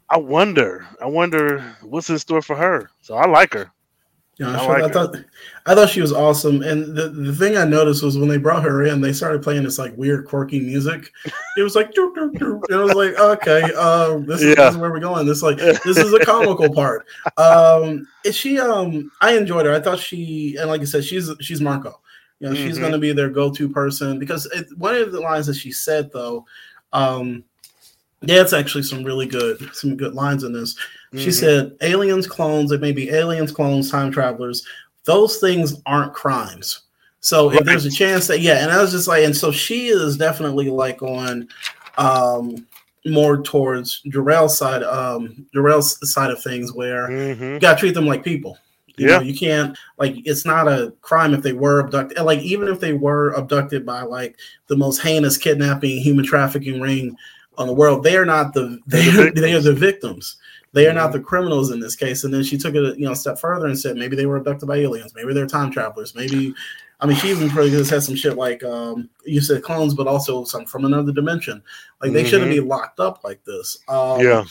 I 0.09 0.17
wonder, 0.17 0.85
I 1.01 1.07
wonder 1.07 1.59
what's 1.81 2.09
in 2.09 2.19
store 2.19 2.41
for 2.41 2.55
her. 2.55 2.89
So 3.01 3.15
I 3.15 3.27
like 3.27 3.53
her. 3.53 3.71
Yeah, 4.39 4.59
I, 4.59 4.65
like 4.65 4.83
I 4.83 4.89
thought 4.89 5.15
I 5.67 5.75
thought 5.75 5.89
she 5.89 6.01
was 6.01 6.11
awesome. 6.11 6.63
And 6.63 6.95
the, 6.95 7.09
the 7.09 7.35
thing 7.35 7.55
I 7.55 7.65
noticed 7.65 8.01
was 8.01 8.17
when 8.17 8.29
they 8.29 8.37
brought 8.37 8.63
her 8.63 8.83
in, 8.83 8.99
they 8.99 9.13
started 9.13 9.43
playing 9.43 9.63
this 9.63 9.77
like 9.77 9.95
weird, 9.95 10.25
quirky 10.25 10.59
music. 10.59 11.11
It 11.55 11.61
was 11.61 11.75
like, 11.75 11.93
doo, 11.93 12.11
doo, 12.15 12.31
doo. 12.31 12.61
and 12.69 12.79
I 12.79 12.83
was 12.83 12.95
like, 12.95 13.13
okay, 13.19 13.61
um, 13.75 14.25
this, 14.25 14.41
is, 14.41 14.49
yeah. 14.49 14.65
this, 14.65 14.73
is, 14.73 14.77
where 14.79 14.91
we're 14.91 14.99
going. 14.99 15.27
This 15.27 15.43
like 15.43 15.57
this 15.57 15.97
is 15.97 16.13
a 16.13 16.25
comical 16.25 16.73
part. 16.73 17.05
Um, 17.37 18.07
is 18.25 18.35
she? 18.35 18.59
Um, 18.59 19.11
I 19.21 19.37
enjoyed 19.37 19.67
her. 19.67 19.73
I 19.73 19.79
thought 19.79 19.99
she, 19.99 20.57
and 20.59 20.67
like 20.67 20.81
I 20.81 20.85
said, 20.85 21.03
she's 21.03 21.29
she's 21.39 21.61
Marco. 21.61 22.01
You 22.39 22.49
know, 22.49 22.55
mm-hmm. 22.55 22.67
she's 22.67 22.79
going 22.79 22.91
to 22.91 22.97
be 22.97 23.13
their 23.13 23.29
go-to 23.29 23.69
person 23.69 24.17
because 24.17 24.47
it, 24.47 24.65
one 24.77 24.95
of 24.95 25.11
the 25.11 25.21
lines 25.21 25.45
that 25.45 25.55
she 25.55 25.71
said 25.71 26.11
though, 26.11 26.43
um, 26.91 27.43
yeah, 28.21 28.41
it's 28.41 28.51
actually 28.51 28.83
some 28.83 29.03
really 29.03 29.27
good 29.27 29.69
some 29.73 29.95
good 29.95 30.15
lines 30.15 30.43
in 30.43 30.53
this. 30.53 30.75
She 31.15 31.27
mm-hmm. 31.27 31.31
said, 31.31 31.77
"Aliens, 31.81 32.27
clones. 32.27 32.71
It 32.71 32.81
may 32.81 32.91
be 32.91 33.09
aliens, 33.09 33.51
clones, 33.51 33.91
time 33.91 34.11
travelers. 34.11 34.65
Those 35.05 35.37
things 35.37 35.81
aren't 35.85 36.13
crimes. 36.13 36.81
So 37.19 37.49
right. 37.49 37.59
if 37.59 37.65
there's 37.65 37.85
a 37.85 37.91
chance 37.91 38.27
that 38.27 38.41
yeah." 38.41 38.63
And 38.63 38.71
I 38.71 38.81
was 38.81 38.91
just 38.91 39.07
like, 39.07 39.23
and 39.23 39.35
so 39.35 39.51
she 39.51 39.87
is 39.87 40.17
definitely 40.17 40.69
like 40.69 41.01
on 41.03 41.47
um 41.97 42.65
more 43.05 43.43
towards 43.43 44.01
Jharrel's 44.07 44.57
side, 44.57 44.81
um 44.83 45.45
Jharrel's 45.55 46.11
side 46.11 46.31
of 46.31 46.41
things, 46.41 46.73
where 46.73 47.09
mm-hmm. 47.09 47.43
you 47.43 47.59
gotta 47.59 47.79
treat 47.79 47.93
them 47.93 48.07
like 48.07 48.23
people. 48.23 48.57
You 48.97 49.07
yeah, 49.07 49.17
know, 49.17 49.23
you 49.23 49.35
can't 49.35 49.77
like 49.97 50.15
it's 50.25 50.45
not 50.45 50.67
a 50.67 50.93
crime 51.01 51.33
if 51.33 51.43
they 51.43 51.53
were 51.53 51.79
abducted. 51.79 52.19
Like 52.19 52.39
even 52.39 52.67
if 52.67 52.79
they 52.79 52.93
were 52.93 53.33
abducted 53.33 53.85
by 53.85 54.01
like 54.01 54.37
the 54.67 54.77
most 54.77 54.99
heinous 54.99 55.37
kidnapping, 55.37 55.99
human 55.99 56.25
trafficking 56.25 56.81
ring 56.81 57.15
on 57.57 57.67
the 57.67 57.73
world. 57.73 58.03
They 58.03 58.17
are 58.17 58.25
not 58.25 58.53
the 58.53 58.79
they 58.87 59.09
are, 59.09 59.31
they 59.35 59.53
are 59.53 59.61
the 59.61 59.73
victims. 59.73 60.37
They 60.73 60.87
are 60.87 60.93
not 60.93 61.09
mm-hmm. 61.09 61.19
the 61.19 61.23
criminals 61.23 61.71
in 61.71 61.79
this 61.79 61.95
case. 61.95 62.23
And 62.23 62.33
then 62.33 62.43
she 62.43 62.57
took 62.57 62.75
it 62.75 62.97
you 62.97 63.05
know 63.05 63.13
a 63.13 63.15
step 63.15 63.39
further 63.39 63.67
and 63.67 63.79
said 63.79 63.95
maybe 63.95 64.15
they 64.15 64.25
were 64.25 64.37
abducted 64.37 64.67
by 64.67 64.77
aliens, 64.77 65.13
maybe 65.15 65.33
they're 65.33 65.47
time 65.47 65.71
travelers, 65.71 66.15
maybe. 66.15 66.53
I 66.99 67.05
mean, 67.05 67.17
she 67.17 67.31
even 67.31 67.49
probably 67.49 67.71
just 67.71 67.89
had 67.89 68.03
some 68.03 68.15
shit 68.15 68.37
like 68.37 68.63
um, 68.63 69.09
you 69.25 69.41
said 69.41 69.63
clones, 69.63 69.93
but 69.93 70.07
also 70.07 70.45
some 70.45 70.65
from 70.65 70.85
another 70.85 71.11
dimension. 71.11 71.61
Like 72.01 72.13
they 72.13 72.21
mm-hmm. 72.21 72.29
shouldn't 72.29 72.51
be 72.51 72.61
locked 72.61 72.99
up 72.99 73.23
like 73.23 73.43
this. 73.43 73.77
Um, 73.89 74.21
yeah. 74.21 74.43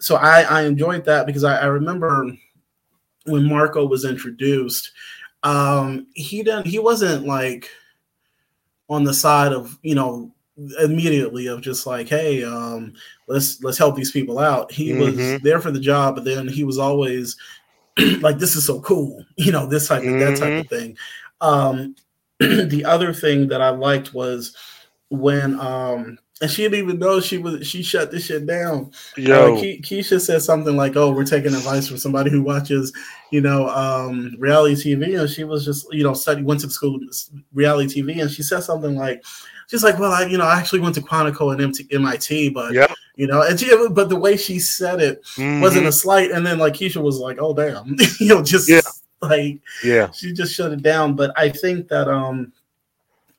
So 0.00 0.16
I, 0.16 0.42
I 0.42 0.62
enjoyed 0.62 1.04
that 1.04 1.26
because 1.26 1.44
I, 1.44 1.58
I 1.58 1.66
remember 1.66 2.32
when 3.26 3.48
Marco 3.48 3.86
was 3.86 4.04
introduced, 4.04 4.92
um, 5.42 6.06
he 6.14 6.42
didn't 6.42 6.66
he 6.66 6.78
wasn't 6.78 7.26
like 7.26 7.68
on 8.88 9.04
the 9.04 9.14
side 9.14 9.52
of 9.52 9.78
you 9.82 9.94
know 9.94 10.32
immediately 10.80 11.46
of 11.46 11.60
just 11.60 11.86
like, 11.86 12.08
hey, 12.08 12.44
um, 12.44 12.92
let's 13.26 13.62
let's 13.62 13.78
help 13.78 13.96
these 13.96 14.10
people 14.10 14.38
out. 14.38 14.72
He 14.72 14.90
mm-hmm. 14.90 15.00
was 15.00 15.40
there 15.42 15.60
for 15.60 15.70
the 15.70 15.80
job, 15.80 16.16
but 16.16 16.24
then 16.24 16.48
he 16.48 16.64
was 16.64 16.78
always 16.78 17.36
like, 18.20 18.38
this 18.38 18.56
is 18.56 18.66
so 18.66 18.80
cool, 18.80 19.24
you 19.36 19.52
know, 19.52 19.66
this 19.66 19.88
type 19.88 20.02
of 20.02 20.08
mm-hmm. 20.08 20.18
that 20.20 20.38
type 20.38 20.60
of 20.60 20.66
mm-hmm. 20.66 20.74
thing. 20.74 20.96
Um, 21.40 21.94
the 22.40 22.84
other 22.84 23.12
thing 23.12 23.48
that 23.48 23.60
I 23.60 23.70
liked 23.70 24.14
was 24.14 24.56
when 25.10 25.58
um 25.58 26.18
and 26.40 26.50
she 26.50 26.62
didn't 26.62 26.78
even 26.78 26.98
know 26.98 27.20
she 27.20 27.38
was 27.38 27.66
she 27.66 27.82
shut 27.82 28.10
this 28.10 28.26
shit 28.26 28.46
down. 28.46 28.92
Yo. 29.16 29.56
Uh, 29.56 29.58
Ke- 29.58 29.82
Keisha 29.82 30.20
said 30.20 30.42
something 30.42 30.76
like, 30.76 30.96
"Oh, 30.96 31.10
we're 31.10 31.24
taking 31.24 31.54
advice 31.54 31.88
from 31.88 31.98
somebody 31.98 32.30
who 32.30 32.42
watches, 32.42 32.92
you 33.32 33.40
know, 33.40 33.68
um, 33.70 34.36
reality 34.38 34.94
TV." 34.94 35.18
And 35.18 35.28
she 35.28 35.44
was 35.44 35.64
just, 35.64 35.92
you 35.92 36.04
know, 36.04 36.14
study 36.14 36.42
went 36.42 36.60
to 36.60 36.70
school 36.70 37.00
reality 37.52 38.02
TV, 38.02 38.20
and 38.20 38.30
she 38.30 38.42
said 38.42 38.60
something 38.60 38.94
like, 38.94 39.24
she's 39.68 39.84
like, 39.84 39.98
well, 39.98 40.12
I, 40.12 40.26
you 40.26 40.36
know, 40.36 40.44
I 40.44 40.58
actually 40.58 40.80
went 40.80 40.94
to 40.96 41.00
Quantico 41.00 41.52
and 41.52 41.92
MIT, 41.92 42.50
but 42.50 42.72
yep. 42.72 42.90
you 43.16 43.26
know, 43.26 43.42
and 43.42 43.58
she, 43.58 43.70
but 43.90 44.08
the 44.08 44.16
way 44.16 44.36
she 44.36 44.58
said 44.58 45.00
it 45.00 45.22
mm-hmm. 45.36 45.60
wasn't 45.60 45.86
a 45.86 45.92
slight. 45.92 46.32
And 46.32 46.44
then 46.44 46.58
like 46.58 46.74
Keisha 46.74 47.02
was 47.02 47.18
like, 47.18 47.38
oh 47.40 47.54
damn, 47.54 47.96
you 48.20 48.28
know, 48.28 48.42
just 48.42 48.68
yeah. 48.68 48.80
like, 49.22 49.60
yeah, 49.84 50.10
she 50.10 50.32
just 50.32 50.54
shut 50.54 50.72
it 50.72 50.82
down. 50.82 51.14
But 51.14 51.32
I 51.38 51.50
think 51.50 51.88
that, 51.88 52.08
um, 52.08 52.52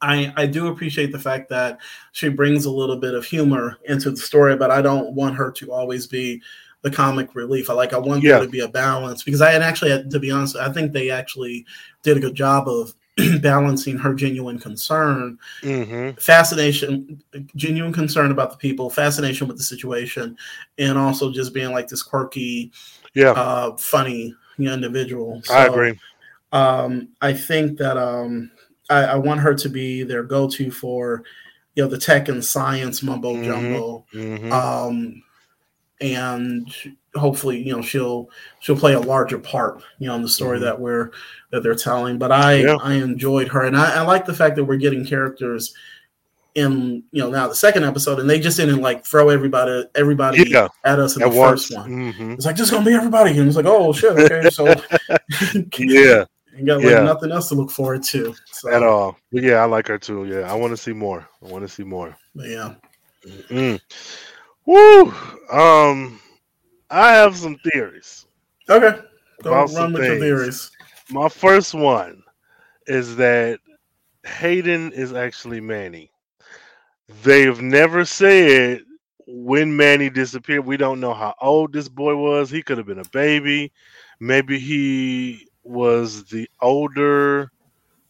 I, 0.01 0.31
I 0.37 0.45
do 0.45 0.67
appreciate 0.67 1.11
the 1.11 1.19
fact 1.19 1.49
that 1.49 1.79
she 2.13 2.29
brings 2.29 2.63
a 2.63 2.71
little 2.71 2.95
bit 2.95 3.13
of 3.13 3.25
humor 3.25 3.77
into 3.83 4.09
the 4.11 4.17
story, 4.17 4.55
but 4.55 4.71
I 4.71 4.81
don't 4.81 5.11
want 5.11 5.35
her 5.35 5.51
to 5.51 5.73
always 5.73 6.07
be 6.07 6.41
the 6.83 6.91
comic 6.91 7.35
relief. 7.35 7.69
I 7.69 7.73
like 7.73 7.91
I 7.91 7.97
want 7.97 8.23
yeah. 8.23 8.37
there 8.37 8.45
to 8.45 8.49
be 8.49 8.61
a 8.61 8.67
balance 8.69 9.23
because 9.23 9.41
I 9.41 9.51
had 9.51 9.61
actually, 9.61 10.09
to 10.09 10.19
be 10.19 10.31
honest, 10.31 10.55
I 10.55 10.71
think 10.71 10.93
they 10.93 11.09
actually 11.09 11.65
did 12.03 12.15
a 12.15 12.21
good 12.21 12.35
job 12.35 12.69
of 12.69 12.93
balancing 13.41 13.97
her 13.97 14.13
genuine 14.13 14.59
concern, 14.59 15.37
mm-hmm. 15.61 16.17
fascination, 16.19 17.21
genuine 17.55 17.93
concern 17.93 18.31
about 18.31 18.51
the 18.51 18.57
people, 18.57 18.89
fascination 18.89 19.47
with 19.47 19.57
the 19.57 19.63
situation, 19.63 20.37
and 20.77 20.97
also 20.97 21.31
just 21.31 21.53
being 21.53 21.71
like 21.71 21.87
this 21.87 22.03
quirky, 22.03 22.71
yeah, 23.13 23.31
uh, 23.31 23.75
funny 23.77 24.35
individual. 24.57 25.41
So, 25.43 25.53
I 25.53 25.65
agree. 25.65 25.99
Um, 26.51 27.09
I 27.21 27.33
think 27.33 27.77
that 27.77 27.97
um, 27.97 28.51
I, 28.89 29.03
I, 29.03 29.15
want 29.15 29.39
her 29.39 29.53
to 29.53 29.69
be 29.69 30.03
their 30.03 30.23
go-to 30.23 30.71
for 30.71 31.23
you 31.75 31.83
know 31.83 31.89
the 31.89 31.97
tech 31.97 32.27
and 32.27 32.43
science 32.43 33.03
mumbo 33.03 33.35
mm-hmm. 33.35 33.43
jumbo. 33.43 34.05
Mm-hmm. 34.13 34.51
Um, 34.51 35.23
and 36.01 36.73
hopefully 37.15 37.61
you 37.61 37.75
know 37.75 37.81
she'll 37.81 38.29
she'll 38.59 38.77
play 38.77 38.93
a 38.93 38.99
larger 38.99 39.37
part 39.37 39.81
you 39.97 40.07
know 40.07 40.15
in 40.15 40.21
the 40.21 40.29
story 40.29 40.57
mm-hmm. 40.57 40.65
that 40.65 40.79
we're 40.79 41.11
that 41.51 41.63
they're 41.63 41.75
telling 41.75 42.17
but 42.17 42.31
i 42.31 42.55
yeah. 42.55 42.77
i 42.81 42.93
enjoyed 42.93 43.47
her 43.47 43.63
and 43.63 43.75
I, 43.75 43.95
I, 43.95 44.01
like 44.01 44.25
the 44.25 44.33
fact 44.33 44.55
that 44.55 44.65
we're 44.65 44.77
getting 44.77 45.05
characters 45.05 45.73
in 46.55 47.03
you 47.11 47.21
know 47.21 47.29
now 47.29 47.47
the 47.47 47.55
second 47.55 47.83
episode 47.83 48.19
and 48.19 48.29
they 48.29 48.39
just 48.39 48.57
didn't 48.57 48.81
like 48.81 49.05
throw 49.05 49.29
everybody 49.29 49.85
everybody 49.95 50.49
yeah. 50.49 50.67
at 50.83 50.99
us 50.99 51.15
in 51.15 51.23
at 51.23 51.31
the 51.31 51.37
once. 51.37 51.67
first 51.67 51.75
one 51.75 51.89
mm-hmm. 51.89 52.31
it's 52.33 52.45
like 52.45 52.55
just 52.55 52.71
gonna 52.71 52.85
be 52.85 52.93
everybody 52.93 53.37
and 53.37 53.47
it's 53.47 53.57
like 53.57 53.65
oh 53.65 53.91
shit 53.91 54.17
okay 54.17 54.49
so 54.49 54.65
yeah 55.77 56.25
and 56.55 56.67
got 56.67 56.77
like 56.77 56.85
yeah. 56.85 57.01
nothing 57.01 57.31
else 57.31 57.49
to 57.49 57.55
look 57.55 57.71
forward 57.71 58.03
to 58.03 58.35
so. 58.51 58.71
at 58.71 58.83
all 58.83 59.17
but 59.31 59.43
yeah 59.43 59.55
i 59.55 59.65
like 59.65 59.87
her 59.87 59.97
too 59.97 60.25
yeah 60.25 60.51
i 60.51 60.55
want 60.55 60.71
to 60.71 60.77
see 60.77 60.93
more 60.93 61.27
i 61.43 61.47
want 61.47 61.63
to 61.63 61.67
see 61.67 61.83
more 61.83 62.15
but 62.35 62.47
yeah 62.47 62.75
mm-hmm. 63.25 63.75
Woo! 64.69 65.11
Um, 65.51 66.19
I 66.91 67.13
have 67.13 67.35
some 67.35 67.57
theories. 67.73 68.27
Okay, 68.69 68.99
go 69.41 69.65
run 69.65 69.93
with 69.93 70.03
your 70.03 70.19
theories. 70.19 70.69
My 71.09 71.27
first 71.27 71.73
one 71.73 72.21
is 72.85 73.15
that 73.15 73.61
Hayden 74.27 74.91
is 74.91 75.11
actually 75.11 75.59
Manny. 75.59 76.11
They've 77.23 77.59
never 77.59 78.05
said 78.05 78.83
when 79.25 79.75
Manny 79.75 80.11
disappeared. 80.11 80.67
We 80.67 80.77
don't 80.77 80.99
know 80.99 81.15
how 81.15 81.33
old 81.41 81.73
this 81.73 81.89
boy 81.89 82.15
was. 82.15 82.51
He 82.51 82.61
could 82.61 82.77
have 82.77 82.85
been 82.85 82.99
a 82.99 83.09
baby. 83.09 83.71
Maybe 84.19 84.59
he 84.59 85.47
was 85.63 86.25
the 86.25 86.47
older, 86.61 87.51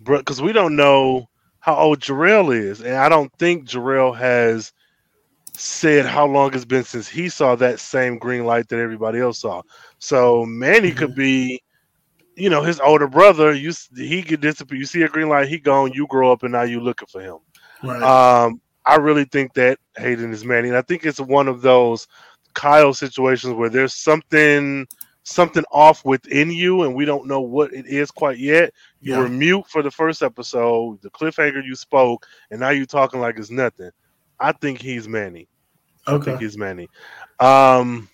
because 0.03 0.41
we 0.41 0.51
don't 0.51 0.75
know 0.75 1.29
how 1.61 1.75
old 1.75 2.01
Jharrel 2.01 2.53
is, 2.53 2.81
and 2.81 2.97
I 2.97 3.07
don't 3.07 3.31
think 3.39 3.63
Jharrel 3.63 4.13
has 4.17 4.73
said 5.59 6.05
how 6.05 6.25
long 6.25 6.53
it's 6.53 6.65
been 6.65 6.83
since 6.83 7.07
he 7.07 7.27
saw 7.27 7.55
that 7.55 7.79
same 7.79 8.17
green 8.17 8.45
light 8.45 8.69
that 8.69 8.79
everybody 8.79 9.19
else 9.19 9.39
saw. 9.39 9.61
So 9.97 10.45
Manny 10.45 10.89
mm-hmm. 10.89 10.97
could 10.97 11.15
be, 11.15 11.61
you 12.35 12.49
know, 12.49 12.63
his 12.63 12.79
older 12.79 13.07
brother. 13.07 13.53
You 13.53 13.73
he 13.95 14.23
could 14.23 14.41
disappear. 14.41 14.77
You 14.77 14.85
see 14.85 15.01
a 15.01 15.09
green 15.09 15.27
light, 15.29 15.49
he 15.49 15.59
gone. 15.59 15.91
You 15.93 16.07
grow 16.07 16.31
up, 16.31 16.43
and 16.43 16.53
now 16.53 16.61
you 16.61 16.79
looking 16.79 17.07
for 17.07 17.21
him. 17.21 17.37
Right. 17.83 18.01
Um, 18.01 18.61
I 18.85 18.95
really 18.95 19.25
think 19.25 19.53
that 19.53 19.79
Hayden 19.97 20.31
is 20.31 20.45
Manny, 20.45 20.69
and 20.69 20.77
I 20.77 20.81
think 20.81 21.05
it's 21.05 21.19
one 21.19 21.47
of 21.47 21.61
those 21.61 22.07
Kyle 22.53 22.93
situations 22.93 23.53
where 23.53 23.69
there's 23.69 23.93
something 23.93 24.87
something 25.23 25.65
off 25.71 26.05
within 26.05 26.51
you, 26.51 26.83
and 26.83 26.95
we 26.95 27.03
don't 27.03 27.27
know 27.27 27.41
what 27.41 27.73
it 27.73 27.85
is 27.85 28.11
quite 28.11 28.37
yet. 28.37 28.73
You 29.01 29.13
yeah. 29.13 29.19
were 29.19 29.29
mute 29.29 29.65
for 29.67 29.83
the 29.83 29.91
first 29.91 30.23
episode, 30.23 31.01
the 31.01 31.09
cliffhanger 31.09 31.63
you 31.63 31.75
spoke, 31.75 32.25
and 32.49 32.61
now 32.61 32.69
you're 32.69 32.85
talking 32.85 33.19
like 33.19 33.37
it's 33.37 33.51
nothing. 33.51 33.91
I 34.39 34.53
think 34.53 34.81
he's 34.81 35.07
Manny. 35.07 35.48
Okay. 36.09 36.21
I 36.21 36.25
think 36.25 36.41
he's 36.41 36.57
Manny. 36.57 36.87
Um, 37.39 38.09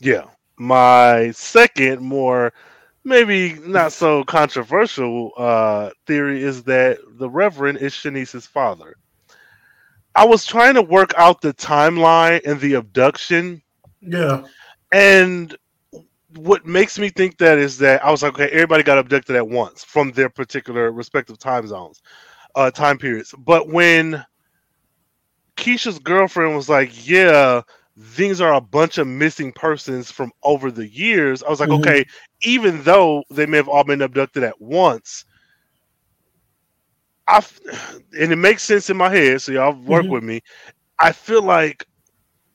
yeah. 0.00 0.24
My 0.58 1.30
second, 1.32 2.00
more 2.00 2.52
maybe 3.04 3.54
not 3.64 3.92
so 3.92 4.24
controversial 4.24 5.32
uh, 5.36 5.90
theory 6.06 6.42
is 6.42 6.62
that 6.64 6.98
the 7.18 7.28
Reverend 7.28 7.78
is 7.78 7.92
Shanice's 7.92 8.46
father. 8.46 8.96
I 10.14 10.24
was 10.24 10.44
trying 10.44 10.74
to 10.74 10.82
work 10.82 11.12
out 11.16 11.40
the 11.40 11.54
timeline 11.54 12.40
and 12.44 12.60
the 12.60 12.74
abduction. 12.74 13.62
Yeah. 14.00 14.44
And 14.92 15.56
what 16.36 16.66
makes 16.66 16.98
me 16.98 17.08
think 17.08 17.38
that 17.38 17.58
is 17.58 17.78
that 17.78 18.04
I 18.04 18.10
was 18.10 18.22
like, 18.22 18.34
okay, 18.34 18.48
everybody 18.50 18.82
got 18.82 18.98
abducted 18.98 19.36
at 19.36 19.48
once 19.48 19.84
from 19.84 20.12
their 20.12 20.28
particular 20.28 20.92
respective 20.92 21.38
time 21.38 21.66
zones, 21.66 22.02
uh, 22.54 22.70
time 22.70 22.98
periods. 22.98 23.34
But 23.38 23.68
when 23.68 24.24
Keisha's 25.56 25.98
girlfriend 25.98 26.56
was 26.56 26.68
like, 26.68 27.06
"Yeah, 27.06 27.62
these 28.16 28.40
are 28.40 28.54
a 28.54 28.60
bunch 28.60 28.98
of 28.98 29.06
missing 29.06 29.52
persons 29.52 30.10
from 30.10 30.32
over 30.42 30.70
the 30.70 30.88
years." 30.88 31.42
I 31.42 31.50
was 31.50 31.60
like, 31.60 31.68
mm-hmm. 31.68 31.82
"Okay, 31.82 32.04
even 32.42 32.82
though 32.82 33.24
they 33.30 33.46
may 33.46 33.58
have 33.58 33.68
all 33.68 33.84
been 33.84 34.02
abducted 34.02 34.42
at 34.42 34.60
once, 34.60 35.24
I 37.28 37.44
and 38.18 38.32
it 38.32 38.36
makes 38.36 38.62
sense 38.62 38.90
in 38.90 38.96
my 38.96 39.10
head. 39.10 39.42
So 39.42 39.52
y'all 39.52 39.72
work 39.72 40.04
mm-hmm. 40.04 40.12
with 40.12 40.24
me. 40.24 40.40
I 40.98 41.12
feel 41.12 41.42
like 41.42 41.86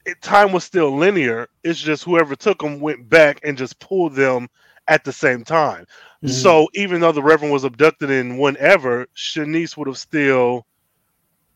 it, 0.05 0.21
time 0.21 0.51
was 0.51 0.63
still 0.63 0.95
linear. 0.95 1.49
It's 1.63 1.79
just 1.79 2.03
whoever 2.03 2.35
took 2.35 2.59
them 2.59 2.79
went 2.79 3.09
back 3.09 3.39
and 3.43 3.57
just 3.57 3.79
pulled 3.79 4.15
them 4.15 4.47
at 4.87 5.03
the 5.03 5.11
same 5.11 5.43
time. 5.43 5.85
Mm-hmm. 6.23 6.29
So 6.29 6.67
even 6.73 7.01
though 7.01 7.11
the 7.11 7.21
Reverend 7.21 7.53
was 7.53 7.65
abducted 7.65 8.09
in 8.09 8.37
whenever, 8.37 9.05
Shanice 9.15 9.75
would 9.77 9.87
have 9.87 9.97
still. 9.97 10.65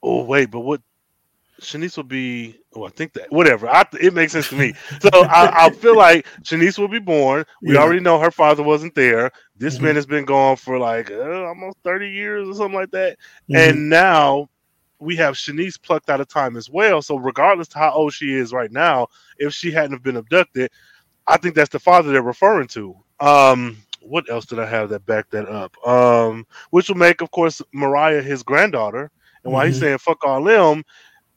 Oh 0.03 0.23
wait, 0.23 0.49
but 0.51 0.61
what 0.61 0.81
Shanice 1.61 1.95
will 1.95 2.03
be. 2.03 2.59
Oh, 2.75 2.85
I 2.85 2.89
think 2.89 3.13
that 3.13 3.31
whatever. 3.31 3.69
I, 3.69 3.85
it 3.99 4.13
makes 4.13 4.33
sense 4.33 4.49
to 4.49 4.55
me. 4.55 4.73
So 4.99 5.09
I, 5.13 5.67
I, 5.67 5.69
feel 5.69 5.95
like 6.07 6.25
Shanice 6.41 6.77
will 6.77 6.87
be 6.87 6.99
born. 6.99 7.45
We 7.61 7.75
yeah. 7.75 7.81
already 7.81 7.99
know 7.99 8.19
her 8.19 8.31
father 8.31 8.63
wasn't 8.63 8.95
there. 8.95 9.31
This 9.57 9.75
mm-hmm. 9.75 9.85
man 9.85 9.95
has 9.95 10.05
been 10.05 10.25
gone 10.25 10.57
for 10.57 10.79
like 10.79 11.11
uh, 11.11 11.45
almost 11.45 11.77
thirty 11.83 12.09
years 12.09 12.47
or 12.47 12.53
something 12.55 12.75
like 12.75 12.91
that. 12.91 13.17
Mm-hmm. 13.49 13.55
And 13.55 13.89
now 13.89 14.49
we 14.99 15.15
have 15.15 15.35
Shanice 15.35 15.81
plucked 15.81 16.09
out 16.09 16.21
of 16.21 16.27
time 16.27 16.57
as 16.57 16.69
well. 16.69 17.01
So 17.01 17.17
regardless 17.17 17.67
to 17.69 17.79
how 17.79 17.91
old 17.91 18.13
she 18.13 18.33
is 18.33 18.53
right 18.53 18.71
now, 18.71 19.07
if 19.37 19.53
she 19.53 19.71
hadn't 19.71 19.93
have 19.93 20.03
been 20.03 20.17
abducted, 20.17 20.71
I 21.27 21.37
think 21.37 21.55
that's 21.55 21.69
the 21.69 21.79
father 21.79 22.11
they're 22.11 22.21
referring 22.21 22.67
to. 22.69 22.95
Um, 23.19 23.77
what 24.01 24.29
else 24.29 24.45
did 24.45 24.59
I 24.59 24.65
have 24.65 24.89
that 24.89 25.05
back 25.05 25.29
that 25.29 25.47
up? 25.47 25.75
Um, 25.87 26.45
which 26.71 26.89
will 26.89 26.97
make, 26.97 27.21
of 27.21 27.31
course, 27.31 27.61
Mariah 27.71 28.21
his 28.21 28.43
granddaughter. 28.43 29.11
And 29.43 29.53
while 29.53 29.63
mm-hmm. 29.63 29.71
he's 29.71 29.79
saying 29.79 29.97
"fuck 29.97 30.23
all 30.23 30.43
them," 30.43 30.83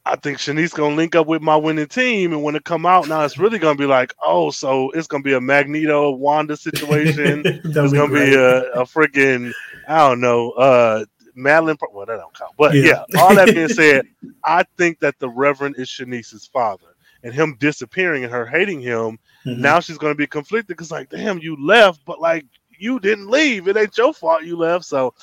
I 0.07 0.15
think 0.15 0.37
Shanice 0.37 0.73
gonna 0.73 0.95
link 0.95 1.15
up 1.15 1.25
with 1.25 1.41
my 1.41 1.55
winning 1.55 1.87
team, 1.87 2.31
and 2.31 2.43
when 2.43 2.55
it 2.55 2.63
come 2.63 2.85
out, 2.85 3.07
now 3.07 3.23
it's 3.23 3.39
really 3.39 3.57
gonna 3.57 3.77
be 3.77 3.87
like, 3.87 4.13
oh, 4.23 4.51
so 4.51 4.91
it's 4.91 5.07
gonna 5.07 5.23
be 5.23 5.33
a 5.33 5.41
Magneto 5.41 6.11
Wanda 6.11 6.55
situation. 6.55 7.41
it's 7.45 7.73
gonna 7.73 8.07
great. 8.07 8.29
be 8.29 8.35
a, 8.35 8.71
a 8.73 8.83
freaking 8.85 9.51
I 9.87 10.07
don't 10.07 10.21
know, 10.21 10.51
uh, 10.51 11.05
Madeline. 11.33 11.77
Well, 11.91 12.05
that 12.05 12.17
don't 12.17 12.37
count, 12.37 12.53
but 12.57 12.75
yeah. 12.75 13.03
yeah. 13.09 13.21
All 13.21 13.33
that 13.35 13.53
being 13.53 13.67
said, 13.67 14.05
I 14.43 14.63
think 14.77 14.99
that 14.99 15.17
the 15.19 15.29
Reverend 15.29 15.75
is 15.77 15.89
Shanice's 15.89 16.45
father, 16.45 16.95
and 17.23 17.33
him 17.33 17.57
disappearing 17.59 18.23
and 18.23 18.31
her 18.31 18.45
hating 18.45 18.81
him. 18.81 19.17
Mm-hmm. 19.45 19.61
Now 19.61 19.79
she's 19.79 19.97
gonna 19.97 20.15
be 20.15 20.27
conflicted 20.27 20.67
because, 20.67 20.91
like, 20.91 21.09
damn, 21.09 21.39
you 21.39 21.57
left, 21.59 22.01
but 22.05 22.21
like 22.21 22.45
you 22.77 22.99
didn't 22.99 23.29
leave. 23.29 23.67
It 23.67 23.77
ain't 23.77 23.97
your 23.97 24.13
fault 24.13 24.43
you 24.43 24.55
left. 24.57 24.85
So 24.85 25.15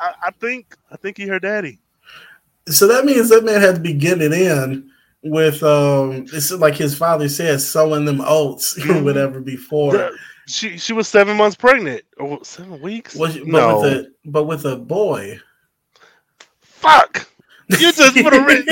I, 0.00 0.14
I 0.26 0.30
think 0.32 0.76
I 0.90 0.96
think 0.96 1.18
he 1.18 1.26
her 1.26 1.38
daddy. 1.40 1.80
So 2.70 2.86
that 2.88 3.04
means 3.04 3.28
that 3.28 3.44
man 3.44 3.60
had 3.60 3.76
to 3.76 3.80
be 3.80 3.92
getting 3.94 4.32
it 4.32 4.32
in 4.32 4.90
with 5.22 5.62
um 5.62 6.26
it's 6.32 6.50
like 6.52 6.74
his 6.74 6.96
father 6.96 7.28
said, 7.28 7.60
sowing 7.60 8.04
them 8.04 8.20
oats 8.24 8.76
or 8.78 8.82
mm-hmm. 8.82 9.04
whatever 9.04 9.40
before. 9.40 9.92
The, 9.92 10.18
she 10.46 10.78
she 10.78 10.92
was 10.92 11.08
seven 11.08 11.36
months 11.36 11.56
pregnant. 11.56 12.02
Or 12.18 12.44
seven 12.44 12.80
weeks? 12.80 13.14
Was 13.14 13.34
she, 13.34 13.44
no. 13.44 13.80
with 13.80 13.92
a 13.92 14.12
but 14.24 14.44
with 14.44 14.64
a 14.64 14.76
boy. 14.76 15.40
Fuck. 16.60 17.28
You 17.70 17.92
just 17.92 18.14
put 18.14 18.32
a 18.32 18.40
ring. 18.44 18.64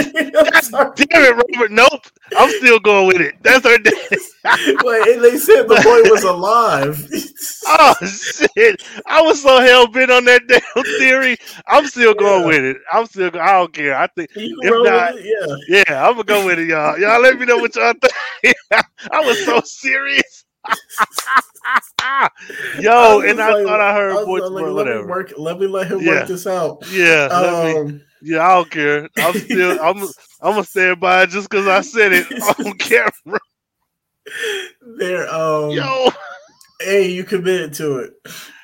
God 0.73 0.97
damn 0.97 1.07
it, 1.11 1.37
Robert. 1.55 1.71
Nope. 1.71 2.07
I'm 2.37 2.51
still 2.59 2.81
going 2.81 3.09
with 3.09 3.21
it. 3.21 3.35
That's 3.43 3.65
her 3.67 3.77
dad. 3.77 3.95
Wait, 4.85 5.21
they 5.21 5.37
said 5.37 5.65
the 5.65 5.81
boy 5.83 6.11
was 6.11 6.23
alive. 6.23 7.07
oh 7.67 7.95
shit! 8.07 8.83
I 9.05 9.21
was 9.21 9.43
so 9.43 9.61
hell 9.61 9.87
bent 9.87 10.11
on 10.11 10.25
that 10.25 10.47
damn 10.47 10.85
theory. 10.99 11.37
I'm 11.67 11.87
still 11.87 12.15
going 12.15 12.43
yeah. 12.43 12.47
with 12.47 12.65
it. 12.65 12.77
I'm 12.91 13.07
still. 13.07 13.31
I 13.39 13.53
don't 13.53 13.73
care. 13.73 13.99
I 13.99 14.07
think 14.07 14.31
if 14.35 14.85
not, 14.85 15.23
yeah, 15.23 15.57
yeah, 15.69 16.09
I'm 16.09 16.15
gonna 16.15 16.25
go 16.25 16.47
with 16.47 16.59
it, 16.59 16.69
y'all. 16.69 16.99
Y'all 16.99 17.21
let 17.21 17.39
me 17.39 17.45
know 17.45 17.59
what 17.59 17.75
y'all 17.77 17.93
think. 17.93 18.57
I 19.11 19.21
was 19.21 19.45
so 19.45 19.61
serious. 19.65 20.46
Yo, 22.81 23.21
and 23.21 23.41
I 23.41 23.55
like, 23.55 23.67
thought 23.67 23.81
I 23.81 23.93
heard 23.95 24.17
I 24.17 24.25
voice, 24.25 24.43
like, 24.43 24.65
let 24.65 24.75
whatever. 24.75 25.03
Me 25.03 25.11
work, 25.11 25.33
let 25.37 25.59
me 25.59 25.67
let 25.67 25.89
him 25.89 26.01
yeah. 26.01 26.11
work 26.11 26.29
this 26.29 26.47
out. 26.47 26.85
Yeah. 26.91 27.25
Um, 27.27 28.01
yeah, 28.23 28.47
I 28.47 28.55
don't 28.55 28.71
care. 28.71 29.09
I'm 29.17 29.35
still 29.35 29.79
I'm 29.83 29.99
I'm 30.41 30.53
gonna 30.53 30.65
stand 30.65 31.01
by 31.01 31.23
it 31.23 31.31
just 31.31 31.49
because 31.51 31.67
I 31.67 31.81
said 31.81 32.13
it 32.13 32.27
on 32.67 32.73
camera. 32.79 33.41
There, 34.99 35.29
um, 35.33 35.71
yo, 35.71 36.09
hey, 36.81 37.11
you 37.11 37.25
committed 37.25 37.75
to 37.75 37.99
it. 37.99 38.13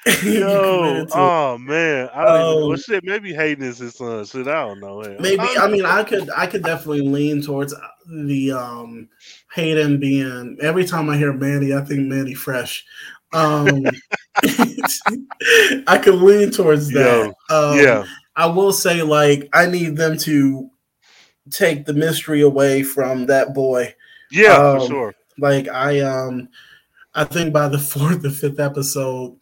yo, 0.25 1.07
oh 1.13 1.59
man, 1.59 2.11
I 2.13 2.25
don't 2.25 2.35
um, 2.35 2.41
even 2.41 2.61
know. 2.61 2.69
Well, 2.69 2.77
shit, 2.77 3.05
maybe 3.05 3.33
Hayden 3.33 3.65
is 3.65 3.79
his 3.79 3.95
son. 3.95 4.25
Shit, 4.25 4.49
I 4.49 4.67
don't 4.67 4.81
know. 4.81 5.01
Maybe 5.21 5.39
I, 5.41 5.57
I 5.61 5.69
mean 5.69 5.85
I 5.85 6.03
could 6.03 6.29
I 6.31 6.47
could 6.47 6.65
definitely 6.65 7.03
lean 7.03 7.41
towards 7.41 7.75
the 8.09 8.53
um 8.53 9.09
Hayden 9.55 10.01
being. 10.01 10.59
Every 10.61 10.85
time 10.85 11.09
I 11.09 11.17
hear 11.17 11.33
Manny, 11.33 11.73
I 11.73 11.83
think 11.83 12.01
Mannie 12.09 12.35
Fresh. 12.35 12.85
Um, 13.33 13.85
I 15.87 16.01
could 16.03 16.17
lean 16.17 16.51
towards 16.51 16.91
that. 16.91 17.35
Um, 17.49 17.79
yeah. 17.79 18.05
I 18.35 18.47
will 18.47 18.73
say, 18.73 19.03
like, 19.03 19.49
I 19.53 19.67
need 19.67 19.97
them 19.97 20.17
to 20.19 20.71
take 21.51 21.85
the 21.85 21.93
mystery 21.93 22.41
away 22.43 22.83
from 22.83 23.27
that 23.27 23.55
boy. 23.55 23.95
Yeah, 24.31 24.57
um, 24.57 24.81
for 24.81 24.87
sure. 24.87 25.15
Like 25.39 25.69
I 25.69 26.01
um 26.01 26.49
I 27.15 27.25
think 27.25 27.53
by 27.53 27.69
the 27.69 27.79
fourth 27.79 28.25
or 28.25 28.31
fifth 28.31 28.61
episode, 28.61 29.37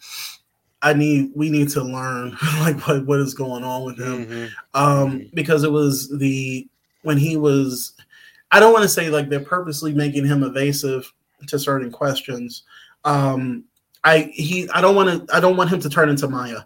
I 0.82 0.94
need 0.94 1.30
we 1.34 1.50
need 1.50 1.68
to 1.70 1.82
learn 1.82 2.30
like 2.60 2.80
what, 2.86 3.06
what 3.06 3.20
is 3.20 3.34
going 3.34 3.64
on 3.64 3.84
with 3.84 3.98
him. 3.98 4.26
Mm-hmm. 4.26 4.46
Um 4.74 5.30
because 5.34 5.64
it 5.64 5.72
was 5.72 6.08
the 6.18 6.68
when 7.02 7.18
he 7.18 7.36
was 7.36 7.94
I 8.50 8.60
don't 8.60 8.72
want 8.72 8.82
to 8.82 8.88
say 8.88 9.10
like 9.10 9.28
they're 9.28 9.40
purposely 9.40 9.92
making 9.92 10.26
him 10.26 10.42
evasive 10.42 11.12
to 11.46 11.58
certain 11.58 11.90
questions. 11.90 12.62
Um 13.04 13.64
I 14.04 14.30
he 14.32 14.68
I 14.70 14.80
don't 14.80 14.94
want 14.94 15.28
to 15.28 15.36
I 15.36 15.40
don't 15.40 15.56
want 15.56 15.70
him 15.70 15.80
to 15.80 15.90
turn 15.90 16.08
into 16.08 16.28
Maya. 16.28 16.60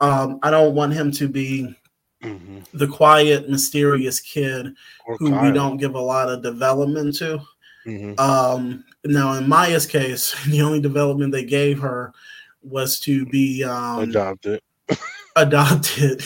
Um 0.00 0.38
I 0.42 0.50
don't 0.50 0.74
want 0.74 0.92
him 0.92 1.10
to 1.12 1.28
be 1.28 1.74
mm-hmm. 2.22 2.60
the 2.74 2.86
quiet, 2.86 3.48
mysterious 3.48 4.20
kid 4.20 4.74
or 5.06 5.16
who 5.16 5.30
Kyle. 5.30 5.44
we 5.44 5.52
don't 5.52 5.76
give 5.76 5.94
a 5.94 6.00
lot 6.00 6.28
of 6.28 6.42
development 6.42 7.16
to. 7.16 7.40
Mm-hmm. 7.86 8.20
Um, 8.20 8.84
now, 9.04 9.34
in 9.34 9.48
Maya's 9.48 9.86
case, 9.86 10.34
the 10.48 10.62
only 10.62 10.80
development 10.80 11.32
they 11.32 11.44
gave 11.44 11.80
her 11.80 12.12
was 12.68 13.00
to 13.00 13.26
be 13.26 13.64
um, 13.64 14.00
adopted. 14.00 14.60
adopted, 15.36 16.24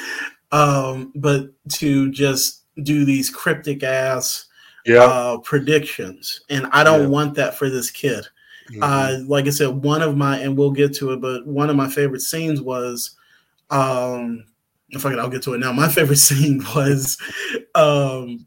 um, 0.52 1.12
but 1.14 1.50
to 1.74 2.10
just 2.10 2.64
do 2.82 3.04
these 3.04 3.30
cryptic 3.30 3.82
ass 3.82 4.46
yeah. 4.86 5.04
uh, 5.04 5.38
predictions, 5.38 6.40
and 6.48 6.66
I 6.72 6.84
don't 6.84 7.02
yeah. 7.02 7.08
want 7.08 7.34
that 7.34 7.56
for 7.56 7.68
this 7.68 7.90
kid. 7.90 8.24
Mm-hmm. 8.70 8.82
Uh, 8.82 9.24
like 9.26 9.46
I 9.46 9.50
said, 9.50 9.68
one 9.68 10.02
of 10.02 10.16
my 10.16 10.38
and 10.38 10.56
we'll 10.56 10.70
get 10.70 10.94
to 10.96 11.12
it, 11.12 11.20
but 11.20 11.46
one 11.46 11.70
of 11.70 11.76
my 11.76 11.88
favorite 11.88 12.20
scenes 12.20 12.60
was 12.60 13.16
um, 13.70 14.44
fuck 14.98 15.12
it, 15.12 15.18
I'll 15.18 15.28
get 15.28 15.42
to 15.44 15.54
it 15.54 15.58
now. 15.58 15.72
My 15.72 15.88
favorite 15.92 16.16
scene 16.16 16.64
was 16.74 17.18
um, 17.74 18.46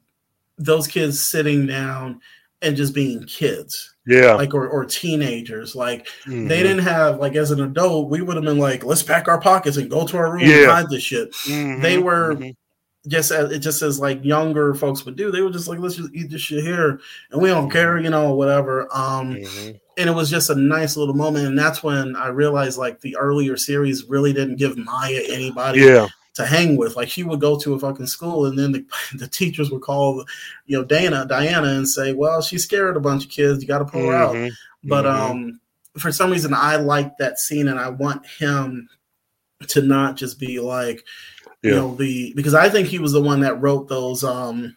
those 0.58 0.88
kids 0.88 1.24
sitting 1.24 1.68
down 1.68 2.20
and 2.62 2.76
just 2.76 2.94
being 2.94 3.24
kids. 3.26 3.93
Yeah. 4.06 4.34
Like 4.34 4.54
or, 4.54 4.68
or 4.68 4.86
teenagers. 4.86 5.76
Like 5.76 6.08
mm-hmm. 6.26 6.48
they 6.48 6.62
didn't 6.62 6.84
have 6.84 7.20
like 7.20 7.36
as 7.36 7.52
an 7.52 7.62
adult, 7.62 8.10
we 8.10 8.22
would 8.22 8.36
have 8.36 8.46
been 8.46 8.58
like, 8.58 8.84
let's 8.84 9.04
pack 9.04 9.28
our 9.28 9.40
pockets 9.40 9.78
and 9.78 9.90
go 9.90 10.06
to 10.06 10.18
our 10.18 10.34
room 10.34 10.42
yeah. 10.42 10.56
and 10.56 10.72
hide 10.72 10.90
this 10.90 11.04
shit. 11.04 11.32
Mm-hmm. 11.34 11.82
They 11.82 11.98
were 11.98 12.36
mm-hmm. 12.36 13.10
just 13.10 13.32
as 13.32 13.52
it 13.52 13.60
just 13.60 13.82
as 13.82 14.00
like 14.00 14.24
younger 14.24 14.74
folks 14.74 15.06
would 15.06 15.16
do, 15.16 15.32
they 15.32 15.42
were 15.42 15.52
just 15.52 15.68
like, 15.68 15.80
let's 15.80 15.96
just 15.96 16.14
eat 16.14 16.30
this 16.30 16.42
shit 16.42 16.64
here 16.64 17.00
and 17.32 17.42
we 17.42 17.50
don't 17.50 17.70
care, 17.70 17.98
you 17.98 18.10
know, 18.10 18.34
whatever. 18.34 18.84
Um 18.94 19.36
mm-hmm. 19.36 19.72
and 19.98 20.10
it 20.10 20.14
was 20.14 20.30
just 20.30 20.50
a 20.50 20.56
nice 20.56 20.98
little 20.98 21.16
moment. 21.16 21.48
And 21.48 21.58
that's 21.58 21.82
when 21.82 22.16
I 22.16 22.28
realized 22.28 22.78
like 22.78 23.00
the 23.00 23.16
earlier 23.16 23.56
series 23.56 24.06
really 24.06 24.34
didn't 24.34 24.58
give 24.58 24.78
Maya 24.78 25.22
anybody 25.30 25.80
yeah 25.80 26.08
to 26.36 26.46
hang 26.46 26.78
with. 26.78 26.96
Like 26.96 27.10
she 27.10 27.24
would 27.24 27.40
go 27.40 27.58
to 27.60 27.74
a 27.74 27.80
fucking 27.80 28.08
school, 28.08 28.46
and 28.46 28.58
then 28.58 28.72
the, 28.72 28.86
the 29.18 29.28
teachers 29.28 29.72
would 29.72 29.82
call, 29.82 30.26
you 30.66 30.78
know, 30.78 30.84
Dana, 30.84 31.26
Diana, 31.28 31.70
and 31.70 31.88
say, 31.88 32.14
"Well, 32.14 32.42
she 32.42 32.58
scared 32.58 32.98
a 32.98 33.02
bunch 33.02 33.26
of 33.26 33.32
kids. 33.32 33.62
You 33.62 33.68
got 33.68 33.80
to 33.80 33.86
pull 33.86 34.02
mm-hmm. 34.02 34.12
her 34.12 34.18
out." 34.18 34.36
Mm-hmm. 34.36 34.90
But 34.90 35.06
mm-hmm. 35.06 35.32
um, 35.32 35.60
for 35.98 36.12
some 36.12 36.32
reason, 36.32 36.54
I 36.54 36.78
like 36.78 37.18
that 37.18 37.40
scene, 37.40 37.68
and 37.68 37.80
I 37.80 37.90
want 37.90 38.26
him 38.26 38.90
to 39.68 39.82
not 39.82 40.18
just 40.18 40.40
be 40.40 40.60
like, 40.60 41.06
yeah. 41.62 41.72
you 41.72 41.76
know, 41.76 41.96
the 41.96 42.34
because 42.36 42.54
I 42.54 42.70
think 42.70 42.88
he 42.88 43.00
was 43.00 43.14
the 43.14 43.22
one 43.22 43.42
that 43.42 43.62
wrote 43.62 43.88
those 43.88 44.24
um 44.24 44.76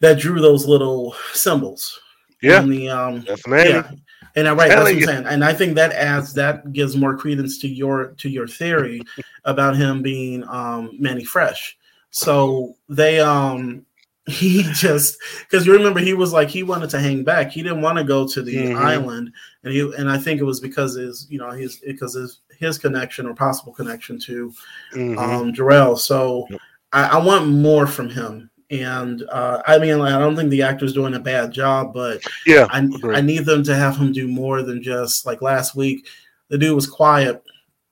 that 0.00 0.18
drew 0.18 0.40
those 0.40 0.66
little 0.66 1.14
symbols. 1.32 2.00
Yeah, 2.42 2.62
the 2.62 2.88
um, 2.88 3.20
definitely. 3.22 3.70
Yeah, 3.70 3.90
and 4.38 4.48
I 4.48 4.52
right, 4.54 4.68
that's 4.68 4.82
what 4.82 4.94
I'm 4.94 5.02
saying. 5.02 5.26
And 5.26 5.44
I 5.44 5.52
think 5.52 5.74
that 5.74 5.92
adds 5.92 6.32
that 6.34 6.72
gives 6.72 6.96
more 6.96 7.16
credence 7.16 7.58
to 7.58 7.68
your 7.68 8.08
to 8.18 8.28
your 8.28 8.46
theory 8.46 9.02
about 9.44 9.76
him 9.76 10.02
being 10.02 10.44
um 10.48 10.96
Mannie 10.98 11.24
Fresh. 11.24 11.76
So 12.10 12.76
they 12.88 13.20
um 13.20 13.84
he 14.28 14.62
just 14.74 15.18
because 15.40 15.66
you 15.66 15.72
remember 15.72 16.00
he 16.00 16.14
was 16.14 16.32
like 16.32 16.48
he 16.48 16.62
wanted 16.62 16.90
to 16.90 17.00
hang 17.00 17.24
back. 17.24 17.50
He 17.50 17.62
didn't 17.62 17.82
want 17.82 17.98
to 17.98 18.04
go 18.04 18.28
to 18.28 18.42
the 18.42 18.54
mm-hmm. 18.54 18.76
island, 18.76 19.32
and 19.64 19.72
he 19.72 19.80
and 19.96 20.10
I 20.10 20.18
think 20.18 20.40
it 20.40 20.44
was 20.44 20.60
because 20.60 20.94
his 20.94 21.26
you 21.30 21.38
know 21.38 21.50
his 21.50 21.76
because 21.76 22.14
his 22.14 22.40
his 22.58 22.78
connection 22.78 23.26
or 23.26 23.34
possible 23.34 23.72
connection 23.72 24.18
to 24.20 24.52
mm-hmm. 24.94 25.18
um 25.18 25.52
Jharrel. 25.52 25.98
So 25.98 26.46
I, 26.92 27.08
I 27.08 27.16
want 27.18 27.48
more 27.48 27.86
from 27.86 28.10
him 28.10 28.50
and 28.70 29.22
uh, 29.30 29.62
I 29.66 29.78
mean, 29.78 30.00
I 30.00 30.18
don't 30.18 30.36
think 30.36 30.50
the 30.50 30.62
actor's 30.62 30.92
doing 30.92 31.14
a 31.14 31.20
bad 31.20 31.52
job, 31.52 31.94
but 31.94 32.22
yeah, 32.46 32.66
I, 32.70 32.88
I 33.04 33.20
need 33.20 33.44
them 33.44 33.62
to 33.64 33.74
have 33.74 33.96
him 33.96 34.12
do 34.12 34.28
more 34.28 34.62
than 34.62 34.82
just 34.82 35.26
like 35.26 35.42
last 35.42 35.74
week. 35.74 36.06
The 36.48 36.58
dude 36.58 36.74
was 36.74 36.86
quiet 36.86 37.42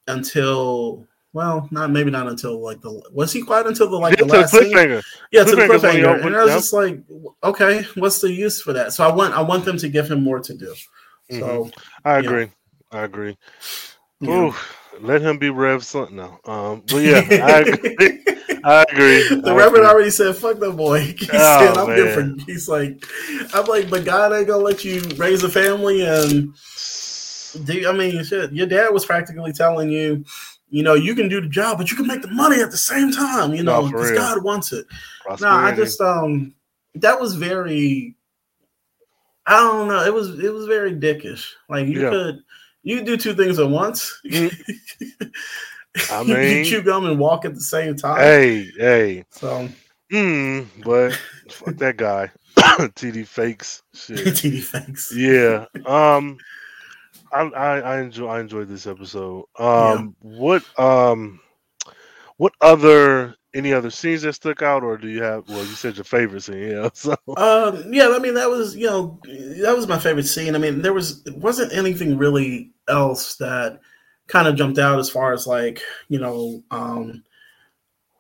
until 0.06 1.06
well, 1.32 1.68
not 1.70 1.90
maybe 1.90 2.10
not 2.10 2.28
until 2.28 2.62
like 2.62 2.80
the 2.80 3.02
was 3.12 3.32
he 3.32 3.42
quiet 3.42 3.66
until 3.66 3.90
the 3.90 3.96
like 3.96 4.16
the 4.16 4.24
last 4.24 4.52
the 4.52 4.60
cliffhanger? 4.60 5.02
Scene? 5.02 5.22
Yeah, 5.32 5.44
to 5.44 5.56
the 5.56 5.62
cliffhanger, 5.62 6.24
and 6.24 6.34
I 6.34 6.42
was 6.42 6.48
yep. 6.48 6.58
just 6.58 6.72
like, 6.72 6.98
okay, 7.44 7.82
what's 7.94 8.20
the 8.20 8.32
use 8.32 8.62
for 8.62 8.72
that? 8.72 8.92
So 8.92 9.06
I 9.06 9.14
want 9.14 9.34
I 9.34 9.42
want 9.42 9.64
them 9.64 9.76
to 9.78 9.88
give 9.88 10.10
him 10.10 10.22
more 10.22 10.40
to 10.40 10.54
do. 10.54 10.74
Mm-hmm. 11.30 11.40
So 11.40 11.70
I 12.04 12.18
agree, 12.18 12.46
know. 12.46 12.50
I 12.92 13.02
agree. 13.04 13.36
Yeah. 14.20 14.46
Ooh, 14.46 14.54
let 15.01 15.23
him 15.23 15.39
be 15.39 15.51
Rev 15.51 15.85
something 15.85 16.16
now. 16.16 16.40
Um, 16.44 16.82
but 16.86 16.98
yeah, 16.98 17.18
I 17.31 17.60
agree. 17.60 18.24
I 18.64 18.85
agree. 18.90 19.40
The 19.40 19.51
I 19.51 19.55
Reverend 19.55 19.77
agree. 19.77 19.86
already 19.86 20.10
said, 20.10 20.36
"Fuck 20.36 20.59
that 20.59 20.73
boy." 20.73 21.01
He 21.18 21.28
oh, 21.32 21.59
said, 21.59 21.77
"I'm 21.77 21.89
man. 21.89 21.97
different." 21.97 22.43
He's 22.43 22.68
like, 22.68 23.05
"I'm 23.55 23.64
like, 23.66 23.90
but 23.90 24.05
God 24.05 24.32
ain't 24.32 24.48
gonna 24.48 24.62
let 24.62 24.85
you 24.85 25.02
raise 25.16 25.43
a 25.43 25.48
family." 25.48 26.02
And 26.02 26.55
do 27.64 27.89
I 27.89 27.93
mean, 27.93 28.23
shit, 28.24 28.52
your 28.52 28.66
dad 28.66 28.93
was 28.93 29.06
practically 29.06 29.52
telling 29.52 29.90
you, 29.90 30.24
you 30.68 30.82
know, 30.82 30.94
you 30.94 31.14
can 31.14 31.28
do 31.28 31.40
the 31.40 31.48
job, 31.48 31.78
but 31.78 31.90
you 31.90 31.97
can 31.97 32.06
make 32.06 32.23
the 32.23 32.31
money 32.31 32.60
at 32.60 32.70
the 32.70 32.77
same 32.77 33.12
time. 33.12 33.55
You 33.55 33.62
know, 33.62 33.86
because 33.86 34.10
no, 34.10 34.16
God 34.16 34.43
wants 34.43 34.73
it. 34.73 34.86
No, 35.40 35.48
I 35.48 35.74
just 35.74 36.01
um, 36.01 36.55
that 36.97 37.20
was 37.20 37.35
very. 37.35 38.14
I 39.48 39.59
don't 39.59 39.86
know. 39.86 40.05
It 40.05 40.12
was 40.12 40.39
it 40.40 40.52
was 40.52 40.66
very 40.66 40.93
dickish. 40.93 41.52
Like 41.68 41.86
you 41.86 42.02
yeah. 42.02 42.10
could 42.10 42.39
you 42.86 43.02
do 43.02 43.16
two 43.16 43.34
things 43.34 43.58
at 43.58 43.68
once. 43.68 44.20
Mm-hmm. 44.24 45.24
I 46.12 46.22
mean, 46.22 46.58
you 46.58 46.64
chew 46.64 46.82
gum 46.82 47.04
and 47.06 47.18
walk 47.18 47.44
at 47.44 47.54
the 47.54 47.60
same 47.60 47.96
time. 47.96 48.20
Hey, 48.20 48.70
hey. 48.76 49.24
So, 49.30 49.68
mm, 50.12 50.66
but 50.84 51.18
fuck 51.50 51.76
that 51.78 51.96
guy. 51.96 52.30
TD 52.56 53.26
fakes. 53.26 53.82
Shit. 53.92 54.18
TD 54.18 54.62
fakes. 54.62 55.12
Yeah. 55.12 55.64
Um, 55.84 56.38
I, 57.32 57.40
I, 57.40 57.78
I 57.80 58.00
enjoy 58.02 58.28
I 58.28 58.38
enjoyed 58.38 58.68
this 58.68 58.86
episode. 58.86 59.46
Um, 59.58 60.14
yeah. 60.22 60.38
what 60.38 60.78
um, 60.78 61.40
what 62.36 62.52
other 62.60 63.34
any 63.56 63.72
other 63.72 63.90
scenes 63.90 64.22
that 64.22 64.34
stuck 64.34 64.62
out, 64.62 64.82
or 64.82 64.96
do 64.96 65.08
you 65.08 65.22
have? 65.22 65.48
Well, 65.48 65.64
you 65.64 65.74
said 65.74 65.96
your 65.96 66.04
favorite 66.04 66.42
scene, 66.42 66.70
yeah. 66.70 66.88
So, 66.94 67.16
um, 67.36 67.92
yeah. 67.92 68.12
I 68.14 68.18
mean, 68.18 68.34
that 68.34 68.50
was 68.50 68.76
you 68.76 68.86
know 68.86 69.20
that 69.24 69.74
was 69.74 69.88
my 69.88 69.98
favorite 69.98 70.26
scene. 70.26 70.54
I 70.54 70.58
mean, 70.58 70.82
there 70.82 70.92
was 70.92 71.26
it 71.26 71.36
wasn't 71.36 71.72
anything 71.72 72.18
really 72.18 72.72
else 72.88 73.36
that 73.36 73.80
kind 74.26 74.48
of 74.48 74.56
jumped 74.56 74.78
out 74.78 74.98
as 74.98 75.10
far 75.10 75.32
as 75.32 75.46
like 75.46 75.80
you 76.08 76.18
know 76.18 76.62
um 76.70 77.22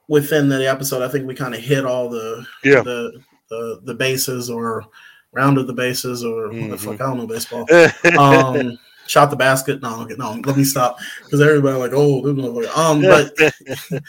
within 0.08 0.48
the 0.48 0.68
episode 0.68 1.02
i 1.02 1.08
think 1.08 1.26
we 1.26 1.34
kind 1.34 1.54
of 1.54 1.60
hit 1.60 1.84
all 1.84 2.08
the 2.08 2.46
yeah 2.64 2.82
the 2.82 3.20
the, 3.48 3.80
the 3.84 3.94
bases 3.94 4.50
or 4.50 4.84
rounded 5.32 5.66
the 5.66 5.72
bases 5.72 6.24
or 6.24 6.48
mm-hmm. 6.48 6.62
what 6.62 6.70
the 6.70 6.78
fuck 6.78 6.94
mm-hmm. 6.94 7.02
i 7.02 7.06
don't 7.06 7.18
know 7.18 7.26
baseball 7.26 7.66
um 8.18 8.78
shot 9.06 9.30
the 9.30 9.36
basket 9.36 9.80
no 9.82 10.04
no 10.04 10.32
let 10.44 10.56
me 10.56 10.64
stop 10.64 10.98
because 11.24 11.40
everybody 11.40 11.78
like 11.78 11.92
oh 11.94 12.26
um 12.74 13.02
but 13.02 13.32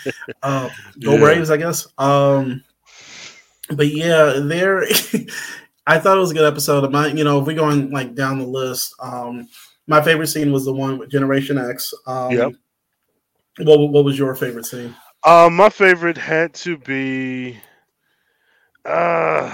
uh, 0.44 0.70
go 1.00 1.14
yeah. 1.14 1.20
braves 1.20 1.50
i 1.50 1.58
guess 1.58 1.88
um 1.98 2.64
but 3.72 3.88
yeah 3.88 4.40
there 4.44 4.84
i 5.88 6.00
thought 6.00 6.18
it 6.18 6.22
was 6.22 6.32
a 6.32 6.36
good 6.36 6.52
episode 6.52 6.84
of 6.84 6.92
my 6.92 7.08
you 7.08 7.24
know 7.24 7.40
if 7.40 7.46
we 7.46 7.54
going 7.54 7.92
like 7.92 8.16
down 8.16 8.40
the 8.40 8.46
list 8.46 8.94
um 9.00 9.48
my 9.88 10.02
favorite 10.02 10.28
scene 10.28 10.52
was 10.52 10.66
the 10.66 10.74
one 10.74 10.98
with 10.98 11.10
Generation 11.10 11.58
X. 11.58 11.94
Um, 12.06 12.32
yep. 12.32 12.54
What 13.60 13.80
What 13.80 14.06
was 14.06 14.20
your 14.20 14.36
favorite 14.36 14.66
scene? 14.66 14.94
Uh, 15.24 15.50
my 15.52 15.70
favorite 15.70 16.18
had 16.18 16.54
to 16.56 16.78
be. 16.78 17.58
Uh, 18.86 19.54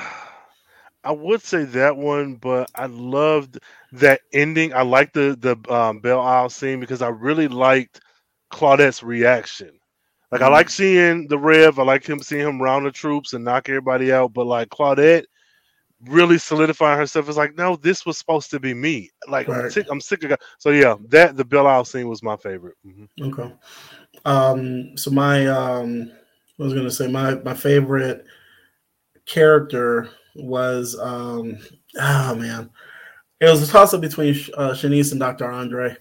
I 1.03 1.11
would 1.11 1.41
say 1.41 1.65
that 1.65 1.97
one, 1.97 2.35
but 2.35 2.69
I 2.75 2.85
loved 2.85 3.59
that 3.91 4.21
ending. 4.31 4.73
I 4.73 4.83
liked 4.83 5.13
the 5.13 5.37
the 5.39 5.73
um, 5.73 5.99
Belle 5.99 6.21
Isle 6.21 6.49
scene 6.49 6.79
because 6.79 7.01
I 7.01 7.09
really 7.09 7.47
liked 7.47 8.01
Claudette's 8.51 9.03
reaction. 9.03 9.71
Like 10.31 10.41
mm-hmm. 10.41 10.49
I 10.49 10.53
like 10.53 10.69
seeing 10.69 11.27
the 11.27 11.37
Rev. 11.37 11.77
I 11.77 11.83
like 11.83 12.07
him 12.07 12.19
seeing 12.19 12.47
him 12.47 12.61
round 12.61 12.85
the 12.85 12.91
troops 12.91 13.33
and 13.33 13.43
knock 13.43 13.69
everybody 13.69 14.13
out. 14.13 14.33
But 14.33 14.47
like 14.47 14.69
Claudette 14.69 15.25
really 16.05 16.37
solidifying 16.37 16.97
herself 16.97 17.29
as 17.29 17.37
like, 17.37 17.57
no, 17.57 17.75
this 17.77 18.05
was 18.05 18.17
supposed 18.17 18.49
to 18.51 18.59
be 18.59 18.73
me. 18.73 19.09
Like 19.27 19.47
right. 19.47 19.65
I'm 19.65 19.71
sick. 19.71 19.87
I'm 19.91 20.01
sick 20.01 20.23
of. 20.23 20.29
God. 20.29 20.39
So 20.57 20.69
yeah, 20.69 20.95
that 21.09 21.35
the 21.35 21.45
Belle 21.45 21.67
Isle 21.67 21.85
scene 21.85 22.07
was 22.07 22.23
my 22.23 22.37
favorite. 22.37 22.77
Mm-hmm. 22.85 23.33
Okay. 23.33 23.53
Um. 24.25 24.97
So 24.97 25.11
my 25.11 25.47
um, 25.47 26.11
I 26.59 26.63
was 26.63 26.73
gonna 26.73 26.91
say 26.91 27.07
my 27.07 27.35
my 27.35 27.53
favorite 27.53 28.25
character 29.25 30.09
was 30.35 30.97
um. 30.99 31.57
Oh 31.99 32.35
man, 32.35 32.69
it 33.39 33.49
was 33.49 33.67
a 33.67 33.71
toss 33.71 33.93
up 33.93 34.01
between 34.01 34.35
uh, 34.55 34.71
Shanice 34.71 35.11
and 35.11 35.19
Doctor 35.19 35.49
Andre. 35.49 35.95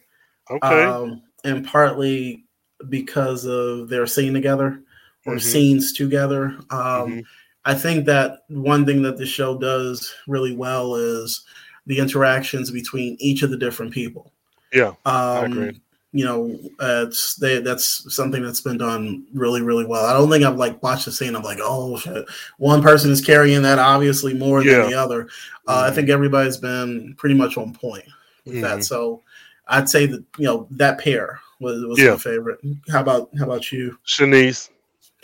Okay. 0.51 0.85
Um, 0.85 1.23
and 1.45 1.67
partly 1.67 2.45
because 2.89 3.45
of 3.45 3.89
their 3.89 4.07
scene 4.07 4.33
together 4.33 4.83
or 5.27 5.35
mm-hmm. 5.35 5.39
scenes 5.39 5.93
together. 5.93 6.57
Um, 6.71 6.71
mm-hmm. 6.71 7.21
I 7.65 7.75
think 7.75 8.07
that 8.07 8.41
one 8.49 8.85
thing 8.85 9.03
that 9.03 9.19
the 9.19 9.27
show 9.27 9.57
does 9.59 10.13
really 10.27 10.55
well 10.55 10.97
is 10.97 11.45
the 11.87 11.99
interactions 11.99 12.71
between 12.71 13.17
each 13.21 13.43
of 13.43 13.51
the 13.51 13.57
different 13.57 13.93
people. 13.93 14.33
Yeah, 14.73 14.89
um, 14.89 14.97
I 15.05 15.45
agree. 15.45 15.81
You 16.15 16.27
know, 16.27 16.59
uh, 16.79 17.07
it's 17.09 17.37
they, 17.37 17.61
that's 17.61 18.15
something 18.15 18.43
that's 18.43 18.61
been 18.61 18.77
done 18.77 19.25
really, 19.33 19.63
really 19.63 19.87
well. 19.87 20.05
I 20.05 20.13
don't 20.13 20.31
think 20.31 20.45
I've 20.45 20.59
like 20.59 20.83
watched 20.83 21.07
the 21.07 21.13
scene. 21.13 21.35
I'm 21.35 21.43
like, 21.43 21.59
oh 21.63 21.97
shit, 21.97 22.27
one 22.59 22.83
person 22.83 23.11
is 23.11 23.25
carrying 23.25 23.63
that 23.63 23.79
obviously 23.79 24.35
more 24.35 24.63
yeah. 24.63 24.79
than 24.79 24.91
the 24.91 24.95
other. 24.95 25.29
Uh, 25.67 25.77
mm-hmm. 25.77 25.91
I 25.91 25.95
think 25.95 26.11
everybody's 26.11 26.59
been 26.59 27.15
pretty 27.17 27.35
much 27.35 27.57
on 27.57 27.73
point 27.73 28.05
with 28.45 28.55
mm-hmm. 28.57 28.63
that. 28.63 28.85
So 28.85 29.23
I'd 29.69 29.89
say 29.89 30.05
that 30.07 30.23
you 30.37 30.45
know 30.45 30.67
that 30.73 30.99
pair 30.99 31.41
was, 31.61 31.83
was 31.85 31.99
yeah. 31.99 32.11
my 32.11 32.17
favorite. 32.19 32.61
How 32.91 33.01
about 33.01 33.31
how 33.39 33.45
about 33.45 33.73
you, 33.73 33.99
Shanice? 34.07 34.69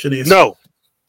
Shanice? 0.01 0.27
No, 0.27 0.57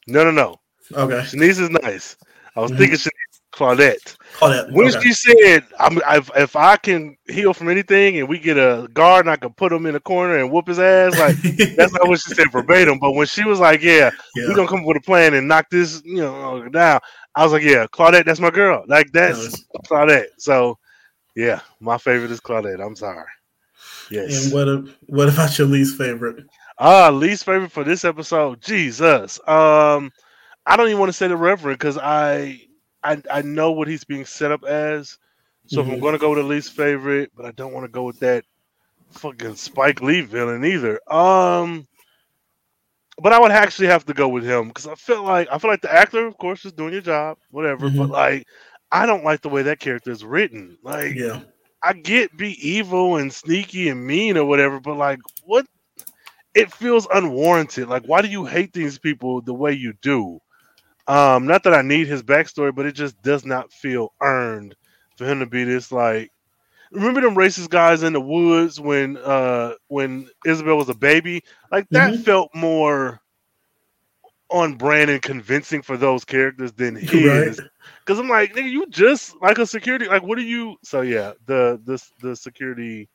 no, 0.07 0.25
no, 0.25 0.31
no. 0.31 0.59
Okay, 0.91 1.25
Shanice 1.25 1.61
is 1.61 1.69
nice. 1.69 2.17
I 2.55 2.59
was 2.59 2.71
mm-hmm. 2.71 2.79
thinking 2.79 2.97
Shanice 2.97 3.18
Claudette. 3.59 4.15
Claudette. 4.37 4.71
When 4.71 4.87
okay. 4.87 5.01
she 5.01 5.11
said, 5.11 5.65
I'm, 5.77 5.99
I've, 6.07 6.31
"If 6.37 6.55
I 6.55 6.77
can 6.77 7.17
heal 7.27 7.53
from 7.53 7.67
anything, 7.67 8.17
and 8.17 8.29
we 8.29 8.39
get 8.39 8.57
a 8.57 8.87
guard, 8.93 9.25
and 9.25 9.31
I 9.31 9.35
can 9.35 9.51
put 9.51 9.73
him 9.73 9.85
in 9.85 9.95
a 9.95 9.99
corner 9.99 10.37
and 10.37 10.49
whoop 10.49 10.67
his 10.67 10.79
ass," 10.79 11.19
like 11.19 11.35
that's 11.75 11.91
not 11.91 12.07
what 12.07 12.21
she 12.21 12.33
said 12.33 12.49
verbatim. 12.49 12.99
But 12.99 13.11
when 13.11 13.27
she 13.27 13.43
was 13.43 13.59
like, 13.59 13.81
"Yeah, 13.81 14.11
yeah. 14.35 14.47
we're 14.47 14.55
gonna 14.55 14.69
come 14.69 14.79
up 14.79 14.85
with 14.85 14.95
a 14.95 15.01
plan 15.01 15.33
and 15.33 15.49
knock 15.49 15.69
this, 15.69 16.01
you 16.05 16.21
know, 16.21 16.69
down," 16.69 17.01
I 17.35 17.43
was 17.43 17.51
like, 17.51 17.63
"Yeah, 17.63 17.85
Claudette, 17.87 18.23
that's 18.23 18.39
my 18.39 18.49
girl. 18.49 18.85
Like 18.87 19.11
that's 19.11 19.61
Claudette." 19.85 20.27
So, 20.37 20.77
yeah, 21.35 21.59
my 21.81 21.97
favorite 21.97 22.31
is 22.31 22.39
Claudette. 22.39 22.83
I'm 22.83 22.95
sorry. 22.95 23.27
Yes. 24.09 24.45
And 24.45 24.53
what 24.53 24.95
what 25.07 25.27
about 25.27 25.57
your 25.57 25.67
least 25.67 25.97
favorite? 25.97 26.45
Ah, 26.77 27.09
least 27.09 27.43
favorite 27.43 27.73
for 27.73 27.83
this 27.83 28.05
episode. 28.05 28.61
Jesus. 28.61 29.37
Um, 29.45 30.13
I 30.65 30.77
don't 30.77 30.87
even 30.87 30.99
want 30.99 31.09
to 31.09 31.17
say 31.17 31.27
the 31.27 31.35
Reverend 31.35 31.77
because 31.77 31.97
I 31.97 32.61
I 33.03 33.21
I 33.31 33.41
know 33.41 33.71
what 33.71 33.87
he's 33.87 34.03
being 34.03 34.25
set 34.25 34.51
up 34.51 34.63
as. 34.63 35.17
So 35.67 35.77
mm-hmm. 35.77 35.79
if 35.79 35.85
I'm 35.85 35.95
mm-hmm. 35.95 36.05
gonna 36.05 36.17
go 36.17 36.29
with 36.29 36.39
the 36.39 36.43
least 36.43 36.73
favorite, 36.73 37.31
but 37.35 37.45
I 37.45 37.51
don't 37.51 37.73
want 37.73 37.85
to 37.85 37.91
go 37.91 38.03
with 38.03 38.19
that 38.19 38.45
fucking 39.11 39.55
Spike 39.55 40.01
Lee 40.01 40.21
villain 40.21 40.65
either. 40.65 40.99
Um, 41.11 41.87
but 43.21 43.33
I 43.33 43.39
would 43.39 43.51
actually 43.51 43.87
have 43.87 44.05
to 44.05 44.13
go 44.13 44.27
with 44.27 44.43
him 44.43 44.69
because 44.69 44.87
I 44.87 44.95
feel 44.95 45.23
like 45.23 45.47
I 45.51 45.57
feel 45.57 45.69
like 45.69 45.81
the 45.81 45.93
actor, 45.93 46.25
of 46.25 46.37
course, 46.37 46.65
is 46.65 46.71
doing 46.71 46.93
your 46.93 47.01
job, 47.01 47.37
whatever. 47.51 47.87
Mm-hmm. 47.87 47.97
But 47.97 48.09
like, 48.09 48.47
I 48.91 49.05
don't 49.05 49.23
like 49.23 49.41
the 49.41 49.49
way 49.49 49.63
that 49.63 49.79
character 49.79 50.11
is 50.11 50.23
written. 50.23 50.77
Like, 50.83 51.15
yeah, 51.15 51.41
I 51.83 51.93
get 51.93 52.35
be 52.37 52.55
evil 52.67 53.17
and 53.17 53.31
sneaky 53.31 53.89
and 53.89 54.05
mean 54.05 54.37
or 54.37 54.45
whatever, 54.45 54.79
but 54.79 54.97
like, 54.97 55.19
what? 55.43 55.65
It 56.55 56.73
feels 56.73 57.07
unwarranted. 57.13 57.87
Like, 57.87 58.05
why 58.05 58.23
do 58.23 58.27
you 58.27 58.43
hate 58.43 58.73
these 58.73 58.97
people 58.97 59.39
the 59.41 59.53
way 59.53 59.71
you 59.73 59.93
do? 60.01 60.39
Um, 61.09 61.47
not 61.47 61.63
that 61.63 61.73
I 61.73 61.81
need 61.81 62.07
his 62.07 62.21
backstory, 62.21 62.73
but 62.73 62.85
it 62.85 62.91
just 62.91 63.19
does 63.23 63.43
not 63.43 63.73
feel 63.73 64.13
earned 64.21 64.75
for 65.17 65.25
him 65.25 65.39
to 65.39 65.47
be 65.47 65.63
this 65.63 65.91
like. 65.91 66.31
Remember 66.91 67.21
them 67.21 67.35
racist 67.35 67.69
guys 67.69 68.03
in 68.03 68.13
the 68.13 68.21
woods 68.21 68.79
when 68.79 69.17
uh 69.17 69.73
when 69.87 70.29
Isabel 70.45 70.77
was 70.77 70.89
a 70.89 70.93
baby? 70.93 71.43
Like 71.71 71.89
that 71.89 72.13
mm-hmm. 72.13 72.21
felt 72.21 72.53
more 72.53 73.21
on 74.51 74.75
brand 74.75 75.09
and 75.09 75.21
convincing 75.21 75.81
for 75.81 75.97
those 75.97 76.23
characters 76.25 76.71
than 76.73 76.95
his. 76.95 77.59
Because 77.99 78.19
I'm 78.19 78.29
like, 78.29 78.53
nigga, 78.53 78.69
you 78.69 78.87
just 78.87 79.35
like 79.41 79.57
a 79.57 79.65
security. 79.65 80.07
Like, 80.07 80.23
what 80.23 80.37
are 80.37 80.41
you? 80.41 80.77
So 80.83 81.01
yeah, 81.01 81.33
the 81.47 81.81
the 81.85 82.03
the 82.21 82.35
security, 82.35 83.09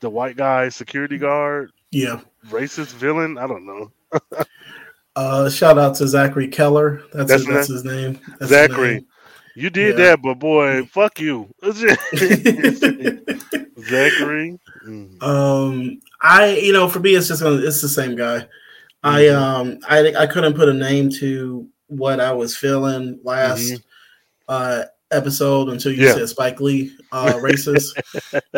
the 0.00 0.10
white 0.10 0.36
guy 0.36 0.68
security 0.68 1.16
guard. 1.16 1.72
Yeah, 1.90 2.20
racist 2.48 2.92
villain. 2.92 3.38
I 3.38 3.46
don't 3.46 3.64
know. 3.64 3.92
Uh, 5.18 5.50
shout 5.50 5.78
out 5.78 5.96
to 5.96 6.06
Zachary 6.06 6.46
Keller. 6.46 7.02
That's 7.12 7.28
that's, 7.28 7.44
his, 7.44 7.54
that's 7.54 7.66
his 7.66 7.84
name. 7.84 8.20
That's 8.38 8.52
Zachary. 8.52 8.94
His 8.94 9.02
name. 9.02 9.06
You 9.56 9.70
did 9.70 9.98
yeah. 9.98 10.04
that, 10.04 10.22
but 10.22 10.38
boy, 10.38 10.84
fuck 10.84 11.18
you, 11.18 11.52
Zachary. 13.82 14.60
Mm. 14.86 15.20
Um, 15.20 16.00
I 16.20 16.60
you 16.62 16.72
know 16.72 16.88
for 16.88 17.00
me 17.00 17.16
it's 17.16 17.26
just 17.26 17.42
gonna 17.42 17.56
it's 17.56 17.82
the 17.82 17.88
same 17.88 18.14
guy. 18.14 18.38
Mm-hmm. 18.38 18.46
I 19.02 19.28
um 19.30 19.78
I 19.88 20.14
I 20.16 20.26
couldn't 20.28 20.54
put 20.54 20.68
a 20.68 20.72
name 20.72 21.10
to 21.18 21.66
what 21.88 22.20
I 22.20 22.30
was 22.30 22.56
feeling 22.56 23.18
last 23.24 23.72
mm-hmm. 23.72 23.82
uh 24.46 24.84
episode 25.10 25.68
until 25.70 25.90
you 25.90 26.04
yeah. 26.04 26.14
said 26.14 26.28
Spike 26.28 26.60
Lee 26.60 26.96
uh 27.10 27.32
racist 27.42 28.00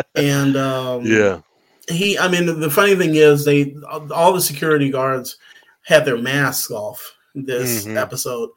and 0.15 0.55
um 0.55 1.05
yeah 1.07 1.41
he 1.89 2.19
I 2.19 2.27
mean 2.27 2.59
the 2.59 2.69
funny 2.69 2.95
thing 2.95 3.15
is 3.15 3.45
they 3.45 3.75
all 3.89 4.33
the 4.33 4.41
security 4.41 4.91
guards 4.91 5.37
had 5.83 6.05
their 6.05 6.17
masks 6.17 6.71
off 6.71 7.15
this 7.35 7.85
mm-hmm. 7.85 7.97
episode. 7.97 8.49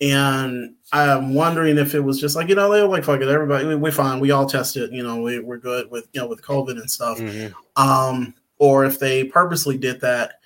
And 0.00 0.74
I'm 0.92 1.34
wondering 1.34 1.78
if 1.78 1.94
it 1.94 2.00
was 2.00 2.20
just 2.20 2.36
like, 2.36 2.48
you 2.48 2.54
know, 2.54 2.70
they 2.70 2.82
were 2.82 2.88
like, 2.88 3.04
fuck 3.04 3.20
it, 3.20 3.28
everybody, 3.28 3.74
we, 3.74 3.88
are 3.88 3.92
fine. 3.92 4.20
We 4.20 4.32
all 4.32 4.46
tested, 4.46 4.92
you 4.92 5.02
know, 5.02 5.22
we, 5.22 5.38
we're 5.38 5.58
good 5.58 5.90
with, 5.90 6.08
you 6.12 6.20
know, 6.20 6.26
with 6.26 6.42
COVID 6.42 6.72
and 6.72 6.90
stuff. 6.90 7.18
Mm-hmm. 7.18 7.54
Um, 7.80 8.34
or 8.58 8.84
if 8.84 8.98
they 8.98 9.24
purposely 9.24 9.78
did 9.78 10.00
that 10.00 10.40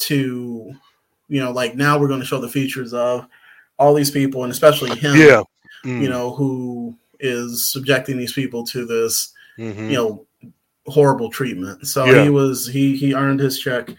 to, 0.00 0.74
you 1.28 1.40
know, 1.40 1.52
like 1.52 1.76
now 1.76 1.98
we're 1.98 2.08
going 2.08 2.20
to 2.20 2.26
show 2.26 2.40
the 2.40 2.48
features 2.48 2.92
of 2.92 3.26
all 3.78 3.94
these 3.94 4.10
people 4.10 4.42
and 4.42 4.52
especially 4.52 4.96
him, 4.98 5.16
yeah. 5.16 5.42
Mm. 5.84 6.02
you 6.02 6.08
know, 6.08 6.34
who 6.34 6.96
is 7.20 7.70
subjecting 7.72 8.16
these 8.18 8.32
people 8.32 8.64
to 8.66 8.84
this, 8.84 9.32
mm-hmm. 9.56 9.90
you 9.90 9.96
know, 9.96 10.26
horrible 10.86 11.30
treatment. 11.30 11.86
So 11.86 12.04
yeah. 12.04 12.24
he 12.24 12.30
was, 12.30 12.66
he, 12.66 12.96
he 12.96 13.14
earned 13.14 13.40
his 13.40 13.58
check 13.58 13.90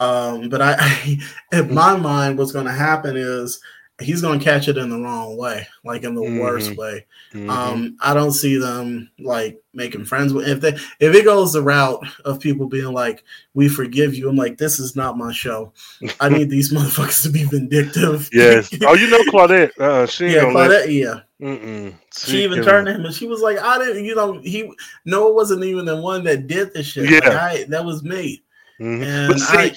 um, 0.00 0.48
but 0.48 0.60
I, 0.62 1.18
in 1.52 1.72
my 1.72 1.96
mind, 1.96 2.38
what's 2.38 2.52
going 2.52 2.66
to 2.66 2.72
happen 2.72 3.16
is 3.16 3.60
he's 4.00 4.22
going 4.22 4.38
to 4.38 4.44
catch 4.44 4.68
it 4.68 4.78
in 4.78 4.88
the 4.88 4.98
wrong 4.98 5.36
way, 5.36 5.66
like 5.84 6.04
in 6.04 6.14
the 6.14 6.22
mm-hmm. 6.22 6.38
worst 6.38 6.76
way. 6.76 7.06
Mm-hmm. 7.32 7.50
Um, 7.50 7.96
I 8.00 8.14
don't 8.14 8.32
see 8.32 8.56
them 8.56 9.10
like 9.18 9.62
making 9.74 10.06
friends 10.06 10.32
with 10.32 10.48
if 10.48 10.60
they 10.60 10.70
if 10.70 11.14
it 11.14 11.24
goes 11.24 11.52
the 11.52 11.62
route 11.62 12.02
of 12.24 12.40
people 12.40 12.66
being 12.66 12.92
like, 12.92 13.24
"We 13.54 13.68
forgive 13.68 14.14
you." 14.14 14.28
I'm 14.28 14.36
like, 14.36 14.56
this 14.56 14.80
is 14.80 14.96
not 14.96 15.18
my 15.18 15.32
show. 15.32 15.72
I 16.18 16.28
need 16.28 16.50
these 16.50 16.72
motherfuckers 16.72 17.22
to 17.24 17.30
be 17.30 17.44
vindictive. 17.44 18.28
Yes. 18.32 18.70
Oh, 18.82 18.94
you 18.94 19.10
know 19.10 19.22
Claudette. 19.24 19.78
Uh, 19.78 20.06
she 20.06 20.28
yeah, 20.28 20.44
Claudette. 20.44 20.68
Let... 20.68 20.90
Yeah. 20.90 21.20
Mm-mm. 21.40 21.94
She 22.16 22.42
even 22.42 22.62
turned 22.62 22.86
to 22.86 22.94
him 22.94 23.04
and 23.04 23.14
she 23.14 23.26
was 23.26 23.40
like, 23.40 23.58
"I 23.58 23.78
didn't." 23.78 24.04
You 24.04 24.14
know, 24.14 24.40
he 24.40 24.72
no, 25.04 25.28
it 25.28 25.34
wasn't 25.34 25.64
even 25.64 25.84
the 25.84 26.00
one 26.00 26.24
that 26.24 26.46
did 26.46 26.72
the 26.72 26.82
shit. 26.82 27.10
Yeah, 27.10 27.28
like, 27.28 27.36
I, 27.36 27.64
that 27.68 27.84
was 27.84 28.02
me. 28.02 28.42
Mm-hmm. 28.80 29.38
See, 29.38 29.58
I, 29.58 29.76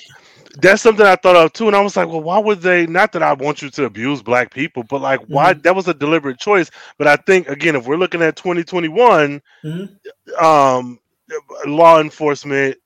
that's 0.58 0.82
something 0.82 1.06
I 1.06 1.16
thought 1.16 1.36
of 1.36 1.54
too, 1.54 1.68
and 1.68 1.76
I 1.76 1.82
was 1.82 1.98
like, 1.98 2.08
well, 2.08 2.22
why 2.22 2.38
would 2.38 2.62
they? 2.62 2.86
Not 2.88 3.12
that 3.14 3.24
I 3.24 3.34
want 3.34 3.62
you 3.62 3.70
to 3.72 3.86
abuse 3.86 4.22
black 4.22 4.54
people, 4.54 4.84
but 4.84 5.02
like, 5.02 5.22
mm-hmm. 5.22 5.34
why? 5.34 5.54
That 5.54 5.76
was 5.76 5.88
a 5.88 5.94
deliberate 5.94 6.40
choice. 6.40 6.70
But 6.98 7.08
I 7.08 7.16
think 7.16 7.50
again, 7.50 7.76
if 7.76 7.86
we're 7.86 7.98
looking 7.98 8.22
at 8.22 8.36
2021, 8.36 9.42
mm-hmm. 9.64 10.46
um, 10.46 11.00
law 11.66 12.00
enforcement, 12.00 12.78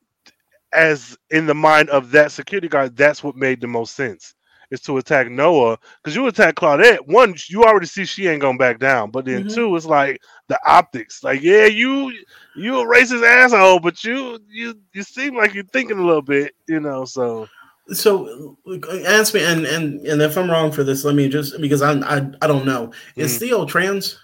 as 0.73 1.17
in 1.29 1.45
the 1.45 1.55
mind 1.55 1.89
of 1.89 2.11
that 2.11 2.31
security 2.31 2.67
guard, 2.67 2.95
that's 2.95 3.23
what 3.23 3.35
made 3.35 3.61
the 3.61 3.67
most 3.67 3.95
sense 3.95 4.33
is 4.71 4.81
to 4.81 4.97
attack 4.97 5.29
Noah 5.29 5.77
because 6.01 6.15
you 6.15 6.27
attack 6.27 6.55
Claudette. 6.55 7.07
One, 7.07 7.35
you 7.47 7.63
already 7.63 7.85
see 7.85 8.05
she 8.05 8.27
ain't 8.27 8.41
gonna 8.41 8.57
back 8.57 8.79
down, 8.79 9.11
but 9.11 9.25
then 9.25 9.45
mm-hmm. 9.45 9.55
two, 9.55 9.75
it's 9.75 9.85
like 9.85 10.21
the 10.47 10.59
optics. 10.65 11.23
Like, 11.23 11.41
yeah, 11.41 11.65
you 11.65 12.13
you 12.55 12.79
a 12.79 12.85
racist 12.85 13.25
asshole, 13.25 13.79
but 13.79 14.03
you 14.03 14.39
you 14.49 14.75
you 14.93 15.03
seem 15.03 15.35
like 15.35 15.53
you're 15.53 15.63
thinking 15.65 15.99
a 15.99 16.05
little 16.05 16.21
bit, 16.21 16.53
you 16.67 16.79
know. 16.79 17.05
So 17.05 17.47
so 17.93 18.57
ask 19.05 19.33
me, 19.33 19.43
and 19.43 19.65
and 19.65 20.05
and 20.05 20.21
if 20.21 20.37
I'm 20.37 20.49
wrong 20.49 20.71
for 20.71 20.83
this, 20.83 21.03
let 21.03 21.15
me 21.15 21.29
just 21.29 21.59
because 21.61 21.81
I'm 21.81 22.03
I 22.03 22.29
I 22.41 22.47
don't 22.47 22.65
know. 22.65 22.91
Is 23.15 23.35
mm. 23.35 23.39
Theo 23.39 23.65
trans? 23.65 24.19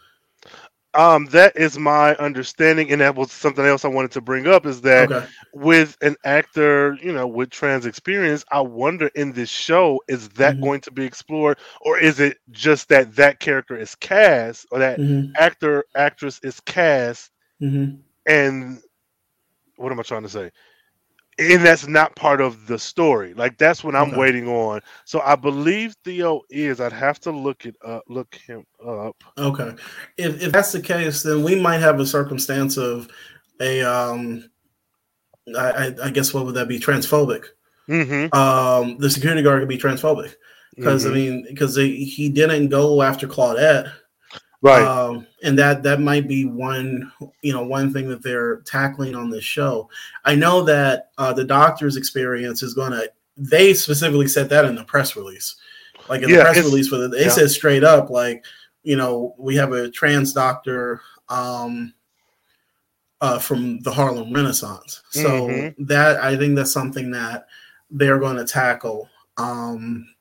Um, 0.96 1.26
that 1.28 1.58
is 1.58 1.80
my 1.80 2.16
understanding, 2.16 2.92
and 2.92 3.02
that 3.02 3.16
was 3.16 3.32
something 3.32 3.66
else 3.66 3.84
I 3.84 3.88
wanted 3.88 4.12
to 4.12 4.22
bring 4.22 4.48
up. 4.48 4.68
Is 4.68 4.82
that 4.82 5.12
okay. 5.12 5.28
with 5.52 5.98
an 6.02 6.16
actor, 6.24 6.98
you 7.02 7.12
know, 7.12 7.26
with 7.26 7.50
trans 7.50 7.88
experience, 7.88 8.46
I 8.52 8.62
wonder 8.62 9.08
in 9.16 9.34
this 9.34 9.50
show 9.50 10.02
is 10.08 10.30
that 10.30 10.56
mm-hmm. 10.56 10.64
going 10.64 10.82
to 10.82 10.92
be 10.92 11.04
explored, 11.04 11.58
or 11.82 11.98
is 11.98 12.20
it 12.20 12.38
just 12.52 12.90
that 12.90 13.16
that 13.16 13.40
character 13.40 13.76
is 13.76 13.96
cast, 13.96 14.68
or 14.72 14.80
that 14.80 15.00
mm-hmm. 15.00 15.32
actor 15.36 15.86
actress 15.96 16.40
is 16.44 16.60
cast, 16.60 17.32
mm-hmm. 17.60 17.96
and 18.28 18.80
what 19.78 19.92
am 19.92 20.00
I 20.00 20.04
trying 20.04 20.24
to 20.24 20.30
say? 20.30 20.52
And 21.40 21.66
that's 21.66 21.88
not 21.88 22.16
part 22.16 22.42
of 22.42 22.68
the 22.68 22.78
story. 22.78 23.34
Like 23.34 23.58
that's 23.58 23.84
what 23.84 23.96
I'm 23.96 24.10
okay. 24.10 24.18
waiting 24.18 24.48
on. 24.48 24.82
So 25.06 25.22
I 25.22 25.36
believe 25.36 25.96
Theo 26.04 26.42
is. 26.50 26.80
I'd 26.80 26.94
have 26.94 27.20
to 27.22 27.32
look 27.32 27.66
it 27.66 27.76
up, 27.84 28.04
look 28.08 28.36
him 28.36 28.66
up. 28.86 29.16
Okay, 29.38 29.74
if 30.18 30.42
if 30.42 30.52
that's 30.52 30.72
the 30.72 30.82
case, 30.82 31.24
then 31.24 31.44
we 31.44 31.60
might 31.60 31.80
have 31.80 32.00
a 32.00 32.06
circumstance 32.06 32.78
of 32.78 33.08
a 33.60 33.82
um, 33.82 34.50
I, 35.58 35.96
I 36.04 36.10
guess 36.10 36.34
what 36.34 36.46
would 36.46 36.56
that 36.56 36.68
be? 36.68 36.80
Transphobic. 36.80 37.46
Mm-hmm. 37.90 38.34
Um, 38.34 38.98
the 38.98 39.10
security 39.10 39.42
guard 39.42 39.62
could 39.62 39.68
be 39.68 39.78
transphobic 39.78 40.36
because 40.76 41.04
mm-hmm. 41.04 41.14
I 41.14 41.16
mean 41.16 41.46
because 41.50 41.76
he 41.76 42.30
didn't 42.30 42.70
go 42.70 43.02
after 43.02 43.28
Claudette. 43.28 43.92
Right? 44.64 44.84
Um, 44.84 45.28
and 45.44 45.58
that 45.60 45.84
that 45.84 46.00
might 46.02 46.28
be 46.28 46.46
one 46.46 47.12
you 47.42 47.54
know 47.54 47.64
one 47.64 47.94
thing 47.94 48.10
that 48.10 48.24
they're 48.24 48.62
tackling 48.62 49.16
on 49.16 49.30
this 49.30 49.44
show. 49.44 49.88
I 50.26 50.34
know 50.34 50.64
that 50.64 51.12
uh, 51.20 51.34
the 51.34 51.44
Doctor's 51.46 51.98
experience 51.98 52.64
is 52.64 52.74
going 52.74 52.94
to. 52.94 53.12
They 53.38 53.74
specifically 53.76 54.28
said 54.28 54.50
that 54.50 54.66
in 54.66 54.76
the 54.76 54.84
press 54.86 55.16
release, 55.16 55.56
like 56.10 56.24
in 56.24 56.30
Yeah, 56.30 56.38
the 56.38 56.44
press 56.44 56.58
release 56.58 56.88
for 56.88 56.98
the, 56.98 57.08
they 57.08 57.26
yeah. 57.26 57.30
said 57.30 57.52
straight 57.52 57.84
up 57.84 58.10
like 58.10 58.44
you 58.84 58.96
know 58.96 59.36
we 59.38 59.56
have 59.56 59.72
a 59.74 59.92
trans 59.92 60.34
doctor. 60.34 61.02
Um, 61.30 61.94
uh, 63.22 63.40
from 63.40 63.80
the 63.80 63.92
Harlem 63.92 64.34
Renaissance. 64.34 65.02
So 65.12 65.48
Mhm. 65.48 65.76
that 65.88 66.22
I 66.22 66.36
think 66.36 66.58
that's 66.58 66.74
something 66.74 67.10
that 67.12 67.48
they're 67.90 68.20
going 68.20 68.36
to 68.36 68.44
tackle. 68.44 69.10
Um, 69.38 70.13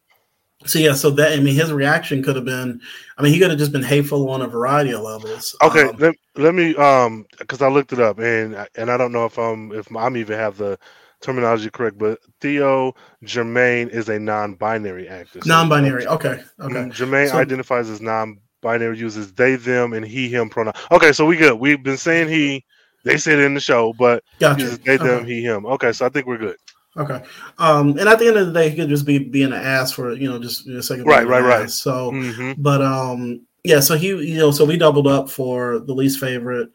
so 0.67 0.79
yeah, 0.79 0.95
so 0.95 1.11
that 1.11 1.33
I 1.33 1.41
mean, 1.41 1.55
his 1.55 1.73
reaction 1.73 2.23
could 2.23 2.37
have 2.37 2.45
been, 2.45 2.81
I 3.19 3.23
mean, 3.23 3.33
he 3.33 3.39
could 3.39 3.51
have 3.51 3.59
just 3.59 3.73
been 3.73 3.83
hateful 3.83 4.29
on 4.31 4.43
a 4.43 4.47
variety 4.47 4.93
of 4.93 5.03
levels. 5.03 5.57
Okay, 5.63 5.89
Um, 5.89 5.97
let, 5.99 6.15
let 6.37 6.55
me 6.55 6.75
um 6.77 7.27
because 7.39 7.63
I 7.63 7.69
looked 7.69 7.93
it 7.93 8.01
up 8.01 8.19
and 8.19 8.67
and 8.77 8.91
I 8.91 8.97
don't 8.97 9.13
know 9.13 9.25
if 9.25 9.39
I'm 9.39 9.73
if 9.73 9.95
I'm 9.95 10.17
even 10.17 10.39
have 10.39 10.57
the 10.57 10.79
terminology 11.21 11.71
correct, 11.71 11.99
but 11.99 12.19
Theo 12.41 12.95
Germaine 13.25 13.89
is 13.89 14.09
a 14.09 14.19
non-binary 14.19 15.09
actor. 15.09 15.41
So, 15.41 15.49
non-binary. 15.49 16.07
Okay, 16.07 16.43
okay. 16.61 16.75
Mm, 16.75 16.93
Germaine 16.93 17.29
So- 17.29 17.39
identifies 17.39 17.89
as 17.89 18.01
non-binary, 18.01 18.99
uses 18.99 19.33
they, 19.33 19.57
them, 19.57 19.93
and 19.93 20.05
he, 20.05 20.29
him 20.29 20.49
pronoun. 20.51 20.75
Okay, 20.91 21.13
so 21.13 21.25
we 21.25 21.37
good. 21.37 21.55
We've 21.55 21.83
been 21.83 21.97
saying 21.97 22.29
he. 22.29 22.65
They 23.05 23.17
said 23.19 23.41
in 23.41 23.55
the 23.55 23.61
show, 23.61 23.93
but 23.99 24.23
Gotcha. 24.39 24.63
uses 24.63 24.79
they, 24.79 24.97
them, 24.97 25.25
Okay. 25.25 25.27
he, 25.27 25.43
him. 25.43 25.67
Okay, 25.67 25.91
so 25.93 26.07
I 26.07 26.09
think 26.09 26.27
we're 26.27 26.39
good. 26.39 26.57
Okay. 26.97 27.23
Um, 27.59 27.91
and 27.99 28.09
at 28.09 28.19
the 28.19 28.27
end 28.29 28.37
of 28.37 28.47
the 28.49 28.53
day, 28.53 28.69
he 28.69 28.77
could 28.77 28.89
just 28.89 29.07
be 29.07 29.19
being 29.19 29.47
an 29.47 29.53
ass 29.55 29.93
for 29.93 30.13
you 30.13 30.29
know 30.31 30.39
just 30.39 30.67
a 30.69 30.83
second. 30.83 31.07
Right, 31.07 31.27
right, 31.27 31.43
right. 31.43 31.71
So, 31.71 32.11
hmm 32.11 32.53
but 32.59 32.83
um, 32.83 33.47
yeah. 33.65 33.81
So 33.81 33.97
he, 33.97 34.09
you 34.09 34.37
know, 34.37 34.51
so 34.51 34.65
we 34.65 34.77
doubled 34.77 35.07
up 35.07 35.31
for 35.31 35.79
the 35.79 35.95
least 35.95 36.21
favorite, 36.21 36.71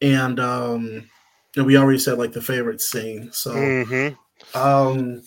and 0.00 0.40
um, 0.40 1.08
and 1.56 1.66
we 1.66 1.76
already 1.76 1.98
said 1.98 2.18
like 2.18 2.32
the 2.32 2.40
favorite 2.40 2.80
scene. 2.80 3.30
So, 3.32 3.52
hmm 3.52 4.08
um, 4.54 5.22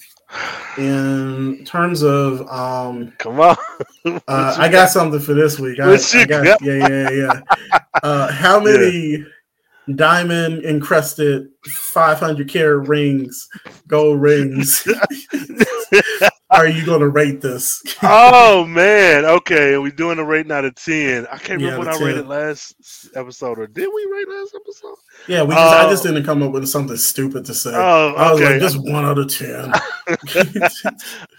in 0.77 1.63
terms 1.65 2.01
of 2.01 2.41
um, 2.49 3.13
Come 3.19 3.39
on. 3.39 3.57
uh, 4.05 4.19
I 4.57 4.69
got 4.69 4.89
something 4.89 5.19
for 5.19 5.33
this 5.33 5.59
week. 5.59 5.79
I, 5.79 5.93
I 5.93 6.25
got, 6.25 6.43
got? 6.45 6.61
yeah, 6.61 6.73
yeah, 6.73 7.09
yeah. 7.09 7.41
Uh, 8.01 8.31
how 8.31 8.59
many 8.59 9.23
diamond 9.97 10.63
encrusted 10.65 11.47
500 11.65 12.47
carat 12.49 12.87
rings, 12.87 13.47
gold 13.87 14.21
rings, 14.21 14.87
are 16.51 16.67
you 16.67 16.85
going 16.85 16.99
to 17.01 17.09
rate 17.09 17.41
this? 17.41 17.81
oh 18.03 18.65
man. 18.65 19.25
Okay, 19.25 19.73
are 19.73 19.81
we 19.81 19.91
doing 19.91 20.19
a 20.19 20.23
rating 20.25 20.51
out 20.51 20.65
of 20.65 20.75
ten? 20.75 21.25
I 21.31 21.37
can't 21.37 21.61
Yeah, 21.61 21.69
remember 21.71 21.77
what 21.79 21.85
the 21.85 21.91
I 21.91 21.97
10. 21.99 22.07
rated 22.07 22.27
last 22.27 22.75
episode, 23.15 23.59
or 23.59 23.67
did 23.67 23.87
we 23.93 24.09
rate 24.11 24.27
last 24.29 24.55
episode? 24.55 24.95
Yeah, 25.27 25.43
we 25.43 25.53
just, 25.55 25.73
I 25.75 25.89
just 25.89 26.03
didn't 26.03 26.23
come 26.25 26.41
up 26.43 26.51
with 26.51 26.67
something 26.67 26.97
stupid 26.97 27.45
to 27.45 27.53
say. 27.53 27.71
Oh, 27.73 28.13
I 28.17 28.31
was 28.31 28.41
okay. 28.41 28.51
like, 28.53 28.61
just 28.61 28.77
one 28.77 29.05
out 29.05 29.17
of 29.17 29.27
ten. 29.33 29.71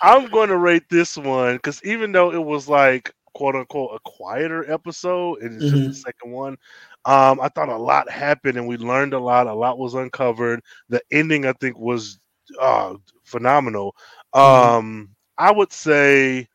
I'm 0.02 0.28
going 0.28 0.48
to 0.48 0.56
rate 0.58 0.88
this 0.90 1.16
one 1.16 1.56
because 1.56 1.82
even 1.84 2.12
though 2.12 2.32
it 2.32 2.42
was 2.42 2.68
like 2.68 3.12
quote 3.34 3.54
unquote 3.56 3.90
a 3.94 3.98
quieter 4.08 4.70
episode, 4.70 5.40
and 5.42 5.54
it's 5.54 5.64
just 5.64 5.74
Mhm. 5.74 5.88
the 5.88 5.94
second 5.94 6.32
one. 6.32 6.56
Um, 7.04 7.40
I 7.40 7.48
thought 7.48 7.68
a 7.68 7.76
lot 7.76 8.08
happened 8.10 8.56
and 8.58 8.66
we 8.66 8.76
learned 8.76 9.12
a 9.14 9.18
lot. 9.18 9.46
A 9.46 9.54
lot 9.54 9.78
was 9.78 9.94
uncovered. 9.94 10.62
The 10.88 11.02
ending, 11.10 11.46
I 11.46 11.52
think, 11.54 11.78
was 11.78 12.18
uh, 12.60 12.94
phenomenal. 13.24 13.94
Mhm. 14.34 14.40
Um, 14.78 15.08
I 15.38 15.50
would 15.50 15.72
say 15.72 16.46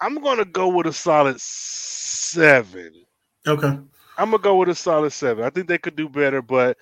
I'm 0.00 0.20
going 0.20 0.38
to 0.38 0.44
go 0.44 0.68
with 0.68 0.86
a 0.86 0.92
solid 0.92 1.38
seven. 1.40 2.92
okay. 3.46 3.78
I'm 4.18 4.30
gonna 4.30 4.42
go 4.42 4.56
with 4.56 4.68
a 4.68 4.74
solid 4.74 5.10
seven. 5.10 5.42
I 5.44 5.50
think 5.50 5.66
they 5.68 5.78
could 5.78 5.96
do 5.96 6.06
better, 6.08 6.42
but 6.42 6.76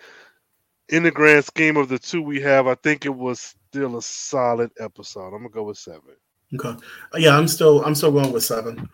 in 0.88 1.04
the 1.04 1.10
grand 1.12 1.44
scheme 1.44 1.76
of 1.76 1.88
the 1.88 1.98
two 1.98 2.20
we 2.22 2.40
have, 2.40 2.66
I 2.66 2.74
think 2.74 3.06
it 3.06 3.14
was 3.14 3.54
still 3.70 3.96
a 3.96 4.02
solid 4.02 4.70
episode. 4.80 5.26
I'm 5.28 5.42
gonna 5.42 5.48
go 5.50 5.62
with 5.62 5.78
seven. 5.78 6.16
Okay. 6.58 6.74
Yeah, 7.18 7.38
I'm 7.38 7.46
still 7.46 7.84
I'm 7.84 7.94
still 7.94 8.10
going 8.10 8.32
with 8.32 8.42
seven. 8.44 8.88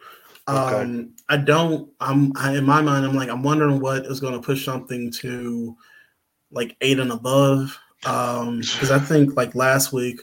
Okay. 0.48 0.82
Um, 0.82 1.14
I 1.28 1.36
don't. 1.38 1.90
I'm 2.00 2.32
I, 2.36 2.56
in 2.56 2.64
my 2.64 2.80
mind. 2.80 3.04
I'm 3.04 3.14
like 3.14 3.28
I'm 3.28 3.42
wondering 3.42 3.80
what 3.80 4.06
is 4.06 4.20
going 4.20 4.34
to 4.34 4.40
push 4.40 4.64
something 4.64 5.10
to 5.12 5.76
like 6.50 6.76
eight 6.80 6.98
and 7.00 7.12
above. 7.12 7.76
Um, 8.06 8.60
because 8.72 8.90
I 8.90 8.98
think 8.98 9.36
like 9.36 9.54
last 9.54 9.92
week 9.92 10.20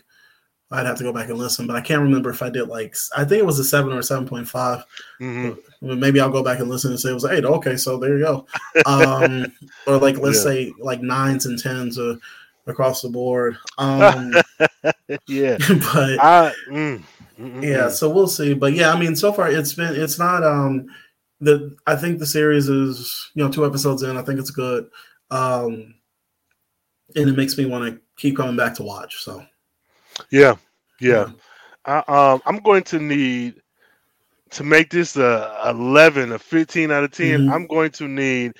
I'd 0.71 0.85
have 0.85 0.97
to 0.97 1.03
go 1.03 1.13
back 1.13 1.29
and 1.29 1.37
listen, 1.37 1.67
but 1.67 1.75
I 1.75 1.81
can't 1.81 2.01
remember 2.01 2.29
if 2.29 2.41
I 2.41 2.49
did 2.49 2.67
like 2.67 2.95
I 3.15 3.25
think 3.25 3.39
it 3.39 3.45
was 3.45 3.59
a 3.59 3.63
seven 3.63 3.91
or 3.93 4.01
seven 4.01 4.27
point 4.27 4.47
five. 4.47 4.83
hmm 5.19 5.51
Maybe 5.81 6.21
I'll 6.21 6.31
go 6.31 6.43
back 6.43 6.59
and 6.59 6.69
listen 6.69 6.91
and 6.91 6.99
say 6.99 7.09
it 7.09 7.13
was 7.13 7.25
eight. 7.25 7.43
Okay, 7.43 7.75
so 7.75 7.97
there 7.97 8.17
you 8.17 8.23
go. 8.23 8.47
Um, 8.85 9.51
or 9.87 9.97
like 9.97 10.17
let's 10.17 10.37
Yeah. 10.37 10.43
say 10.43 10.73
like 10.79 11.01
nines 11.01 11.45
and 11.45 11.59
tens 11.59 11.99
uh, 11.99 12.15
across 12.67 13.01
the 13.01 13.09
board. 13.09 13.57
Um, 13.77 14.31
yeah. 15.27 15.57
but 15.93 16.19
I 16.19 16.53
mm, 16.69 17.03
yeah 17.37 17.89
so 17.89 18.09
we'll 18.09 18.27
see 18.27 18.53
but 18.53 18.73
yeah 18.73 18.91
i 18.93 18.99
mean 18.99 19.15
so 19.15 19.33
far 19.33 19.49
it's 19.49 19.73
been 19.73 19.95
it's 19.95 20.19
not 20.19 20.43
um 20.43 20.85
the 21.41 21.75
i 21.87 21.95
think 21.95 22.19
the 22.19 22.25
series 22.25 22.69
is 22.69 23.31
you 23.33 23.43
know 23.43 23.51
two 23.51 23.65
episodes 23.65 24.03
in 24.03 24.17
i 24.17 24.21
think 24.21 24.39
it's 24.39 24.51
good 24.51 24.87
um 25.31 25.93
and 27.15 27.29
it 27.29 27.35
makes 27.35 27.57
me 27.57 27.65
want 27.65 27.91
to 27.91 27.99
keep 28.17 28.37
coming 28.37 28.55
back 28.55 28.73
to 28.75 28.83
watch 28.83 29.17
so 29.23 29.43
yeah, 30.29 30.55
yeah. 30.99 31.31
I, 31.85 31.97
um, 32.07 32.41
I'm 32.45 32.57
going 32.57 32.83
to 32.83 32.99
need 32.99 33.61
to 34.51 34.63
make 34.63 34.89
this 34.89 35.17
a 35.17 35.61
11, 35.69 36.31
a 36.31 36.39
15 36.39 36.91
out 36.91 37.03
of 37.03 37.11
10. 37.11 37.41
Mhm. 37.41 37.51
I'm 37.51 37.67
going 37.67 37.91
to 37.91 38.07
need 38.07 38.53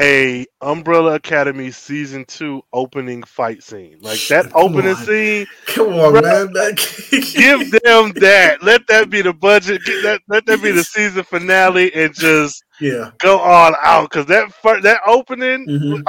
a 0.00 0.46
Umbrella 0.62 1.14
Academy 1.14 1.70
season 1.70 2.24
two 2.24 2.62
opening 2.72 3.22
fight 3.22 3.62
scene, 3.62 3.98
like 4.00 4.20
that 4.28 4.50
opening 4.54 4.94
scene. 4.96 5.46
come 5.66 5.88
on 5.92 6.12
Bro, 6.12 6.48
man 6.50 6.74
give 7.10 7.70
them 7.82 8.12
that. 8.20 8.58
Let 8.62 8.86
that 8.88 9.10
be 9.10 9.22
the 9.22 9.32
budget. 9.34 9.82
Get 9.84 10.02
that, 10.02 10.22
let 10.28 10.46
that 10.46 10.62
be 10.62 10.70
the 10.70 10.82
season 10.84 11.22
finale, 11.24 11.92
and 11.94 12.14
just 12.14 12.64
yeah 12.80 13.10
go 13.18 13.38
all 13.38 13.74
out. 13.82 14.10
Because 14.10 14.26
that 14.26 14.52
fir- 14.54 14.80
that 14.80 15.00
opening, 15.06 15.66
Mhm. 15.68 16.02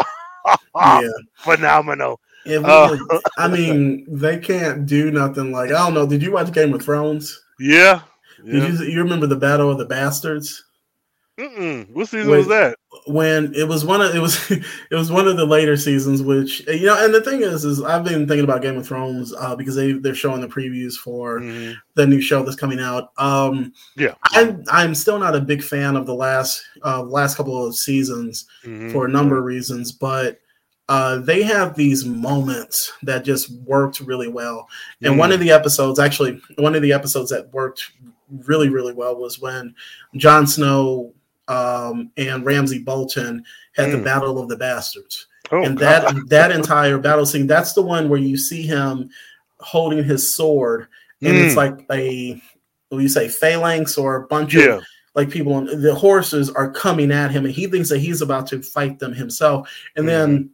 ah, 0.76 1.02
yeah 1.02 1.10
phenomenal. 1.36 2.20
Uh, 2.48 2.98
i 3.38 3.48
mean 3.56 4.04
they 4.10 4.40
can't 4.40 4.88
do 4.88 5.12
nothing 5.12 5.52
like 5.52 5.70
i 5.70 5.74
don't 5.74 5.94
know 5.94 6.08
did 6.08 6.24
you 6.24 6.32
watch 6.32 6.52
game 6.52 6.74
of 6.74 6.82
thrones 6.82 7.40
Yeah. 7.60 8.02
did 8.44 8.64
you 8.80 8.84
you 8.86 9.04
remember 9.04 9.28
the 9.28 9.36
battle 9.36 9.70
of 9.70 9.78
the 9.78 9.86
bastards 9.86 10.64
Mm-mm. 11.42 11.90
What 11.92 12.08
season 12.08 12.30
Wait. 12.30 12.38
was 12.38 12.48
that? 12.48 12.76
when 13.08 13.54
it 13.56 13.64
was 13.68 13.84
one 13.86 14.02
of 14.02 14.14
it 14.14 14.20
was 14.20 14.52
it 14.52 14.64
was 14.96 15.10
one 15.12 15.26
of 15.28 15.38
the 15.38 15.46
later 15.46 15.76
seasons 15.78 16.22
which 16.22 16.60
you 16.68 16.86
know 16.86 17.04
and 17.04 17.14
the 17.14 17.22
thing 17.22 17.42
is 17.42 17.64
is 17.64 17.82
i've 17.82 18.04
been 18.04 18.28
thinking 18.28 18.44
about 18.44 18.62
game 18.62 18.78
of 18.78 18.86
thrones 18.86 19.34
uh, 19.40 19.56
because 19.56 19.76
they 19.76 19.94
they're 19.94 20.14
showing 20.14 20.42
the 20.42 20.48
previews 20.48 20.96
for 20.96 21.40
Mhm. 21.40 21.76
the 21.96 22.06
new 22.06 22.20
show 22.22 22.44
that's 22.44 22.58
coming 22.58 22.80
out 22.82 23.12
um 23.18 23.72
Yeah. 23.96 24.14
i'm 24.34 24.64
i'm 24.70 24.94
still 24.94 25.18
not 25.18 25.36
a 25.38 25.40
big 25.40 25.64
fan 25.64 25.96
of 25.96 26.06
the 26.06 26.14
last 26.14 26.62
uh 26.84 27.02
last 27.02 27.38
couple 27.38 27.66
of 27.66 27.76
seasons 27.76 28.46
Mhm. 28.66 28.92
for 28.92 29.06
a 29.06 29.10
number 29.10 29.38
of 29.38 29.46
reasons 29.46 29.92
but 29.94 30.38
uh, 30.90 31.20
they 31.20 31.42
have 31.42 31.74
these 31.76 32.04
moments 32.04 32.92
that 33.04 33.24
just 33.24 33.50
worked 33.64 34.02
really 34.02 34.28
well. 34.28 34.68
And 35.02 35.18
one 35.18 35.32
of 35.32 35.40
Mm. 35.40 35.44
the 35.44 35.52
episodes, 35.52 36.00
actually, 36.00 36.42
one 36.58 36.76
of 36.76 36.82
the 36.82 36.92
episodes 36.92 37.30
that 37.30 37.54
worked 37.54 37.92
really, 38.46 38.68
really 38.68 38.92
well 38.92 39.16
was 39.16 39.40
when 39.40 39.74
Jon 40.18 40.46
Snow 40.46 41.14
um, 41.52 42.12
and 42.18 42.46
Ramsay 42.46 42.80
Bolton 42.80 43.44
had 43.76 43.92
the 43.92 43.98
Mm. 43.98 44.04
Battle 44.04 44.40
of 44.40 44.48
the 44.50 44.58
Bastards. 44.58 45.28
Oh, 45.52 45.64
and 45.64 45.78
God. 45.78 46.16
that 46.16 46.30
that 46.30 46.52
entire 46.52 46.98
battle 46.98 47.26
scene, 47.26 47.48
that's 47.48 47.74
the 47.74 47.82
one 47.82 48.08
where 48.10 48.20
you 48.20 48.38
see 48.38 48.62
him 48.62 49.10
holding 49.60 50.04
his 50.04 50.34
sword, 50.34 50.88
and 51.22 51.36
it's 51.36 51.54
Mm. 51.54 51.58
like 51.58 51.86
a 51.92 52.42
what 52.90 52.98
do 52.98 53.04
you 53.04 53.10
say, 53.10 53.28
phalanx 53.30 53.98
or 53.98 54.16
a 54.18 54.28
bunch 54.28 54.54
of 54.56 54.84
like 55.16 55.30
people 55.30 55.54
on 55.54 55.66
the 55.82 55.94
horses 55.96 56.50
are 56.50 56.72
coming 56.72 57.12
at 57.12 57.32
him 57.32 57.44
and 57.46 57.54
he 57.54 57.68
thinks 57.68 57.90
that 57.90 58.00
he's 58.00 58.22
about 58.22 58.48
to 58.48 58.62
fight 58.62 58.98
them 59.00 59.14
himself 59.14 59.70
and 59.98 60.08
then 60.08 60.50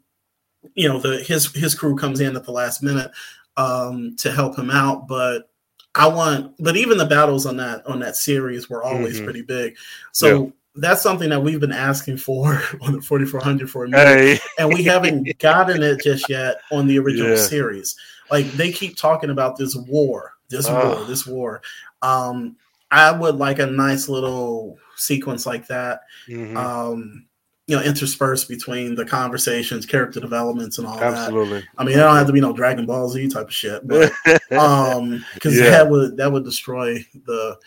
you 0.74 0.88
know 0.90 0.99
the 0.99 1.24
his 1.24 1.52
his 1.53 1.76
crew 1.76 1.95
comes 1.95 2.19
in 2.22 2.36
at 2.36 2.44
the 2.44 2.52
last 2.52 2.82
minute 2.82 3.11
um 3.57 4.15
to 4.18 4.32
help 4.32 4.57
him 4.57 4.72
out 4.72 5.07
but 5.07 5.49
i 5.94 6.07
want 6.07 6.53
but 6.60 6.76
even 6.76 6.98
the 6.98 7.06
battles 7.06 7.45
on 7.45 7.56
that 7.57 7.86
on 7.86 7.99
that 7.99 8.15
series 8.15 8.68
were 8.68 8.84
always 8.84 9.19
Mhm. 9.22 9.26
pretty 9.26 9.44
big 9.44 9.76
so 10.11 10.52
that's 10.77 11.01
something 11.01 11.29
that 11.29 11.41
we've 11.41 11.59
been 11.59 11.71
asking 11.71 12.17
for 12.17 12.61
on 12.81 12.93
the 12.93 13.01
4400 13.01 13.69
for 13.69 13.85
a 13.85 13.89
minute 13.89 14.07
Hey. 14.07 14.39
and 14.59 14.69
we 14.73 14.83
haven't 14.83 15.37
gotten 15.39 15.81
it 15.83 16.01
just 16.01 16.29
yet 16.29 16.57
on 16.71 16.87
the 16.87 16.97
original 16.99 17.31
Yeah. 17.31 17.35
series. 17.37 17.95
Like 18.31 18.45
they 18.53 18.71
keep 18.71 18.97
talking 18.97 19.29
about 19.29 19.57
this 19.57 19.75
war, 19.75 20.33
this 20.49 20.69
war, 20.69 21.03
this 21.05 21.25
war. 21.25 21.61
Um, 22.01 22.55
I 22.91 23.11
would 23.11 23.35
like 23.35 23.59
a 23.59 23.65
nice 23.65 24.07
little 24.09 24.77
sequence 24.95 25.45
like 25.45 25.67
that, 25.67 26.01
Mhm. 26.29 26.55
um, 26.57 27.25
you 27.67 27.75
know, 27.75 27.81
interspersed 27.83 28.47
between 28.47 28.95
the 28.95 29.03
conversations, 29.05 29.85
character 29.85 30.19
developments, 30.21 30.77
and 30.77 30.87
all 30.87 30.97
that. 30.97 31.13
Absolutely. 31.13 31.63
I 31.77 31.83
mean, 31.83 31.95
it 31.95 32.01
don't 32.01 32.15
have 32.15 32.27
to 32.27 32.33
be 32.33 32.39
no 32.39 32.53
Dragon 32.53 32.85
Ball 32.85 33.09
Z 33.09 33.27
type 33.27 33.47
of 33.47 33.53
shit, 33.53 33.85
but 33.87 34.11
um, 34.51 35.25
because 35.33 35.57
Yeah. 35.57 35.69
that 35.71 35.89
would 35.89 36.15
that 36.17 36.31
would 36.31 36.45
destroy 36.45 37.05
the 37.25 37.57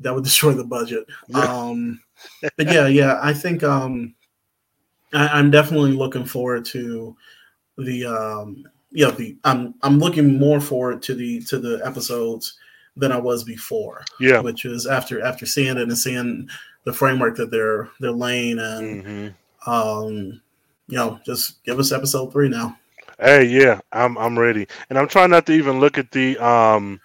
that 0.00 0.14
would 0.14 0.24
destroy 0.24 0.52
the 0.52 0.64
budget. 0.64 1.06
Yeah. 1.28 1.40
Um, 1.40 2.00
but 2.56 2.72
yeah, 2.72 2.86
yeah, 2.86 3.18
I 3.22 3.32
think 3.32 3.62
um, 3.62 4.14
I, 5.12 5.38
am 5.38 5.50
definitely 5.50 5.92
looking 5.92 6.24
forward 6.24 6.64
to 6.66 7.16
the 7.78 8.06
um, 8.06 8.64
yeah, 8.90 9.10
the 9.10 9.36
I'm 9.44 9.74
I'm 9.82 9.98
looking 9.98 10.38
more 10.38 10.60
forward 10.60 11.02
to 11.02 11.14
the 11.14 11.40
to 11.44 11.58
the 11.58 11.80
episodes 11.84 12.58
than 12.96 13.12
I 13.12 13.18
was 13.18 13.44
before. 13.44 14.04
Yeah, 14.18 14.40
which 14.40 14.64
is 14.64 14.86
after 14.86 15.22
after 15.22 15.46
seeing 15.46 15.76
it 15.76 15.82
and 15.82 15.98
seeing 15.98 16.48
the 16.84 16.92
framework 16.92 17.36
that 17.36 17.50
they're 17.50 17.88
they're 18.00 18.10
laying 18.12 18.58
and 18.58 19.04
mm-hmm. 19.04 19.70
um, 19.70 20.40
you 20.88 20.96
know, 20.96 21.20
just 21.24 21.62
give 21.64 21.78
us 21.78 21.92
episode 21.92 22.32
three 22.32 22.48
now. 22.48 22.76
Hey, 23.18 23.44
yeah, 23.44 23.80
I'm 23.92 24.16
I'm 24.18 24.38
ready, 24.38 24.66
and 24.88 24.98
I'm 24.98 25.08
trying 25.08 25.30
not 25.30 25.46
to 25.46 25.52
even 25.52 25.78
look 25.78 25.98
at 25.98 26.10
the 26.10 26.38
um, 26.38 27.00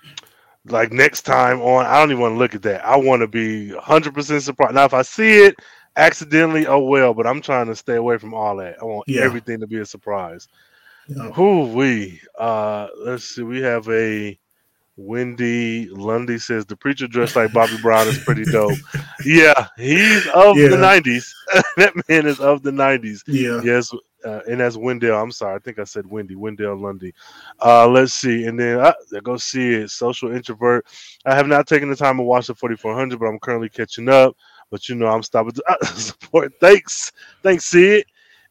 like 0.68 0.92
next 0.92 1.24
time 1.24 1.62
on. 1.62 1.86
I 1.86 2.00
don't 2.00 2.12
even 2.12 2.22
want 2.22 2.34
to 2.36 2.40
look 2.40 2.56
at 2.56 2.62
that. 2.64 2.86
I 2.86 2.98
want 2.98 3.22
to 3.22 3.28
be 3.28 3.74
100 3.74 4.14
percent 4.14 4.44
surprised. 4.44 4.76
Now, 4.76 4.86
if 4.86 4.94
I 4.94 5.02
see 5.02 5.44
it 5.46 5.56
accidentally, 5.96 6.68
oh 6.68 6.80
well. 6.80 7.14
But 7.14 7.28
I'm 7.28 7.42
trying 7.42 7.68
to 7.68 7.76
stay 7.76 7.96
away 7.96 8.18
from 8.18 8.34
all 8.34 8.58
that. 8.58 8.78
I 8.82 8.86
want 8.86 9.06
yeah. 9.08 9.22
everything 9.22 9.60
to 9.60 9.68
be 9.68 9.80
a 9.80 9.86
surprise. 9.86 10.48
Yeah. 11.08 11.30
Who 11.32 11.68
we? 11.68 12.20
Uh, 12.38 12.88
let's 12.98 13.26
see. 13.26 13.44
We 13.44 13.62
have 13.62 13.88
a 13.90 14.38
Wendy 14.98 15.90
Lundy 15.90 16.38
says 16.38 16.66
the 16.66 16.76
preacher 16.76 17.08
dressed 17.08 17.36
like 17.36 17.52
Bobby 17.52 17.78
Brown 17.82 18.08
is 18.08 18.18
pretty 18.20 18.46
dope. 18.46 18.78
yeah, 19.26 19.68
he's 19.78 20.26
of 20.28 20.58
yeah. 20.58 20.70
the 20.70 20.78
'90s. 20.78 21.32
that 21.78 21.94
man 22.08 22.26
is 22.26 22.40
of 22.40 22.64
the 22.64 22.72
'90s. 22.72 23.22
Yeah. 23.28 23.62
Yes, 23.64 23.92
uh, 24.26 24.42
and 24.50 24.60
that's 24.60 24.78
Wendell. 24.78 25.22
I'm 25.22 25.32
sorry, 25.32 25.56
I 25.56 25.60
think 25.60 25.80
I 25.80 25.84
said 25.84 26.06
Wendy. 26.06 26.36
Wendell 26.36 26.78
Lundy. 26.78 27.14
Uh, 27.64 27.88
let's 27.88 28.14
see, 28.14 28.46
and 28.46 28.60
then 28.60 28.80
uh, 28.80 28.94
go 29.24 29.38
see 29.38 29.74
it. 29.74 29.90
Social 29.90 30.32
introvert. 30.32 30.86
I 31.26 31.36
have 31.36 31.48
not 31.48 31.68
taken 31.68 31.90
the 31.90 31.96
time 31.96 32.18
to 32.18 32.24
watch 32.24 32.48
the 32.48 32.56
4400, 32.56 33.20
but 33.20 33.28
I'm 33.28 33.40
currently 33.40 33.70
catching 33.70 34.10
up. 34.10 34.36
But 34.72 34.90
you 34.90 34.96
know, 34.96 35.08
I'm 35.08 35.24
stopping 35.24 35.54
to 35.54 35.64
uh, 35.70 35.86
support. 35.96 36.54
Thanks, 36.60 37.12
thanks, 37.44 37.66
Sid. 37.66 38.06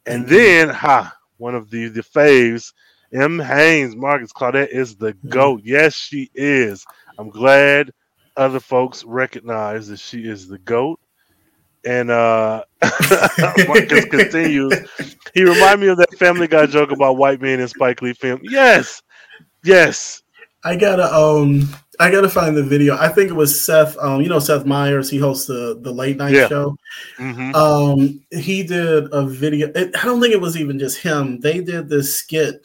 And 0.05 0.27
then, 0.27 0.69
ha, 0.69 1.15
one 1.37 1.55
of 1.55 1.69
the 1.69 1.89
the 1.89 2.01
faves 2.01 2.73
M. 3.13 3.39
Haynes, 3.39 3.95
Marcus 3.95 4.33
Claudette 4.33 4.69
is 4.69 4.95
the 4.95 5.13
mm-hmm. 5.13 5.29
GOAT. 5.29 5.61
Yes, 5.63 5.93
she 5.93 6.29
is. 6.33 6.85
I'm 7.17 7.29
glad 7.29 7.91
other 8.37 8.59
folks 8.59 9.03
recognize 9.03 9.87
that 9.87 9.99
she 9.99 10.27
is 10.27 10.47
the 10.47 10.57
GOAT. 10.59 10.99
And 11.85 12.09
uh 12.09 12.63
Marcus 13.67 14.05
continues. 14.09 14.73
He 15.33 15.43
reminded 15.43 15.79
me 15.79 15.87
of 15.87 15.97
that 15.97 16.17
Family 16.17 16.47
Guy 16.47 16.65
joke 16.65 16.91
about 16.91 17.17
white 17.17 17.41
men 17.41 17.59
and 17.59 17.69
Spike 17.69 18.01
Lee 18.01 18.13
film. 18.13 18.39
Yes, 18.43 19.01
yes. 19.63 20.23
I 20.63 20.75
gotta 20.75 21.13
um 21.13 21.69
I 21.99 22.11
gotta 22.11 22.29
find 22.29 22.57
the 22.57 22.63
video. 22.63 22.97
I 22.97 23.09
think 23.09 23.29
it 23.29 23.35
was 23.35 23.65
Seth. 23.65 23.97
Um, 23.99 24.21
you 24.21 24.29
know 24.29 24.39
Seth 24.39 24.65
Meyers. 24.65 25.09
He 25.09 25.17
hosts 25.17 25.47
the 25.47 25.79
the 25.81 25.91
late 25.91 26.17
night 26.17 26.33
yeah. 26.33 26.47
show. 26.47 26.75
Mm-hmm. 27.17 27.55
Um, 27.55 28.21
he 28.31 28.63
did 28.63 29.07
a 29.11 29.25
video. 29.25 29.71
It, 29.75 29.95
I 29.95 30.05
don't 30.05 30.19
think 30.19 30.33
it 30.33 30.41
was 30.41 30.57
even 30.57 30.79
just 30.79 31.01
him. 31.01 31.39
They 31.39 31.61
did 31.61 31.87
this 31.87 32.15
skit 32.15 32.61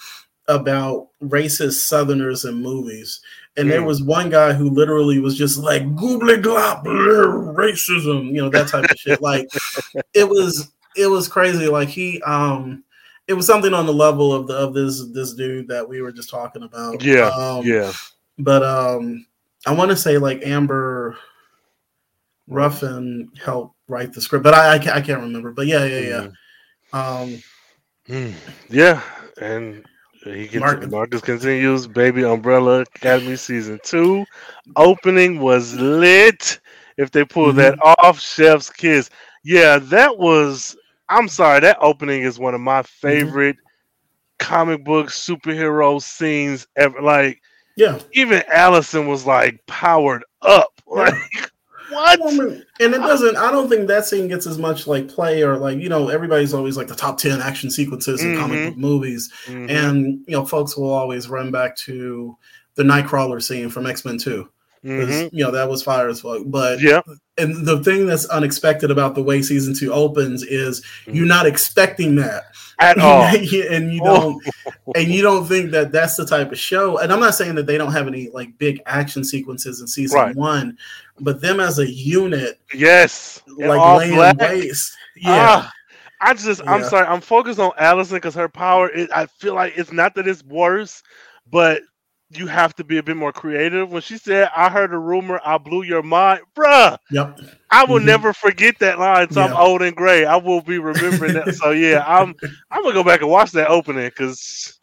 about 0.48 1.09
racist 1.22 1.84
Southerners 1.84 2.44
in 2.44 2.55
movies. 2.55 3.20
And 3.56 3.66
mm. 3.66 3.70
there 3.70 3.82
was 3.82 4.02
one 4.02 4.31
guy 4.31 4.52
who 4.52 4.70
literally 4.70 5.18
was 5.18 5.36
just 5.36 5.59
like 5.59 5.82
goobly 5.94 6.40
glop 6.40 6.85
racism, 6.85 8.27
you 8.27 8.43
know, 8.43 8.48
that 8.51 8.68
type 8.68 8.85
of 8.85 8.97
shit. 8.97 9.20
Like 9.20 9.48
it 10.14 10.28
was 10.28 10.72
it 10.97 11.06
was 11.06 11.28
crazy. 11.28 11.68
Like 11.68 11.89
he 11.89 12.22
um 12.22 12.85
it 13.27 13.35
was 13.35 13.47
something 13.47 13.74
on 13.74 13.86
the 13.86 13.94
level 13.94 14.32
of 14.32 14.47
the 14.47 14.55
of 14.55 14.74
this 14.74 15.05
this 15.12 15.35
dude 15.35 15.68
that 15.68 15.89
we 15.89 16.01
were 16.01 16.12
just 16.12 16.31
talking 16.31 16.62
about. 16.62 17.02
Yeah. 17.02 17.28
Um, 17.28 17.64
yeah. 17.64 17.93
But 18.39 18.62
um 18.62 19.27
I 19.66 19.72
want 19.72 19.90
to 19.90 19.97
say 19.97 20.16
like 20.18 20.47
Amber 20.47 21.18
Ruffin 22.47 23.31
helped 23.43 23.77
write 23.89 24.12
the 24.12 24.20
script, 24.20 24.44
but 24.44 24.55
I 24.55 24.74
I 24.74 24.78
can't, 24.78 24.97
I 24.97 25.01
can't 25.01 25.20
remember. 25.20 25.52
But 25.52 25.66
yeah, 25.66 25.85
yeah, 25.85 26.01
yeah. 26.01 26.28
Mm. 26.93 27.22
Um 27.32 27.43
mm. 28.09 28.35
yeah, 28.68 29.02
and 29.40 29.85
he 30.24 30.48
gets, 30.48 30.60
Marcus. 30.60 30.90
Marcus 30.90 31.20
continues. 31.22 31.86
Baby 31.86 32.24
Umbrella 32.24 32.80
Academy 32.80 33.36
season 33.36 33.80
two 33.82 34.24
opening 34.76 35.40
was 35.40 35.74
lit. 35.74 36.60
If 36.97 37.10
they 37.10 37.24
pull 37.24 37.48
mm-hmm. 37.48 37.59
that 37.59 37.78
off, 37.82 38.20
Chef's 38.20 38.70
Kiss. 38.70 39.09
Yeah, 39.42 39.78
that 39.78 40.18
was. 40.18 40.76
I'm 41.09 41.28
sorry, 41.28 41.60
that 41.60 41.78
opening 41.80 42.22
is 42.22 42.38
one 42.38 42.55
of 42.55 42.60
my 42.60 42.80
mm-hmm. 42.80 43.06
favorite 43.09 43.56
mm-hmm. 43.56 44.47
comic 44.47 44.84
book 44.84 45.09
superhero 45.09 46.01
scenes 46.02 46.66
ever. 46.76 47.01
Like, 47.01 47.40
yeah, 47.76 47.98
even 48.12 48.42
Allison 48.52 49.06
was 49.06 49.26
like 49.26 49.60
powered 49.66 50.24
up. 50.42 50.72
Like, 50.92 51.49
what? 51.91 52.21
and 52.21 52.95
it 52.95 52.99
doesn't. 52.99 53.37
I 53.37 53.51
don't 53.51 53.69
think 53.69 53.89
that 53.89 54.07
scene 54.07 54.29
gets 54.29 54.47
as 54.47 54.59
much 54.59 54.87
like 54.87 55.09
play 55.09 55.43
or 55.43 55.57
like 55.57 55.79
you 55.79 55.89
know 55.89 56.09
everybody's 56.09 56.55
always 56.55 56.77
like 56.77 56.89
the 56.89 56.95
top 56.95 57.19
ten 57.19 57.41
action 57.41 57.71
sequences 57.71 58.23
in 58.23 58.33
mm-hmm. 58.33 58.41
comic 58.41 58.69
book 58.71 58.79
movies, 58.79 59.33
mm-hmm. 59.47 59.71
and 59.71 60.25
you 60.27 60.33
know 60.33 60.45
folks 60.45 60.77
will 60.77 60.91
always 60.91 61.29
run 61.29 61.51
back 61.51 61.77
to 61.77 62.37
the 62.75 62.83
Nightcrawler 62.83 63.43
scene 63.43 63.69
from 63.69 63.87
X 63.87 64.05
Men 64.05 64.19
Two. 64.19 64.49
Mm-hmm. 64.85 65.36
You 65.36 65.44
know 65.44 65.51
that 65.51 65.69
was 65.69 65.82
fire 65.82 66.09
as 66.09 66.23
fuck, 66.23 66.43
but 66.47 66.81
yeah. 66.81 67.02
And 67.36 67.66
the 67.66 67.82
thing 67.85 68.07
that's 68.07 68.24
unexpected 68.27 68.90
about 68.90 69.15
the 69.15 69.23
way 69.23 69.43
season 69.43 69.74
two 69.74 69.93
opens 69.93 70.43
is 70.43 70.82
you're 71.05 71.16
mm-hmm. 71.16 71.27
not 71.27 71.47
expecting 71.47 72.15
that 72.16 72.44
at 72.78 72.98
all, 73.01 73.23
and 73.24 73.44
you 73.44 74.01
don't, 74.01 74.43
and 74.97 75.09
you 75.09 75.20
don't 75.20 75.47
think 75.47 75.70
that 75.73 75.93
that's 75.93 76.16
the 76.16 76.24
type 76.24 76.51
of 76.51 76.59
show. 76.59 76.98
And 76.98 77.12
I'm 77.12 77.20
not 77.20 77.35
saying 77.35 77.57
that 77.57 77.66
they 77.66 77.77
don't 77.77 77.93
have 77.93 78.09
any 78.09 78.31
like 78.31 78.57
big 78.57 78.81
action 78.86 79.23
sequences 79.23 79.82
in 79.82 79.86
season 79.86 80.19
right. 80.19 80.35
one, 80.36 80.78
but 81.20 81.43
them 81.43 81.61
as 81.61 81.78
a 81.78 81.90
unit, 81.90 82.59
yes, 82.73 83.43
like 83.59 83.98
laying 83.98 84.15
black. 84.15 84.39
waste, 84.39 84.97
yeah. 85.16 85.28
Ah, 85.31 85.73
I 86.23 86.32
just, 86.35 86.62
yeah. 86.65 86.73
I'm 86.73 86.85
sorry, 86.85 87.07
I'm 87.07 87.20
focused 87.20 87.59
on 87.59 87.73
Allison 87.78 88.16
because 88.16 88.35
her 88.35 88.48
power. 88.48 88.89
Is, 88.89 89.11
I 89.11 89.27
feel 89.27 89.55
like 89.55 89.74
it's 89.77 89.93
not 89.93 90.15
that 90.15 90.27
it's 90.27 90.43
worse, 90.44 91.02
but 91.51 91.82
you 92.32 92.47
have 92.47 92.74
to 92.77 92.85
be 92.85 92.98
a 92.98 93.02
bit 93.02 93.16
more 93.16 93.32
creative. 93.32 93.90
When 93.90 94.02
she 94.02 94.16
said, 94.16 94.51
"I 94.55 94.69
heard 94.69 94.93
a 94.93 94.98
rumor, 94.98 95.40
I 95.44 95.59
blew 95.59 95.82
your 95.82 96.02
mind," 96.02 96.43
bruh. 96.55 96.97
Yep. 97.11 97.40
I 97.70 97.85
will 97.85 97.97
mm-hmm. 97.97 98.07
never 98.07 98.32
forget 98.32 98.78
that 98.78 98.98
line. 98.98 99.31
So 99.31 99.40
yeah. 99.40 99.47
I'm 99.47 99.57
old 99.57 99.82
and 99.82 99.97
gray. 99.97 100.24
I 100.24 100.36
will 100.36 100.61
be 100.61 100.78
remembering 100.78 101.35
that. 101.35 101.55
So 101.57 101.70
yeah, 101.70 102.05
I'm 102.07 102.35
I'm 102.70 102.82
gonna 102.82 102.94
go 102.94 103.05
back 103.05 103.23
and 103.23 103.31
watch 103.31 103.51
that 103.52 103.69
opening 103.69 104.09
because 104.09 104.78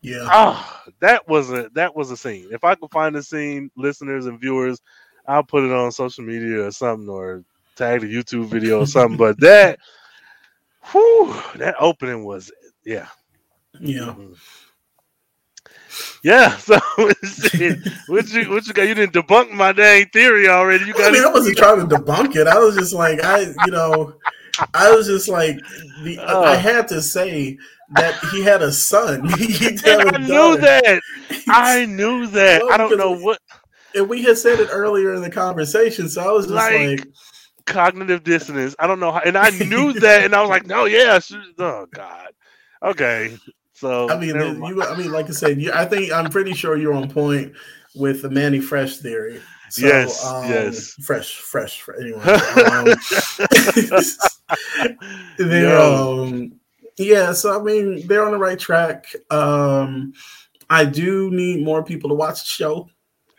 yeah, 0.00 0.28
oh, 0.30 0.82
that 1.00 1.28
was 1.28 1.50
a 1.50 1.70
that 1.74 1.94
was 1.94 2.10
a 2.10 2.16
scene. 2.16 2.48
If 2.52 2.62
I 2.62 2.76
could 2.76 2.90
find 2.90 3.14
the 3.14 3.22
scene, 3.22 3.70
listeners 3.76 4.26
and 4.26 4.40
viewers, 4.40 4.80
I'll 5.26 5.44
put 5.44 5.64
it 5.64 5.72
on 5.72 5.90
social 5.92 6.24
media 6.24 6.66
or 6.66 6.70
something 6.70 7.08
or 7.08 7.44
tag 7.74 8.02
the 8.02 8.12
YouTube 8.12 8.46
video 8.46 8.80
or 8.80 8.86
something. 8.86 9.16
but 9.16 9.40
that, 9.40 9.78
whew, 10.92 11.34
that 11.56 11.74
opening 11.80 12.24
was 12.24 12.52
yeah, 12.84 13.08
yeah. 13.80 14.00
Mm-hmm. 14.00 14.32
Yeah, 16.22 16.56
so 16.58 16.78
what 16.96 18.32
you 18.32 18.50
what 18.50 18.66
you 18.66 18.72
got? 18.72 18.88
You 18.88 18.94
didn't 18.94 19.12
debunk 19.12 19.52
my 19.52 19.72
dang 19.72 20.06
theory 20.06 20.48
already. 20.48 20.84
You 20.84 20.94
got. 20.94 21.08
I 21.08 21.10
mean, 21.10 21.24
I 21.24 21.30
wasn't 21.30 21.58
trying 21.58 21.86
to 21.86 21.96
debunk 21.96 22.36
it. 22.36 22.46
I 22.46 22.58
was 22.58 22.76
just 22.76 22.92
like, 22.92 23.22
I, 23.24 23.40
you 23.40 23.72
know, 23.72 24.14
I 24.74 24.90
was 24.90 25.06
just 25.06 25.28
like, 25.28 25.58
the, 26.02 26.18
uh, 26.18 26.42
I 26.42 26.56
had 26.56 26.88
to 26.88 27.02
say 27.02 27.58
that 27.94 28.18
he 28.30 28.42
had 28.42 28.62
a 28.62 28.72
son. 28.72 29.22
I 29.32 30.18
knew 30.18 30.56
that. 30.58 31.00
I 31.48 31.86
knew 31.86 32.26
that. 32.28 32.62
I 32.62 32.76
don't 32.76 32.96
know 32.96 33.16
what. 33.16 33.38
And 33.94 34.08
we 34.08 34.22
had 34.22 34.38
said 34.38 34.58
it 34.60 34.68
earlier 34.70 35.14
in 35.14 35.20
the 35.20 35.30
conversation, 35.30 36.08
so 36.08 36.22
I 36.22 36.32
was 36.32 36.46
just 36.46 36.54
like, 36.54 37.00
like 37.00 37.08
cognitive 37.66 38.24
dissonance. 38.24 38.74
I 38.78 38.86
don't 38.86 39.00
know 39.00 39.12
how, 39.12 39.20
and 39.20 39.36
I 39.36 39.50
knew 39.50 39.92
that, 39.92 40.24
and 40.24 40.34
I 40.34 40.40
was 40.40 40.48
like, 40.48 40.66
no, 40.66 40.86
yeah, 40.86 41.20
oh 41.58 41.86
god, 41.92 42.28
okay. 42.82 43.36
So 43.82 44.08
I 44.08 44.16
mean, 44.16 44.36
you, 44.36 44.80
I 44.84 44.96
mean, 44.96 45.10
like 45.10 45.28
I 45.28 45.32
said, 45.32 45.60
you, 45.60 45.72
I 45.74 45.84
think 45.84 46.12
I'm 46.12 46.30
pretty 46.30 46.54
sure 46.54 46.76
you're 46.76 46.94
on 46.94 47.10
point 47.10 47.52
with 47.96 48.22
the 48.22 48.30
Mannie 48.30 48.60
Fresh 48.60 48.98
theory. 48.98 49.40
So, 49.70 49.84
yes, 49.84 50.24
um, 50.24 50.48
yes, 50.48 50.92
fresh, 51.04 51.34
fresh. 51.34 51.80
fresh 51.80 51.98
anyway, 52.00 52.22
um, 52.22 52.86
um, 56.30 56.52
yeah. 56.96 57.32
So 57.32 57.58
I 57.58 57.60
mean, 57.60 58.06
they're 58.06 58.24
on 58.24 58.30
the 58.30 58.38
right 58.38 58.56
track. 58.56 59.06
Um, 59.32 60.12
I 60.70 60.84
do 60.84 61.32
need 61.32 61.64
more 61.64 61.82
people 61.82 62.08
to 62.10 62.14
watch 62.14 62.38
the 62.38 62.46
show. 62.46 62.88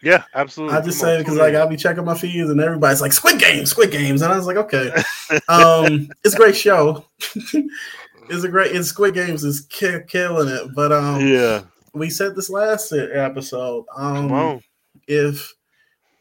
Yeah, 0.02 0.26
absolutely. 0.36 0.76
I 0.76 0.82
just 0.82 1.00
say 1.00 1.20
because 1.20 1.38
like 1.38 1.56
I'll 1.56 1.70
be 1.70 1.78
checking 1.78 2.04
my 2.04 2.18
feeds 2.18 2.50
and 2.50 2.60
everybody's 2.60 3.00
like 3.00 3.14
Squid 3.14 3.40
Games, 3.40 3.70
Squid 3.70 3.92
Games, 3.92 4.22
and 4.22 4.34
I 4.34 4.36
was 4.36 4.46
like, 4.46 4.58
okay, 4.58 4.92
um, 5.48 6.10
it's 6.26 6.36
a 6.36 6.38
great 6.38 6.58
show 6.58 7.06
it's 8.30 8.44
a 8.44 8.50
great. 8.50 8.76
It's 8.76 8.90
Squid 8.90 9.14
Games 9.14 9.44
is 9.44 9.62
ki- 9.70 10.04
killing 10.08 10.48
it. 10.48 10.74
But 10.76 10.92
um, 10.92 11.26
yeah, 11.26 11.64
we 11.94 12.10
said 12.10 12.36
this 12.36 12.50
last 12.50 12.92
episode. 12.92 13.86
Um, 13.96 14.62
if 15.08 15.54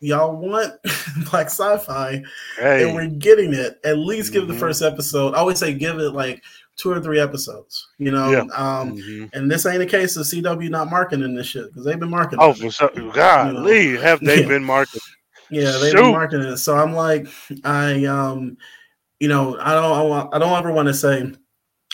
y'all 0.01 0.37
want 0.37 0.75
black 1.31 1.47
sci-fi 1.47 2.23
hey. 2.59 2.85
and 2.85 2.95
we're 2.95 3.07
getting 3.07 3.55
it, 3.55 3.79
at 3.85 3.99
least 3.99 4.33
give 4.33 4.45
mm-hmm. 4.45 4.53
the 4.53 4.59
first 4.59 4.83
episode. 4.83 5.35
I 5.35 5.39
always 5.39 5.59
say 5.59 5.73
give 5.73 5.99
it 5.99 6.11
like 6.11 6.43
two 6.77 6.91
or 6.91 7.01
three 7.01 7.21
episodes. 7.21 7.89
You 7.99 8.11
know, 8.11 8.31
yeah. 8.31 8.41
um, 8.55 8.97
mm-hmm. 8.97 9.27
and 9.33 9.51
this 9.51 9.65
ain't 9.67 9.83
a 9.83 9.87
case 9.87 10.17
of 10.17 10.27
CW 10.27 10.69
not 10.69 10.91
marketing 10.91 11.35
this 11.35 11.47
shit 11.47 11.69
because 11.69 11.85
they've 11.85 11.99
been 11.99 12.11
marketing. 12.11 12.41
Oh, 12.43 12.53
for 12.53 12.71
sure. 12.71 12.91
God, 13.13 13.55
you 13.55 13.95
know? 13.95 14.01
have 14.03 14.21
they 14.21 14.41
yeah. 14.43 14.49
been 14.49 14.65
marketing? 14.65 15.01
Yeah, 15.51 15.73
they've 15.73 15.93
Shoot. 15.93 16.03
been 16.03 16.13
marketing 16.13 16.49
it. 16.49 16.57
So 16.57 16.77
I'm 16.77 16.95
like, 16.95 17.29
I 17.65 18.05
um 18.07 18.57
you 19.21 19.29
know, 19.29 19.57
I 19.61 19.73
don't 19.75 20.35
I 20.35 20.39
don't 20.39 20.59
ever 20.59 20.73
want 20.73 20.89
to 20.89 20.95
say 20.95 21.33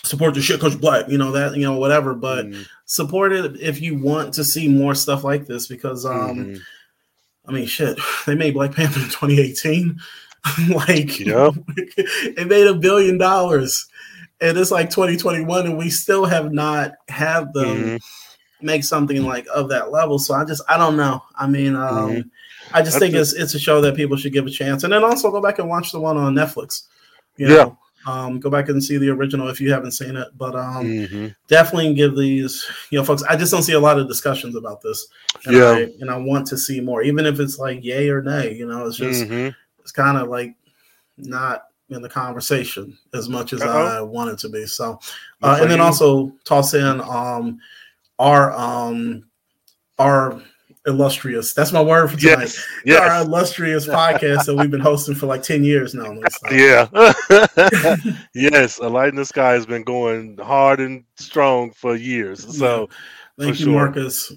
support 0.05 0.35
the 0.35 0.43
shit 0.43 0.61
coach 0.61 0.81
black, 0.81 1.09
you 1.09 1.19
know 1.19 1.33
that, 1.33 1.57
you 1.57 1.63
know 1.63 1.79
whatever, 1.79 2.15
but 2.15 2.47
mm-hmm. 2.47 2.63
support 2.87 3.33
it 3.33 3.61
if 3.61 3.81
you 3.81 3.99
want 3.99 4.35
to 4.35 4.45
see 4.45 4.69
more 4.69 4.95
stuff 4.95 5.25
like 5.25 5.47
this 5.47 5.67
because 5.67 6.05
um 6.07 6.37
mm-hmm. 6.37 6.57
I 7.47 7.53
mean 7.53 7.67
shit, 7.67 7.99
they 8.27 8.35
made 8.35 8.55
Black 8.55 8.73
Panther 8.73 9.01
in 9.01 9.07
2018. 9.07 9.99
like 10.71 11.19
yep. 11.19 11.55
it 11.77 12.47
made 12.47 12.67
a 12.67 12.75
billion 12.75 13.19
dollars 13.19 13.89
and 14.41 14.57
it's 14.57 14.71
like 14.71 14.91
2021 14.91 15.67
and 15.67 15.77
we 15.77 15.91
still 15.91 16.25
have 16.25 16.53
not 16.53 16.93
had 17.09 17.53
them 17.53 17.67
mm-hmm. 17.67 17.97
make 18.67 18.85
something 18.85 19.25
like 19.25 19.47
of 19.53 19.69
that 19.69 19.91
level 19.91 20.19
so 20.19 20.35
i 20.35 20.45
just 20.45 20.63
i 20.69 20.77
don't 20.77 20.97
know 20.97 21.23
i 21.37 21.47
mean 21.47 21.75
um 21.75 22.11
mm-hmm. 22.11 22.29
i 22.73 22.81
just 22.81 22.99
That's 22.99 22.99
think 22.99 23.15
it's 23.15 23.33
it's 23.33 23.55
a 23.55 23.59
show 23.59 23.81
that 23.81 23.97
people 23.97 24.17
should 24.17 24.33
give 24.33 24.47
a 24.47 24.51
chance 24.51 24.85
and 24.85 24.93
then 24.93 25.03
also 25.03 25.31
go 25.31 25.41
back 25.41 25.59
and 25.59 25.69
watch 25.69 25.93
the 25.93 26.01
one 26.01 26.17
on 26.17 26.35
netflix 26.35 26.85
you 27.37 27.49
know? 27.49 27.57
yeah 27.57 27.71
um, 28.07 28.41
go 28.41 28.51
back 28.51 28.69
and 28.69 28.83
see 28.83 28.97
the 28.97 29.11
original 29.11 29.49
if 29.49 29.61
you 29.61 29.73
haven't 29.73 29.93
seen 29.93 30.17
it. 30.17 30.29
But 30.37 30.55
um, 30.55 30.85
mm-hmm. 30.85 31.29
definitely 31.49 31.95
give 31.95 32.17
these, 32.17 32.67
you 32.91 32.99
know, 32.99 33.05
folks. 33.05 33.23
I 33.25 33.37
just 33.37 33.53
don't 33.53 33.63
see 33.63 33.73
a 33.73 33.81
lot 33.81 33.99
of 33.99 34.09
discussions 34.09 34.57
about 34.57 34.81
this. 34.81 35.09
And 35.45 35.57
yeah, 35.57 35.71
I, 35.71 35.93
and 36.01 36.11
I 36.11 36.17
want 36.17 36.47
to 36.49 36.59
see 36.59 36.81
more, 36.81 37.03
even 37.03 37.27
if 37.27 37.41
it's 37.41 37.59
like 37.59 37.85
yay 37.85 38.09
or 38.09 38.23
nay. 38.23 38.55
You 38.55 38.67
know, 38.67 38.87
it's 38.87 38.97
just 38.97 39.25
mm-hmm. 39.25 39.51
it's 39.81 39.93
kind 39.93 40.19
of 40.19 40.29
like 40.29 40.55
not 41.17 41.65
in 41.91 42.03
the 42.03 42.09
conversation 42.09 42.97
as 43.15 43.29
much 43.29 43.53
as 43.53 43.63
uh-huh. 43.63 43.99
I 43.99 44.01
want 44.03 44.31
it 44.31 44.39
to 44.41 44.49
be. 44.49 44.67
So, 44.67 45.01
uh, 45.43 45.59
and 45.61 45.71
then 45.71 45.81
also 45.81 46.33
toss 46.45 46.75
in 46.75 47.01
um, 47.01 47.59
our 48.19 48.53
um, 48.53 49.25
our 49.99 50.43
illustrious. 50.89 51.55
That's 51.55 51.73
my 51.73 51.83
word 51.83 52.11
for 52.11 52.17
tonight. 52.17 52.41
Yes, 52.41 52.67
yes. 52.85 53.01
Our 53.01 53.23
illustrious 53.23 53.87
podcast 54.01 54.47
that 54.47 54.57
we've 54.57 54.71
been 54.71 54.81
hosting 54.81 55.15
for 55.15 55.27
like 55.27 55.43
ten 55.43 55.63
years 55.63 55.95
now. 55.95 56.19
Yeah. 56.51 56.89
yes, 58.35 58.79
a 58.79 58.89
light 58.89 59.11
in 59.11 59.17
the 59.17 59.25
sky 59.25 59.53
has 59.53 59.67
been 59.67 59.83
going 59.83 60.39
hard 60.39 60.81
and 60.81 61.05
strong 61.17 61.71
for 61.73 61.95
years. 61.95 62.59
So, 62.59 62.89
yeah. 63.39 63.45
thank 63.45 63.61
you, 63.61 63.67
sure. 63.67 63.75
Marcus. 63.75 64.33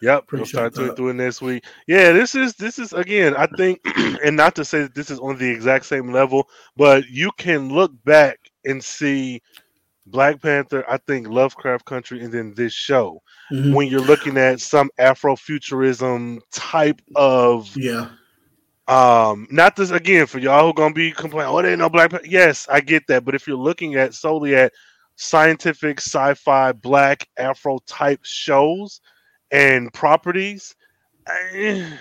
Yep, 0.00 0.24
we'll 0.32 0.46
start 0.46 0.74
that. 0.74 0.96
doing 0.96 1.16
this 1.16 1.42
week. 1.42 1.64
Yeah, 1.88 2.12
this 2.12 2.34
is 2.34 2.54
this 2.54 2.78
is 2.78 2.92
again. 2.92 3.34
I 3.36 3.46
think, 3.46 3.80
and 4.24 4.36
not 4.36 4.54
to 4.56 4.64
say 4.64 4.82
that 4.82 4.94
this 4.94 5.10
is 5.10 5.18
on 5.18 5.36
the 5.38 5.50
exact 5.50 5.86
same 5.86 6.12
level, 6.12 6.48
but 6.76 7.08
you 7.08 7.32
can 7.36 7.68
look 7.68 7.92
back 8.04 8.38
and 8.64 8.82
see 8.82 9.42
Black 10.06 10.40
Panther. 10.40 10.84
I 10.88 10.98
think 10.98 11.26
Lovecraft 11.26 11.84
Country, 11.84 12.22
and 12.22 12.32
then 12.32 12.54
this 12.54 12.72
show. 12.72 13.20
Mm-hmm. 13.52 13.72
When 13.72 13.88
you're 13.88 14.00
looking 14.00 14.36
at 14.36 14.60
some 14.60 14.90
Afrofuturism 14.98 16.40
type 16.52 17.00
of 17.16 17.74
yeah. 17.76 18.10
Um, 18.88 19.46
not 19.50 19.76
this 19.76 19.90
again 19.90 20.26
for 20.26 20.38
y'all 20.38 20.66
who 20.66 20.72
gonna 20.72 20.94
be 20.94 21.12
complaining. 21.12 21.52
Oh, 21.52 21.60
they 21.60 21.72
ain't 21.72 21.78
no 21.78 21.90
Black. 21.90 22.10
Panther. 22.10 22.26
Yes, 22.26 22.66
I 22.70 22.80
get 22.80 23.06
that, 23.08 23.22
but 23.24 23.34
if 23.34 23.46
you're 23.46 23.56
looking 23.56 23.96
at 23.96 24.14
solely 24.14 24.56
at 24.56 24.72
scientific, 25.16 26.00
sci-fi, 26.00 26.72
Black 26.72 27.28
Afro 27.36 27.80
type 27.86 28.20
shows 28.22 29.02
and 29.50 29.92
properties, 29.92 30.74
I, 31.26 31.98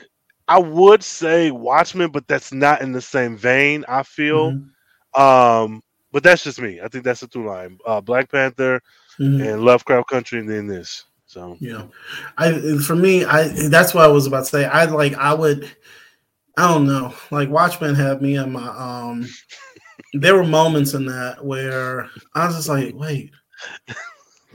I, 0.48 0.60
would 0.60 1.04
say 1.04 1.52
Watchmen, 1.52 2.12
but 2.12 2.26
that's 2.26 2.54
not 2.54 2.82
in 2.82 2.94
the 2.94 3.02
same 3.02 3.36
vein. 3.36 3.84
I 3.90 4.04
feel, 4.04 4.54
mm-hmm. 4.54 5.22
um, 5.22 5.84
but 6.14 6.24
that's 6.24 6.46
just 6.46 6.62
me. 6.62 6.80
I 6.82 6.88
think 6.88 7.04
that's 7.04 7.20
the 7.20 7.28
through 7.28 7.50
line: 7.50 7.80
uh, 7.86 8.00
Black 8.00 8.32
Panther 8.32 8.82
mm-hmm. 9.20 9.42
and 9.46 9.62
Lovecraft 9.62 10.08
Country, 10.10 10.40
and 10.40 10.50
then 10.50 10.68
this. 10.68 11.04
So 11.28 11.58
yeah, 11.60 11.84
I 12.38 12.78
for 12.80 12.96
me, 12.96 13.24
I 13.24 13.50
that's 13.70 13.94
what 13.94 14.06
I 14.06 14.08
was 14.08 14.26
about 14.26 14.40
to 14.40 14.46
say. 14.46 14.66
I 14.66 14.86
like 14.86 15.14
I 15.16 15.34
would, 15.34 15.70
I 16.58 16.68
don't 16.68 16.88
know, 16.88 17.14
like 17.32 17.50
Watchmen 17.50 17.96
had 17.96 18.22
me 18.22 18.38
in 18.38 18.52
my 18.52 18.68
um. 18.68 19.28
there 20.14 20.36
were 20.36 20.46
moments 20.46 20.94
in 20.94 21.06
that 21.06 21.44
where 21.44 22.08
I 22.34 22.46
was 22.46 22.56
just 22.56 22.70
like, 22.70 22.94
wait 22.96 23.32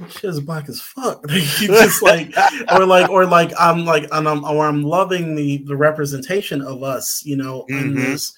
shit's 0.09 0.41
black 0.41 0.69
as 0.69 0.81
fuck. 0.81 1.25
you 1.31 1.69
just 1.69 2.03
like, 2.03 2.35
or 2.73 2.85
like, 2.87 3.11
or 3.11 3.27
like, 3.27 3.53
I'm 3.59 3.85
like, 3.85 4.09
and 4.13 4.29
I'm, 4.29 4.45
or 4.45 4.67
I'm 4.67 4.83
loving 4.83 5.35
the 5.35 5.59
the 5.59 5.77
representation 5.77 6.63
of 6.63 6.83
us, 6.83 7.25
you 7.25 7.37
know, 7.37 7.67
mm-hmm. 7.71 7.79
in 7.79 7.95
this 7.95 8.35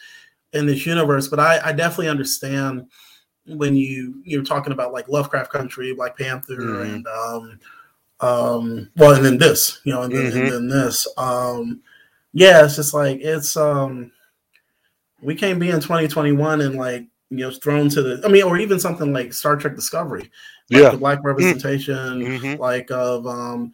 in 0.53 0.67
this 0.67 0.87
universe. 0.87 1.29
But 1.29 1.41
I, 1.41 1.61
I 1.65 1.73
definitely 1.73 2.09
understand 2.09 2.89
when 3.47 3.77
you 3.77 4.23
you're 4.25 4.45
talking 4.45 4.73
about 4.73 4.93
like 4.93 5.09
Lovecraft 5.09 5.53
Country, 5.53 5.95
Black 5.95 6.17
Panther, 6.17 6.57
mm-hmm. 6.57 6.95
and 6.95 7.07
um, 7.07 7.61
um, 8.21 8.91
well, 8.97 9.15
and 9.15 9.25
then 9.25 9.39
this, 9.39 9.81
you 9.85 9.93
know, 9.93 10.03
and 10.03 10.15
then, 10.15 10.27
mm-hmm. 10.27 10.39
and 10.39 10.53
then 10.53 10.69
this, 10.69 11.07
um, 11.17 11.83
yeah, 12.33 12.65
it's 12.65 12.77
just 12.77 12.95
like 12.95 13.21
it's 13.21 13.57
um, 13.57 14.13
we 15.21 15.35
can't 15.35 15.61
be 15.61 15.71
in 15.71 15.81
2021 15.81 16.61
and 16.61 16.77
like 16.77 17.07
you 17.31 17.39
know 17.39 17.51
thrown 17.51 17.89
to 17.91 18.03
the, 18.03 18.23
I 18.25 18.29
mean, 18.29 18.45
or 18.45 18.59
even 18.59 18.81
something 18.81 19.13
like 19.13 19.33
Star 19.33 19.57
Trek 19.57 19.75
Discovery 19.75 20.31
like 20.71 20.83
yeah. 20.83 20.91
the 20.91 20.97
black 20.97 21.23
representation, 21.23 21.95
mm-hmm. 21.95 22.61
like 22.61 22.91
of 22.91 23.27
um, 23.27 23.73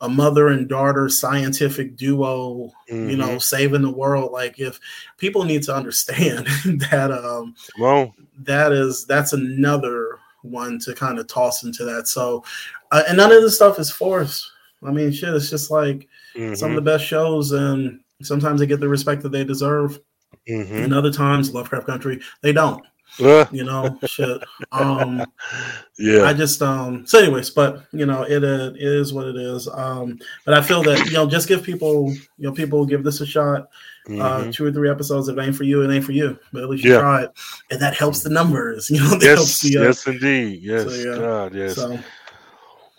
a 0.00 0.08
mother 0.08 0.48
and 0.48 0.68
daughter 0.68 1.08
scientific 1.08 1.96
duo, 1.96 2.72
mm-hmm. 2.90 3.10
you 3.10 3.16
know, 3.16 3.28
mm-hmm. 3.28 3.38
saving 3.38 3.82
the 3.82 3.90
world. 3.90 4.32
Like 4.32 4.58
if 4.58 4.80
people 5.18 5.44
need 5.44 5.62
to 5.64 5.74
understand 5.74 6.46
that 6.90 7.10
um 7.12 7.54
well 7.78 8.14
that 8.38 8.72
is 8.72 9.04
that's 9.06 9.32
another 9.32 10.18
one 10.42 10.80
to 10.80 10.94
kind 10.94 11.18
of 11.18 11.28
toss 11.28 11.62
into 11.62 11.84
that. 11.84 12.08
So 12.08 12.44
uh, 12.92 13.02
and 13.08 13.16
none 13.16 13.32
of 13.32 13.42
this 13.42 13.56
stuff 13.56 13.78
is 13.78 13.90
forced. 13.90 14.50
I 14.84 14.90
mean 14.90 15.12
shit, 15.12 15.34
it's 15.34 15.50
just 15.50 15.70
like 15.70 16.08
mm-hmm. 16.34 16.54
some 16.54 16.70
of 16.70 16.76
the 16.76 16.82
best 16.82 17.04
shows 17.04 17.52
and 17.52 18.00
sometimes 18.22 18.60
they 18.60 18.66
get 18.66 18.80
the 18.80 18.88
respect 18.88 19.22
that 19.22 19.32
they 19.32 19.44
deserve. 19.44 20.00
Mm-hmm. 20.48 20.74
And 20.74 20.94
other 20.94 21.12
times, 21.12 21.54
Lovecraft 21.54 21.86
Country, 21.86 22.20
they 22.40 22.52
don't 22.52 22.84
you 23.18 23.64
know, 23.64 23.98
shit. 24.04 24.42
Um, 24.70 25.24
yeah. 25.98 26.24
I 26.24 26.32
just 26.32 26.62
um. 26.62 27.06
So, 27.06 27.18
anyways, 27.18 27.50
but 27.50 27.84
you 27.92 28.06
know, 28.06 28.22
it, 28.22 28.42
it 28.42 28.76
is 28.76 29.12
what 29.12 29.26
it 29.26 29.36
is. 29.36 29.68
Um, 29.68 30.18
but 30.44 30.54
I 30.54 30.62
feel 30.62 30.82
that 30.84 31.06
you 31.06 31.12
know, 31.12 31.28
just 31.28 31.48
give 31.48 31.62
people, 31.62 32.10
you 32.12 32.22
know, 32.38 32.52
people 32.52 32.84
give 32.86 33.04
this 33.04 33.20
a 33.20 33.26
shot. 33.26 33.68
Uh, 34.04 34.10
mm-hmm. 34.10 34.48
Uh, 34.48 34.52
two 34.52 34.64
or 34.64 34.72
three 34.72 34.90
episodes. 34.90 35.28
If 35.28 35.38
it 35.38 35.40
ain't 35.40 35.54
for 35.54 35.62
you, 35.62 35.82
it 35.82 35.94
ain't 35.94 36.04
for 36.04 36.10
you. 36.10 36.36
But 36.52 36.64
at 36.64 36.68
least 36.68 36.82
you 36.82 36.92
yeah. 36.92 37.00
try 37.00 37.22
it, 37.22 37.30
and 37.70 37.80
that 37.80 37.94
helps 37.94 38.22
the 38.22 38.30
numbers. 38.30 38.90
You 38.92 38.98
know, 38.98 39.16
yes, 39.20 39.36
helps 39.36 39.60
the, 39.60 39.78
uh, 39.78 39.82
yes, 39.82 40.06
indeed, 40.06 40.60
yes, 40.60 40.84
so, 40.84 41.10
yeah. 41.10 41.18
God, 41.18 41.54
yes. 41.54 41.76
So, 41.76 41.98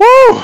Woo! 0.04 0.42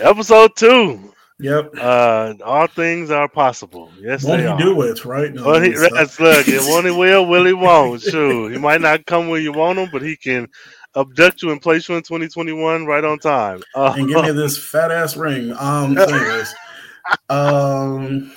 Episode 0.00 0.56
two. 0.56 1.12
Yep. 1.38 1.74
Uh, 1.78 2.34
all 2.44 2.66
things 2.66 3.10
are 3.10 3.28
possible. 3.28 3.90
Yes, 4.00 4.24
won't 4.24 4.38
they 4.38 4.44
he 4.44 4.48
are. 4.48 4.58
do 4.58 4.80
it 4.82 5.04
right? 5.04 5.32
No, 5.34 5.44
well, 5.44 5.60
he, 5.60 5.70
that's 5.70 6.18
look. 6.20 6.46
It 6.48 6.60
won't 6.62 6.86
he 6.86 6.92
will, 6.92 7.26
will 7.26 7.44
he 7.44 7.52
won't. 7.52 8.00
Sure, 8.00 8.50
he 8.50 8.58
might 8.58 8.80
not 8.80 9.04
come 9.06 9.28
when 9.28 9.42
you 9.42 9.52
want 9.52 9.78
him, 9.78 9.88
but 9.92 10.02
he 10.02 10.16
can 10.16 10.48
abduct 10.96 11.42
you 11.42 11.50
and 11.50 11.60
place 11.60 11.88
you 11.88 11.96
in 11.96 12.02
2021 12.02 12.86
right 12.86 13.04
on 13.04 13.18
time. 13.18 13.62
Uh, 13.74 13.92
and 13.96 14.08
give 14.08 14.22
me 14.22 14.30
this 14.32 14.56
fat 14.56 14.90
ass 14.90 15.16
ring. 15.16 15.52
Um, 15.58 15.98
anyways, 15.98 16.54
um, 17.28 18.32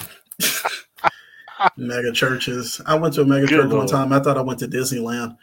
mega 1.78 2.12
churches. 2.12 2.82
I 2.86 2.96
went 2.96 3.14
to 3.14 3.22
a 3.22 3.26
mega 3.26 3.46
Good 3.46 3.50
church 3.50 3.70
Lord. 3.70 3.80
one 3.80 3.88
time. 3.88 4.12
I 4.12 4.20
thought 4.20 4.38
I 4.38 4.42
went 4.42 4.60
to 4.60 4.68
Disneyland. 4.68 5.38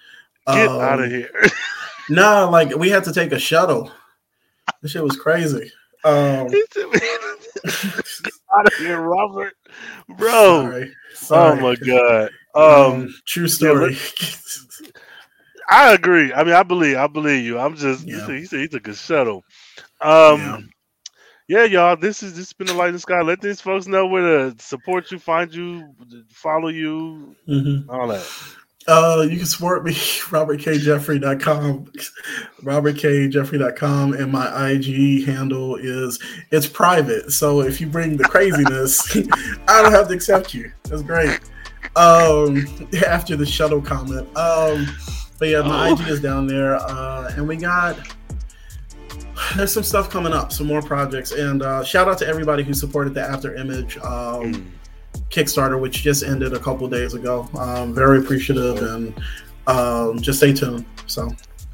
Get 0.48 0.68
um, 0.68 0.80
out 0.80 1.00
of 1.00 1.10
here. 1.10 1.30
no, 2.10 2.22
nah, 2.22 2.48
like 2.50 2.76
we 2.76 2.90
had 2.90 3.04
to 3.04 3.12
take 3.12 3.32
a 3.32 3.38
shuttle. 3.38 3.92
This 4.82 4.90
shit 4.90 5.04
was 5.04 5.16
crazy. 5.16 5.70
Um, 6.04 6.48
out 8.56 8.66
of 8.66 8.74
here, 8.78 9.00
Robert, 9.00 9.54
bro. 10.08 10.30
Sorry. 10.30 10.92
Sorry. 11.14 11.58
Oh 11.58 11.62
my 11.62 11.76
god. 11.76 12.30
Um, 12.54 12.92
um 12.92 13.14
true 13.24 13.46
story. 13.46 13.96
Yeah, 14.20 14.88
I 15.70 15.94
agree. 15.94 16.32
I 16.32 16.42
mean, 16.42 16.54
I 16.54 16.64
believe. 16.64 16.96
I 16.96 17.06
believe 17.06 17.44
you. 17.44 17.60
I'm 17.60 17.76
just. 17.76 18.04
Yeah. 18.04 18.26
He 18.26 18.44
said 18.44 18.60
he 18.60 18.68
took 18.68 18.88
a 18.88 18.94
shuttle. 18.94 19.44
Um. 20.00 20.70
Yeah. 21.46 21.58
yeah. 21.58 21.64
y'all. 21.64 21.96
This 21.96 22.24
is 22.24 22.32
this 22.32 22.48
has 22.48 22.52
been 22.52 22.66
the 22.66 22.74
light 22.74 22.88
in 22.88 22.94
the 22.94 22.98
sky. 22.98 23.22
Let 23.22 23.40
these 23.40 23.60
folks 23.60 23.86
know 23.86 24.08
where 24.08 24.50
to 24.50 24.56
support 24.58 25.12
you, 25.12 25.20
find 25.20 25.54
you, 25.54 25.94
follow 26.30 26.68
you, 26.68 27.36
mm-hmm. 27.48 27.88
all 27.88 28.08
that. 28.08 28.28
Uh, 28.88 29.26
you 29.28 29.36
can 29.36 29.46
support 29.46 29.84
me, 29.84 29.92
robertkjeffrey.com, 29.94 31.84
robertkjeffrey.com, 32.62 34.12
and 34.14 34.32
my 34.32 34.70
IG 34.70 35.24
handle 35.24 35.76
is 35.76 36.18
it's 36.50 36.66
private. 36.66 37.30
So 37.30 37.60
if 37.60 37.80
you 37.80 37.86
bring 37.86 38.16
the 38.16 38.24
craziness, 38.24 39.16
I 39.68 39.82
don't 39.82 39.92
have 39.92 40.08
to 40.08 40.14
accept 40.14 40.54
you. 40.54 40.72
That's 40.84 41.02
great. 41.02 41.38
Um, 41.94 42.66
after 43.06 43.36
the 43.36 43.46
shuttle 43.46 43.80
comment. 43.80 44.26
Um, 44.36 44.88
but 45.38 45.48
yeah, 45.48 45.62
my 45.62 45.90
oh. 45.90 45.92
IG 45.92 46.08
is 46.08 46.20
down 46.20 46.46
there, 46.46 46.76
uh, 46.76 47.32
and 47.36 47.46
we 47.46 47.56
got 47.56 47.96
there's 49.56 49.72
some 49.72 49.82
stuff 49.82 50.08
coming 50.10 50.32
up, 50.32 50.52
some 50.52 50.66
more 50.66 50.82
projects, 50.82 51.32
and 51.32 51.62
uh, 51.62 51.84
shout 51.84 52.08
out 52.08 52.18
to 52.18 52.26
everybody 52.26 52.62
who 52.62 52.74
supported 52.74 53.14
the 53.14 53.22
After 53.22 53.54
Image. 53.54 53.96
Um, 53.98 54.54
mm 54.54 54.64
Kickstarter, 55.32 55.80
which 55.80 56.02
just 56.02 56.22
ended 56.22 56.52
a 56.52 56.58
couple 56.58 56.86
days 56.88 57.14
ago. 57.14 57.48
Um, 57.58 57.94
very 57.94 58.18
appreciative 58.18 58.82
and 58.82 59.14
um, 59.66 60.20
just 60.20 60.38
stay 60.38 60.52
tuned. 60.52 60.84
So 61.06 61.30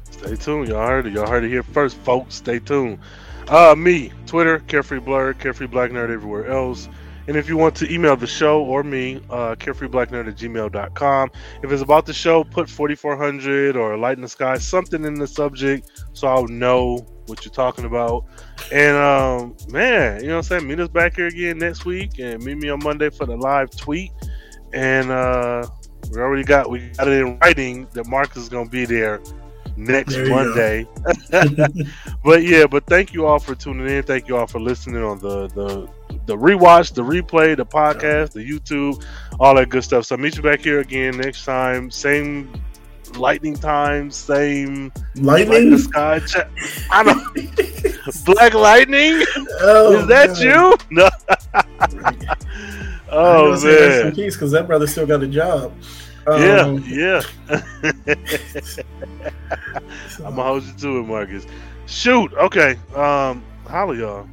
stay 0.09 0.35
tuned. 0.35 0.69
Y'all 0.69 0.87
heard 0.87 1.05
it. 1.05 1.13
Y'all 1.13 1.27
heard 1.27 1.43
it 1.43 1.49
here 1.49 1.63
first, 1.63 1.97
folks. 1.97 2.35
Stay 2.35 2.59
tuned. 2.59 2.99
Uh, 3.47 3.75
me, 3.75 4.11
Twitter, 4.25 4.59
Carefree 4.59 4.99
Blerd, 4.99 5.39
Carefree 5.39 5.67
Black 5.67 5.91
Nerd 5.91 6.09
everywhere 6.11 6.47
else. 6.47 6.87
And 7.29 7.37
if 7.37 7.47
you 7.47 7.57
want 7.57 7.75
to 7.75 7.93
email 7.93 8.15
the 8.15 8.25
show 8.25 8.63
or 8.63 8.81
me, 8.81 9.21
uh, 9.29 9.53
carefreeblacknerd 9.53 10.27
at 10.27 10.35
gmail.com. 10.35 11.31
If 11.61 11.71
it's 11.71 11.83
about 11.83 12.07
the 12.07 12.13
show, 12.13 12.43
put 12.43 12.67
4400 12.67 13.75
or 13.75 13.95
Light 13.97 14.17
in 14.17 14.23
the 14.23 14.27
Sky, 14.27 14.57
something 14.57 15.05
in 15.05 15.13
the 15.13 15.27
subject 15.27 15.91
so 16.13 16.27
I'll 16.27 16.47
know 16.47 17.05
what 17.29 17.45
you're 17.45 17.53
talking 17.53 17.85
about. 17.85 18.25
And 18.71 18.97
um, 18.97 19.55
man, 19.69 20.21
you 20.21 20.27
know 20.27 20.37
what 20.37 20.51
I'm 20.51 20.59
saying? 20.59 20.67
Meet 20.67 20.79
us 20.79 20.89
back 20.89 21.15
here 21.15 21.27
again 21.27 21.57
next 21.57 21.85
week 21.85 22.19
and 22.19 22.43
meet 22.43 22.57
me 22.57 22.69
on 22.69 22.79
Monday 22.83 23.09
for 23.09 23.25
the 23.25 23.37
live 23.37 23.69
tweet. 23.71 24.11
And 24.73 25.09
uh, 25.09 25.67
we 26.11 26.19
already 26.19 26.43
got 26.43 26.69
we 26.69 26.89
got 26.89 27.07
it 27.07 27.21
in 27.21 27.39
writing 27.39 27.87
that 27.93 28.07
Marcus 28.07 28.43
is 28.43 28.49
gonna 28.49 28.69
be 28.69 28.85
there 28.85 29.21
next 29.77 30.15
there 30.15 30.29
Monday. 30.29 30.87
but 32.23 32.43
yeah, 32.43 32.65
but 32.67 32.85
thank 32.85 33.13
you 33.13 33.25
all 33.25 33.39
for 33.39 33.55
tuning 33.55 33.87
in. 33.87 34.03
Thank 34.03 34.27
you 34.27 34.37
all 34.37 34.47
for 34.47 34.59
listening 34.59 35.03
on 35.03 35.19
the 35.19 35.47
the 35.49 35.89
the 36.25 36.35
rewatch, 36.35 36.93
the 36.93 37.03
replay, 37.03 37.55
the 37.55 37.65
podcast, 37.65 38.33
the 38.33 38.47
YouTube, 38.47 39.03
all 39.39 39.55
that 39.55 39.69
good 39.69 39.83
stuff. 39.83 40.05
So 40.05 40.15
I'll 40.15 40.21
meet 40.21 40.35
you 40.35 40.43
back 40.43 40.61
here 40.61 40.79
again 40.79 41.17
next 41.17 41.45
time. 41.45 41.89
Same 41.89 42.51
lightning 43.17 43.55
time, 43.55 44.11
same 44.11 44.91
lightning 45.15 45.71
the 45.71 45.79
sky. 45.79 46.21
I 46.91 47.03
don't 47.03 48.25
Black 48.25 48.53
Lightning. 48.53 49.23
Oh, 49.61 49.99
Is 49.99 50.07
that 50.07 50.27
God. 50.27 50.39
you? 50.39 50.77
No. 50.91 51.09
oh 53.11 53.51
man, 53.51 53.63
rest 53.63 54.05
in 54.05 54.15
peace, 54.15 54.35
because 54.35 54.51
that 54.51 54.67
brother 54.67 54.87
still 54.87 55.05
got 55.05 55.23
a 55.23 55.27
job. 55.27 55.73
Um, 56.27 56.83
yeah, 56.87 57.21
yeah. 57.49 57.95
I'm 60.19 60.35
gonna 60.35 60.43
hold 60.43 60.63
you 60.63 60.73
to 60.73 60.99
it, 60.99 61.03
Marcus. 61.03 61.45
Shoot. 61.87 62.33
Okay. 62.33 62.77
Um, 62.95 63.43
holla 63.67 63.95
y'all. 63.95 64.29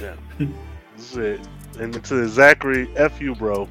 Yeah. 0.00 0.14
this 0.38 1.12
is 1.12 1.16
it. 1.16 1.48
And 1.78 2.04
to 2.04 2.28
Zachary, 2.28 2.88
F 2.96 3.20
you, 3.20 3.34
bro. 3.34 3.68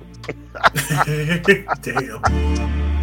Damn. 1.81 3.00